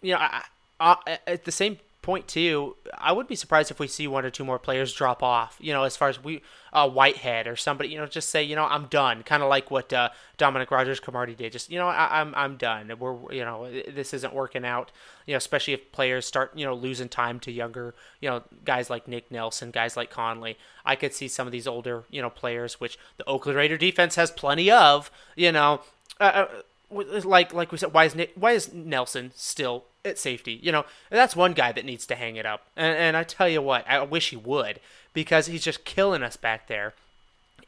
you 0.00 0.12
know, 0.12 0.18
I, 0.20 0.44
I, 0.80 1.18
at 1.26 1.44
the 1.44 1.52
same 1.52 1.78
point 2.06 2.28
too, 2.28 2.76
I 2.96 3.12
would 3.12 3.26
be 3.26 3.34
surprised 3.34 3.72
if 3.72 3.80
we 3.80 3.88
see 3.88 4.06
one 4.06 4.24
or 4.24 4.30
two 4.30 4.44
more 4.44 4.60
players 4.60 4.94
drop 4.94 5.22
off. 5.22 5.58
You 5.60 5.72
know, 5.74 5.82
as 5.82 5.96
far 5.96 6.08
as 6.08 6.22
we, 6.22 6.40
uh, 6.72 6.88
Whitehead 6.88 7.46
or 7.48 7.56
somebody, 7.56 7.90
you 7.90 7.98
know, 7.98 8.06
just 8.06 8.30
say, 8.30 8.44
you 8.44 8.54
know, 8.54 8.64
I'm 8.64 8.86
done. 8.86 9.24
Kind 9.24 9.42
of 9.42 9.48
like 9.48 9.70
what 9.70 9.92
uh, 9.92 10.10
Dominique 10.38 10.70
Rodgers-Cromartie 10.70 11.34
did. 11.34 11.50
Just, 11.52 11.68
you 11.68 11.78
know, 11.78 11.88
I, 11.88 12.20
I'm 12.20 12.32
I'm 12.36 12.56
done. 12.56 12.92
We're, 12.98 13.32
you 13.32 13.44
know, 13.44 13.68
this 13.70 14.14
isn't 14.14 14.32
working 14.32 14.64
out. 14.64 14.92
You 15.26 15.34
know, 15.34 15.38
especially 15.38 15.74
if 15.74 15.90
players 15.90 16.24
start, 16.24 16.52
you 16.54 16.64
know, 16.64 16.74
losing 16.74 17.08
time 17.08 17.40
to 17.40 17.50
younger, 17.50 17.94
you 18.20 18.30
know, 18.30 18.44
guys 18.64 18.88
like 18.88 19.08
Nick 19.08 19.30
Nelson, 19.30 19.72
guys 19.72 19.96
like 19.96 20.10
Conley. 20.10 20.56
I 20.84 20.94
could 20.94 21.12
see 21.12 21.26
some 21.26 21.48
of 21.48 21.52
these 21.52 21.66
older, 21.66 22.04
you 22.08 22.22
know, 22.22 22.30
players, 22.30 22.80
which 22.80 22.98
the 23.16 23.24
Oakland 23.24 23.58
Raider 23.58 23.76
defense 23.76 24.14
has 24.14 24.30
plenty 24.30 24.70
of. 24.70 25.10
You 25.34 25.50
know. 25.50 25.80
Uh, 26.20 26.24
uh, 26.24 26.48
like 27.04 27.52
like 27.52 27.72
we 27.72 27.78
said, 27.78 27.92
why 27.92 28.04
is 28.04 28.16
why 28.34 28.52
is 28.52 28.72
Nelson 28.72 29.32
still 29.34 29.84
at 30.04 30.18
safety? 30.18 30.58
You 30.62 30.72
know, 30.72 30.84
that's 31.10 31.36
one 31.36 31.52
guy 31.52 31.72
that 31.72 31.84
needs 31.84 32.06
to 32.06 32.14
hang 32.14 32.36
it 32.36 32.46
up. 32.46 32.66
And, 32.76 32.96
and 32.96 33.16
I 33.16 33.24
tell 33.24 33.48
you 33.48 33.62
what, 33.62 33.88
I 33.88 34.02
wish 34.02 34.30
he 34.30 34.36
would 34.36 34.80
because 35.12 35.46
he's 35.46 35.64
just 35.64 35.84
killing 35.84 36.22
us 36.22 36.36
back 36.36 36.68
there. 36.68 36.94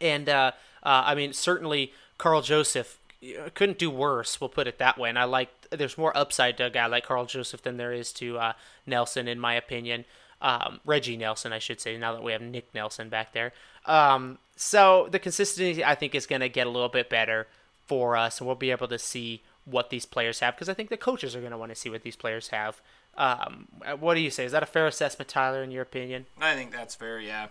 And 0.01 0.29
uh, 0.29 0.53
uh, 0.83 1.03
I 1.07 1.15
mean, 1.15 1.33
certainly 1.33 1.93
Karl 2.19 2.43
Joseph 2.43 2.99
uh, 3.23 3.51
couldn't 3.55 3.79
do 3.79 3.91
worse. 3.91 4.41
We'll 4.41 4.49
put 4.49 4.67
it 4.67 4.79
that 4.79 4.99
way. 4.99 5.09
And 5.09 5.19
I 5.19 5.25
like 5.25 5.51
there's 5.71 5.99
more 5.99 6.17
upside 6.17 6.57
to 6.59 6.67
a 6.67 6.71
guy 6.71 6.87
like 6.87 7.05
Karl 7.05 7.27
Joseph 7.27 7.63
than 7.63 7.77
there 7.77 7.93
is 7.93 8.13
to 8.15 8.39
uh, 8.39 8.53
Nelson, 8.87 9.29
in 9.29 9.39
my 9.39 9.55
opinion. 9.55 10.05
Um, 10.41 10.81
Reggie 10.85 11.17
Nelson, 11.17 11.53
I 11.53 11.59
should 11.59 11.81
say. 11.81 11.97
Now 11.97 12.13
that 12.13 12.23
we 12.23 12.33
have 12.33 12.41
Nick 12.41 12.73
Nelson 12.73 13.09
back 13.09 13.33
there, 13.33 13.53
um, 13.87 14.39
so 14.55 15.09
the 15.11 15.19
consistency 15.19 15.85
I 15.85 15.95
think 15.95 16.15
is 16.15 16.27
going 16.27 16.43
to 16.43 16.49
get 16.49 16.67
a 16.67 16.71
little 16.71 16.89
bit 16.89 17.11
better 17.11 17.49
for 17.89 18.17
us, 18.17 18.39
and 18.39 18.47
we'll 18.47 18.55
be 18.57 18.71
able 18.71 18.87
to 18.89 18.99
see 18.99 19.43
what 19.65 19.91
these 19.91 20.07
players 20.07 20.41
have 20.41 20.55
because 20.55 20.69
I 20.69 20.75
think 20.75 20.89
the 20.91 20.97
coaches 20.97 21.35
are 21.35 21.41
going 21.41 21.53
to 21.53 21.59
want 21.59 21.71
to 21.73 21.77
see 21.77 21.91
what 21.91 22.03
these 22.03 22.17
players 22.17 22.49
have. 22.49 22.81
Um, 23.17 23.67
what 23.99 24.15
do 24.15 24.21
you 24.21 24.31
say? 24.31 24.45
Is 24.45 24.53
that 24.53 24.63
a 24.63 24.67
fair 24.67 24.87
assessment, 24.87 25.29
Tyler, 25.29 25.63
in 25.63 25.71
your 25.71 25.83
opinion? 25.83 26.27
I 26.41 26.55
think 26.55 26.71
that's 26.71 26.95
fair. 26.95 27.19
Yeah. 27.21 27.49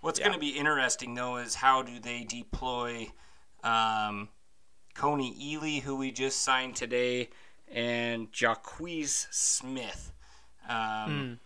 What's 0.00 0.18
Yeah. 0.18 0.26
going 0.28 0.34
to 0.38 0.40
be 0.40 0.56
interesting 0.56 1.14
though 1.14 1.36
is 1.36 1.56
how 1.56 1.82
do 1.82 1.98
they 2.00 2.24
deploy 2.24 3.08
um, 3.62 4.28
Kony 4.94 5.36
Ealy, 5.38 5.82
who 5.82 5.96
we 5.96 6.10
just 6.10 6.40
signed 6.40 6.74
today, 6.76 7.28
and 7.70 8.32
Jacquies 8.32 9.26
Smith. 9.30 10.12
Um, 10.68 11.38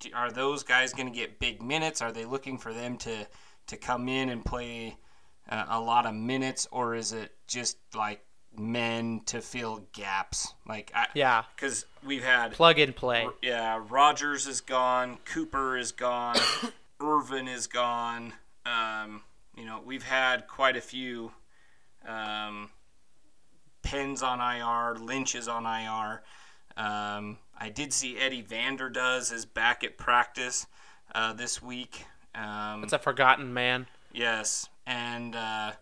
do- 0.00 0.10
Are 0.14 0.30
those 0.30 0.62
guys 0.64 0.92
going 0.92 1.08
to 1.08 1.14
get 1.16 1.38
big 1.38 1.62
minutes? 1.62 2.02
Are 2.02 2.12
they 2.12 2.24
looking 2.24 2.58
for 2.58 2.72
them 2.72 2.96
to 2.98 3.26
to 3.68 3.76
come 3.76 4.08
in 4.08 4.28
and 4.28 4.44
play 4.44 4.96
uh, 5.48 5.64
a 5.68 5.80
lot 5.80 6.06
of 6.06 6.14
minutes, 6.14 6.66
or 6.70 6.94
is 6.94 7.12
it 7.12 7.32
just 7.46 7.76
like 7.94 8.24
men 8.56 9.20
to 9.26 9.40
fill 9.40 9.86
gaps? 9.92 10.54
Like, 10.66 10.90
I, 10.94 11.06
Yeah. 11.14 11.44
because 11.54 11.86
we've 12.04 12.24
had 12.24 12.52
Plug 12.52 12.78
and 12.78 12.94
play. 12.96 13.26
yeah, 13.42 13.82
Rogers 13.88 14.46
is 14.46 14.60
gone. 14.60 15.18
Cooper 15.24 15.76
is 15.76 15.92
gone. 15.92 16.36
Irvin 17.00 17.48
is 17.48 17.66
gone. 17.66 18.32
Um, 18.64 19.22
you 19.56 19.64
know, 19.64 19.80
we've 19.84 20.02
had 20.02 20.46
quite 20.48 20.76
a 20.76 20.80
few 20.80 21.32
Um, 22.06 22.70
Penn's 23.82 24.22
on 24.22 24.40
IR. 24.40 24.96
Lynch 24.98 25.34
is 25.34 25.48
on 25.48 25.64
IR. 25.66 26.22
Um, 26.76 27.38
I 27.58 27.68
did 27.70 27.92
see 27.92 28.18
Eddie 28.18 28.42
Vanderdoes 28.42 29.32
is 29.32 29.44
back 29.46 29.82
at 29.84 29.96
practice 29.96 30.66
uh, 31.14 31.32
this 31.32 31.62
week. 31.62 32.04
Um, 32.34 32.82
It's 32.84 32.92
a 32.92 32.98
forgotten 32.98 33.54
man. 33.54 33.86
Yes, 34.16 34.68
and 34.86 35.36
uh, 35.36 35.72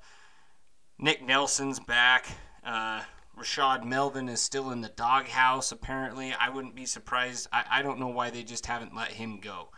Nick 0.98 1.24
Nelson's 1.24 1.78
back. 1.80 2.26
Uh, 2.64 3.02
Rashad 3.38 3.84
Melvin 3.84 4.28
is 4.28 4.40
still 4.42 4.70
in 4.72 4.80
the 4.80 4.88
doghouse. 4.88 5.70
Apparently, 5.72 6.32
I 6.38 6.48
wouldn't 6.48 6.74
be 6.74 6.84
surprised. 6.84 7.46
I, 7.52 7.64
I 7.70 7.82
don't 7.82 7.98
know 8.00 8.08
why 8.08 8.30
they 8.30 8.42
just 8.42 8.66
haven't 8.66 8.94
let 8.94 9.12
him 9.12 9.38
go. 9.40 9.68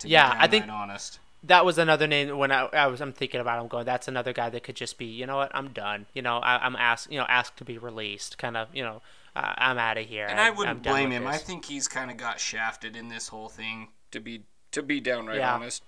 To 0.00 0.08
Yeah, 0.08 0.32
be 0.34 0.40
I 0.40 0.46
think- 0.46 0.68
honest. 0.68 1.20
That 1.44 1.64
was 1.64 1.78
another 1.78 2.08
name 2.08 2.36
when 2.36 2.50
I, 2.50 2.62
I 2.64 2.88
was 2.88 3.00
I'm 3.00 3.12
thinking 3.12 3.40
about 3.40 3.62
him 3.62 3.68
going. 3.68 3.84
That's 3.86 4.08
another 4.08 4.32
guy 4.32 4.50
that 4.50 4.64
could 4.64 4.74
just 4.74 4.98
be. 4.98 5.04
You 5.04 5.24
know 5.24 5.36
what? 5.36 5.52
I'm 5.54 5.68
done. 5.68 6.06
You 6.12 6.20
know 6.20 6.38
I, 6.38 6.58
I'm 6.66 6.74
asked. 6.74 7.12
You 7.12 7.18
know 7.20 7.26
asked 7.28 7.56
to 7.58 7.64
be 7.64 7.78
released. 7.78 8.38
Kind 8.38 8.56
of. 8.56 8.74
You 8.74 8.82
know 8.82 9.02
uh, 9.36 9.54
I'm 9.56 9.78
out 9.78 9.98
of 9.98 10.06
here. 10.06 10.26
And 10.26 10.40
I 10.40 10.48
I'm 10.48 10.56
wouldn't 10.56 10.82
blame 10.82 11.12
him. 11.12 11.28
I 11.28 11.36
think 11.36 11.64
he's 11.66 11.86
kind 11.86 12.10
of 12.10 12.16
got 12.16 12.40
shafted 12.40 12.96
in 12.96 13.08
this 13.08 13.28
whole 13.28 13.48
thing. 13.48 13.90
To 14.10 14.18
be 14.20 14.42
to 14.72 14.82
be 14.82 14.98
downright 15.00 15.38
Yeah. 15.38 15.54
honest. 15.54 15.84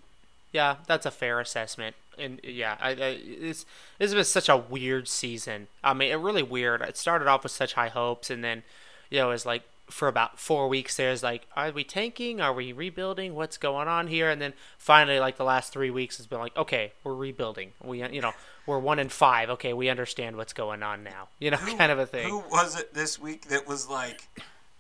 Yeah, 0.53 0.77
that's 0.87 1.07
a 1.07 1.11
fair 1.11 1.41
assessment. 1.41 1.97
And 2.19 2.41
yeah, 2.43 2.77
I, 2.81 2.91
I 2.91 3.19
it's 3.25 3.65
this 3.99 4.15
was 4.15 4.29
such 4.29 4.49
a 4.49 4.57
weird 4.57 5.09
season. 5.09 5.69
I 5.83 5.95
mean, 5.95 6.11
it 6.11 6.17
really 6.17 6.43
weird. 6.43 6.83
It 6.83 6.97
started 6.97 7.29
off 7.29 7.45
with 7.45 7.53
such 7.53 7.75
high 7.75 7.89
hopes, 7.89 8.31
and 8.31 8.43
then 8.45 8.63
you 9.11 9.19
know, 9.19 9.29
it 9.29 9.33
was 9.33 9.47
like 9.47 9.63
for 9.91 10.09
about 10.09 10.39
four 10.39 10.69
weeks 10.69 10.97
there's 10.97 11.23
like, 11.23 11.47
are 11.57 11.71
we 11.71 11.85
tanking? 11.85 12.41
Are 12.41 12.53
we 12.53 12.73
rebuilding? 12.73 13.35
What's 13.35 13.59
going 13.59 13.89
on 13.89 14.07
here? 14.07 14.31
And 14.31 14.41
then 14.41 14.55
finally, 14.79 15.19
like 15.19 15.37
the 15.37 15.45
last 15.45 15.73
three 15.73 15.91
weeks 15.91 16.17
has 16.19 16.27
been 16.27 16.39
like, 16.39 16.57
okay, 16.57 16.93
we're 17.05 17.15
rebuilding. 17.15 17.73
We 17.83 18.03
you 18.05 18.21
know 18.21 18.33
we're 18.67 18.79
one 18.79 18.99
in 18.99 19.09
five. 19.09 19.51
Okay, 19.51 19.73
we 19.73 19.89
understand 19.89 20.37
what's 20.37 20.53
going 20.53 20.83
on 20.83 21.03
now. 21.03 21.29
You 21.39 21.51
know, 21.51 21.57
kind 21.57 21.93
of 21.93 21.99
a 21.99 22.07
thing. 22.07 22.29
Who 22.29 22.39
was 22.51 22.79
it 22.79 22.95
this 22.95 23.19
week 23.19 23.49
that 23.49 23.67
was 23.67 23.89
like 23.89 24.29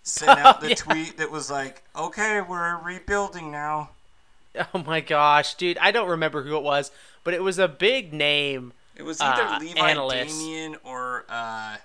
sent 0.02 0.38
out 0.38 0.60
the 0.60 0.70
yeah. 0.70 0.74
tweet 0.74 1.18
that 1.18 1.30
was 1.30 1.50
like, 1.50 1.82
"Okay, 1.96 2.40
we're 2.40 2.76
rebuilding 2.82 3.50
now." 3.50 3.90
Oh 4.74 4.82
my 4.84 5.00
gosh, 5.00 5.54
dude, 5.54 5.78
I 5.78 5.90
don't 5.92 6.08
remember 6.08 6.42
who 6.42 6.56
it 6.56 6.62
was, 6.62 6.90
but 7.24 7.34
it 7.34 7.42
was 7.42 7.58
a 7.58 7.68
big 7.68 8.12
name. 8.12 8.72
It 8.96 9.02
was 9.04 9.20
either 9.20 9.42
Uh, 9.42 9.58
Levi 9.60 9.78
analyst. 9.80 10.38
Damien 10.38 10.76
or 10.84 11.24
uh, 11.28 11.76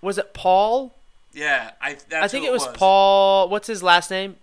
Was 0.00 0.18
it 0.18 0.32
Paul? 0.32 0.94
yeah, 1.32 1.72
I. 1.80 1.96
That's 2.08 2.24
I 2.24 2.28
think 2.28 2.46
it 2.46 2.52
was, 2.52 2.66
Paul. 2.68 3.48
What's 3.48 3.66
his 3.66 3.82
last 3.82 4.10
name? 4.10 4.36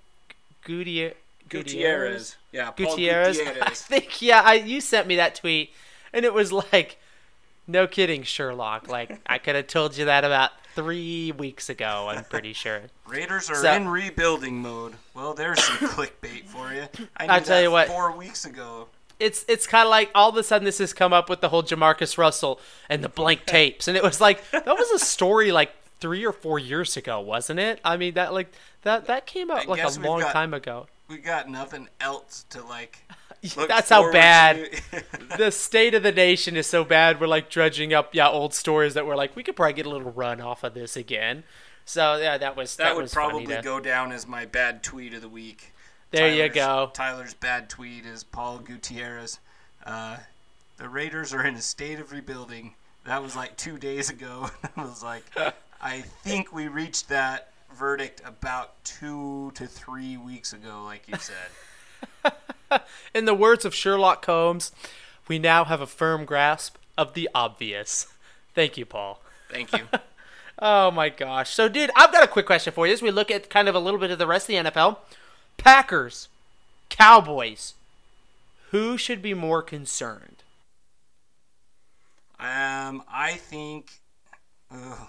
Gutierrez. 0.63 1.15
Gutierrez. 1.47 2.35
Yeah, 2.51 2.71
Paul 2.71 2.85
Gutierrez. 2.95 3.39
I 3.39 3.69
think 3.71 4.21
yeah. 4.21 4.41
I 4.43 4.55
you 4.55 4.81
sent 4.81 5.07
me 5.07 5.15
that 5.15 5.35
tweet, 5.35 5.71
and 6.13 6.25
it 6.25 6.33
was 6.33 6.51
like, 6.51 6.97
no 7.69 7.87
kidding, 7.87 8.23
Sherlock. 8.23 8.87
Like 8.87 9.19
I 9.25 9.37
could 9.37 9.55
have 9.55 9.67
told 9.67 9.95
you 9.97 10.05
that 10.05 10.23
about 10.25 10.51
three 10.75 11.31
weeks 11.31 11.69
ago. 11.69 12.07
I'm 12.09 12.23
pretty 12.25 12.53
sure. 12.53 12.81
Raiders 13.07 13.49
are 13.49 13.55
So- 13.55 13.71
in 13.73 13.87
rebuilding 13.87 14.61
mode. 14.61 14.95
Well, 15.13 15.33
there's 15.33 15.63
some 15.63 15.77
clickbait 15.89 16.45
for 16.47 16.73
you. 16.73 16.87
I 17.17 17.25
knew 17.27 17.33
I'll 17.33 17.41
tell 17.41 17.61
you 17.61 17.71
what. 17.71 17.87
Four 17.87 18.11
weeks 18.15 18.45
ago. 18.45 18.87
It's 19.19 19.43
it's 19.49 19.67
kind 19.67 19.85
of 19.85 19.89
like 19.89 20.09
all 20.15 20.29
of 20.29 20.37
a 20.37 20.43
sudden 20.43 20.63
this 20.65 20.77
has 20.77 20.93
come 20.93 21.11
up 21.11 21.29
with 21.29 21.41
the 21.41 21.49
whole 21.49 21.61
Jamarcus 21.63 22.17
Russell 22.17 22.59
and 22.89 23.03
the 23.03 23.09
blank 23.09 23.45
tapes, 23.45 23.87
and 23.87 23.97
it 23.97 24.03
was 24.03 24.21
like 24.21 24.49
that 24.51 24.65
was 24.65 24.89
a 24.91 24.99
story 24.99 25.51
like 25.51 25.71
three 25.99 26.25
or 26.25 26.31
four 26.31 26.57
years 26.57 26.95
ago, 26.95 27.19
wasn't 27.19 27.59
it? 27.59 27.81
I 27.83 27.97
mean 27.97 28.13
that 28.13 28.33
like 28.33 28.47
that 28.83 29.07
that 29.07 29.25
came 29.25 29.51
out 29.51 29.65
I 29.65 29.69
like 29.69 29.83
a 29.83 29.99
long 29.99 30.21
got- 30.21 30.31
time 30.31 30.53
ago. 30.53 30.87
We 31.09 31.17
got 31.17 31.49
nothing 31.49 31.89
else 31.99 32.45
to 32.51 32.63
like. 32.63 32.99
That's 33.67 33.89
how 33.89 34.11
bad 34.11 34.69
the 35.37 35.51
state 35.51 35.93
of 35.93 36.03
the 36.03 36.11
nation 36.11 36.57
is 36.57 36.67
so 36.67 36.83
bad. 36.83 37.21
We're 37.21 37.27
like 37.27 37.49
dredging 37.49 37.93
up 37.93 38.13
yeah 38.13 38.27
old 38.27 38.53
stories 38.53 38.93
that 38.95 39.05
we're 39.05 39.15
like 39.15 39.35
we 39.35 39.43
could 39.43 39.55
probably 39.55 39.73
get 39.73 39.85
a 39.85 39.89
little 39.89 40.11
run 40.11 40.41
off 40.41 40.63
of 40.63 40.73
this 40.73 40.97
again. 40.97 41.43
So 41.85 42.17
yeah, 42.17 42.37
that 42.37 42.55
was 42.55 42.75
that, 42.75 42.83
that, 42.83 42.95
would 42.95 43.03
was 43.03 43.13
probably 43.13 43.47
to- 43.47 43.61
go 43.61 43.79
down 43.79 44.11
as 44.11 44.27
my 44.27 44.45
bad 44.45 44.83
tweet 44.83 45.13
of 45.13 45.21
the 45.21 45.29
week. 45.29 45.73
There 46.11 46.33
you 46.33 46.49
go. 46.49 46.91
Tyler's 46.93 47.35
bad 47.35 47.69
tweet 47.69 48.05
is 48.05 48.23
Paul 48.23 48.59
Gutierrez. 48.59 49.39
Uh, 49.85 50.17
the 50.77 50.89
Raiders 50.89 51.33
are 51.33 51.45
in 51.45 51.55
a 51.55 51.61
state 51.61 51.99
of 51.99 52.11
rebuilding. 52.11 52.73
That 53.05 53.21
was 53.21 53.35
like 53.35 53.55
two 53.57 53.77
days 53.77 54.09
ago. 54.09 54.49
I 54.75 54.83
was 54.83 55.03
like, 55.03 55.23
I 55.81 56.01
think 56.23 56.51
we 56.51 56.67
reached 56.67 57.09
that 57.09 57.51
verdict 57.77 58.21
about 58.25 58.83
two 58.83 59.51
to 59.55 59.67
three 59.67 60.17
weeks 60.17 60.53
ago, 60.53 60.83
like 60.83 61.07
you 61.07 61.17
said. 61.17 61.35
In 63.13 63.25
the 63.25 63.33
words 63.33 63.65
of 63.65 63.73
Sherlock 63.75 64.25
Holmes, 64.25 64.71
we 65.27 65.39
now 65.39 65.65
have 65.65 65.81
a 65.81 65.87
firm 65.87 66.25
grasp 66.25 66.77
of 66.97 67.13
the 67.13 67.29
obvious. 67.33 68.07
Thank 68.53 68.77
you, 68.77 68.85
Paul. 68.85 69.21
Thank 69.49 69.73
you. 69.73 69.87
Oh 70.61 70.91
my 70.91 71.07
gosh. 71.07 71.51
So, 71.51 71.69
dude, 71.69 71.89
I've 71.95 72.11
got 72.11 72.21
a 72.21 72.27
quick 72.27 72.45
question 72.45 72.73
for 72.73 72.85
you 72.85 72.91
as 72.91 73.01
we 73.01 73.11
look 73.11 73.31
at 73.31 73.49
kind 73.49 73.69
of 73.69 73.75
a 73.75 73.79
little 73.79 73.97
bit 73.97 74.11
of 74.11 74.19
the 74.19 74.27
rest 74.27 74.49
of 74.49 74.61
the 74.61 74.69
NFL. 74.69 74.97
Packers, 75.55 76.27
Cowboys. 76.89 77.75
Who 78.71 78.97
should 78.97 79.21
be 79.21 79.33
more 79.33 79.61
concerned? 79.63 80.43
Um, 82.39 83.03
I 83.09 83.35
think. 83.37 84.01
ugh, 84.69 85.07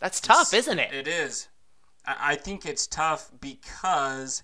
That's 0.00 0.20
tough, 0.20 0.52
isn't 0.52 0.78
it? 0.78 0.92
It 0.92 1.06
is. 1.06 1.46
I, 2.18 2.36
think 2.36 2.64
it's 2.64 2.86
tough 2.86 3.30
because 3.40 4.42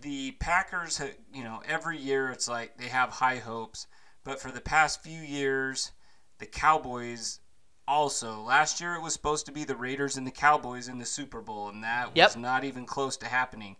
the 0.00 0.32
Packers, 0.32 1.00
you 1.32 1.44
know, 1.44 1.62
every 1.66 1.98
year 1.98 2.30
it's 2.30 2.48
like 2.48 2.76
they 2.76 2.88
have 2.88 3.10
high 3.10 3.36
hopes, 3.36 3.86
but 4.24 4.40
for 4.40 4.50
the 4.50 4.60
past 4.60 5.02
few 5.02 5.20
years, 5.20 5.92
the 6.38 6.46
Cowboys 6.46 7.40
also. 7.86 8.40
Last 8.40 8.80
year 8.80 8.94
it 8.94 9.02
was 9.02 9.12
supposed 9.12 9.46
to 9.46 9.52
be 9.52 9.64
the 9.64 9.76
Raiders 9.76 10.16
and 10.16 10.26
the 10.26 10.30
Cowboys 10.30 10.88
in 10.88 10.98
the 10.98 11.04
Super 11.04 11.40
Bowl, 11.40 11.68
and 11.68 11.84
that 11.84 12.14
was 12.14 12.36
not 12.36 12.64
even 12.64 12.86
close 12.86 13.16
to 13.18 13.26
happening. 13.26 13.76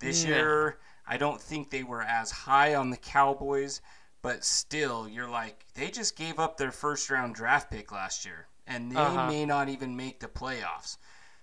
This 0.00 0.24
No. 0.24 0.30
year, 0.30 0.78
I 1.06 1.16
don't 1.16 1.40
think 1.40 1.70
they 1.70 1.82
were 1.82 2.02
as 2.02 2.30
high 2.30 2.74
on 2.74 2.90
the 2.90 2.96
Cowboys, 2.96 3.80
but 4.22 4.44
still, 4.44 5.08
you're 5.08 5.28
like, 5.28 5.64
they 5.74 5.90
just 5.90 6.16
gave 6.16 6.38
up 6.38 6.56
their 6.56 6.72
first 6.72 7.10
round 7.10 7.34
draft 7.34 7.70
pick 7.70 7.92
last 7.92 8.24
year, 8.24 8.46
and 8.66 8.90
they 8.92 8.96
Uh-huh. 8.96 9.28
may 9.28 9.44
not 9.44 9.68
even 9.68 9.96
make 9.96 10.20
the 10.20 10.28
playoffs. 10.28 10.96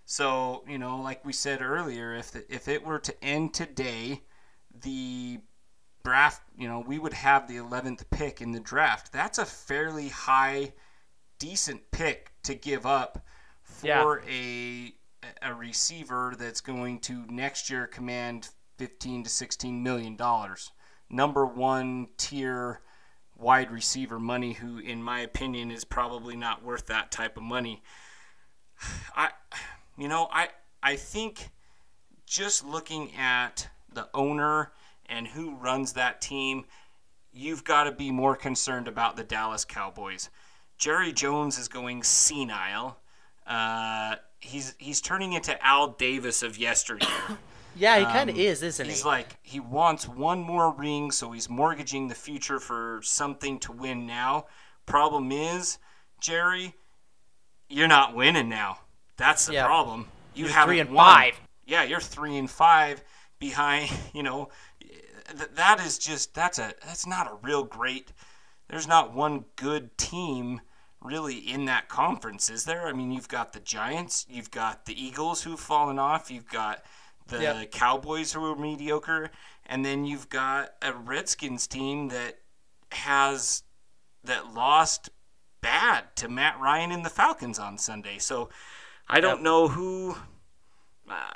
So, 0.05 0.63
you 0.67 0.77
know, 0.77 1.01
like 1.01 1.25
we 1.25 1.33
said 1.33 1.61
earlier, 1.61 2.13
if 2.13 2.31
the, 2.31 2.45
if 2.53 2.67
it 2.67 2.85
were 2.85 2.99
to 2.99 3.23
end 3.23 3.53
today, 3.53 4.21
the 4.83 5.39
draft, 6.03 6.41
you 6.57 6.67
know, 6.67 6.79
we 6.85 6.99
would 6.99 7.13
have 7.13 7.47
the 7.47 7.57
11th 7.57 8.03
pick 8.11 8.39
in 8.39 8.51
the 8.51 8.59
draft. 8.59 9.11
That's 9.11 9.39
a 9.39 9.45
fairly 9.45 10.09
high 10.09 10.73
decent 11.39 11.91
pick 11.91 12.31
to 12.43 12.55
give 12.55 12.85
up 12.85 13.25
for 13.63 14.21
a 14.29 14.93
a 15.41 15.51
receiver 15.53 16.35
that's 16.37 16.61
going 16.61 16.99
to 16.99 17.25
next 17.27 17.67
year 17.67 17.87
command 17.87 18.49
15 18.77 19.23
to 19.23 19.29
16 19.29 19.81
million 19.81 20.15
dollars. 20.15 20.71
Number 21.09 21.47
1 21.47 22.09
tier 22.17 22.81
wide 23.35 23.71
receiver 23.71 24.19
money 24.19 24.53
who 24.53 24.77
in 24.77 25.01
my 25.01 25.21
opinion 25.21 25.71
is 25.71 25.83
probably 25.83 26.35
not 26.35 26.63
worth 26.63 26.85
that 26.87 27.11
type 27.11 27.37
of 27.37 27.43
money. 27.43 27.81
I 29.15 29.31
you 29.97 30.07
know, 30.07 30.27
I 30.31 30.49
I 30.83 30.95
think 30.95 31.49
just 32.25 32.65
looking 32.65 33.13
at 33.15 33.69
the 33.93 34.09
owner 34.13 34.71
and 35.07 35.27
who 35.27 35.55
runs 35.55 35.93
that 35.93 36.21
team, 36.21 36.65
you've 37.31 37.63
got 37.63 37.85
to 37.85 37.91
be 37.91 38.11
more 38.11 38.35
concerned 38.35 38.87
about 38.87 39.15
the 39.15 39.23
Dallas 39.23 39.65
Cowboys. 39.65 40.29
Jerry 40.77 41.13
Jones 41.13 41.57
is 41.57 41.67
going 41.67 42.03
senile. 42.03 42.97
Uh, 43.47 44.15
he's 44.39 44.75
he's 44.77 45.01
turning 45.01 45.33
into 45.33 45.63
Al 45.65 45.89
Davis 45.89 46.43
of 46.43 46.57
yesteryear. 46.57 47.09
Yeah, 47.77 47.99
he 47.99 48.05
kind 48.05 48.29
of 48.29 48.39
is, 48.39 48.63
isn't 48.63 48.85
um, 48.85 48.89
he's 48.89 49.01
he? 49.01 49.05
like 49.05 49.35
he 49.41 49.59
wants 49.59 50.07
one 50.07 50.39
more 50.39 50.73
ring, 50.73 51.11
so 51.11 51.33
he's 51.33 51.49
mortgaging 51.49 52.07
the 52.07 52.15
future 52.15 52.57
for 52.57 53.01
something 53.03 53.59
to 53.59 53.73
win 53.73 54.05
now. 54.07 54.45
Problem 54.85 55.29
is, 55.33 55.77
Jerry, 56.21 56.73
you're 57.67 57.89
not 57.89 58.15
winning 58.15 58.47
now. 58.47 58.77
That's 59.17 59.45
the 59.45 59.53
Yeah. 59.53 59.65
problem. 59.65 60.07
You 60.33 60.47
have 60.47 60.67
three 60.67 60.79
and 60.79 60.91
won. 60.91 61.05
five. 61.05 61.39
Yeah, 61.65 61.83
you're 61.83 61.99
three 62.01 62.37
and 62.37 62.49
five 62.49 63.03
behind. 63.39 63.89
You 64.13 64.23
know, 64.23 64.49
th- 64.81 65.49
that 65.55 65.79
is 65.81 65.97
just 65.97 66.33
that's 66.33 66.57
a 66.59 66.73
that's 66.85 67.05
not 67.05 67.27
a 67.31 67.35
real 67.41 67.63
great. 67.63 68.11
There's 68.69 68.87
not 68.87 69.13
one 69.13 69.45
good 69.55 69.97
team 69.97 70.61
really 71.01 71.35
in 71.37 71.65
that 71.65 71.87
conference, 71.87 72.49
is 72.49 72.65
there? 72.65 72.87
I 72.87 72.93
mean, 72.93 73.11
you've 73.11 73.27
got 73.27 73.53
the 73.53 73.59
Giants, 73.59 74.25
you've 74.27 74.49
got 74.49 74.85
the 74.85 74.99
Eagles 74.99 75.43
who've 75.43 75.59
fallen 75.59 75.99
off, 75.99 76.31
you've 76.31 76.49
got 76.49 76.83
the 77.27 77.41
Yep. 77.41 77.71
Cowboys 77.71 78.33
who 78.33 78.43
are 78.43 78.55
mediocre, 78.55 79.29
and 79.67 79.85
then 79.85 80.05
you've 80.05 80.29
got 80.29 80.73
a 80.81 80.93
Redskins 80.93 81.67
team 81.67 82.07
that 82.09 82.39
has 82.91 83.63
that 84.23 84.53
lost 84.53 85.09
bad 85.61 86.15
to 86.15 86.27
Matt 86.27 86.59
Ryan 86.59 86.91
and 86.91 87.05
the 87.05 87.09
Falcons 87.11 87.59
on 87.59 87.77
Sunday. 87.77 88.17
So 88.17 88.49
I 89.07 89.19
don't 89.19 89.37
Yep. 89.37 89.43
know 89.43 89.67
who. 89.67 90.17
Uh, 91.09 91.31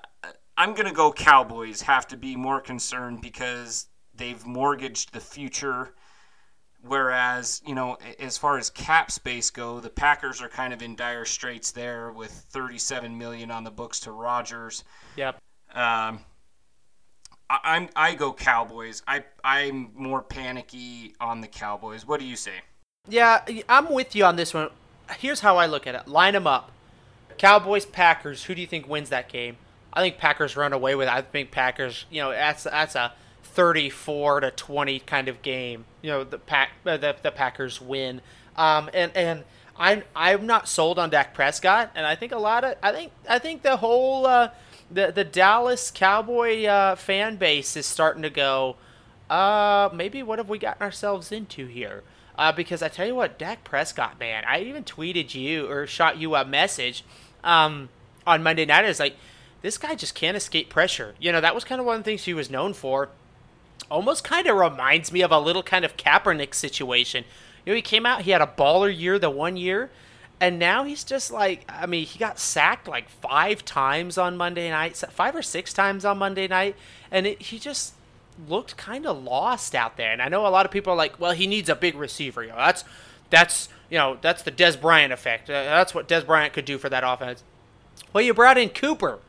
I'm 0.57 0.73
gonna 0.73 0.93
go 0.93 1.11
Cowboys. 1.11 1.81
Have 1.83 2.07
to 2.07 2.17
be 2.17 2.35
more 2.35 2.59
concerned 2.59 3.21
because 3.21 3.87
they've 4.13 4.45
mortgaged 4.45 5.13
the 5.13 5.19
future 5.21 5.93
Whereas, 6.81 7.61
you 7.65 7.75
know, 7.75 7.97
as 8.19 8.37
far 8.37 8.57
as 8.57 8.69
cap 8.69 9.11
space 9.11 9.49
go, 9.49 9.79
the 9.81 9.89
Packers 9.89 10.41
are 10.41 10.47
kind 10.47 10.71
of 10.71 10.81
in 10.81 10.95
dire 10.95 11.25
straits 11.25 11.71
there 11.71 12.11
with 12.11 12.31
37 12.31 13.17
million 13.17 13.51
on 13.51 13.65
the 13.65 13.71
books 13.71 13.99
to 14.01 14.11
Rodgers. 14.11 14.85
Yep. 15.17 15.35
Um, 15.73 16.21
I, 17.49 17.59
I'm 17.63 17.89
I 17.97 18.15
go 18.15 18.31
Cowboys. 18.31 19.03
I 19.07 19.25
I'm 19.43 19.91
more 19.93 20.21
panicky 20.21 21.15
on 21.19 21.41
the 21.41 21.47
Cowboys. 21.47 22.07
What 22.07 22.21
do 22.21 22.25
you 22.25 22.37
say? 22.37 22.61
Yeah, 23.09 23.43
I'm 23.67 23.91
with 23.91 24.15
you 24.15 24.23
on 24.23 24.37
this 24.37 24.53
one. 24.53 24.69
Here's 25.17 25.41
how 25.41 25.57
I 25.57 25.65
look 25.65 25.85
at 25.85 25.95
it. 25.95 26.07
Line 26.07 26.33
them 26.33 26.47
up. 26.47 26.71
Cowboys, 27.40 27.86
Packers. 27.86 28.44
Who 28.44 28.53
do 28.53 28.61
you 28.61 28.68
think 28.68 28.88
wins 28.88 29.10
that 29.10 29.30
game? 29.30 29.57
I 29.91 30.02
think 30.02 30.18
Packers 30.18 30.56
run 30.56 30.74
away 30.74 30.94
with 30.94 31.07
it. 31.07 31.14
I 31.14 31.22
think 31.22 31.49
Packers, 31.49 32.06
you 32.11 32.22
know, 32.22 32.30
that's 32.30 32.66
that's 32.66 32.95
a 32.95 33.14
34 33.41 34.41
to 34.41 34.52
20 34.52 34.99
kind 34.99 35.28
of 35.28 35.41
game. 35.41 35.86
You 36.02 36.11
know, 36.11 36.24
the 36.24 36.38
pack 36.38 36.72
uh, 36.86 36.98
the, 36.98 37.16
the 37.22 37.32
Packers 37.32 37.82
win. 37.82 38.22
Um, 38.56 38.90
and 38.94 39.11
and 39.16 39.44
I'm 39.78 40.03
I'm 40.16 40.45
not 40.45 40.68
sold 40.68 40.99
on 40.99 41.10
Dak 41.10 41.34
Prescott, 41.34 41.91
and 41.95 42.06
I 42.06 42.16
think 42.16 42.34
a 42.34 42.38
lot 42.38 42.64
of 42.64 42.76
I 42.84 42.91
think 42.91 43.14
I 43.28 43.40
think 43.40 43.64
the 43.64 43.78
whole 43.78 44.26
uh, 44.26 44.49
the 44.91 45.11
the 45.11 45.24
Dallas 45.24 45.91
Cowboy 45.91 46.66
uh, 46.66 46.95
fan 46.95 47.38
base 47.38 47.76
is 47.78 47.86
starting 47.86 48.22
to 48.24 48.30
go. 48.30 48.76
Uh, 49.30 49.90
maybe 49.94 50.22
what 50.24 50.40
have 50.40 50.49
we 50.49 50.57
gotten 50.57 50.84
ourselves 50.84 51.32
into 51.32 51.68
here? 51.68 52.03
Uh, 52.38 52.52
because 52.52 52.82
I 52.82 52.88
tell 52.88 53.06
you 53.06 53.16
what, 53.16 53.38
Dak 53.38 53.64
Prescott, 53.64 54.20
man, 54.20 54.44
I 54.48 54.61
even 54.61 54.84
tweeted 54.84 55.36
you 55.36 55.70
or 55.70 55.86
shot 55.86 56.18
you 56.18 56.36
a 56.36 56.45
message 56.45 57.03
um, 57.44 57.90
on 58.26 58.44
Monday 58.44 58.66
night. 58.66 58.86
I 58.86 58.88
was 58.88 58.99
like, 58.99 59.16
this 59.61 59.78
guy 59.78 59.95
just 59.95 60.16
can't 60.16 60.38
escape 60.38 60.70
pressure. 60.70 61.16
You 61.20 61.32
know, 61.32 61.41
that 61.41 61.56
was 61.56 61.64
kind 61.64 61.80
of 61.80 61.86
one 61.86 61.98
of 61.98 62.03
the 62.03 62.10
things 62.11 62.24
he 62.24 62.34
was 62.34 62.49
known 62.49 62.74
for. 62.74 63.10
Almost 63.90 64.24
kind 64.24 64.48
of 64.48 64.56
reminds 64.56 65.11
me 65.11 65.22
of 65.22 65.32
a 65.32 65.40
little 65.40 65.64
kind 65.64 65.84
of 65.84 65.98
Kaepernick 65.98 66.53
situation. 66.53 67.26
You 67.66 67.74
know, 67.74 67.76
he 67.76 67.82
came 67.82 68.06
out, 68.06 68.22
he 68.22 68.32
had 68.32 68.41
a 68.41 68.48
baller 68.48 68.95
year 68.95 69.20
the 69.20 69.30
one 69.30 69.57
year, 69.57 69.90
and 70.40 70.57
now 70.57 70.84
he's 70.84 71.03
just 71.03 71.32
like, 71.32 71.70
I 71.70 71.86
mean, 71.86 72.06
he 72.06 72.18
got 72.18 72.40
sacked 72.40 72.88
like 72.88 73.10
five 73.10 73.66
times 73.66 74.18
on 74.18 74.38
Monday 74.38 74.70
night, 74.70 74.95
five 74.95 75.36
or 75.36 75.41
six 75.41 75.74
times 75.74 76.06
on 76.06 76.18
Monday 76.18 76.48
night, 76.48 76.76
and 77.11 77.28
it, 77.28 77.41
he 77.41 77.60
just 77.60 77.94
looked 78.48 78.78
kind 78.78 79.06
of 79.06 79.22
lost 79.22 79.76
out 79.76 79.98
there. 79.98 80.11
And 80.11 80.22
I 80.22 80.30
know 80.30 80.45
a 80.45 80.49
lot 80.49 80.66
of 80.66 80.72
people 80.72 80.94
are 80.94 80.95
like, 80.95 81.20
well, 81.20 81.34
he 81.34 81.48
needs 81.48 81.68
a 81.68 81.76
big 81.76 81.95
receiver. 81.95 82.44
You 82.44 82.49
know, 82.49 82.56
that's 82.56 82.86
that's 83.30 83.70
you 83.90 83.98
know 83.98 84.18
that's 84.22 84.44
the 84.44 84.52
Dez 84.52 84.80
Bryant 84.80 85.14
effect. 85.14 85.49
Uh, 85.49 85.64
that's 85.64 85.94
what 85.94 86.07
Dez 86.07 86.26
Bryant 86.26 86.53
could 86.53 86.66
do 86.66 86.78
for 86.78 86.90
that 86.90 87.03
offense. 87.06 87.44
Well, 88.14 88.24
you 88.24 88.34
brought 88.34 88.57
in 88.57 88.70
Cooper. 88.70 89.20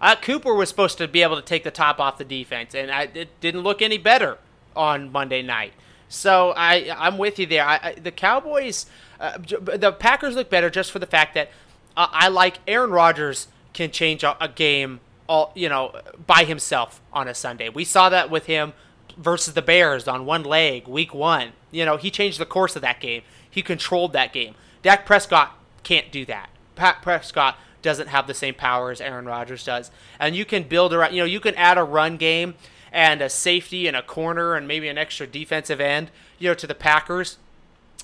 Uh, 0.00 0.16
Cooper 0.16 0.54
was 0.54 0.68
supposed 0.68 0.98
to 0.98 1.08
be 1.08 1.22
able 1.22 1.36
to 1.36 1.42
take 1.42 1.64
the 1.64 1.70
top 1.70 2.00
off 2.00 2.18
the 2.18 2.24
defense, 2.24 2.74
and 2.74 2.90
I, 2.90 3.08
it 3.14 3.40
didn't 3.40 3.62
look 3.62 3.80
any 3.80 3.98
better 3.98 4.38
on 4.76 5.10
Monday 5.12 5.42
night. 5.42 5.72
So 6.08 6.52
I 6.56 6.94
I'm 6.96 7.18
with 7.18 7.38
you 7.38 7.46
there. 7.46 7.64
I, 7.64 7.80
I, 7.82 7.94
the 7.94 8.10
Cowboys, 8.10 8.86
uh, 9.18 9.38
the 9.38 9.92
Packers 9.92 10.34
look 10.34 10.50
better 10.50 10.70
just 10.70 10.90
for 10.90 10.98
the 10.98 11.06
fact 11.06 11.34
that 11.34 11.50
uh, 11.96 12.08
I 12.10 12.28
like 12.28 12.58
Aaron 12.66 12.90
Rodgers 12.90 13.48
can 13.72 13.90
change 13.90 14.22
a, 14.22 14.36
a 14.42 14.48
game 14.48 15.00
all 15.26 15.52
you 15.54 15.68
know 15.68 16.00
by 16.26 16.44
himself 16.44 17.00
on 17.12 17.28
a 17.28 17.34
Sunday. 17.34 17.68
We 17.68 17.84
saw 17.84 18.08
that 18.10 18.30
with 18.30 18.46
him 18.46 18.74
versus 19.16 19.54
the 19.54 19.62
Bears 19.62 20.06
on 20.08 20.26
one 20.26 20.42
leg, 20.42 20.86
week 20.86 21.14
one. 21.14 21.52
You 21.70 21.84
know, 21.84 21.96
he 21.96 22.10
changed 22.10 22.38
the 22.38 22.46
course 22.46 22.76
of 22.76 22.82
that 22.82 23.00
game. 23.00 23.22
He 23.54 23.62
controlled 23.62 24.12
that 24.14 24.32
game. 24.32 24.56
Dak 24.82 25.06
Prescott 25.06 25.56
can't 25.84 26.10
do 26.10 26.24
that. 26.24 26.50
Pat 26.74 27.02
Prescott 27.02 27.56
doesn't 27.82 28.08
have 28.08 28.26
the 28.26 28.34
same 28.34 28.54
power 28.54 28.90
as 28.90 29.00
Aaron 29.00 29.26
Rodgers 29.26 29.64
does. 29.64 29.92
And 30.18 30.34
you 30.34 30.44
can 30.44 30.64
build 30.64 30.92
around, 30.92 31.14
you 31.14 31.20
know, 31.20 31.26
you 31.26 31.38
can 31.38 31.54
add 31.54 31.78
a 31.78 31.84
run 31.84 32.16
game 32.16 32.54
and 32.90 33.22
a 33.22 33.28
safety 33.28 33.86
and 33.86 33.96
a 33.96 34.02
corner 34.02 34.56
and 34.56 34.66
maybe 34.66 34.88
an 34.88 34.98
extra 34.98 35.26
defensive 35.26 35.80
end, 35.80 36.10
you 36.38 36.48
know, 36.48 36.54
to 36.54 36.66
the 36.66 36.74
Packers. 36.74 37.38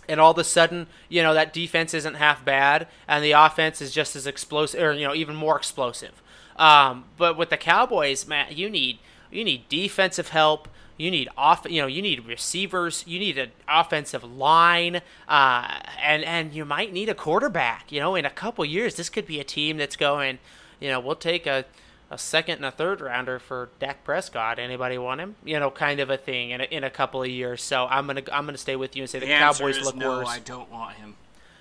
And 0.08 0.20
all 0.20 0.30
of 0.30 0.38
a 0.38 0.44
sudden, 0.44 0.86
you 1.08 1.22
know, 1.22 1.34
that 1.34 1.52
defense 1.52 1.94
isn't 1.94 2.14
half 2.14 2.44
bad 2.44 2.86
and 3.08 3.24
the 3.24 3.32
offense 3.32 3.80
is 3.80 3.90
just 3.90 4.14
as 4.14 4.26
explosive 4.26 4.80
or, 4.80 4.92
you 4.92 5.06
know, 5.06 5.14
even 5.14 5.34
more 5.34 5.56
explosive. 5.56 6.22
Um, 6.56 7.06
but 7.16 7.36
with 7.36 7.50
the 7.50 7.56
Cowboys, 7.56 8.28
Matt, 8.28 8.56
you 8.56 8.70
need 8.70 8.98
you 9.30 9.44
need 9.44 9.68
defensive 9.68 10.28
help. 10.28 10.68
You 11.00 11.10
need 11.10 11.30
off, 11.34 11.66
you 11.66 11.80
know, 11.80 11.86
you 11.86 12.02
need 12.02 12.26
receivers. 12.26 13.04
You 13.06 13.18
need 13.18 13.38
an 13.38 13.52
offensive 13.66 14.22
line, 14.22 15.00
uh, 15.26 15.80
and 16.02 16.22
and 16.24 16.52
you 16.52 16.66
might 16.66 16.92
need 16.92 17.08
a 17.08 17.14
quarterback. 17.14 17.90
You 17.90 18.00
know, 18.00 18.14
in 18.16 18.26
a 18.26 18.30
couple 18.30 18.66
years, 18.66 18.96
this 18.96 19.08
could 19.08 19.24
be 19.24 19.40
a 19.40 19.44
team 19.44 19.78
that's 19.78 19.96
going. 19.96 20.40
You 20.78 20.90
know, 20.90 21.00
we'll 21.00 21.16
take 21.16 21.46
a, 21.46 21.64
a 22.10 22.18
second 22.18 22.56
and 22.56 22.66
a 22.66 22.70
third 22.70 23.00
rounder 23.00 23.38
for 23.38 23.70
Dak 23.78 24.04
Prescott. 24.04 24.58
Anybody 24.58 24.98
want 24.98 25.22
him? 25.22 25.36
You 25.42 25.58
know, 25.58 25.70
kind 25.70 26.00
of 26.00 26.10
a 26.10 26.18
thing 26.18 26.50
in 26.50 26.60
a, 26.60 26.64
in 26.64 26.84
a 26.84 26.90
couple 26.90 27.22
of 27.22 27.28
years. 27.30 27.62
So 27.62 27.86
I'm 27.86 28.06
gonna 28.06 28.22
I'm 28.30 28.44
gonna 28.44 28.58
stay 28.58 28.76
with 28.76 28.94
you 28.94 29.04
and 29.04 29.08
say 29.08 29.20
the, 29.20 29.26
the 29.26 29.32
Cowboys 29.32 29.82
look 29.82 29.96
no, 29.96 30.18
worse. 30.18 30.28
I 30.28 30.40
don't 30.40 30.70
want 30.70 30.96
him. 30.96 31.16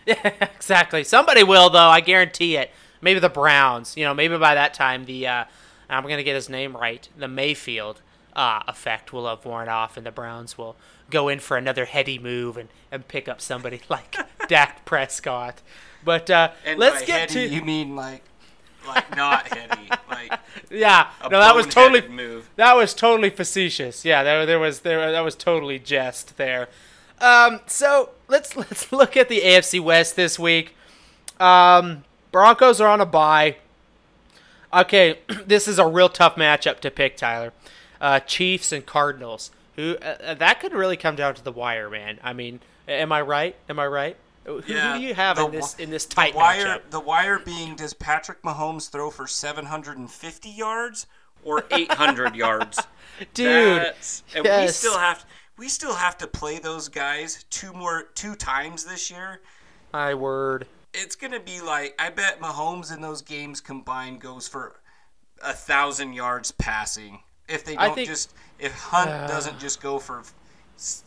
Yeah, 0.06 0.34
exactly. 0.53 1.06
Somebody 1.06 1.44
will 1.44 1.70
though. 1.70 1.80
I 1.80 2.02
guarantee 2.02 2.57
it. 2.57 2.72
Maybe 2.99 3.22
the 3.22 3.30
Browns. 3.30 3.95
You 3.95 4.03
know, 4.03 4.14
maybe 4.14 4.38
by 4.38 4.56
that 4.56 4.74
time 4.74 5.06
the 5.06 5.28
uh, 5.28 5.45
I'm 5.90 6.03
gonna 6.03 6.24
get 6.24 6.36
his 6.36 6.49
name 6.49 6.76
right. 6.76 7.07
The 7.18 7.30
Mayfield 7.30 8.02
uh, 8.35 8.61
effect 8.68 9.11
will 9.11 9.27
have 9.27 9.45
worn 9.45 9.69
off, 9.69 9.97
and 9.97 10.06
the 10.06 10.11
Browns 10.11 10.57
will 10.57 10.76
go 11.10 11.27
in 11.27 11.39
for 11.39 11.57
another 11.57 11.85
heady 11.85 12.19
move 12.19 12.57
and, 12.57 12.69
and 12.91 13.07
pick 13.07 13.27
up 13.27 13.41
somebody 13.41 13.81
like 13.89 14.15
Dak 14.47 14.85
Prescott. 14.85 15.61
But 16.03 16.30
uh, 16.30 16.51
let's 16.77 17.06
get 17.06 17.31
heady, 17.31 17.49
to 17.49 17.56
you 17.56 17.61
mean 17.61 17.95
like 17.95 18.23
like 18.88 19.15
not 19.15 19.47
heady, 19.47 19.89
like 20.10 20.31
yeah. 20.72 21.10
No, 21.23 21.39
that 21.39 21.56
was 21.56 21.68
totally 21.68 22.07
move. 22.07 22.49
that 22.56 22.76
was 22.76 22.93
totally 22.93 23.30
facetious. 23.30 24.06
Yeah, 24.06 24.23
there 24.23 24.45
there 24.45 24.60
was 24.60 24.81
there 24.81 25.11
that 25.11 25.22
was 25.22 25.35
totally 25.35 25.80
jest 25.80 26.38
there. 26.38 26.69
Um, 27.19 27.60
so 27.68 28.11
let's 28.27 28.56
let's 28.56 28.91
look 28.91 29.18
at 29.18 29.30
the 29.30 29.41
AFC 29.41 29.80
West 29.80 30.15
this 30.15 30.39
week. 30.39 30.76
Um, 31.39 32.03
Broncos 32.31 32.80
are 32.80 32.88
on 32.88 33.01
a 33.01 33.06
bye. 33.06 33.57
Okay, 34.73 35.19
this 35.45 35.68
is 35.68 35.80
a 35.80 35.88
real 35.88 36.10
tough 36.10 36.35
matchup 36.35 36.80
to 36.81 36.91
pick, 36.91 37.18
Tyler. 37.18 37.53
Uh, 38.02 38.20
Chiefs 38.20 38.72
and 38.72 38.86
Cardinals. 38.86 39.52
Who 39.76 39.96
uh, 39.98 40.34
that 40.34 40.60
could 40.60 40.74
really 40.74 40.98
come 40.98 41.16
down 41.16 41.36
to 41.36 41.44
the 41.44 41.52
wire, 41.52 41.90
man. 41.90 42.20
I 42.24 42.34
mean, 42.34 42.60
am 42.88 43.12
I 43.12 43.22
right? 43.22 43.56
Am 43.70 43.80
I 43.80 43.88
right? 43.88 44.18
Who, 44.46 44.62
Yeah, 44.68 44.94
who 44.94 45.00
do 45.00 45.06
you 45.06 45.14
have 45.14 45.38
the 45.38 45.46
in 45.46 45.52
this 45.52 45.76
in 45.76 45.90
this 45.90 46.06
tight 46.06 46.34
the 46.34 46.38
wire, 46.38 46.66
matchup? 46.66 46.90
The 46.90 47.00
wire 47.00 47.40
being 47.40 47.76
does 47.76 47.94
Patrick 47.94 48.42
Mahomes 48.42 48.90
throw 48.90 49.10
for 49.10 49.28
750 49.28 50.50
yards 50.50 51.08
or 51.44 51.66
800 51.72 52.36
yards? 52.36 52.80
Dude, 53.34 53.78
That's- 53.78 54.24
and 54.36 54.44
we 54.46 54.68
still 54.70 54.98
have 54.98 55.26
we 55.58 55.68
still 55.70 55.94
have 55.94 56.18
to 56.20 56.28
play 56.28 56.58
those 56.60 56.88
guys 56.90 57.46
two 57.50 57.74
more 57.74 58.04
two 58.16 58.36
times 58.36 58.86
this 58.86 59.12
year. 59.12 59.42
My 59.94 60.14
word. 60.14 60.68
It's 60.94 61.16
gonna 61.16 61.40
be 61.40 61.62
like 61.62 61.96
I 62.00 62.10
bet 62.10 62.40
Mahomes 62.42 62.94
in 62.94 63.02
those 63.02 63.22
games 63.22 63.62
combined 63.62 64.20
goes 64.22 64.48
for 64.48 64.80
a 65.44 65.54
thousand 65.54 66.14
yards 66.14 66.52
passing. 66.52 67.20
If 67.50 67.66
they 67.66 67.76
don't 67.76 67.96
think- 67.96 68.08
just 68.08 68.34
if 68.60 68.74
Hunt 68.74 69.10
doesn't 69.28 69.60
just 69.60 69.82
go 69.82 70.00
for 70.00 70.24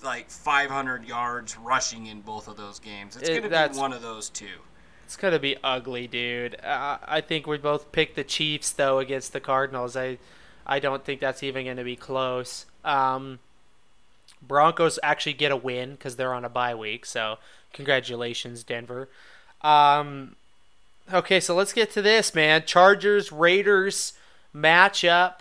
like 0.02 0.28
500 0.30 1.04
yards 1.06 1.56
rushing 1.56 2.06
in 2.06 2.20
both 2.20 2.48
of 2.48 2.56
those 2.56 2.78
games, 2.78 3.16
it's 3.16 3.28
It- 3.28 3.42
gonna 3.42 3.68
be 3.72 3.78
one 3.78 3.92
of 3.92 4.02
those 4.02 4.28
two. 4.28 4.60
It's 5.04 5.16
gonna 5.16 5.38
be 5.38 5.56
ugly, 5.62 6.06
dude. 6.06 6.58
Uh, 6.64 6.98
I 7.04 7.20
think 7.20 7.46
we 7.46 7.58
both 7.58 7.92
picked 7.92 8.16
the 8.16 8.24
Chiefs 8.24 8.70
though 8.70 8.98
against 8.98 9.32
the 9.32 9.40
Cardinals. 9.40 9.96
I, 9.96 10.18
I 10.66 10.78
don't 10.78 11.04
think 11.04 11.20
that's 11.20 11.42
even 11.42 11.66
gonna 11.66 11.84
be 11.84 11.96
close. 11.96 12.66
Um, 12.84 13.38
Broncos 14.40 14.98
actually 15.02 15.34
get 15.34 15.52
a 15.52 15.56
win 15.56 15.92
because 15.92 16.16
they're 16.16 16.34
on 16.34 16.44
a 16.44 16.48
bye 16.48 16.74
week. 16.74 17.06
So 17.06 17.38
congratulations, 17.72 18.64
Denver. 18.64 19.08
Um, 19.60 20.36
okay, 21.12 21.40
so 21.40 21.54
let's 21.54 21.72
get 21.72 21.92
to 21.92 22.02
this, 22.02 22.34
man. 22.34 22.64
Chargers 22.66 23.30
Raiders 23.30 24.14
matchup. 24.54 25.40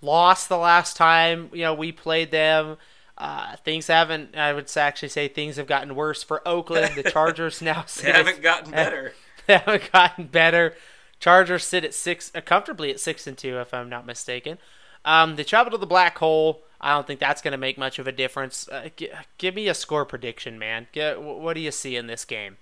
Lost 0.00 0.48
the 0.48 0.58
last 0.58 0.96
time 0.96 1.50
you 1.52 1.62
know 1.62 1.74
we 1.74 1.92
played 1.92 2.30
them. 2.30 2.76
Uh, 3.16 3.56
things 3.56 3.88
haven't. 3.88 4.36
I 4.36 4.52
would 4.52 4.70
actually 4.76 5.08
say 5.08 5.26
things 5.26 5.56
have 5.56 5.66
gotten 5.66 5.94
worse 5.96 6.22
for 6.22 6.46
Oakland. 6.46 6.94
The 6.94 7.10
Chargers 7.10 7.60
now 7.62 7.84
sit 7.86 8.14
haven't 8.14 8.42
gotten 8.42 8.70
better. 8.72 9.14
they 9.46 9.56
haven't 9.56 9.90
gotten 9.92 10.26
better. 10.26 10.74
Chargers 11.18 11.64
sit 11.64 11.84
at 11.84 11.94
six, 11.94 12.30
uh, 12.34 12.40
comfortably 12.40 12.90
at 12.90 13.00
six 13.00 13.26
and 13.26 13.36
two, 13.36 13.58
if 13.58 13.74
I'm 13.74 13.88
not 13.88 14.06
mistaken. 14.06 14.58
Um, 15.04 15.34
they 15.34 15.42
travel 15.42 15.72
to 15.72 15.78
the 15.78 15.86
black 15.86 16.18
hole. 16.18 16.62
I 16.80 16.94
don't 16.94 17.08
think 17.08 17.18
that's 17.18 17.42
going 17.42 17.52
to 17.52 17.58
make 17.58 17.76
much 17.76 17.98
of 17.98 18.06
a 18.06 18.12
difference. 18.12 18.68
Uh, 18.68 18.90
g- 18.96 19.10
give 19.36 19.56
me 19.56 19.66
a 19.66 19.74
score 19.74 20.04
prediction, 20.04 20.60
man. 20.60 20.86
G- 20.92 21.14
what 21.14 21.54
do 21.54 21.60
you 21.60 21.72
see 21.72 21.96
in 21.96 22.06
this 22.06 22.24
game? 22.24 22.56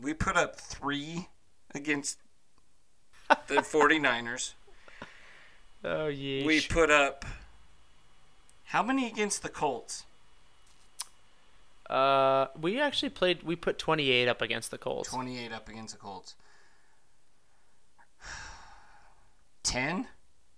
We 0.00 0.14
put 0.14 0.36
up 0.36 0.54
three 0.60 1.28
against 1.74 2.18
the 3.48 3.56
49ers. 3.56 4.52
Oh, 5.82 6.06
yeesh. 6.08 6.44
We 6.44 6.60
put 6.60 6.90
up 6.90 7.24
how 8.64 8.82
many 8.82 9.06
against 9.08 9.42
the 9.42 9.48
Colts? 9.48 10.04
uh, 11.88 12.46
we 12.60 12.80
actually 12.80 13.08
played. 13.10 13.42
We 13.42 13.56
put 13.56 13.78
28 13.78 14.28
up 14.28 14.42
against 14.42 14.70
the 14.70 14.78
Colts. 14.78 15.08
28 15.08 15.52
up 15.52 15.68
against 15.68 15.94
the 15.94 16.00
Colts. 16.00 16.34
10? 19.64 20.06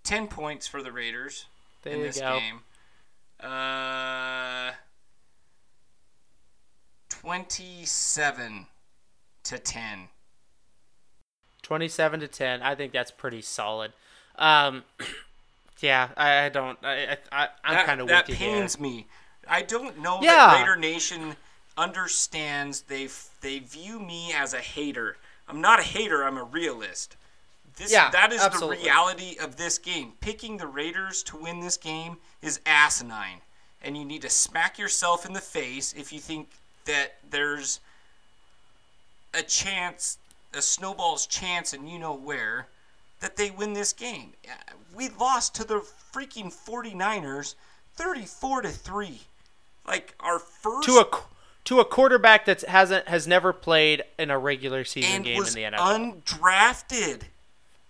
10 0.04 0.26
points 0.28 0.66
for 0.66 0.82
the 0.82 0.92
Raiders 0.92 1.46
There 1.82 1.94
in 1.94 2.02
this 2.02 2.20
go. 2.20 2.38
game. 2.38 2.60
Uh, 3.40 4.72
27 7.08 8.66
to 9.44 9.58
10. 9.58 10.08
27 11.62 12.20
to 12.20 12.28
10. 12.28 12.62
I 12.62 12.74
think 12.74 12.92
that's 12.92 13.10
pretty 13.10 13.40
solid. 13.40 13.92
Um, 14.38 14.84
yeah, 15.80 16.08
I, 16.16 16.44
I 16.44 16.48
don't. 16.48 16.78
I, 16.82 17.16
I, 17.30 17.48
I'm 17.64 17.86
kind 17.86 18.00
of 18.00 18.08
That 18.08 18.28
with 18.28 18.40
you 18.40 18.46
here. 18.46 18.60
pains 18.60 18.78
me. 18.80 19.06
I 19.48 19.62
don't 19.62 19.98
know 19.98 20.20
Yeah. 20.22 20.34
that 20.36 20.60
Raider 20.60 20.76
Nation 20.76 21.36
understands. 21.76 22.82
They 22.82 23.08
they 23.40 23.58
view 23.58 23.98
me 24.00 24.32
as 24.32 24.54
a 24.54 24.60
hater. 24.60 25.16
I'm 25.48 25.60
not 25.60 25.80
a 25.80 25.82
hater. 25.82 26.24
I'm 26.24 26.38
a 26.38 26.44
realist. 26.44 27.16
This 27.76 27.90
Yeah, 27.92 28.10
that 28.10 28.32
is 28.32 28.40
absolutely. 28.40 28.76
the 28.78 28.82
reality 28.84 29.36
of 29.40 29.56
this 29.56 29.78
game. 29.78 30.12
Picking 30.20 30.56
the 30.58 30.66
Raiders 30.66 31.22
to 31.24 31.36
win 31.36 31.60
this 31.60 31.76
game 31.76 32.18
is 32.42 32.60
asinine, 32.66 33.40
and 33.82 33.96
you 33.96 34.04
need 34.04 34.22
to 34.22 34.30
smack 34.30 34.78
yourself 34.78 35.26
in 35.26 35.32
the 35.32 35.40
face 35.40 35.92
if 35.94 36.12
you 36.12 36.20
think 36.20 36.48
that 36.84 37.14
there's 37.28 37.80
a 39.34 39.42
chance, 39.42 40.18
a 40.52 40.62
snowball's 40.62 41.26
chance, 41.26 41.72
and 41.72 41.88
you 41.88 41.98
know 41.98 42.14
where, 42.14 42.68
that 43.22 43.36
they 43.36 43.50
win 43.50 43.72
this 43.72 43.94
game. 43.94 44.34
Uh, 44.46 44.52
We 44.94 45.08
lost 45.08 45.54
to 45.54 45.64
the 45.64 45.80
freaking 46.12 46.52
49ers 46.52 47.54
34 47.94 48.62
to 48.62 48.68
3. 48.68 49.20
Like 49.86 50.14
our 50.20 50.38
first 50.38 50.86
to 50.88 50.92
a 50.98 51.06
to 51.64 51.80
a 51.80 51.84
quarterback 51.84 52.44
that 52.44 52.60
hasn't 52.62 53.08
has 53.08 53.26
never 53.26 53.52
played 53.52 54.02
in 54.18 54.30
a 54.30 54.38
regular 54.38 54.84
season 54.84 55.22
game 55.22 55.42
in 55.42 55.52
the 55.54 55.62
NFL. 55.62 56.22
undrafted. 56.26 57.22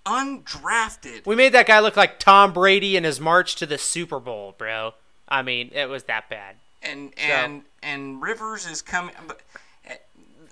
Undrafted. 0.07 1.27
we 1.27 1.37
made 1.37 1.53
that 1.53 1.67
guy 1.67 1.81
look 1.81 1.97
like 1.97 2.19
Tom 2.19 2.53
Brady 2.53 2.97
in 2.97 3.05
his 3.05 3.21
march 3.21 3.55
to 3.57 3.67
the 3.67 3.79
Super 3.79 4.19
Bowl, 4.21 4.55
bro. 4.57 4.95
I 5.29 5.43
mean, 5.43 5.71
it 5.73 5.89
was 5.89 6.05
that 6.05 6.29
bad. 6.29 6.57
and 6.83 7.13
and 7.19 7.63
and 7.83 8.21
Rivers 8.23 8.67
is 8.67 8.83
coming. 8.83 9.15
But 9.27 9.41
uh, 9.89 9.95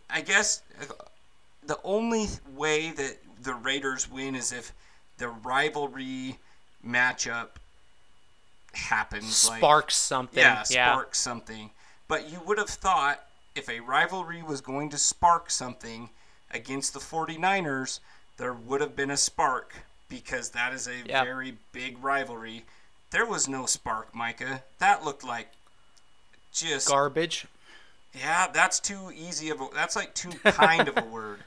I 0.08 0.20
guess 0.20 0.62
the 1.66 1.78
only 1.84 2.26
way 2.54 2.90
that 2.92 3.16
the 3.42 3.54
Raiders 3.54 4.08
win 4.10 4.34
is 4.34 4.52
if 4.52 4.72
the 5.18 5.28
rivalry 5.28 6.38
matchup 6.86 7.50
happens. 8.74 9.48
like- 9.48 9.58
Sparks 9.58 9.96
something. 9.96 10.38
yeah, 10.38 10.64
Yeah. 10.70 10.92
spark 10.92 11.14
something. 11.14 11.70
But 12.08 12.28
you 12.28 12.40
would 12.40 12.58
have 12.58 12.70
thought 12.70 13.24
if 13.54 13.68
a 13.68 13.80
rivalry 13.80 14.42
was 14.42 14.60
going 14.60 14.90
to 14.90 14.98
spark 14.98 15.50
something 15.50 16.10
against 16.50 16.92
the 16.92 17.00
49ers, 17.00 18.00
there 18.36 18.52
would 18.52 18.80
have 18.80 18.96
been 18.96 19.10
a 19.10 19.16
spark 19.16 19.74
because 20.08 20.50
that 20.50 20.72
is 20.72 20.86
a 20.88 20.98
Yeah. 20.98 21.24
very 21.24 21.58
big 21.72 22.02
rivalry. 22.02 22.64
There 23.10 23.26
was 23.26 23.48
no 23.48 23.66
spark, 23.66 24.14
Micah. 24.14 24.62
That 24.78 25.04
looked 25.04 25.24
like 25.24 25.52
just 26.52 26.88
Garbage. 26.88 27.46
yeah, 28.12 28.46
that's 28.48 28.80
too 28.80 29.12
easy 29.14 29.50
of 29.50 29.60
a 29.60 29.68
that's 29.72 29.94
like 29.96 30.14
too 30.14 30.30
kind 30.44 30.88
of 30.88 30.96
a 30.96 31.02
word. 31.06 31.44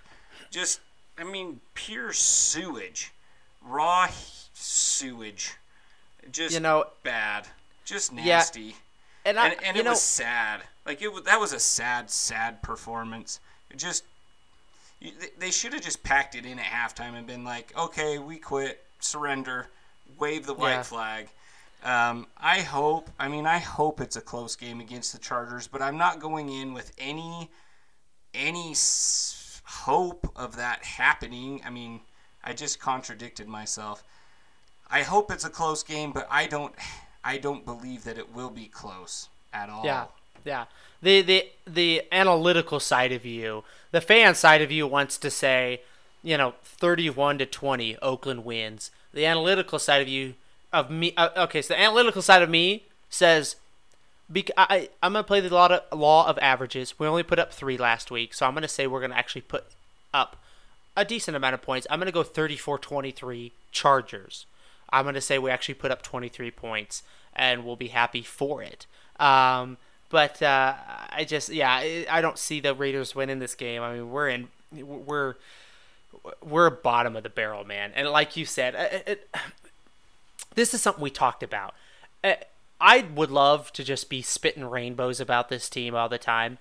Just 0.51 0.79
I 1.17 1.23
mean 1.23 1.59
pure 1.73 2.13
sewage. 2.13 3.11
Raw 3.61 4.09
sewage. 4.53 5.53
Just 6.31 6.53
You 6.53 6.59
know, 6.61 6.85
bad. 7.03 7.47
Just 7.85 8.13
Yeah, 8.13 8.23
nasty 8.37 8.75
and 9.25 9.39
I, 9.39 9.49
and, 9.49 9.63
and 9.63 9.77
it 9.77 9.83
know, 9.85 9.91
was 9.91 10.01
sad. 10.01 10.61
Like 10.85 11.01
it 11.01 11.11
was, 11.11 11.23
that 11.23 11.39
was 11.39 11.53
a 11.53 11.59
sad, 11.59 12.09
sad 12.09 12.61
performance. 12.61 13.39
It 13.69 13.77
just 13.77 14.03
they- 15.01 15.31
they 15.37 15.51
should 15.51 15.73
have 15.73 15.81
just 15.81 16.01
packed 16.03 16.33
it 16.35 16.45
in 16.45 16.59
at 16.59 16.65
halftime 16.65 17.15
and 17.15 17.27
been 17.27 17.43
like, 17.43 17.75
okay, 17.77 18.17
we 18.19 18.37
quit, 18.37 18.85
surrender, 18.99 19.67
wave 20.17 20.45
the 20.45 20.53
white 20.53 20.71
Yeah. 20.71 20.83
flag. 20.83 21.29
Um, 21.83 22.27
I 22.37 22.61
hope. 22.61 23.09
I 23.19 23.27
mean, 23.27 23.45
I 23.45 23.57
hope 23.57 23.99
it's 23.99 24.15
a 24.15 24.21
close 24.21 24.55
game 24.55 24.79
against 24.79 25.11
the 25.11 25.19
Chargers, 25.19 25.67
but 25.67 25.81
I'm 25.81 25.97
not 25.97 26.19
going 26.19 26.47
in 26.49 26.73
with 26.73 26.93
any 26.97 27.49
any 28.33 28.71
s- 28.71 29.42
hope 29.81 30.31
of 30.35 30.55
that 30.55 30.83
happening. 30.83 31.61
I 31.65 31.69
mean, 31.69 32.01
I 32.43 32.53
just 32.53 32.79
contradicted 32.79 33.47
myself. 33.47 34.03
I 34.89 35.01
hope 35.01 35.31
it's 35.31 35.45
a 35.45 35.49
close 35.49 35.83
game, 35.83 36.11
but 36.11 36.27
I 36.29 36.47
don't. 36.47 36.73
I 37.23 37.37
don't 37.37 37.65
believe 37.65 38.03
that 38.03 38.17
it 38.17 38.33
will 38.35 38.49
be 38.49 38.65
close 38.65 39.29
at 39.53 39.69
all. 39.69 39.85
Yeah, 39.85 40.05
yeah. 40.43 40.65
The 41.01 41.21
the 41.21 41.49
the 41.65 42.03
analytical 42.11 42.79
side 42.79 43.11
of 43.11 43.25
you, 43.25 43.63
the 43.91 44.01
fan 44.01 44.35
side 44.35 44.61
of 44.61 44.71
you 44.71 44.85
wants 44.85 45.17
to 45.19 45.29
say, 45.29 45.81
you 46.21 46.37
know, 46.37 46.53
thirty-one 46.63 47.37
to 47.39 47.45
twenty, 47.45 47.97
Oakland 48.01 48.45
wins. 48.45 48.91
The 49.13 49.25
analytical 49.25 49.79
side 49.79 50.01
of 50.01 50.07
you, 50.07 50.33
of 50.71 50.89
me, 50.89 51.13
uh, 51.15 51.29
okay, 51.37 51.61
so 51.61 51.73
the 51.73 51.79
analytical 51.79 52.21
side 52.21 52.41
of 52.41 52.49
me 52.49 52.85
says, 53.09 53.55
bec- 54.29 54.51
I 54.57 54.89
I'm 55.01 55.13
gonna 55.13 55.23
play 55.23 55.39
the 55.39 55.53
law 55.53 55.67
of, 55.67 55.99
law 55.99 56.27
of 56.27 56.37
averages. 56.39 56.99
We 56.99 57.07
only 57.07 57.23
put 57.23 57.39
up 57.39 57.53
three 57.53 57.77
last 57.77 58.11
week, 58.11 58.33
so 58.33 58.45
I'm 58.45 58.53
gonna 58.53 58.67
say 58.67 58.87
we're 58.87 59.01
gonna 59.01 59.15
actually 59.15 59.41
put 59.41 59.65
up 60.13 60.37
a 60.95 61.05
decent 61.05 61.35
amount 61.35 61.55
of 61.55 61.61
points. 61.61 61.87
I'm 61.89 61.99
gonna 61.99 62.11
go 62.11 62.23
34-23 62.23 63.51
Chargers. 63.71 64.45
I'm 64.91 65.05
gonna 65.05 65.21
say 65.21 65.39
we 65.39 65.49
actually 65.49 65.75
put 65.75 65.91
up 65.91 66.01
23 66.01 66.51
points, 66.51 67.03
and 67.35 67.65
we'll 67.65 67.75
be 67.75 67.87
happy 67.87 68.21
for 68.21 68.61
it. 68.61 68.85
Um, 69.19 69.77
but 70.13 70.43
uh, 70.43 70.75
I 71.09 71.25
just, 71.27 71.49
yeah, 71.49 71.71
I, 71.71 72.21
don't 72.21 72.37
see 72.37 72.59
the 72.59 72.75
Raiders 72.75 73.15
winning 73.15 73.39
this 73.39 73.55
game. 73.55 73.81
I 73.81 73.95
mean, 73.95 74.11
we're 74.11 74.29
in, 74.29 74.47
we're, 74.71 75.35
we're 76.39 76.69
bottom 76.69 77.15
of 77.15 77.23
the 77.23 77.29
barrel, 77.29 77.63
man. 77.63 77.91
And 77.95 78.07
like 78.09 78.37
you 78.37 78.45
said, 78.45 78.75
it, 78.75 79.03
it, 79.07 79.35
this 80.55 80.75
is 80.75 80.83
something 80.83 81.01
we 81.01 81.09
talked 81.09 81.41
about. 81.41 81.73
Uh, 82.23 82.35
I 82.79 83.05
would 83.15 83.31
love 83.31 83.71
to 83.73 83.83
just 83.83 84.09
be 84.09 84.21
spitting 84.21 84.65
rainbows 84.65 85.19
about 85.19 85.49
this 85.49 85.69
team 85.69 85.95
all 85.95 86.09
the 86.09 86.17
time, 86.17 86.57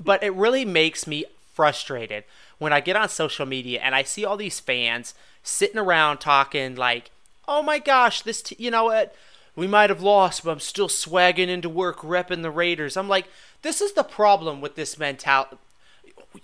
but 0.00 0.22
it 0.22 0.34
really 0.34 0.64
makes 0.64 1.06
me 1.06 1.24
frustrated 1.54 2.24
when 2.58 2.72
I 2.72 2.80
get 2.80 2.96
on 2.96 3.08
social 3.08 3.46
media 3.46 3.80
and 3.80 3.94
I 3.94 4.02
see 4.02 4.24
all 4.24 4.36
these 4.36 4.60
fans 4.60 5.14
sitting 5.42 5.78
around 5.78 6.18
talking 6.18 6.74
like, 6.74 7.10
"Oh 7.46 7.62
my 7.62 7.78
gosh, 7.78 8.22
this 8.22 8.42
t- 8.42 8.56
you 8.58 8.70
know 8.70 8.84
what? 8.84 9.14
We 9.54 9.66
might 9.66 9.90
have 9.90 10.00
lost, 10.00 10.44
but 10.44 10.50
I'm 10.50 10.60
still 10.60 10.88
swagging 10.88 11.48
into 11.48 11.68
work 11.68 11.98
repping 11.98 12.42
the 12.42 12.50
Raiders." 12.50 12.96
I'm 12.96 13.08
like, 13.08 13.26
"This 13.62 13.80
is 13.80 13.92
the 13.92 14.04
problem 14.04 14.60
with 14.60 14.76
this 14.76 14.98
mentality. 14.98 15.58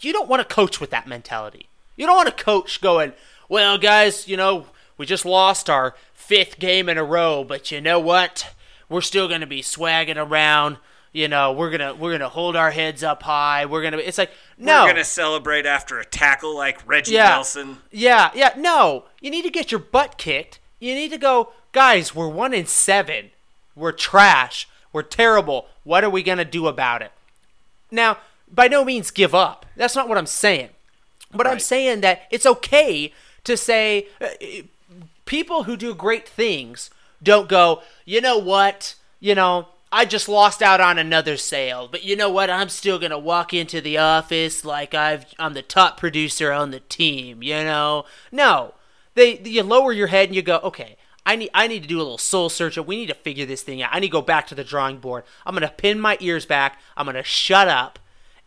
You 0.00 0.12
don't 0.12 0.28
want 0.28 0.46
to 0.46 0.54
coach 0.54 0.80
with 0.80 0.90
that 0.90 1.06
mentality. 1.06 1.66
You 1.96 2.06
don't 2.06 2.16
want 2.16 2.28
to 2.36 2.44
coach 2.44 2.80
going, 2.80 3.14
"Well, 3.48 3.78
guys, 3.78 4.28
you 4.28 4.36
know, 4.36 4.66
we 4.96 5.06
just 5.06 5.24
lost 5.24 5.70
our 5.70 5.94
fifth 6.14 6.58
game 6.58 6.88
in 6.88 6.98
a 6.98 7.04
row, 7.04 7.44
but 7.44 7.70
you 7.70 7.80
know 7.80 7.98
what? 7.98 8.52
We're 8.88 9.00
still 9.00 9.28
going 9.28 9.40
to 9.42 9.46
be 9.46 9.60
swagging 9.62 10.16
around. 10.16 10.78
You 11.12 11.26
know, 11.26 11.52
we're 11.52 11.70
gonna 11.70 11.94
we're 11.94 12.12
gonna 12.12 12.28
hold 12.28 12.54
our 12.54 12.70
heads 12.70 13.02
up 13.02 13.22
high. 13.22 13.64
We're 13.64 13.82
gonna. 13.82 13.96
It's 13.96 14.18
like 14.18 14.30
no. 14.58 14.84
We're 14.84 14.90
gonna 14.92 15.04
celebrate 15.04 15.64
after 15.64 15.98
a 15.98 16.04
tackle 16.04 16.54
like 16.54 16.86
Reggie 16.86 17.14
Yeah. 17.14 17.30
Nelson. 17.30 17.78
Yeah, 17.90 18.30
yeah, 18.34 18.52
no. 18.58 19.04
You 19.20 19.30
need 19.30 19.42
to 19.42 19.50
get 19.50 19.72
your 19.72 19.78
butt 19.80 20.18
kicked. 20.18 20.60
You 20.78 20.94
need 20.94 21.10
to 21.10 21.18
go, 21.18 21.52
guys, 21.72 22.14
we're 22.14 22.28
one 22.28 22.52
in 22.52 22.66
seven. 22.66 23.30
We're 23.74 23.92
trash. 23.92 24.68
We're 24.92 25.02
terrible. 25.02 25.66
What 25.82 26.04
are 26.04 26.10
we 26.10 26.22
gonna 26.22 26.44
do 26.44 26.66
about 26.66 27.00
it? 27.00 27.10
Now, 27.90 28.18
by 28.52 28.68
no 28.68 28.84
means 28.84 29.10
give 29.10 29.34
up. 29.34 29.64
That's 29.76 29.96
not 29.96 30.08
what 30.10 30.18
I'm 30.18 30.26
saying. 30.26 30.68
But 31.32 31.46
I'm 31.46 31.58
saying 31.58 32.02
that 32.02 32.22
it's 32.30 32.46
okay 32.46 33.12
to 33.44 33.56
say 33.56 34.08
uh, 34.20 34.28
people 35.24 35.64
who 35.64 35.76
do 35.76 35.94
great 35.94 36.28
things 36.28 36.90
don't 37.22 37.48
go, 37.48 37.82
you 38.04 38.20
know 38.20 38.38
what? 38.38 38.94
You 39.20 39.34
know, 39.34 39.68
I 39.90 40.04
just 40.04 40.28
lost 40.28 40.62
out 40.62 40.80
on 40.80 40.98
another 40.98 41.36
sale, 41.36 41.88
but 41.90 42.04
you 42.04 42.14
know 42.16 42.30
what? 42.30 42.50
I'm 42.50 42.68
still 42.68 42.98
going 42.98 43.10
to 43.10 43.18
walk 43.18 43.54
into 43.54 43.80
the 43.80 43.98
office 43.98 44.64
like 44.64 44.94
I've 44.94 45.26
I'm 45.38 45.54
the 45.54 45.62
top 45.62 45.98
producer 45.98 46.52
on 46.52 46.70
the 46.70 46.80
team, 46.80 47.42
you 47.42 47.54
know? 47.54 48.04
No. 48.30 48.74
They 49.14 49.38
you 49.38 49.62
lower 49.62 49.92
your 49.92 50.06
head 50.08 50.28
and 50.28 50.36
you 50.36 50.42
go, 50.42 50.60
"Okay, 50.62 50.96
I 51.26 51.34
need 51.34 51.50
I 51.52 51.66
need 51.66 51.82
to 51.82 51.88
do 51.88 51.96
a 51.96 52.04
little 52.04 52.18
soul 52.18 52.48
searching. 52.48 52.86
We 52.86 52.96
need 52.96 53.08
to 53.08 53.14
figure 53.14 53.46
this 53.46 53.62
thing 53.62 53.82
out. 53.82 53.90
I 53.92 53.98
need 53.98 54.08
to 54.08 54.12
go 54.12 54.22
back 54.22 54.46
to 54.48 54.54
the 54.54 54.62
drawing 54.62 54.98
board. 54.98 55.24
I'm 55.44 55.54
going 55.54 55.68
to 55.68 55.74
pin 55.74 55.98
my 55.98 56.16
ears 56.20 56.46
back. 56.46 56.78
I'm 56.96 57.06
going 57.06 57.16
to 57.16 57.24
shut 57.24 57.66
up 57.66 57.98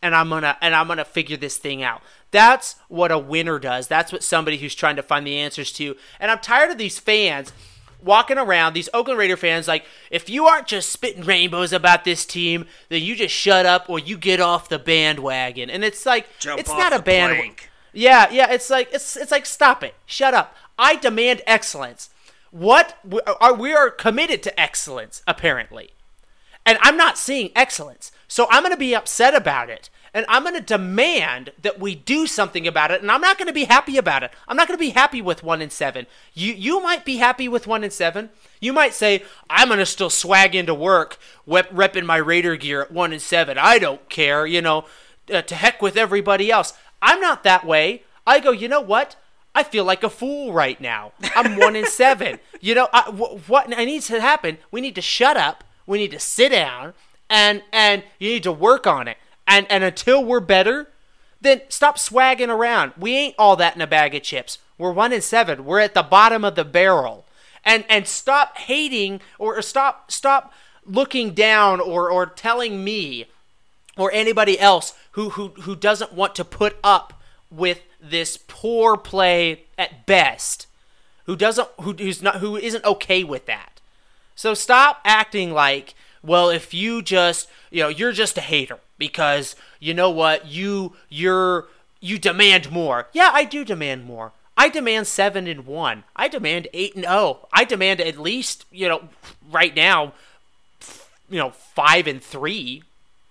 and 0.02 0.15
I'm 0.15 0.30
gonna 0.30 0.57
and 0.61 0.73
I'm 0.73 0.88
gonna 0.88 1.06
figure 1.06 1.38
this 1.38 1.57
thing 1.57 1.84
out. 1.84 2.02
That's 2.31 2.76
what 2.88 3.11
a 3.11 3.19
winner 3.19 3.60
does. 3.60 3.88
That's 3.88 4.11
what 4.11 4.23
somebody 4.23 4.57
who's 4.57 4.76
trying 4.76 4.95
to 4.95 5.03
find 5.03 5.27
the 5.27 5.38
answers 5.38 5.72
to. 5.73 5.95
And 6.19 6.31
I'm 6.31 6.39
tired 6.39 6.72
of 6.72 6.77
these 6.77 6.98
fans 6.98 7.53
walking 8.03 8.38
around, 8.38 8.73
these 8.73 8.90
Oakland 8.94 9.19
Raider 9.19 9.38
fans, 9.38 9.68
like, 9.68 9.86
if 10.10 10.30
you 10.30 10.45
aren't 10.45 10.68
just 10.68 10.90
spitting 10.90 11.23
rainbows 11.23 11.73
about 11.73 12.03
this 12.03 12.26
team, 12.26 12.65
then 12.90 13.02
you 13.02 13.15
just 13.15 13.34
shut 13.34 13.65
up 13.65 13.90
or 13.90 13.99
you 13.99 14.18
get 14.18 14.40
off 14.40 14.69
the 14.69 14.80
bandwagon. 14.80 15.69
And 15.69 15.84
it's 15.84 16.06
like 16.06 16.28
Jump 16.40 16.60
it's 16.60 16.69
not 16.69 16.94
a 16.94 17.02
bandwagon. 17.02 17.56
Yeah, 17.94 18.30
yeah, 18.32 18.52
it's 18.52 18.69
like 18.69 18.90
it's 18.94 19.18
it's 19.18 19.32
like 19.32 19.45
stop 19.45 19.84
it. 19.84 19.95
Shut 20.06 20.34
up. 20.34 20.56
I 20.80 20.95
demand 20.95 21.41
excellence. 21.45 22.10
What 22.52 22.98
we 23.03 23.19
are 23.40 23.53
we 23.53 23.73
are 23.73 23.90
committed 23.90 24.41
to 24.44 24.60
excellence 24.60 25.22
apparently 25.28 25.91
and 26.65 26.78
I'm 26.82 26.98
not 26.98 27.18
seeing 27.18 27.52
excellence. 27.56 28.11
So 28.28 28.48
I'm 28.49 28.64
going 28.64 28.73
to 28.73 28.80
be 28.80 28.95
upset 28.95 29.36
about 29.36 29.69
it. 29.69 29.90
And 30.13 30.25
I'm 30.27 30.43
going 30.43 30.55
to 30.55 30.61
demand 30.61 31.51
that 31.61 31.79
we 31.79 31.95
do 31.95 32.27
something 32.27 32.67
about 32.67 32.91
it. 32.91 33.01
And 33.01 33.09
I'm 33.09 33.21
not 33.21 33.38
going 33.38 33.47
to 33.47 33.53
be 33.53 33.63
happy 33.63 33.97
about 33.97 34.23
it. 34.23 34.31
I'm 34.47 34.57
not 34.57 34.67
going 34.67 34.77
to 34.77 34.83
be 34.83 34.89
happy 34.89 35.21
with 35.21 35.41
one 35.41 35.61
in 35.61 35.69
seven. 35.69 36.05
You 36.33 36.53
you 36.53 36.81
might 36.83 37.05
be 37.05 37.17
happy 37.17 37.47
with 37.47 37.65
one 37.65 37.83
in 37.83 37.91
seven. 37.91 38.29
You 38.59 38.73
might 38.73 38.93
say 38.93 39.23
I'm 39.49 39.69
going 39.69 39.79
to 39.79 39.85
still 39.85 40.09
swag 40.09 40.53
into 40.53 40.73
work, 40.73 41.17
wep- 41.45 41.71
repping 41.71 42.05
my 42.05 42.17
Raider 42.17 42.57
gear 42.57 42.81
at 42.81 42.91
one 42.91 43.13
in 43.13 43.19
seven. 43.19 43.57
I 43.57 43.79
don't 43.79 44.07
care. 44.09 44.45
You 44.45 44.61
know, 44.61 44.85
uh, 45.33 45.41
to 45.43 45.55
heck 45.55 45.81
with 45.81 45.95
everybody 45.95 46.51
else. 46.51 46.73
I'm 47.01 47.21
not 47.21 47.43
that 47.43 47.65
way. 47.65 48.03
I 48.27 48.39
go, 48.39 48.51
you 48.51 48.67
know 48.67 48.81
what? 48.81 49.15
I 49.53 49.63
feel 49.63 49.83
like 49.83 50.03
a 50.03 50.09
fool 50.09 50.53
right 50.53 50.79
now. 50.79 51.13
I'm 51.35 51.57
one 51.57 51.75
in 51.75 51.85
seven. 51.85 52.39
You 52.63 52.75
know, 52.75 52.89
I, 52.93 53.05
w- 53.05 53.39
what 53.47 53.69
needs 53.69 54.05
to 54.05 54.21
happen? 54.21 54.59
We 54.69 54.81
need 54.81 54.93
to 54.93 55.01
shut 55.01 55.35
up. 55.35 55.63
We 55.88 55.97
need 55.97 56.11
to 56.11 56.19
sit 56.19 56.51
down, 56.51 56.93
and 57.27 57.63
and 57.73 58.03
you 58.19 58.29
need 58.29 58.43
to 58.43 58.51
work 58.51 58.85
on 58.85 59.07
it. 59.07 59.17
And 59.52 59.68
and 59.69 59.84
until 59.84 60.23
we're 60.23 60.40
better, 60.40 60.88
then 61.41 61.61
stop 61.68 61.99
swagging 61.99 62.49
around. 62.49 62.94
We 62.98 63.18
ain't 63.18 63.36
all 63.38 63.57
that 63.57 63.76
in 63.76 63.82
a 63.82 63.88
bag 63.88 64.15
of 64.15 64.23
chips. 64.23 64.60
We're 64.78 64.94
one 64.94 65.11
in 65.11 65.22
seven. 65.22 65.65
We're 65.65 65.82
at 65.82 65.94
the 65.94 66.03
bottom 66.03 66.45
of 66.45 66.56
the 66.56 66.64
barrel. 66.64 67.26
And 67.65 67.84
and 67.90 68.07
stop 68.07 68.57
hating 68.57 69.19
or, 69.38 69.57
or 69.57 69.61
stop 69.61 70.10
stop 70.10 70.53
looking 70.86 71.34
down 71.34 71.82
or 71.82 72.10
or 72.10 72.26
telling 72.26 72.82
me 72.82 73.26
or 73.98 74.10
anybody 74.14 74.57
else 74.57 74.94
who 75.11 75.32
who 75.32 75.49
who 75.49 75.76
doesn't 75.76 76.14
want 76.14 76.34
to 76.36 76.45
put 76.45 76.78
up 76.82 77.22
with 77.52 77.82
this 78.02 78.38
poor 78.48 78.95
play 78.95 79.65
at 79.78 80.06
best. 80.06 80.65
Who 81.26 81.36
doesn't 81.36 81.68
who 81.82 81.91
who's 81.91 82.22
not 82.22 82.38
who 82.38 82.56
isn't 82.56 82.86
okay 82.86 83.26
with 83.26 83.48
that. 83.48 83.82
So 84.34 84.53
stop 84.53 85.02
acting 85.03 85.52
like, 85.52 85.94
well, 86.23 86.49
if 86.49 86.73
you 86.73 87.02
just, 87.02 87.49
you 87.69 87.84
know, 87.84 87.90
you're 87.90 88.14
just 88.14 88.38
a 88.38 88.41
hater 88.41 88.80
because 89.02 89.57
you 89.82 89.94
know 89.94 90.10
what, 90.10 90.48
you 90.48 90.94
you're 91.10 91.68
you 91.99 92.18
demand 92.18 92.72
more. 92.72 93.07
Yeah, 93.11 93.32
I 93.34 93.44
do 93.44 93.65
demand 93.65 94.06
more. 94.06 94.32
I 94.57 94.69
demand 94.69 95.07
7 95.07 95.48
and 95.48 95.65
1. 95.65 96.03
I 96.15 96.28
demand 96.28 96.68
8 96.72 96.95
and 96.95 97.06
0. 97.06 97.48
I 97.52 97.65
demand 97.65 97.99
at 97.99 98.18
least, 98.18 98.65
you 98.72 98.88
know, 98.88 99.10
right 99.49 99.76
now 99.76 100.14
you 101.32 101.40
know, 101.40 101.49
5 101.49 102.07
and 102.07 102.22
3, 102.22 102.84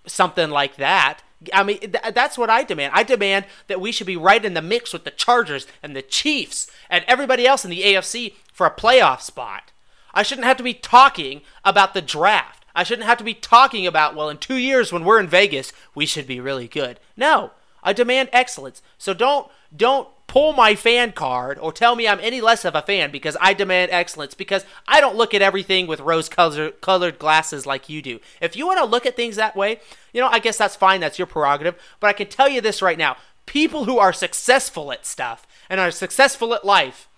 something 0.07 0.49
like 0.49 0.75
that. 0.77 1.19
I 1.53 1.63
mean, 1.63 1.79
th- 1.79 2.13
that's 2.13 2.37
what 2.37 2.49
I 2.49 2.63
demand. 2.63 2.93
I 2.95 3.03
demand 3.03 3.45
that 3.67 3.79
we 3.79 3.91
should 3.91 4.07
be 4.07 4.17
right 4.17 4.43
in 4.43 4.55
the 4.55 4.61
mix 4.61 4.91
with 4.91 5.05
the 5.05 5.11
Chargers 5.11 5.67
and 5.81 5.95
the 5.95 6.01
Chiefs 6.01 6.69
and 6.89 7.05
everybody 7.07 7.47
else 7.47 7.63
in 7.63 7.71
the 7.71 7.83
AFC 7.83 8.33
for 8.51 8.65
a 8.65 8.71
playoff 8.71 9.21
spot. 9.21 9.71
I 10.13 10.23
shouldn't 10.23 10.45
have 10.45 10.57
to 10.57 10.63
be 10.63 10.73
talking 10.73 11.41
about 11.63 11.93
the 11.93 12.01
draft. 12.01 12.60
I 12.75 12.83
shouldn't 12.83 13.07
have 13.07 13.17
to 13.17 13.23
be 13.23 13.33
talking 13.33 13.85
about, 13.85 14.15
well, 14.15 14.29
in 14.29 14.37
two 14.37 14.55
years 14.55 14.91
when 14.91 15.03
we're 15.03 15.19
in 15.19 15.27
Vegas, 15.27 15.73
we 15.93 16.05
should 16.05 16.27
be 16.27 16.39
really 16.39 16.67
good. 16.67 16.99
No, 17.17 17.51
I 17.83 17.93
demand 17.93 18.29
excellence. 18.31 18.81
So 18.97 19.13
don't 19.13 19.49
don't 19.75 20.07
pull 20.27 20.53
my 20.53 20.75
fan 20.75 21.11
card 21.11 21.59
or 21.59 21.73
tell 21.73 21.95
me 21.95 22.07
I'm 22.07 22.19
any 22.21 22.39
less 22.39 22.63
of 22.63 22.73
a 22.73 22.81
fan 22.81 23.11
because 23.11 23.35
I 23.41 23.53
demand 23.53 23.91
excellence 23.91 24.33
because 24.33 24.65
I 24.87 25.01
don't 25.01 25.17
look 25.17 25.33
at 25.33 25.41
everything 25.41 25.87
with 25.87 25.99
rose 25.99 26.29
colored 26.29 27.19
glasses 27.19 27.65
like 27.65 27.89
you 27.89 28.01
do. 28.01 28.19
If 28.39 28.55
you 28.55 28.65
want 28.65 28.79
to 28.79 28.85
look 28.85 29.05
at 29.05 29.17
things 29.17 29.35
that 29.35 29.57
way, 29.57 29.81
you 30.13 30.21
know, 30.21 30.29
I 30.29 30.39
guess 30.39 30.57
that's 30.57 30.77
fine. 30.77 31.01
That's 31.01 31.19
your 31.19 31.25
prerogative. 31.25 31.75
But 31.99 32.07
I 32.07 32.13
can 32.13 32.27
tell 32.27 32.47
you 32.47 32.61
this 32.61 32.81
right 32.81 32.97
now 32.97 33.17
people 33.45 33.85
who 33.85 33.97
are 33.97 34.13
successful 34.13 34.91
at 34.91 35.05
stuff 35.05 35.45
and 35.69 35.79
are 35.79 35.91
successful 35.91 36.53
at 36.53 36.63
life 36.63 37.09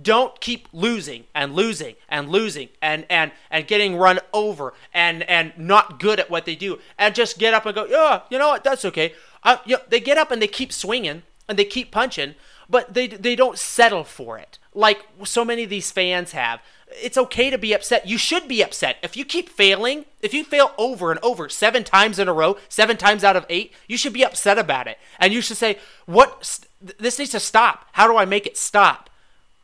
don't 0.00 0.40
keep 0.40 0.68
losing 0.72 1.24
and 1.34 1.54
losing 1.54 1.94
and 2.08 2.28
losing 2.28 2.68
and 2.82 3.06
and 3.08 3.32
and 3.50 3.66
getting 3.66 3.96
run 3.96 4.18
over 4.32 4.74
and 4.92 5.22
and 5.24 5.52
not 5.56 6.00
good 6.00 6.18
at 6.18 6.30
what 6.30 6.44
they 6.44 6.56
do 6.56 6.78
and 6.98 7.14
just 7.14 7.38
get 7.38 7.54
up 7.54 7.66
and 7.66 7.74
go 7.74 7.86
yeah 7.86 8.22
you 8.30 8.38
know 8.38 8.48
what? 8.48 8.64
That's 8.64 8.84
okay. 8.84 9.14
Uh, 9.42 9.58
you 9.64 9.76
know, 9.76 9.82
they 9.88 10.00
get 10.00 10.18
up 10.18 10.30
and 10.30 10.40
they 10.40 10.48
keep 10.48 10.72
swinging 10.72 11.22
and 11.48 11.58
they 11.58 11.64
keep 11.64 11.90
punching 11.90 12.34
but 12.68 12.94
they 12.94 13.06
they 13.06 13.36
don't 13.36 13.58
settle 13.58 14.04
for 14.04 14.38
it 14.38 14.58
like 14.74 15.06
so 15.24 15.44
many 15.44 15.64
of 15.64 15.70
these 15.70 15.92
fans 15.92 16.32
have. 16.32 16.60
It's 17.02 17.18
okay 17.18 17.50
to 17.50 17.58
be 17.58 17.72
upset. 17.72 18.06
You 18.06 18.18
should 18.18 18.46
be 18.48 18.62
upset. 18.62 18.96
If 19.02 19.16
you 19.16 19.24
keep 19.24 19.48
failing 19.48 20.06
if 20.20 20.32
you 20.32 20.44
fail 20.44 20.72
over 20.78 21.10
and 21.10 21.20
over 21.22 21.48
seven 21.48 21.84
times 21.84 22.18
in 22.18 22.28
a 22.28 22.32
row 22.32 22.56
seven 22.68 22.96
times 22.96 23.22
out 23.22 23.36
of 23.36 23.46
eight 23.48 23.72
you 23.86 23.96
should 23.96 24.12
be 24.12 24.24
upset 24.24 24.58
about 24.58 24.86
it. 24.88 24.98
And 25.18 25.32
you 25.32 25.40
should 25.40 25.56
say 25.56 25.78
what 26.06 26.60
this 26.80 27.18
needs 27.18 27.30
to 27.32 27.40
stop. 27.40 27.86
How 27.92 28.06
do 28.08 28.16
i 28.16 28.24
make 28.24 28.46
it 28.46 28.56
stop 28.56 29.10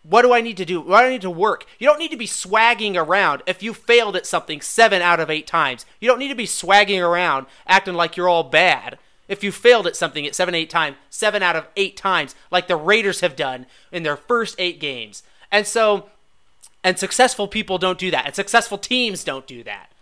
what 0.02 0.22
do 0.22 0.32
I 0.32 0.40
need 0.40 0.56
to 0.56 0.64
do? 0.64 0.80
What 0.80 1.00
do 1.00 1.06
I 1.06 1.10
need 1.10 1.20
to 1.22 1.30
work? 1.30 1.66
You 1.78 1.86
don't 1.86 1.98
need 1.98 2.10
to 2.10 2.16
be 2.16 2.26
swagging 2.26 2.96
around 2.96 3.42
if 3.46 3.62
you 3.62 3.74
failed 3.74 4.16
at 4.16 4.26
something 4.26 4.60
seven 4.60 5.02
out 5.02 5.20
of 5.20 5.30
eight 5.30 5.46
times. 5.46 5.84
You 6.00 6.08
don't 6.08 6.18
need 6.18 6.28
to 6.28 6.34
be 6.34 6.46
swagging 6.46 7.02
around 7.02 7.46
acting 7.66 7.94
like 7.94 8.16
you're 8.16 8.28
all 8.28 8.44
bad 8.44 8.98
if 9.30 9.44
you 9.44 9.52
failed 9.52 9.86
at 9.86 9.94
something 9.94 10.26
at 10.26 10.34
seven, 10.34 10.56
eight 10.56 10.68
times, 10.68 10.96
seven 11.08 11.40
out 11.40 11.54
of 11.54 11.68
eight 11.76 11.96
times, 11.96 12.34
like 12.50 12.66
the 12.66 12.74
Raiders 12.74 13.20
have 13.20 13.36
done 13.36 13.64
in 13.92 14.02
their 14.02 14.16
first 14.16 14.56
eight 14.58 14.80
games. 14.80 15.22
And 15.52 15.68
so, 15.68 16.06
and 16.82 16.98
successful 16.98 17.46
people 17.46 17.78
don't 17.78 17.98
do 17.98 18.10
that, 18.10 18.26
and 18.26 18.34
successful 18.34 18.76
teams 18.76 19.22
don't 19.22 19.46
do 19.46 19.62
that. 19.62 19.92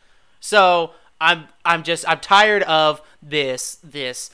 So 0.40 0.92
I'm, 1.20 1.48
I'm 1.62 1.82
just, 1.82 2.08
I'm 2.08 2.20
tired 2.20 2.62
of 2.62 3.02
this, 3.22 3.78
this. 3.84 4.30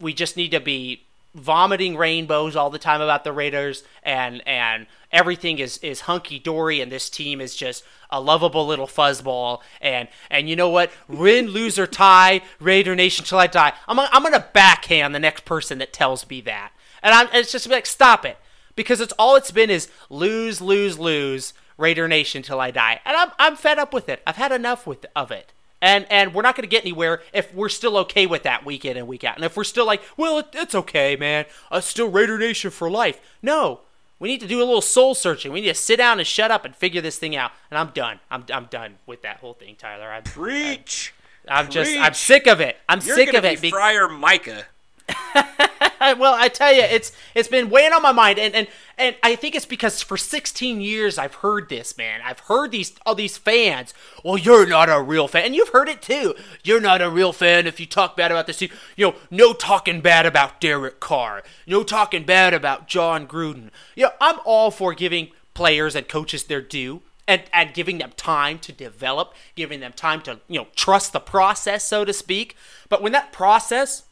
We 0.00 0.12
just 0.12 0.36
need 0.36 0.50
to 0.50 0.60
be 0.60 1.04
vomiting 1.34 1.96
rainbows 1.96 2.54
all 2.54 2.70
the 2.70 2.78
time 2.78 3.00
about 3.00 3.24
the 3.24 3.32
Raiders 3.32 3.82
and 4.02 4.46
and 4.46 4.86
everything 5.10 5.58
is 5.58 5.78
is 5.78 6.02
hunky 6.02 6.38
dory 6.38 6.80
and 6.80 6.90
this 6.90 7.10
team 7.10 7.40
is 7.40 7.56
just 7.56 7.84
a 8.10 8.20
lovable 8.20 8.66
little 8.66 8.86
fuzzball. 8.86 9.60
And 9.80 10.08
and 10.30 10.48
you 10.48 10.56
know 10.56 10.68
what? 10.68 10.92
Win 11.08 11.48
lose 11.48 11.78
or 11.78 11.86
tie 11.86 12.42
Raider 12.60 12.94
Nation 12.94 13.24
till 13.24 13.38
I 13.38 13.46
die 13.46 13.72
I'm 13.88 13.98
I'm 13.98 14.22
gonna 14.22 14.46
backhand 14.52 15.14
the 15.14 15.20
next 15.20 15.44
person 15.44 15.78
that 15.78 15.92
tells 15.92 16.28
me 16.28 16.40
that. 16.42 16.72
And 17.02 17.14
I'm 17.14 17.28
it's 17.32 17.52
just 17.52 17.68
like 17.68 17.86
stop 17.86 18.24
it. 18.24 18.38
Because 18.76 19.00
it's 19.00 19.12
all 19.18 19.36
it's 19.36 19.50
been 19.50 19.70
is 19.70 19.88
lose 20.08 20.60
lose 20.60 20.98
lose 20.98 21.52
Raider 21.76 22.06
Nation 22.06 22.42
till 22.42 22.60
I 22.60 22.70
die. 22.70 23.00
And 23.04 23.16
I'm 23.16 23.30
I'm 23.38 23.56
fed 23.56 23.78
up 23.78 23.92
with 23.92 24.08
it. 24.08 24.22
I've 24.26 24.36
had 24.36 24.52
enough 24.52 24.86
with 24.86 25.04
of 25.16 25.30
it 25.30 25.52
and 25.84 26.06
and 26.10 26.32
we're 26.32 26.42
not 26.42 26.56
going 26.56 26.62
to 26.62 26.68
get 26.68 26.82
anywhere 26.82 27.20
if 27.34 27.54
we're 27.54 27.68
still 27.68 27.98
okay 27.98 28.26
with 28.26 28.42
that 28.44 28.64
week 28.64 28.86
in 28.86 28.96
and 28.96 29.06
week 29.06 29.22
out. 29.22 29.36
And 29.36 29.44
if 29.44 29.54
we're 29.54 29.64
still 29.64 29.84
like, 29.86 30.02
well, 30.16 30.38
it, 30.38 30.46
it's 30.54 30.74
okay, 30.74 31.14
man. 31.14 31.44
Uh, 31.70 31.80
still 31.80 32.08
Raider 32.08 32.38
Nation 32.38 32.70
for 32.70 32.90
life. 32.90 33.20
No, 33.42 33.80
we 34.18 34.28
need 34.28 34.40
to 34.40 34.46
do 34.46 34.58
a 34.58 34.64
little 34.64 34.80
soul 34.80 35.14
searching. 35.14 35.52
We 35.52 35.60
need 35.60 35.68
to 35.68 35.74
sit 35.74 35.96
down 35.96 36.18
and 36.18 36.26
shut 36.26 36.50
up 36.50 36.64
and 36.64 36.74
figure 36.74 37.02
this 37.02 37.18
thing 37.18 37.36
out. 37.36 37.52
And 37.70 37.76
I'm 37.76 37.88
done. 37.88 38.18
I'm 38.30 38.46
I'm 38.50 38.64
done 38.64 38.94
with 39.04 39.20
that 39.22 39.36
whole 39.36 39.52
thing, 39.52 39.76
Tyler. 39.76 40.10
I'm, 40.10 40.22
Preach. 40.22 41.12
I'm, 41.46 41.66
I'm 41.66 41.70
just 41.70 41.94
I'm 41.98 42.14
sick 42.14 42.46
of 42.46 42.60
it. 42.60 42.78
I'm 42.88 43.00
You're 43.02 43.16
sick 43.16 43.34
of 43.34 43.44
it. 43.44 43.60
Be- 43.60 43.70
Friar 43.70 44.08
Micah. 44.08 44.64
well, 46.12 46.34
I 46.34 46.48
tell 46.48 46.72
you, 46.72 46.82
it's 46.82 47.12
it's 47.34 47.48
been 47.48 47.70
weighing 47.70 47.92
on 47.92 48.02
my 48.02 48.12
mind, 48.12 48.38
and 48.38 48.54
and 48.54 48.68
and 48.98 49.16
I 49.22 49.34
think 49.34 49.54
it's 49.54 49.66
because 49.66 50.02
for 50.02 50.16
16 50.16 50.80
years 50.80 51.18
I've 51.18 51.36
heard 51.36 51.68
this, 51.68 51.96
man. 51.96 52.20
I've 52.22 52.40
heard 52.40 52.70
these 52.70 52.92
all 53.06 53.14
these 53.14 53.38
fans. 53.38 53.94
Well, 54.22 54.36
you're 54.36 54.66
not 54.66 54.88
a 54.88 55.00
real 55.00 55.26
fan, 55.26 55.46
and 55.46 55.54
you've 55.54 55.70
heard 55.70 55.88
it 55.88 56.02
too. 56.02 56.34
You're 56.62 56.80
not 56.80 57.00
a 57.00 57.10
real 57.10 57.32
fan 57.32 57.66
if 57.66 57.80
you 57.80 57.86
talk 57.86 58.16
bad 58.16 58.30
about 58.30 58.46
this 58.46 58.58
team. 58.58 58.70
You 58.96 59.06
know, 59.06 59.14
no 59.30 59.52
talking 59.52 60.00
bad 60.00 60.26
about 60.26 60.60
Derek 60.60 61.00
Carr. 61.00 61.42
No 61.66 61.82
talking 61.82 62.24
bad 62.24 62.54
about 62.54 62.86
Jon 62.86 63.26
Gruden. 63.26 63.70
You 63.96 64.04
know, 64.04 64.12
I'm 64.20 64.38
all 64.44 64.70
for 64.70 64.94
giving 64.94 65.30
players 65.54 65.94
and 65.94 66.08
coaches 66.08 66.44
their 66.44 66.62
due. 66.62 67.02
And, 67.26 67.42
and 67.54 67.72
giving 67.72 67.96
them 67.96 68.12
time 68.18 68.58
to 68.58 68.70
develop, 68.70 69.32
giving 69.54 69.80
them 69.80 69.94
time 69.94 70.20
to, 70.24 70.40
you 70.46 70.60
know, 70.60 70.66
trust 70.76 71.14
the 71.14 71.20
process, 71.20 71.82
so 71.82 72.04
to 72.04 72.12
speak. 72.12 72.54
But 72.90 73.00
when 73.00 73.12
that 73.12 73.32
process 73.32 74.02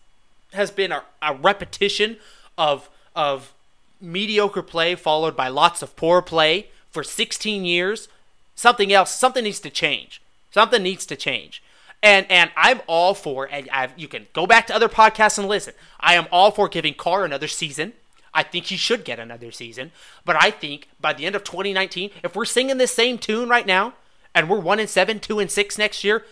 has 0.52 0.70
been 0.70 0.92
a, 0.92 1.04
a 1.20 1.34
repetition 1.34 2.16
of 2.56 2.88
of 3.14 3.52
mediocre 4.00 4.62
play 4.62 4.94
followed 4.94 5.36
by 5.36 5.48
lots 5.48 5.82
of 5.82 5.94
poor 5.96 6.20
play 6.20 6.66
for 6.90 7.02
16 7.02 7.64
years, 7.64 8.08
something 8.54 8.92
else, 8.92 9.14
something 9.14 9.44
needs 9.44 9.60
to 9.60 9.70
change. 9.70 10.20
Something 10.50 10.82
needs 10.82 11.06
to 11.06 11.16
change. 11.16 11.62
And 12.02 12.26
and 12.30 12.50
I'm 12.56 12.82
all 12.86 13.14
for 13.14 13.48
and 13.50 13.68
I've, 13.70 13.98
you 13.98 14.08
can 14.08 14.26
go 14.32 14.46
back 14.46 14.66
to 14.66 14.74
other 14.74 14.88
podcasts 14.88 15.38
and 15.38 15.48
listen. 15.48 15.74
I 16.00 16.14
am 16.14 16.26
all 16.30 16.50
for 16.50 16.68
giving 16.68 16.94
Carr 16.94 17.24
another 17.24 17.48
season. 17.48 17.94
I 18.34 18.42
think 18.42 18.66
he 18.66 18.76
should 18.76 19.04
get 19.04 19.18
another 19.18 19.52
season. 19.52 19.92
But 20.24 20.36
I 20.42 20.50
think 20.50 20.88
by 21.00 21.12
the 21.12 21.26
end 21.26 21.36
of 21.36 21.44
2019, 21.44 22.10
if 22.24 22.34
we're 22.34 22.44
singing 22.44 22.78
this 22.78 22.94
same 22.94 23.18
tune 23.18 23.48
right 23.48 23.66
now 23.66 23.94
and 24.34 24.48
we're 24.48 24.58
1 24.58 24.80
and 24.80 24.88
7, 24.88 25.20
2 25.20 25.38
and 25.38 25.50
6 25.50 25.78
next 25.78 26.02
year, 26.02 26.24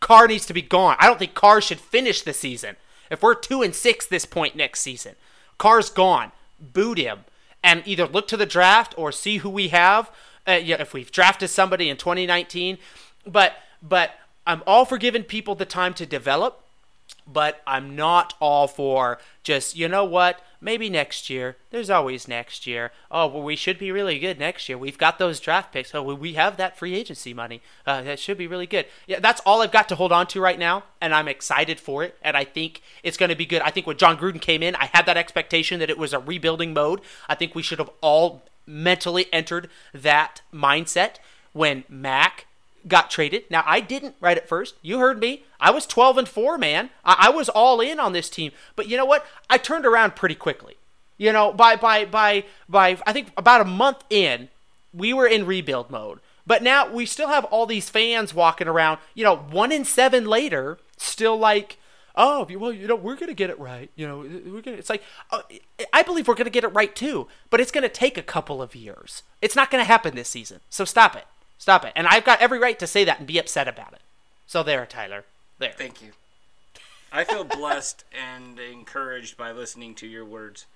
Carr 0.00 0.26
needs 0.26 0.46
to 0.46 0.52
be 0.52 0.62
gone. 0.62 0.96
I 0.98 1.06
don't 1.06 1.18
think 1.18 1.34
Carr 1.34 1.60
should 1.60 1.80
finish 1.80 2.22
the 2.22 2.32
season. 2.32 2.76
If 3.14 3.22
we're 3.22 3.36
two 3.36 3.62
and 3.62 3.74
six 3.74 4.06
this 4.06 4.26
point 4.26 4.56
next 4.56 4.80
season, 4.80 5.14
Carr's 5.56 5.88
gone. 5.88 6.32
Boot 6.60 6.98
him, 6.98 7.20
and 7.62 7.82
either 7.86 8.06
look 8.06 8.26
to 8.28 8.36
the 8.36 8.44
draft 8.44 8.92
or 8.98 9.12
see 9.12 9.38
who 9.38 9.48
we 9.48 9.68
have. 9.68 10.10
Uh, 10.46 10.58
if 10.60 10.92
we've 10.92 11.12
drafted 11.12 11.48
somebody 11.48 11.88
in 11.88 11.96
2019, 11.96 12.76
but 13.24 13.54
but 13.80 14.16
I'm 14.46 14.62
all 14.66 14.84
for 14.84 14.98
giving 14.98 15.22
people 15.22 15.54
the 15.54 15.64
time 15.64 15.94
to 15.94 16.04
develop, 16.04 16.63
but 17.26 17.62
I'm 17.66 17.96
not 17.96 18.34
all 18.40 18.66
for 18.66 19.18
just 19.42 19.76
you 19.76 19.88
know 19.88 20.04
what 20.04 20.40
maybe 20.64 20.88
next 20.88 21.28
year. 21.28 21.56
There's 21.70 21.90
always 21.90 22.26
next 22.26 22.66
year. 22.66 22.90
Oh, 23.10 23.26
well, 23.26 23.42
we 23.42 23.54
should 23.54 23.78
be 23.78 23.92
really 23.92 24.18
good 24.18 24.38
next 24.38 24.68
year. 24.68 24.78
We've 24.78 24.98
got 24.98 25.18
those 25.18 25.38
draft 25.38 25.72
picks. 25.72 25.94
Oh, 25.94 26.02
we 26.02 26.32
have 26.34 26.56
that 26.56 26.78
free 26.78 26.94
agency 26.94 27.34
money. 27.34 27.60
Uh, 27.86 28.02
that 28.02 28.18
should 28.18 28.38
be 28.38 28.46
really 28.46 28.66
good. 28.66 28.86
Yeah, 29.06 29.20
that's 29.20 29.42
all 29.44 29.60
I've 29.60 29.70
got 29.70 29.88
to 29.90 29.94
hold 29.94 30.10
on 30.10 30.26
to 30.28 30.40
right 30.40 30.58
now, 30.58 30.84
and 31.00 31.14
I'm 31.14 31.28
excited 31.28 31.78
for 31.78 32.02
it. 32.02 32.16
And 32.22 32.36
I 32.36 32.44
think 32.44 32.80
it's 33.02 33.18
going 33.18 33.28
to 33.28 33.36
be 33.36 33.46
good. 33.46 33.62
I 33.62 33.70
think 33.70 33.86
when 33.86 33.98
Jon 33.98 34.16
Gruden 34.16 34.40
came 34.40 34.62
in, 34.62 34.74
I 34.76 34.86
had 34.86 35.06
that 35.06 35.18
expectation 35.18 35.80
that 35.80 35.90
it 35.90 35.98
was 35.98 36.14
a 36.14 36.18
rebuilding 36.18 36.72
mode. 36.72 37.02
I 37.28 37.34
think 37.34 37.54
we 37.54 37.62
should 37.62 37.78
have 37.78 37.90
all 38.00 38.44
mentally 38.66 39.26
entered 39.32 39.68
that 39.92 40.40
mindset 40.52 41.16
when 41.52 41.84
Mack 41.88 42.46
got 42.86 43.10
traded. 43.10 43.44
Now 43.50 43.62
I 43.66 43.80
didn't 43.80 44.16
right 44.20 44.36
at 44.36 44.48
first. 44.48 44.74
You 44.82 44.98
heard 44.98 45.18
me. 45.18 45.44
I 45.60 45.70
was 45.70 45.86
12 45.86 46.18
and 46.18 46.28
4, 46.28 46.58
man. 46.58 46.90
I, 47.04 47.26
I 47.26 47.30
was 47.30 47.48
all 47.48 47.80
in 47.80 47.98
on 47.98 48.12
this 48.12 48.30
team. 48.30 48.52
But 48.76 48.88
you 48.88 48.96
know 48.96 49.04
what? 49.04 49.26
I 49.48 49.58
turned 49.58 49.86
around 49.86 50.16
pretty 50.16 50.34
quickly. 50.34 50.76
You 51.16 51.32
know, 51.32 51.52
by 51.52 51.76
by 51.76 52.04
by 52.04 52.44
by 52.68 52.98
I 53.06 53.12
think 53.12 53.32
about 53.36 53.60
a 53.60 53.64
month 53.64 54.04
in, 54.10 54.48
we 54.92 55.12
were 55.12 55.26
in 55.26 55.46
rebuild 55.46 55.90
mode. 55.90 56.20
But 56.46 56.62
now 56.62 56.90
we 56.90 57.06
still 57.06 57.28
have 57.28 57.44
all 57.46 57.66
these 57.66 57.88
fans 57.88 58.34
walking 58.34 58.68
around, 58.68 58.98
you 59.14 59.24
know, 59.24 59.36
1 59.36 59.72
in 59.72 59.84
7 59.84 60.26
later, 60.26 60.78
still 60.98 61.38
like 61.38 61.78
oh, 62.16 62.46
well, 62.58 62.72
you 62.72 62.86
know, 62.86 62.94
we're 62.94 63.16
gonna 63.16 63.34
get 63.34 63.50
it 63.50 63.58
right. 63.58 63.90
You 63.96 64.06
know, 64.06 64.18
we're 64.18 64.62
gonna. 64.62 64.76
It's 64.76 64.90
like, 64.90 65.02
uh, 65.30 65.42
I 65.92 66.02
believe 66.02 66.28
we're 66.28 66.34
gonna 66.34 66.50
get 66.50 66.64
it 66.64 66.68
right 66.68 66.94
too, 66.94 67.28
but 67.50 67.60
it's 67.60 67.70
gonna 67.70 67.88
take 67.88 68.16
a 68.16 68.22
couple 68.22 68.62
of 68.62 68.74
years. 68.74 69.22
It's 69.42 69.56
not 69.56 69.70
gonna 69.70 69.84
happen 69.84 70.14
this 70.14 70.28
season. 70.28 70.60
So 70.70 70.84
stop 70.84 71.16
it, 71.16 71.26
stop 71.58 71.84
it. 71.84 71.92
And 71.96 72.06
I've 72.06 72.24
got 72.24 72.40
every 72.40 72.58
right 72.58 72.78
to 72.78 72.86
say 72.86 73.04
that 73.04 73.18
and 73.18 73.26
be 73.26 73.38
upset 73.38 73.68
about 73.68 73.92
it. 73.92 74.00
So 74.46 74.62
there, 74.62 74.86
Tyler. 74.86 75.24
There. 75.58 75.72
Thank 75.76 76.02
you. 76.02 76.12
I 77.12 77.24
feel 77.24 77.44
blessed 77.44 78.04
and 78.12 78.58
encouraged 78.58 79.36
by 79.36 79.52
listening 79.52 79.94
to 79.96 80.06
your 80.06 80.24
words. 80.24 80.66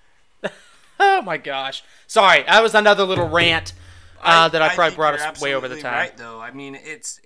oh 0.99 1.21
my 1.21 1.37
gosh. 1.37 1.83
Sorry, 2.07 2.43
that 2.43 2.63
was 2.63 2.75
another 2.75 3.03
little 3.03 3.27
rant 3.27 3.73
uh, 4.21 4.49
that 4.49 4.61
I, 4.61 4.75
probably 4.75 4.95
brought 4.95 5.19
us 5.19 5.41
way 5.41 5.53
over 5.53 5.67
the 5.67 5.81
time. 5.81 5.93
Right, 5.93 6.17
though. 6.17 6.39
I 6.39 6.51
mean, 6.51 6.77
it's 6.81 7.19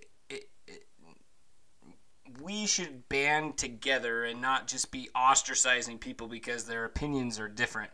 we 2.44 2.66
should 2.66 3.08
band 3.08 3.58
together 3.58 4.26
and 4.26 4.42
not 4.42 4.68
just 4.68 4.92
be 4.92 5.10
ostracizing 5.16 6.00
people 6.00 6.28
because 6.28 6.66
their 6.66 6.84
opinions 6.84 7.40
are 7.40 7.48
different 7.48 7.92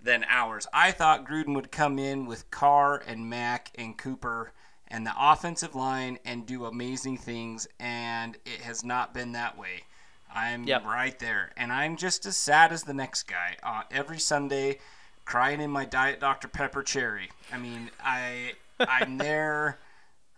than 0.00 0.24
ours. 0.28 0.66
I 0.72 0.90
thought 0.90 1.26
Gruden 1.26 1.54
would 1.54 1.70
come 1.70 1.98
in 1.98 2.26
with 2.26 2.50
Carr 2.50 3.02
and 3.06 3.30
Mack 3.30 3.70
and 3.76 3.96
Cooper 3.96 4.52
and 4.88 5.06
the 5.06 5.12
offensive 5.18 5.74
line 5.74 6.18
and 6.24 6.46
do 6.46 6.64
amazing 6.64 7.18
things, 7.18 7.66
and 7.80 8.36
it 8.44 8.60
has 8.60 8.84
not 8.84 9.14
been 9.14 9.32
that 9.32 9.58
way. 9.58 9.84
I'm 10.32 10.64
yep. 10.64 10.84
right 10.84 11.18
there, 11.18 11.52
and 11.56 11.72
I'm 11.72 11.96
just 11.96 12.26
as 12.26 12.36
sad 12.36 12.72
as 12.72 12.82
the 12.82 12.94
next 12.94 13.24
guy. 13.24 13.56
Uh, 13.62 13.82
every 13.90 14.18
Sunday, 14.18 14.78
crying 15.24 15.60
in 15.60 15.70
my 15.70 15.84
Diet 15.84 16.20
Dr 16.20 16.48
Pepper 16.48 16.82
cherry. 16.82 17.30
I 17.52 17.58
mean, 17.58 17.90
I 18.04 18.52
I'm 18.80 19.18
there. 19.18 19.78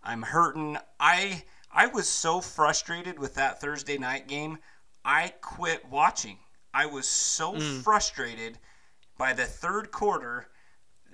I'm 0.03 0.21
hurting. 0.21 0.77
I 0.99 1.43
I 1.71 1.87
was 1.87 2.07
so 2.07 2.41
frustrated 2.41 3.19
with 3.19 3.35
that 3.35 3.61
Thursday 3.61 3.97
night 3.97 4.27
game, 4.27 4.57
I 5.05 5.33
quit 5.41 5.85
watching. 5.89 6.37
I 6.73 6.85
was 6.85 7.07
so 7.07 7.53
mm. 7.53 7.81
frustrated 7.81 8.57
by 9.17 9.33
the 9.33 9.45
third 9.45 9.91
quarter. 9.91 10.47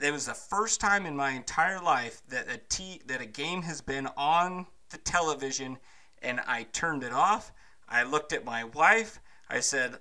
It 0.02 0.12
was 0.12 0.26
the 0.26 0.34
first 0.34 0.82
time 0.82 1.06
in 1.06 1.16
my 1.16 1.32
entire 1.32 1.82
life 1.82 2.22
that 2.30 2.50
a 2.50 2.58
t 2.58 3.02
that 3.06 3.22
a 3.22 3.26
game 3.26 3.62
has 3.64 3.82
been 3.82 4.08
on 4.18 4.68
the 4.90 4.98
television 4.98 5.78
and 6.22 6.42
I 6.48 6.64
turned 6.64 7.04
it 7.04 7.14
off. 7.14 7.52
I 7.88 8.04
looked 8.04 8.34
at 8.34 8.46
my 8.46 8.64
wife. 8.64 9.20
I 9.50 9.60
said, 9.60 10.00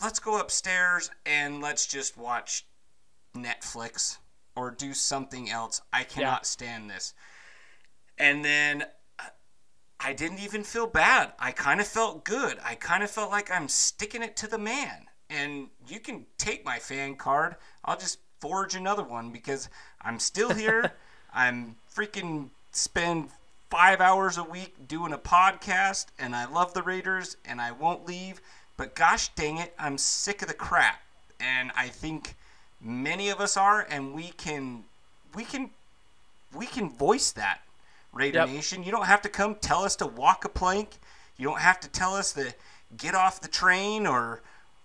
"Let's 0.00 0.20
go 0.20 0.38
upstairs 0.38 1.10
and 1.26 1.60
let's 1.60 1.86
just 1.86 2.16
watch 2.16 2.66
Netflix 3.34 4.18
or 4.54 4.70
do 4.70 4.94
something 4.94 5.50
else. 5.50 5.80
I 5.92 6.04
cannot 6.04 6.40
yeah. 6.40 6.54
stand 6.54 6.90
this." 6.90 7.14
And 8.18 8.44
then 8.44 8.82
uh, 9.18 9.30
I 10.00 10.12
didn't 10.12 10.40
even 10.40 10.64
feel 10.64 10.86
bad. 10.86 11.32
I 11.38 11.52
kind 11.52 11.80
of 11.80 11.86
felt 11.86 12.24
good. 12.24 12.58
I 12.64 12.74
kind 12.74 13.02
of 13.02 13.10
felt 13.10 13.30
like 13.30 13.50
I'm 13.50 13.68
sticking 13.68 14.22
it 14.22 14.36
to 14.38 14.46
the 14.46 14.58
man. 14.58 15.06
And 15.30 15.68
you 15.86 16.00
can 16.00 16.26
take 16.38 16.64
my 16.64 16.78
fan 16.78 17.16
card. 17.16 17.56
I'll 17.84 17.98
just 17.98 18.18
forge 18.40 18.74
another 18.74 19.02
one 19.02 19.30
because 19.30 19.68
I'm 20.00 20.18
still 20.18 20.50
here. 20.50 20.92
I'm 21.34 21.76
freaking 21.94 22.48
spend 22.72 23.30
five 23.70 24.00
hours 24.00 24.38
a 24.38 24.44
week 24.44 24.88
doing 24.88 25.12
a 25.12 25.18
podcast, 25.18 26.06
and 26.18 26.34
I 26.34 26.46
love 26.46 26.74
the 26.74 26.82
Raiders, 26.82 27.36
and 27.44 27.60
I 27.60 27.72
won't 27.72 28.06
leave. 28.06 28.40
But 28.76 28.94
gosh 28.94 29.28
dang 29.34 29.58
it, 29.58 29.74
I'm 29.78 29.98
sick 29.98 30.42
of 30.42 30.48
the 30.48 30.54
crap, 30.54 31.00
and 31.40 31.70
I 31.76 31.88
think 31.88 32.34
many 32.80 33.28
of 33.28 33.40
us 33.40 33.56
are, 33.56 33.86
and 33.90 34.14
we 34.14 34.28
can, 34.28 34.84
we 35.34 35.44
can, 35.44 35.70
we 36.54 36.66
can 36.66 36.88
voice 36.88 37.32
that 37.32 37.60
Raider 38.12 38.38
yep. 38.40 38.48
Nation. 38.48 38.82
You 38.82 38.90
don't 38.90 39.06
have 39.06 39.22
to 39.22 39.28
come 39.28 39.56
tell 39.56 39.84
us 39.84 39.96
to 39.96 40.06
walk 40.06 40.44
a 40.44 40.48
plank. 40.48 40.96
You 41.36 41.46
don't 41.46 41.60
have 41.60 41.80
to 41.80 41.88
tell 41.88 42.14
us 42.14 42.32
to 42.32 42.54
get 42.96 43.14
off 43.14 43.40
the 43.40 43.48
train 43.48 44.06
or 44.06 44.40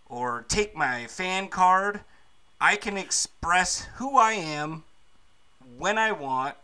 or 0.07 0.45
take 0.47 0.75
my 0.75 1.07
fan 1.07 1.47
card. 1.47 2.01
I 2.63 2.77
can 2.77 2.95
express 2.95 3.89
who 3.95 4.17
I 4.17 4.31
am 4.31 4.85
when 5.77 5.97
I 5.97 6.13
want 6.13 6.55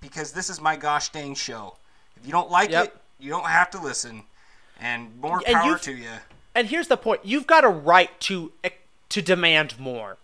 because 0.00 0.30
this 0.30 0.48
is 0.48 0.60
my 0.60 0.76
gosh 0.76 1.08
dang 1.08 1.34
show. 1.34 1.74
If 2.16 2.24
you 2.24 2.30
don't 2.30 2.52
like 2.52 2.70
yep. 2.70 2.84
it, 2.84 2.96
you 3.18 3.30
don't 3.30 3.46
have 3.46 3.68
to 3.72 3.80
listen. 3.80 4.22
And 4.80 5.20
more 5.20 5.42
and 5.44 5.56
power 5.56 5.76
to 5.76 5.92
you. 5.92 6.08
And 6.54 6.68
here's 6.68 6.86
the 6.86 6.96
point: 6.96 7.22
you've 7.24 7.48
got 7.48 7.64
a 7.64 7.68
right 7.68 8.10
to 8.20 8.52
eh, 8.62 8.70
to 9.08 9.20
demand 9.22 9.80
more 9.80 10.18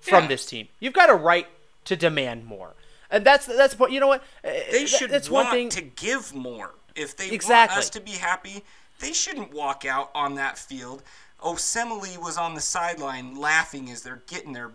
from 0.00 0.24
yeah. 0.24 0.28
this 0.28 0.44
team. 0.44 0.68
You've 0.80 0.92
got 0.92 1.08
a 1.08 1.14
right 1.14 1.46
to 1.86 1.96
demand 1.96 2.44
more. 2.44 2.74
And 3.10 3.24
that's 3.24 3.46
that's 3.46 3.78
what 3.78 3.90
you 3.90 4.00
know 4.00 4.08
what 4.08 4.22
eh, 4.44 4.64
they 4.70 4.82
eh, 4.82 4.86
should 4.86 5.10
that's 5.10 5.30
want 5.30 5.46
one 5.46 5.54
thing 5.54 5.68
to 5.70 5.80
give 5.80 6.34
more. 6.34 6.72
If 6.94 7.16
they 7.16 7.30
exactly. 7.30 7.76
want 7.76 7.78
us 7.78 7.90
to 7.90 8.00
be 8.02 8.10
happy, 8.10 8.62
they 9.02 9.12
shouldn't 9.12 9.52
walk 9.52 9.84
out 9.84 10.10
on 10.14 10.36
that 10.36 10.56
field. 10.56 11.02
Osemele 11.42 12.16
was 12.18 12.38
on 12.38 12.54
the 12.54 12.60
sideline 12.60 13.34
laughing 13.34 13.90
as 13.90 14.02
they're 14.02 14.22
getting 14.28 14.52
their 14.52 14.70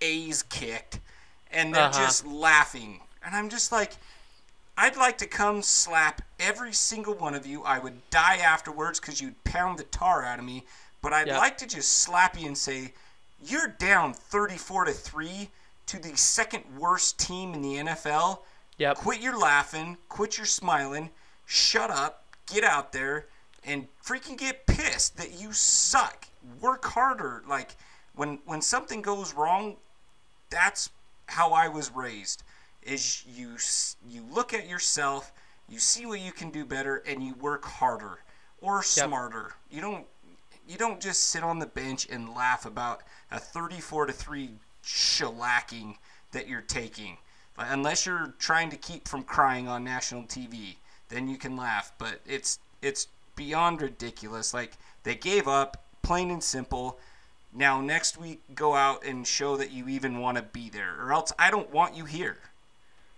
A's 0.00 0.42
kicked, 0.44 1.00
and 1.50 1.74
they're 1.74 1.82
uh-huh. 1.82 2.04
just 2.04 2.26
laughing. 2.26 3.00
And 3.24 3.34
I'm 3.34 3.48
just 3.48 3.72
like, 3.72 3.92
I'd 4.78 4.96
like 4.96 5.18
to 5.18 5.26
come 5.26 5.60
slap 5.62 6.22
every 6.38 6.72
single 6.72 7.14
one 7.14 7.34
of 7.34 7.46
you. 7.46 7.62
I 7.62 7.78
would 7.80 8.08
die 8.10 8.36
afterwards 8.36 9.00
because 9.00 9.20
you'd 9.20 9.42
pound 9.44 9.78
the 9.78 9.84
tar 9.84 10.24
out 10.24 10.38
of 10.38 10.44
me. 10.44 10.64
But 11.02 11.12
I'd 11.12 11.26
yep. 11.26 11.38
like 11.38 11.58
to 11.58 11.66
just 11.66 11.98
slap 11.98 12.38
you 12.38 12.46
and 12.46 12.56
say, 12.56 12.92
"You're 13.44 13.68
down 13.68 14.14
34 14.14 14.84
to 14.84 14.92
three 14.92 15.50
to 15.86 15.98
the 16.00 16.16
second 16.16 16.64
worst 16.78 17.18
team 17.18 17.54
in 17.54 17.62
the 17.62 17.76
NFL. 17.76 18.40
Yep. 18.78 18.96
Quit 18.98 19.20
your 19.20 19.38
laughing, 19.38 19.96
quit 20.08 20.36
your 20.36 20.46
smiling, 20.46 21.10
shut 21.46 21.90
up, 21.90 22.25
get 22.46 22.64
out 22.64 22.92
there, 22.92 23.26
and 23.64 23.88
freaking 24.04 24.38
get 24.38 24.66
pissed 24.66 25.16
that 25.16 25.40
you 25.40 25.52
suck. 25.52 26.28
Work 26.60 26.84
harder. 26.84 27.42
Like 27.48 27.76
when 28.14 28.38
when 28.44 28.60
something 28.62 29.02
goes 29.02 29.34
wrong, 29.34 29.76
that's 30.50 30.90
how 31.26 31.52
I 31.52 31.68
was 31.68 31.90
raised. 31.90 32.42
Is 32.82 33.24
you 33.26 33.56
you 34.08 34.24
look 34.32 34.54
at 34.54 34.68
yourself, 34.68 35.32
you 35.68 35.78
see 35.78 36.06
what 36.06 36.20
you 36.20 36.32
can 36.32 36.50
do 36.50 36.64
better, 36.64 37.02
and 37.06 37.22
you 37.22 37.34
work 37.34 37.64
harder 37.64 38.20
or 38.60 38.82
smarter. 38.82 39.54
Yep. 39.70 39.76
You 39.76 39.80
don't 39.80 40.06
you 40.68 40.76
don't 40.76 41.00
just 41.00 41.30
sit 41.30 41.42
on 41.42 41.58
the 41.58 41.66
bench 41.66 42.08
and 42.10 42.34
laugh 42.34 42.66
about 42.66 43.02
a 43.30 43.38
34 43.38 44.06
to 44.06 44.12
3 44.12 44.50
shellacking 44.84 45.96
that 46.32 46.48
you're 46.48 46.60
taking. 46.60 47.18
Uh, 47.58 47.66
unless 47.68 48.04
you're 48.04 48.34
trying 48.38 48.70
to 48.70 48.76
keep 48.76 49.06
from 49.08 49.22
crying 49.22 49.68
on 49.68 49.84
national 49.84 50.24
TV, 50.24 50.76
then 51.08 51.28
you 51.28 51.36
can 51.36 51.56
laugh. 51.56 51.92
But 51.98 52.20
it's 52.26 52.58
it's 52.82 53.08
beyond 53.34 53.82
ridiculous. 53.82 54.52
Like 54.52 54.72
they 55.02 55.14
gave 55.14 55.46
up, 55.46 55.84
plain 56.02 56.30
and 56.30 56.42
simple. 56.42 56.98
Now 57.52 57.80
next 57.80 58.18
week, 58.18 58.42
go 58.54 58.74
out 58.74 59.04
and 59.04 59.26
show 59.26 59.56
that 59.56 59.70
you 59.70 59.88
even 59.88 60.20
want 60.20 60.36
to 60.36 60.42
be 60.42 60.68
there, 60.68 60.94
or 61.00 61.12
else 61.12 61.32
I 61.38 61.50
don't 61.50 61.72
want 61.72 61.96
you 61.96 62.04
here. 62.04 62.38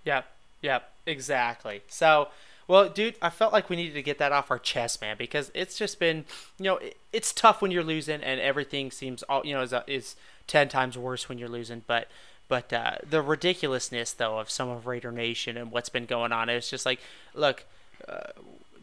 Yep, 0.05 0.27
yep, 0.63 0.93
exactly. 1.07 1.83
So, 1.89 2.29
well, 2.69 2.89
dude, 2.89 3.17
I 3.21 3.31
felt 3.31 3.53
like 3.53 3.69
we 3.69 3.77
needed 3.77 3.95
to 3.95 4.03
get 4.03 4.19
that 4.19 4.31
off 4.31 4.51
our 4.51 4.59
chest, 4.59 5.01
man, 5.01 5.17
because 5.19 5.51
it's 5.55 5.77
just 5.77 5.99
been, 5.99 6.25
you 6.59 6.65
know, 6.65 6.77
it, 6.77 6.97
it's 7.13 7.33
tough 7.33 7.61
when 7.61 7.71
you're 7.71 7.83
losing 7.83 8.23
and 8.23 8.41
everything 8.41 8.91
seems 8.91 9.23
all, 9.25 9.45
you 9.45 9.55
know, 9.55 9.63
is, 9.63 9.75
is 9.87 10.17
ten 10.47 10.69
times 10.69 10.97
worse 10.97 11.29
when 11.29 11.39
you're 11.39 11.49
losing. 11.49 11.83
But 11.87 12.09
but 12.47 12.73
uh, 12.73 12.97
the 13.09 13.23
ridiculousness 13.23 14.13
though 14.13 14.39
of 14.39 14.51
some 14.51 14.69
of 14.69 14.87
Raider 14.87 15.11
Nation 15.13 15.57
and 15.57 15.73
what's 15.73 15.89
been 15.89 16.07
going 16.07 16.33
on, 16.33 16.49
it's 16.49 16.71
just 16.71 16.87
like, 16.87 17.01
look, 17.35 17.61
uh, 17.61 17.78
Uh, 18.09 18.33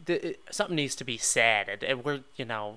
th- 0.04 0.38
something 0.50 0.76
needs 0.76 0.94
to 0.96 1.04
be 1.04 1.16
said, 1.16 1.68
and, 1.68 1.82
and 1.82 2.04
we're 2.04 2.20
you 2.36 2.44
know 2.44 2.76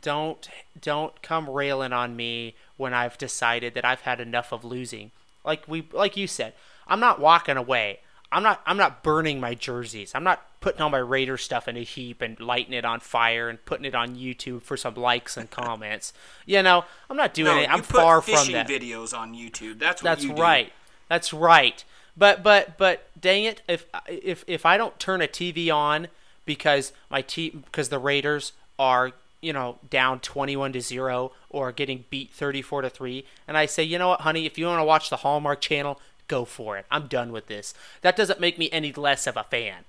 don't 0.00 0.48
don't 0.80 1.22
come 1.22 1.48
railing 1.48 1.92
on 1.92 2.16
me 2.16 2.54
when 2.76 2.92
I've 2.92 3.16
decided 3.16 3.74
that 3.74 3.84
I've 3.84 4.02
had 4.02 4.20
enough 4.20 4.52
of 4.52 4.64
losing. 4.64 5.10
Like 5.44 5.66
we 5.66 5.88
like 5.92 6.16
you 6.16 6.26
said, 6.26 6.52
I'm 6.86 7.00
not 7.00 7.20
walking 7.20 7.56
away. 7.56 8.00
I'm 8.30 8.42
not 8.42 8.60
I'm 8.66 8.76
not 8.76 9.02
burning 9.02 9.40
my 9.40 9.54
jerseys. 9.54 10.12
I'm 10.14 10.24
not 10.24 10.44
putting 10.60 10.80
all 10.80 10.90
my 10.90 10.98
Raider 10.98 11.36
stuff 11.36 11.68
in 11.68 11.76
a 11.76 11.82
heap 11.82 12.20
and 12.20 12.38
lighting 12.40 12.72
it 12.72 12.84
on 12.84 13.00
fire 13.00 13.48
and 13.48 13.64
putting 13.64 13.84
it 13.84 13.94
on 13.94 14.16
YouTube 14.16 14.62
for 14.62 14.76
some 14.76 14.94
likes 14.94 15.36
and 15.36 15.50
comments. 15.50 16.12
you 16.46 16.62
know, 16.62 16.84
I'm 17.08 17.16
not 17.16 17.32
doing 17.34 17.54
no, 17.54 17.62
it. 17.62 17.70
I'm 17.70 17.82
far 17.82 18.20
from 18.20 18.52
that. 18.52 18.68
videos 18.68 19.16
on 19.16 19.34
YouTube. 19.34 19.78
That's 19.78 20.02
what 20.02 20.20
That's 20.20 20.26
right. 20.26 20.72
That's 21.08 21.32
right. 21.32 21.84
But 22.16 22.42
but 22.42 22.78
but 22.78 23.08
dang 23.18 23.44
it, 23.44 23.62
if 23.68 23.86
if 24.08 24.44
if 24.46 24.64
I 24.64 24.76
don't 24.76 24.98
turn 24.98 25.20
a 25.20 25.28
TV 25.28 25.72
on 25.74 26.08
because 26.44 26.92
my 27.10 27.22
team 27.22 27.64
because 27.66 27.88
the 27.88 27.98
Raiders 27.98 28.52
are 28.78 29.12
you 29.40 29.52
know 29.52 29.78
down 29.90 30.20
21 30.20 30.72
to 30.72 30.80
0 30.80 31.32
or 31.50 31.72
getting 31.72 32.04
beat 32.10 32.30
34 32.32 32.82
to 32.82 32.90
3 32.90 33.24
and 33.48 33.56
I 33.56 33.66
say, 33.66 33.82
"You 33.82 33.98
know 33.98 34.08
what, 34.08 34.20
honey, 34.22 34.46
if 34.46 34.58
you 34.58 34.66
want 34.66 34.80
to 34.80 34.84
watch 34.84 35.10
the 35.10 35.16
Hallmark 35.16 35.60
channel, 35.60 36.00
go 36.28 36.44
for 36.44 36.76
it. 36.76 36.86
I'm 36.90 37.06
done 37.06 37.32
with 37.32 37.46
this. 37.46 37.74
That 38.02 38.16
doesn't 38.16 38.40
make 38.40 38.58
me 38.58 38.70
any 38.70 38.92
less 38.92 39.26
of 39.26 39.36
a 39.36 39.44
fan. 39.44 39.84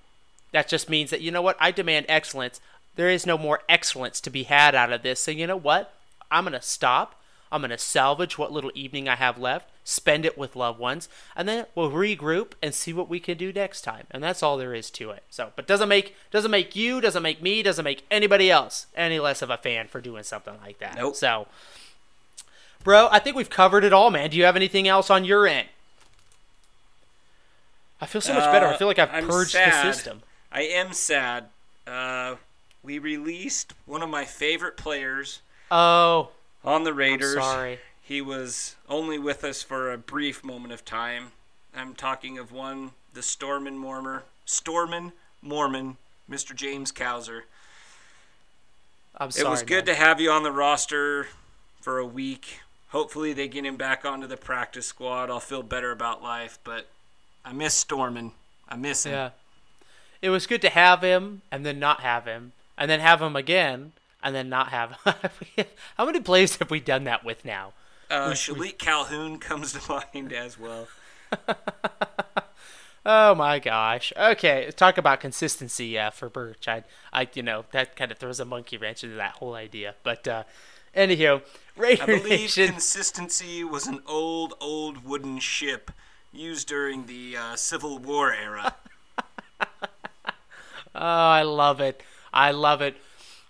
That 0.51 0.67
just 0.67 0.89
means 0.89 1.09
that, 1.09 1.21
you 1.21 1.31
know 1.31 1.41
what? 1.41 1.57
I 1.59 1.71
demand 1.71 2.05
excellence. 2.07 2.61
There 2.95 3.09
is 3.09 3.25
no 3.25 3.37
more 3.37 3.61
excellence 3.67 4.21
to 4.21 4.29
be 4.29 4.43
had 4.43 4.75
out 4.75 4.91
of 4.91 5.03
this. 5.03 5.19
So, 5.19 5.31
you 5.31 5.47
know 5.47 5.57
what? 5.57 5.93
I'm 6.31 6.45
going 6.45 6.53
to 6.53 6.61
stop. 6.61 7.19
I'm 7.55 7.61
going 7.61 7.69
to 7.71 7.77
salvage 7.77 8.37
what 8.37 8.51
little 8.51 8.71
evening 8.75 9.07
I 9.07 9.15
have 9.15 9.37
left, 9.37 9.69
spend 9.85 10.25
it 10.25 10.37
with 10.37 10.55
loved 10.57 10.77
ones, 10.77 11.07
and 11.35 11.47
then 11.47 11.65
we'll 11.73 11.89
regroup 11.89 12.51
and 12.61 12.73
see 12.73 12.91
what 12.91 13.07
we 13.09 13.19
can 13.19 13.37
do 13.37 13.53
next 13.53 13.81
time. 13.81 14.07
And 14.11 14.21
that's 14.21 14.43
all 14.43 14.57
there 14.57 14.73
is 14.73 14.91
to 14.91 15.11
it. 15.11 15.23
So, 15.29 15.51
but 15.55 15.65
doesn't 15.65 15.87
make 15.89 16.15
doesn't 16.31 16.51
make 16.51 16.75
you, 16.75 16.99
doesn't 16.99 17.23
make 17.23 17.41
me, 17.41 17.63
doesn't 17.63 17.83
make 17.85 18.05
anybody 18.11 18.51
else 18.51 18.87
any 18.95 19.19
less 19.19 19.41
of 19.41 19.49
a 19.49 19.57
fan 19.57 19.87
for 19.87 20.01
doing 20.01 20.23
something 20.23 20.55
like 20.63 20.79
that. 20.79 20.97
Nope. 20.97 21.15
So, 21.15 21.47
bro, 22.83 23.07
I 23.11 23.19
think 23.19 23.35
we've 23.37 23.49
covered 23.49 23.83
it 23.85 23.93
all, 23.93 24.11
man. 24.11 24.29
Do 24.29 24.37
you 24.37 24.43
have 24.45 24.55
anything 24.57 24.87
else 24.87 25.09
on 25.09 25.23
your 25.25 25.47
end? 25.47 25.69
I 28.01 28.05
feel 28.05 28.21
so 28.21 28.33
much 28.33 28.51
better. 28.51 28.67
I 28.67 28.73
Uh, 28.73 28.77
feel 28.77 28.87
like 28.87 28.99
I've 28.99 29.13
I'm 29.13 29.27
purged 29.27 29.51
sad. 29.51 29.71
the 29.85 29.93
system. 29.93 30.21
I 30.51 30.63
am 30.63 30.91
sad. 30.93 31.45
Uh, 31.87 32.35
we 32.83 32.99
released 32.99 33.73
one 33.85 34.01
of 34.03 34.09
my 34.09 34.25
favorite 34.25 34.75
players 34.77 35.39
Oh, 35.71 36.29
on 36.65 36.83
the 36.83 36.93
Raiders. 36.93 37.35
sorry. 37.35 37.79
He 38.01 38.21
was 38.21 38.75
only 38.87 39.17
with 39.17 39.43
us 39.43 39.63
for 39.63 39.91
a 39.91 39.97
brief 39.97 40.43
moment 40.43 40.73
of 40.73 40.85
time. 40.85 41.31
I'm 41.75 41.93
talking 41.95 42.37
of 42.37 42.51
one, 42.51 42.91
the 43.13 43.21
Stormin 43.21 43.77
Mormon, 43.77 44.21
Stormin 44.45 45.11
Mormon, 45.41 45.97
Mr. 46.29 46.55
James 46.55 46.91
Cowser. 46.91 47.41
I'm 49.17 49.31
sorry. 49.31 49.47
It 49.47 49.49
was 49.49 49.63
good 49.63 49.85
man. 49.85 49.95
to 49.95 49.95
have 49.95 50.19
you 50.19 50.29
on 50.31 50.43
the 50.43 50.51
roster 50.51 51.27
for 51.81 51.99
a 51.99 52.05
week. 52.05 52.61
Hopefully 52.89 53.33
they 53.33 53.47
get 53.47 53.65
him 53.65 53.75
back 53.75 54.05
onto 54.05 54.27
the 54.27 54.37
practice 54.37 54.85
squad. 54.85 55.29
I'll 55.29 55.39
feel 55.39 55.63
better 55.63 55.91
about 55.91 56.21
life, 56.21 56.59
but 56.63 56.87
I 57.43 57.53
miss 57.53 57.73
Stormin. 57.73 58.31
I 58.69 58.75
miss 58.75 59.05
him. 59.05 59.13
Yeah. 59.13 59.29
It 60.21 60.29
was 60.29 60.47
good 60.47 60.61
to 60.61 60.69
have 60.69 61.01
him 61.01 61.41
and 61.51 61.65
then 61.65 61.79
not 61.79 62.01
have 62.01 62.25
him 62.25 62.53
and 62.77 62.89
then 62.89 62.99
have 62.99 63.21
him 63.21 63.35
again 63.35 63.93
and 64.25 64.35
then 64.35 64.49
not 64.49 64.69
have. 64.69 64.97
How 65.97 66.05
many 66.05 66.19
plays 66.19 66.57
have 66.57 66.71
we 66.71 66.81
done 66.81 67.05
that 67.05 67.23
with 67.23 67.45
now? 67.45 67.71
Uh, 68.09 68.31
Shilique 68.31 68.79
Calhoun 68.79 69.37
comes 69.39 69.71
to 69.73 70.01
mind 70.13 70.33
as 70.33 70.59
well. 70.59 70.87
Oh 73.07 73.35
my 73.35 73.59
gosh. 73.59 74.11
Okay, 74.17 74.71
talk 74.75 74.97
about 74.97 75.19
consistency. 75.19 75.85
Yeah, 75.85 76.09
for 76.09 76.27
Birch, 76.27 76.67
I, 76.67 76.83
I, 77.13 77.27
you 77.35 77.43
know, 77.43 77.65
that 77.71 77.95
kind 77.95 78.11
of 78.11 78.17
throws 78.17 78.39
a 78.39 78.45
monkey 78.45 78.77
wrench 78.77 79.03
into 79.03 79.15
that 79.17 79.33
whole 79.33 79.53
idea. 79.53 79.93
But 80.01 80.27
uh, 80.27 80.43
anyhow, 80.95 81.41
Raider 81.77 82.01
I 82.01 82.05
believe 82.07 82.29
Nation. 82.29 82.67
consistency 82.69 83.63
was 83.63 83.85
an 83.85 83.99
old, 84.07 84.55
old 84.59 85.05
wooden 85.05 85.37
ship 85.37 85.91
used 86.33 86.67
during 86.67 87.05
the 87.05 87.37
uh, 87.37 87.55
Civil 87.55 87.99
War 87.99 88.33
era. 88.33 88.73
Oh, 90.95 90.99
I 90.99 91.43
love 91.43 91.81
it. 91.81 92.01
I 92.33 92.51
love 92.51 92.81
it. 92.81 92.95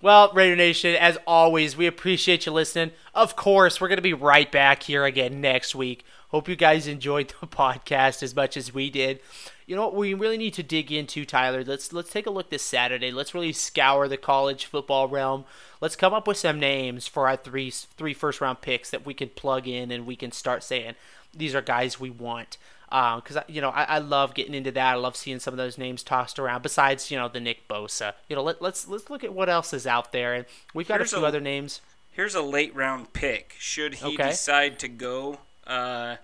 Well, 0.05 0.31
Raider 0.35 0.55
Nation, 0.55 0.95
as 0.95 1.17
always, 1.25 1.75
we 1.75 1.87
appreciate 1.87 2.45
you 2.45 2.51
listening. 2.51 2.91
Of 3.15 3.35
course, 3.35 3.81
we're 3.81 3.87
going 3.87 3.97
to 3.97 4.03
be 4.03 4.13
right 4.13 4.51
back 4.51 4.83
here 4.83 5.03
again 5.03 5.41
next 5.41 5.73
week. 5.73 6.05
Hope 6.27 6.47
you 6.47 6.55
guys 6.55 6.85
enjoyed 6.85 7.33
the 7.41 7.47
podcast 7.47 8.21
as 8.21 8.35
much 8.35 8.55
as 8.55 8.71
we 8.71 8.91
did. 8.91 9.19
You 9.65 9.75
know 9.75 9.81
what 9.81 9.95
we 9.95 10.13
really 10.13 10.37
need 10.37 10.53
to 10.53 10.61
dig 10.61 10.91
into, 10.91 11.25
Tyler? 11.25 11.63
Let's 11.63 11.91
let's 11.91 12.11
take 12.11 12.27
a 12.27 12.29
look 12.29 12.51
this 12.51 12.61
Saturday. 12.61 13.09
Let's 13.09 13.33
really 13.33 13.51
scour 13.51 14.07
the 14.07 14.15
college 14.15 14.65
football 14.65 15.07
realm. 15.07 15.43
Let's 15.81 15.95
come 15.95 16.13
up 16.13 16.27
with 16.27 16.37
some 16.37 16.59
names 16.59 17.07
for 17.07 17.27
our 17.27 17.35
three 17.35 17.71
three 17.71 18.13
first 18.13 18.41
round 18.41 18.61
picks 18.61 18.91
that 18.91 19.07
we 19.07 19.15
can 19.15 19.29
plug 19.29 19.67
in 19.67 19.89
and 19.89 20.05
we 20.05 20.15
can 20.15 20.31
start 20.31 20.63
saying 20.63 20.93
these 21.35 21.53
are 21.55 21.61
guys 21.61 21.99
we 21.99 22.09
want 22.09 22.57
because 22.89 23.37
you 23.47 23.59
know 23.61 23.69
I, 23.71 23.83
I 23.83 23.97
love 23.97 24.33
getting 24.33 24.53
into 24.53 24.71
that. 24.71 24.93
I 24.93 24.95
love 24.95 25.15
seeing 25.15 25.39
some 25.39 25.53
of 25.53 25.57
those 25.57 25.77
names 25.77 26.03
tossed 26.03 26.39
around. 26.39 26.61
Besides, 26.61 27.11
you 27.11 27.17
know, 27.17 27.27
the 27.27 27.39
Nick 27.39 27.67
Bosa. 27.67 28.13
You 28.29 28.35
know, 28.35 28.43
let, 28.43 28.61
let's 28.61 28.87
let's 28.87 29.09
look 29.09 29.23
at 29.23 29.33
what 29.33 29.49
else 29.49 29.73
is 29.73 29.85
out 29.87 30.11
there, 30.11 30.33
and 30.33 30.45
we've 30.73 30.87
got 30.87 30.99
Here's 30.99 31.11
a 31.13 31.17
few 31.17 31.25
a- 31.25 31.27
other 31.27 31.41
names. 31.41 31.81
Here's 32.11 32.35
a 32.35 32.41
late 32.41 32.73
round 32.75 33.11
pick. 33.13 33.55
Should 33.59 33.95
he 33.95 34.13
Okay. 34.15 34.29
decide 34.29 34.79
to 34.79 34.87
go, 34.87 35.39
uh, 35.67 36.15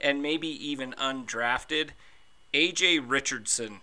and 0.00 0.20
maybe 0.20 0.48
even 0.48 0.92
undrafted, 0.94 1.90
AJ 2.52 2.98
Richardson, 3.06 3.80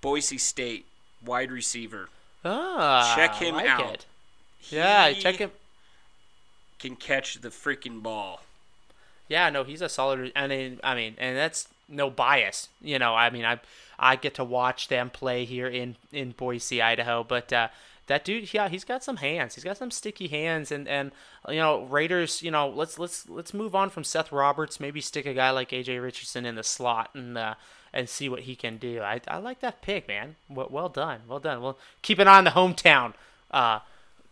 Boise 0.00 0.38
State 0.38 0.86
wide 1.24 1.52
receiver. 1.52 2.08
Ah, 2.44 3.14
Check 3.14 3.36
him 3.36 3.54
like 3.54 3.66
out. 3.66 3.94
It. 3.94 4.06
Yeah, 4.70 5.08
He 5.10 5.20
check 5.20 5.36
him. 5.36 5.50
Can 6.78 6.96
catch 6.96 7.40
the 7.40 7.48
freaking 7.50 8.02
ball. 8.02 8.42
Yeah, 9.28 9.50
no, 9.50 9.64
he's 9.64 9.82
a 9.82 9.88
solid. 9.88 10.32
I 10.36 10.46
mean, 10.46 10.80
I 10.84 10.94
mean, 10.94 11.14
and 11.18 11.36
that's 11.36 11.68
no 11.88 12.10
bias. 12.10 12.68
You 12.80 12.98
know, 12.98 13.14
I 13.14 13.30
mean, 13.30 13.44
I 13.44 13.60
I 13.98 14.16
get 14.16 14.34
to 14.34 14.44
watch 14.44 14.88
them 14.88 15.10
play 15.10 15.44
here 15.44 15.68
in 15.68 15.96
in 16.12 16.32
Boise, 16.32 16.82
Idaho, 16.82 17.24
but 17.24 17.52
uh, 17.52 17.68
that 18.06 18.24
dude, 18.24 18.52
yeah, 18.52 18.68
he's 18.68 18.84
got 18.84 19.02
some 19.02 19.16
hands. 19.16 19.54
He's 19.54 19.64
got 19.64 19.78
some 19.78 19.90
sticky 19.90 20.28
hands, 20.28 20.70
and 20.70 20.86
and 20.86 21.12
you 21.48 21.56
know, 21.56 21.84
Raiders. 21.84 22.42
You 22.42 22.50
know, 22.50 22.68
let's 22.68 22.98
let's 22.98 23.28
let's 23.28 23.54
move 23.54 23.74
on 23.74 23.90
from 23.90 24.04
Seth 24.04 24.30
Roberts. 24.30 24.78
Maybe 24.78 25.00
stick 25.00 25.26
a 25.26 25.34
guy 25.34 25.50
like 25.50 25.70
AJ 25.70 26.02
Richardson 26.02 26.46
in 26.46 26.54
the 26.54 26.64
slot 26.64 27.10
and. 27.14 27.38
Uh, 27.38 27.54
and 27.96 28.08
see 28.08 28.28
what 28.28 28.40
he 28.40 28.56
can 28.56 28.76
do. 28.76 29.00
I, 29.00 29.20
I 29.28 29.38
like 29.38 29.60
that 29.60 29.80
pick, 29.80 30.08
man. 30.08 30.34
Well, 30.48 30.66
well 30.68 30.88
done, 30.88 31.20
well 31.28 31.38
done. 31.38 31.62
Well, 31.62 31.78
keep 32.02 32.18
an 32.18 32.26
eye 32.26 32.38
on 32.38 32.42
the 32.42 32.50
hometown. 32.50 33.14
Uh, 33.52 33.78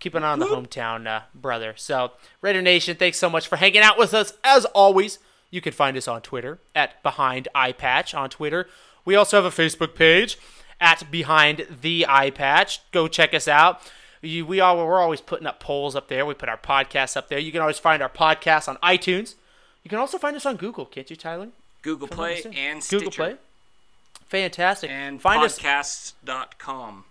keep 0.03 0.15
an 0.15 0.25
eye 0.25 0.33
on 0.33 0.41
the 0.41 0.47
hometown 0.47 1.07
uh, 1.07 1.23
brother. 1.35 1.75
So, 1.77 2.13
Raider 2.41 2.61
Nation, 2.61 2.97
thanks 2.97 3.19
so 3.19 3.31
much 3.31 3.47
for 3.47 3.57
hanging 3.57 3.83
out 3.83 3.99
with 3.99 4.13
us. 4.13 4.35
As 4.43 4.65
always, 4.67 5.19
you 5.51 5.61
can 5.61 5.73
find 5.73 5.97
us 5.97 6.09
on 6.09 6.21
Twitter 6.23 6.59
at 6.75 7.03
Behind 7.03 7.49
Eye 7.55 7.73
Patch 7.73 8.13
on 8.13 8.29
Twitter. 8.29 8.69
We 9.05 9.15
also 9.15 9.41
have 9.41 9.45
a 9.45 9.63
Facebook 9.63 9.95
page 9.95 10.39
at 10.81 11.11
Behind 11.11 11.67
the 11.81 12.05
Eye 12.09 12.31
Patch. 12.31 12.81
Go 12.91 13.07
check 13.07 13.33
us 13.33 13.47
out. 13.47 13.81
You, 14.21 14.45
we 14.45 14.61
are 14.61 14.77
we're 14.77 15.01
always 15.01 15.21
putting 15.21 15.47
up 15.47 15.61
polls 15.61 15.97
up 15.97 16.09
there. 16.09 16.27
We 16.27 16.35
put 16.35 16.49
our 16.49 16.59
podcasts 16.59 17.17
up 17.17 17.29
there. 17.29 17.39
You 17.39 17.53
can 17.53 17.61
always 17.61 17.79
find 17.79 18.03
our 18.03 18.09
podcasts 18.09 18.69
on 18.69 18.77
iTunes. 18.77 19.35
You 19.83 19.89
can 19.89 19.99
also 19.99 20.19
find 20.19 20.37
us 20.37 20.47
on 20.47 20.57
Google, 20.57 20.85
can't 20.87 21.09
you, 21.11 21.17
Tyler? 21.17 21.49
Google 21.83 22.07
Play 22.07 22.43
and 22.57 22.83
Stitcher. 22.83 23.05
Google 23.05 23.13
Play. 23.13 23.37
Fantastic. 24.27 24.91
And 24.91 25.21
find 25.21 25.43
us 25.43 25.59
podcasts.com. 25.59 27.05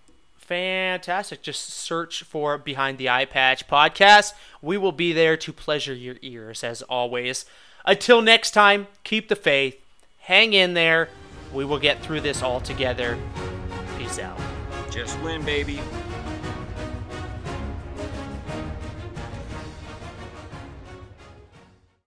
Fantastic. 0.51 1.41
Just 1.41 1.69
search 1.69 2.23
for 2.23 2.57
Behind 2.57 2.97
the 2.97 3.07
Eye 3.07 3.23
Patch 3.23 3.69
podcast. 3.69 4.33
We 4.61 4.77
will 4.77 4.91
be 4.91 5.13
there 5.13 5.37
to 5.37 5.53
pleasure 5.53 5.93
your 5.93 6.17
ears 6.21 6.61
as 6.61 6.81
always. 6.81 7.45
Until 7.85 8.21
next 8.21 8.51
time, 8.51 8.87
keep 9.05 9.29
the 9.29 9.37
faith. 9.37 9.79
Hang 10.19 10.51
in 10.51 10.73
there. 10.73 11.07
We 11.53 11.63
will 11.63 11.79
get 11.79 12.03
through 12.03 12.19
this 12.19 12.43
all 12.43 12.59
together. 12.59 13.17
Peace 13.97 14.19
out. 14.19 14.37
Just 14.91 15.17
win, 15.21 15.41
baby. 15.45 15.79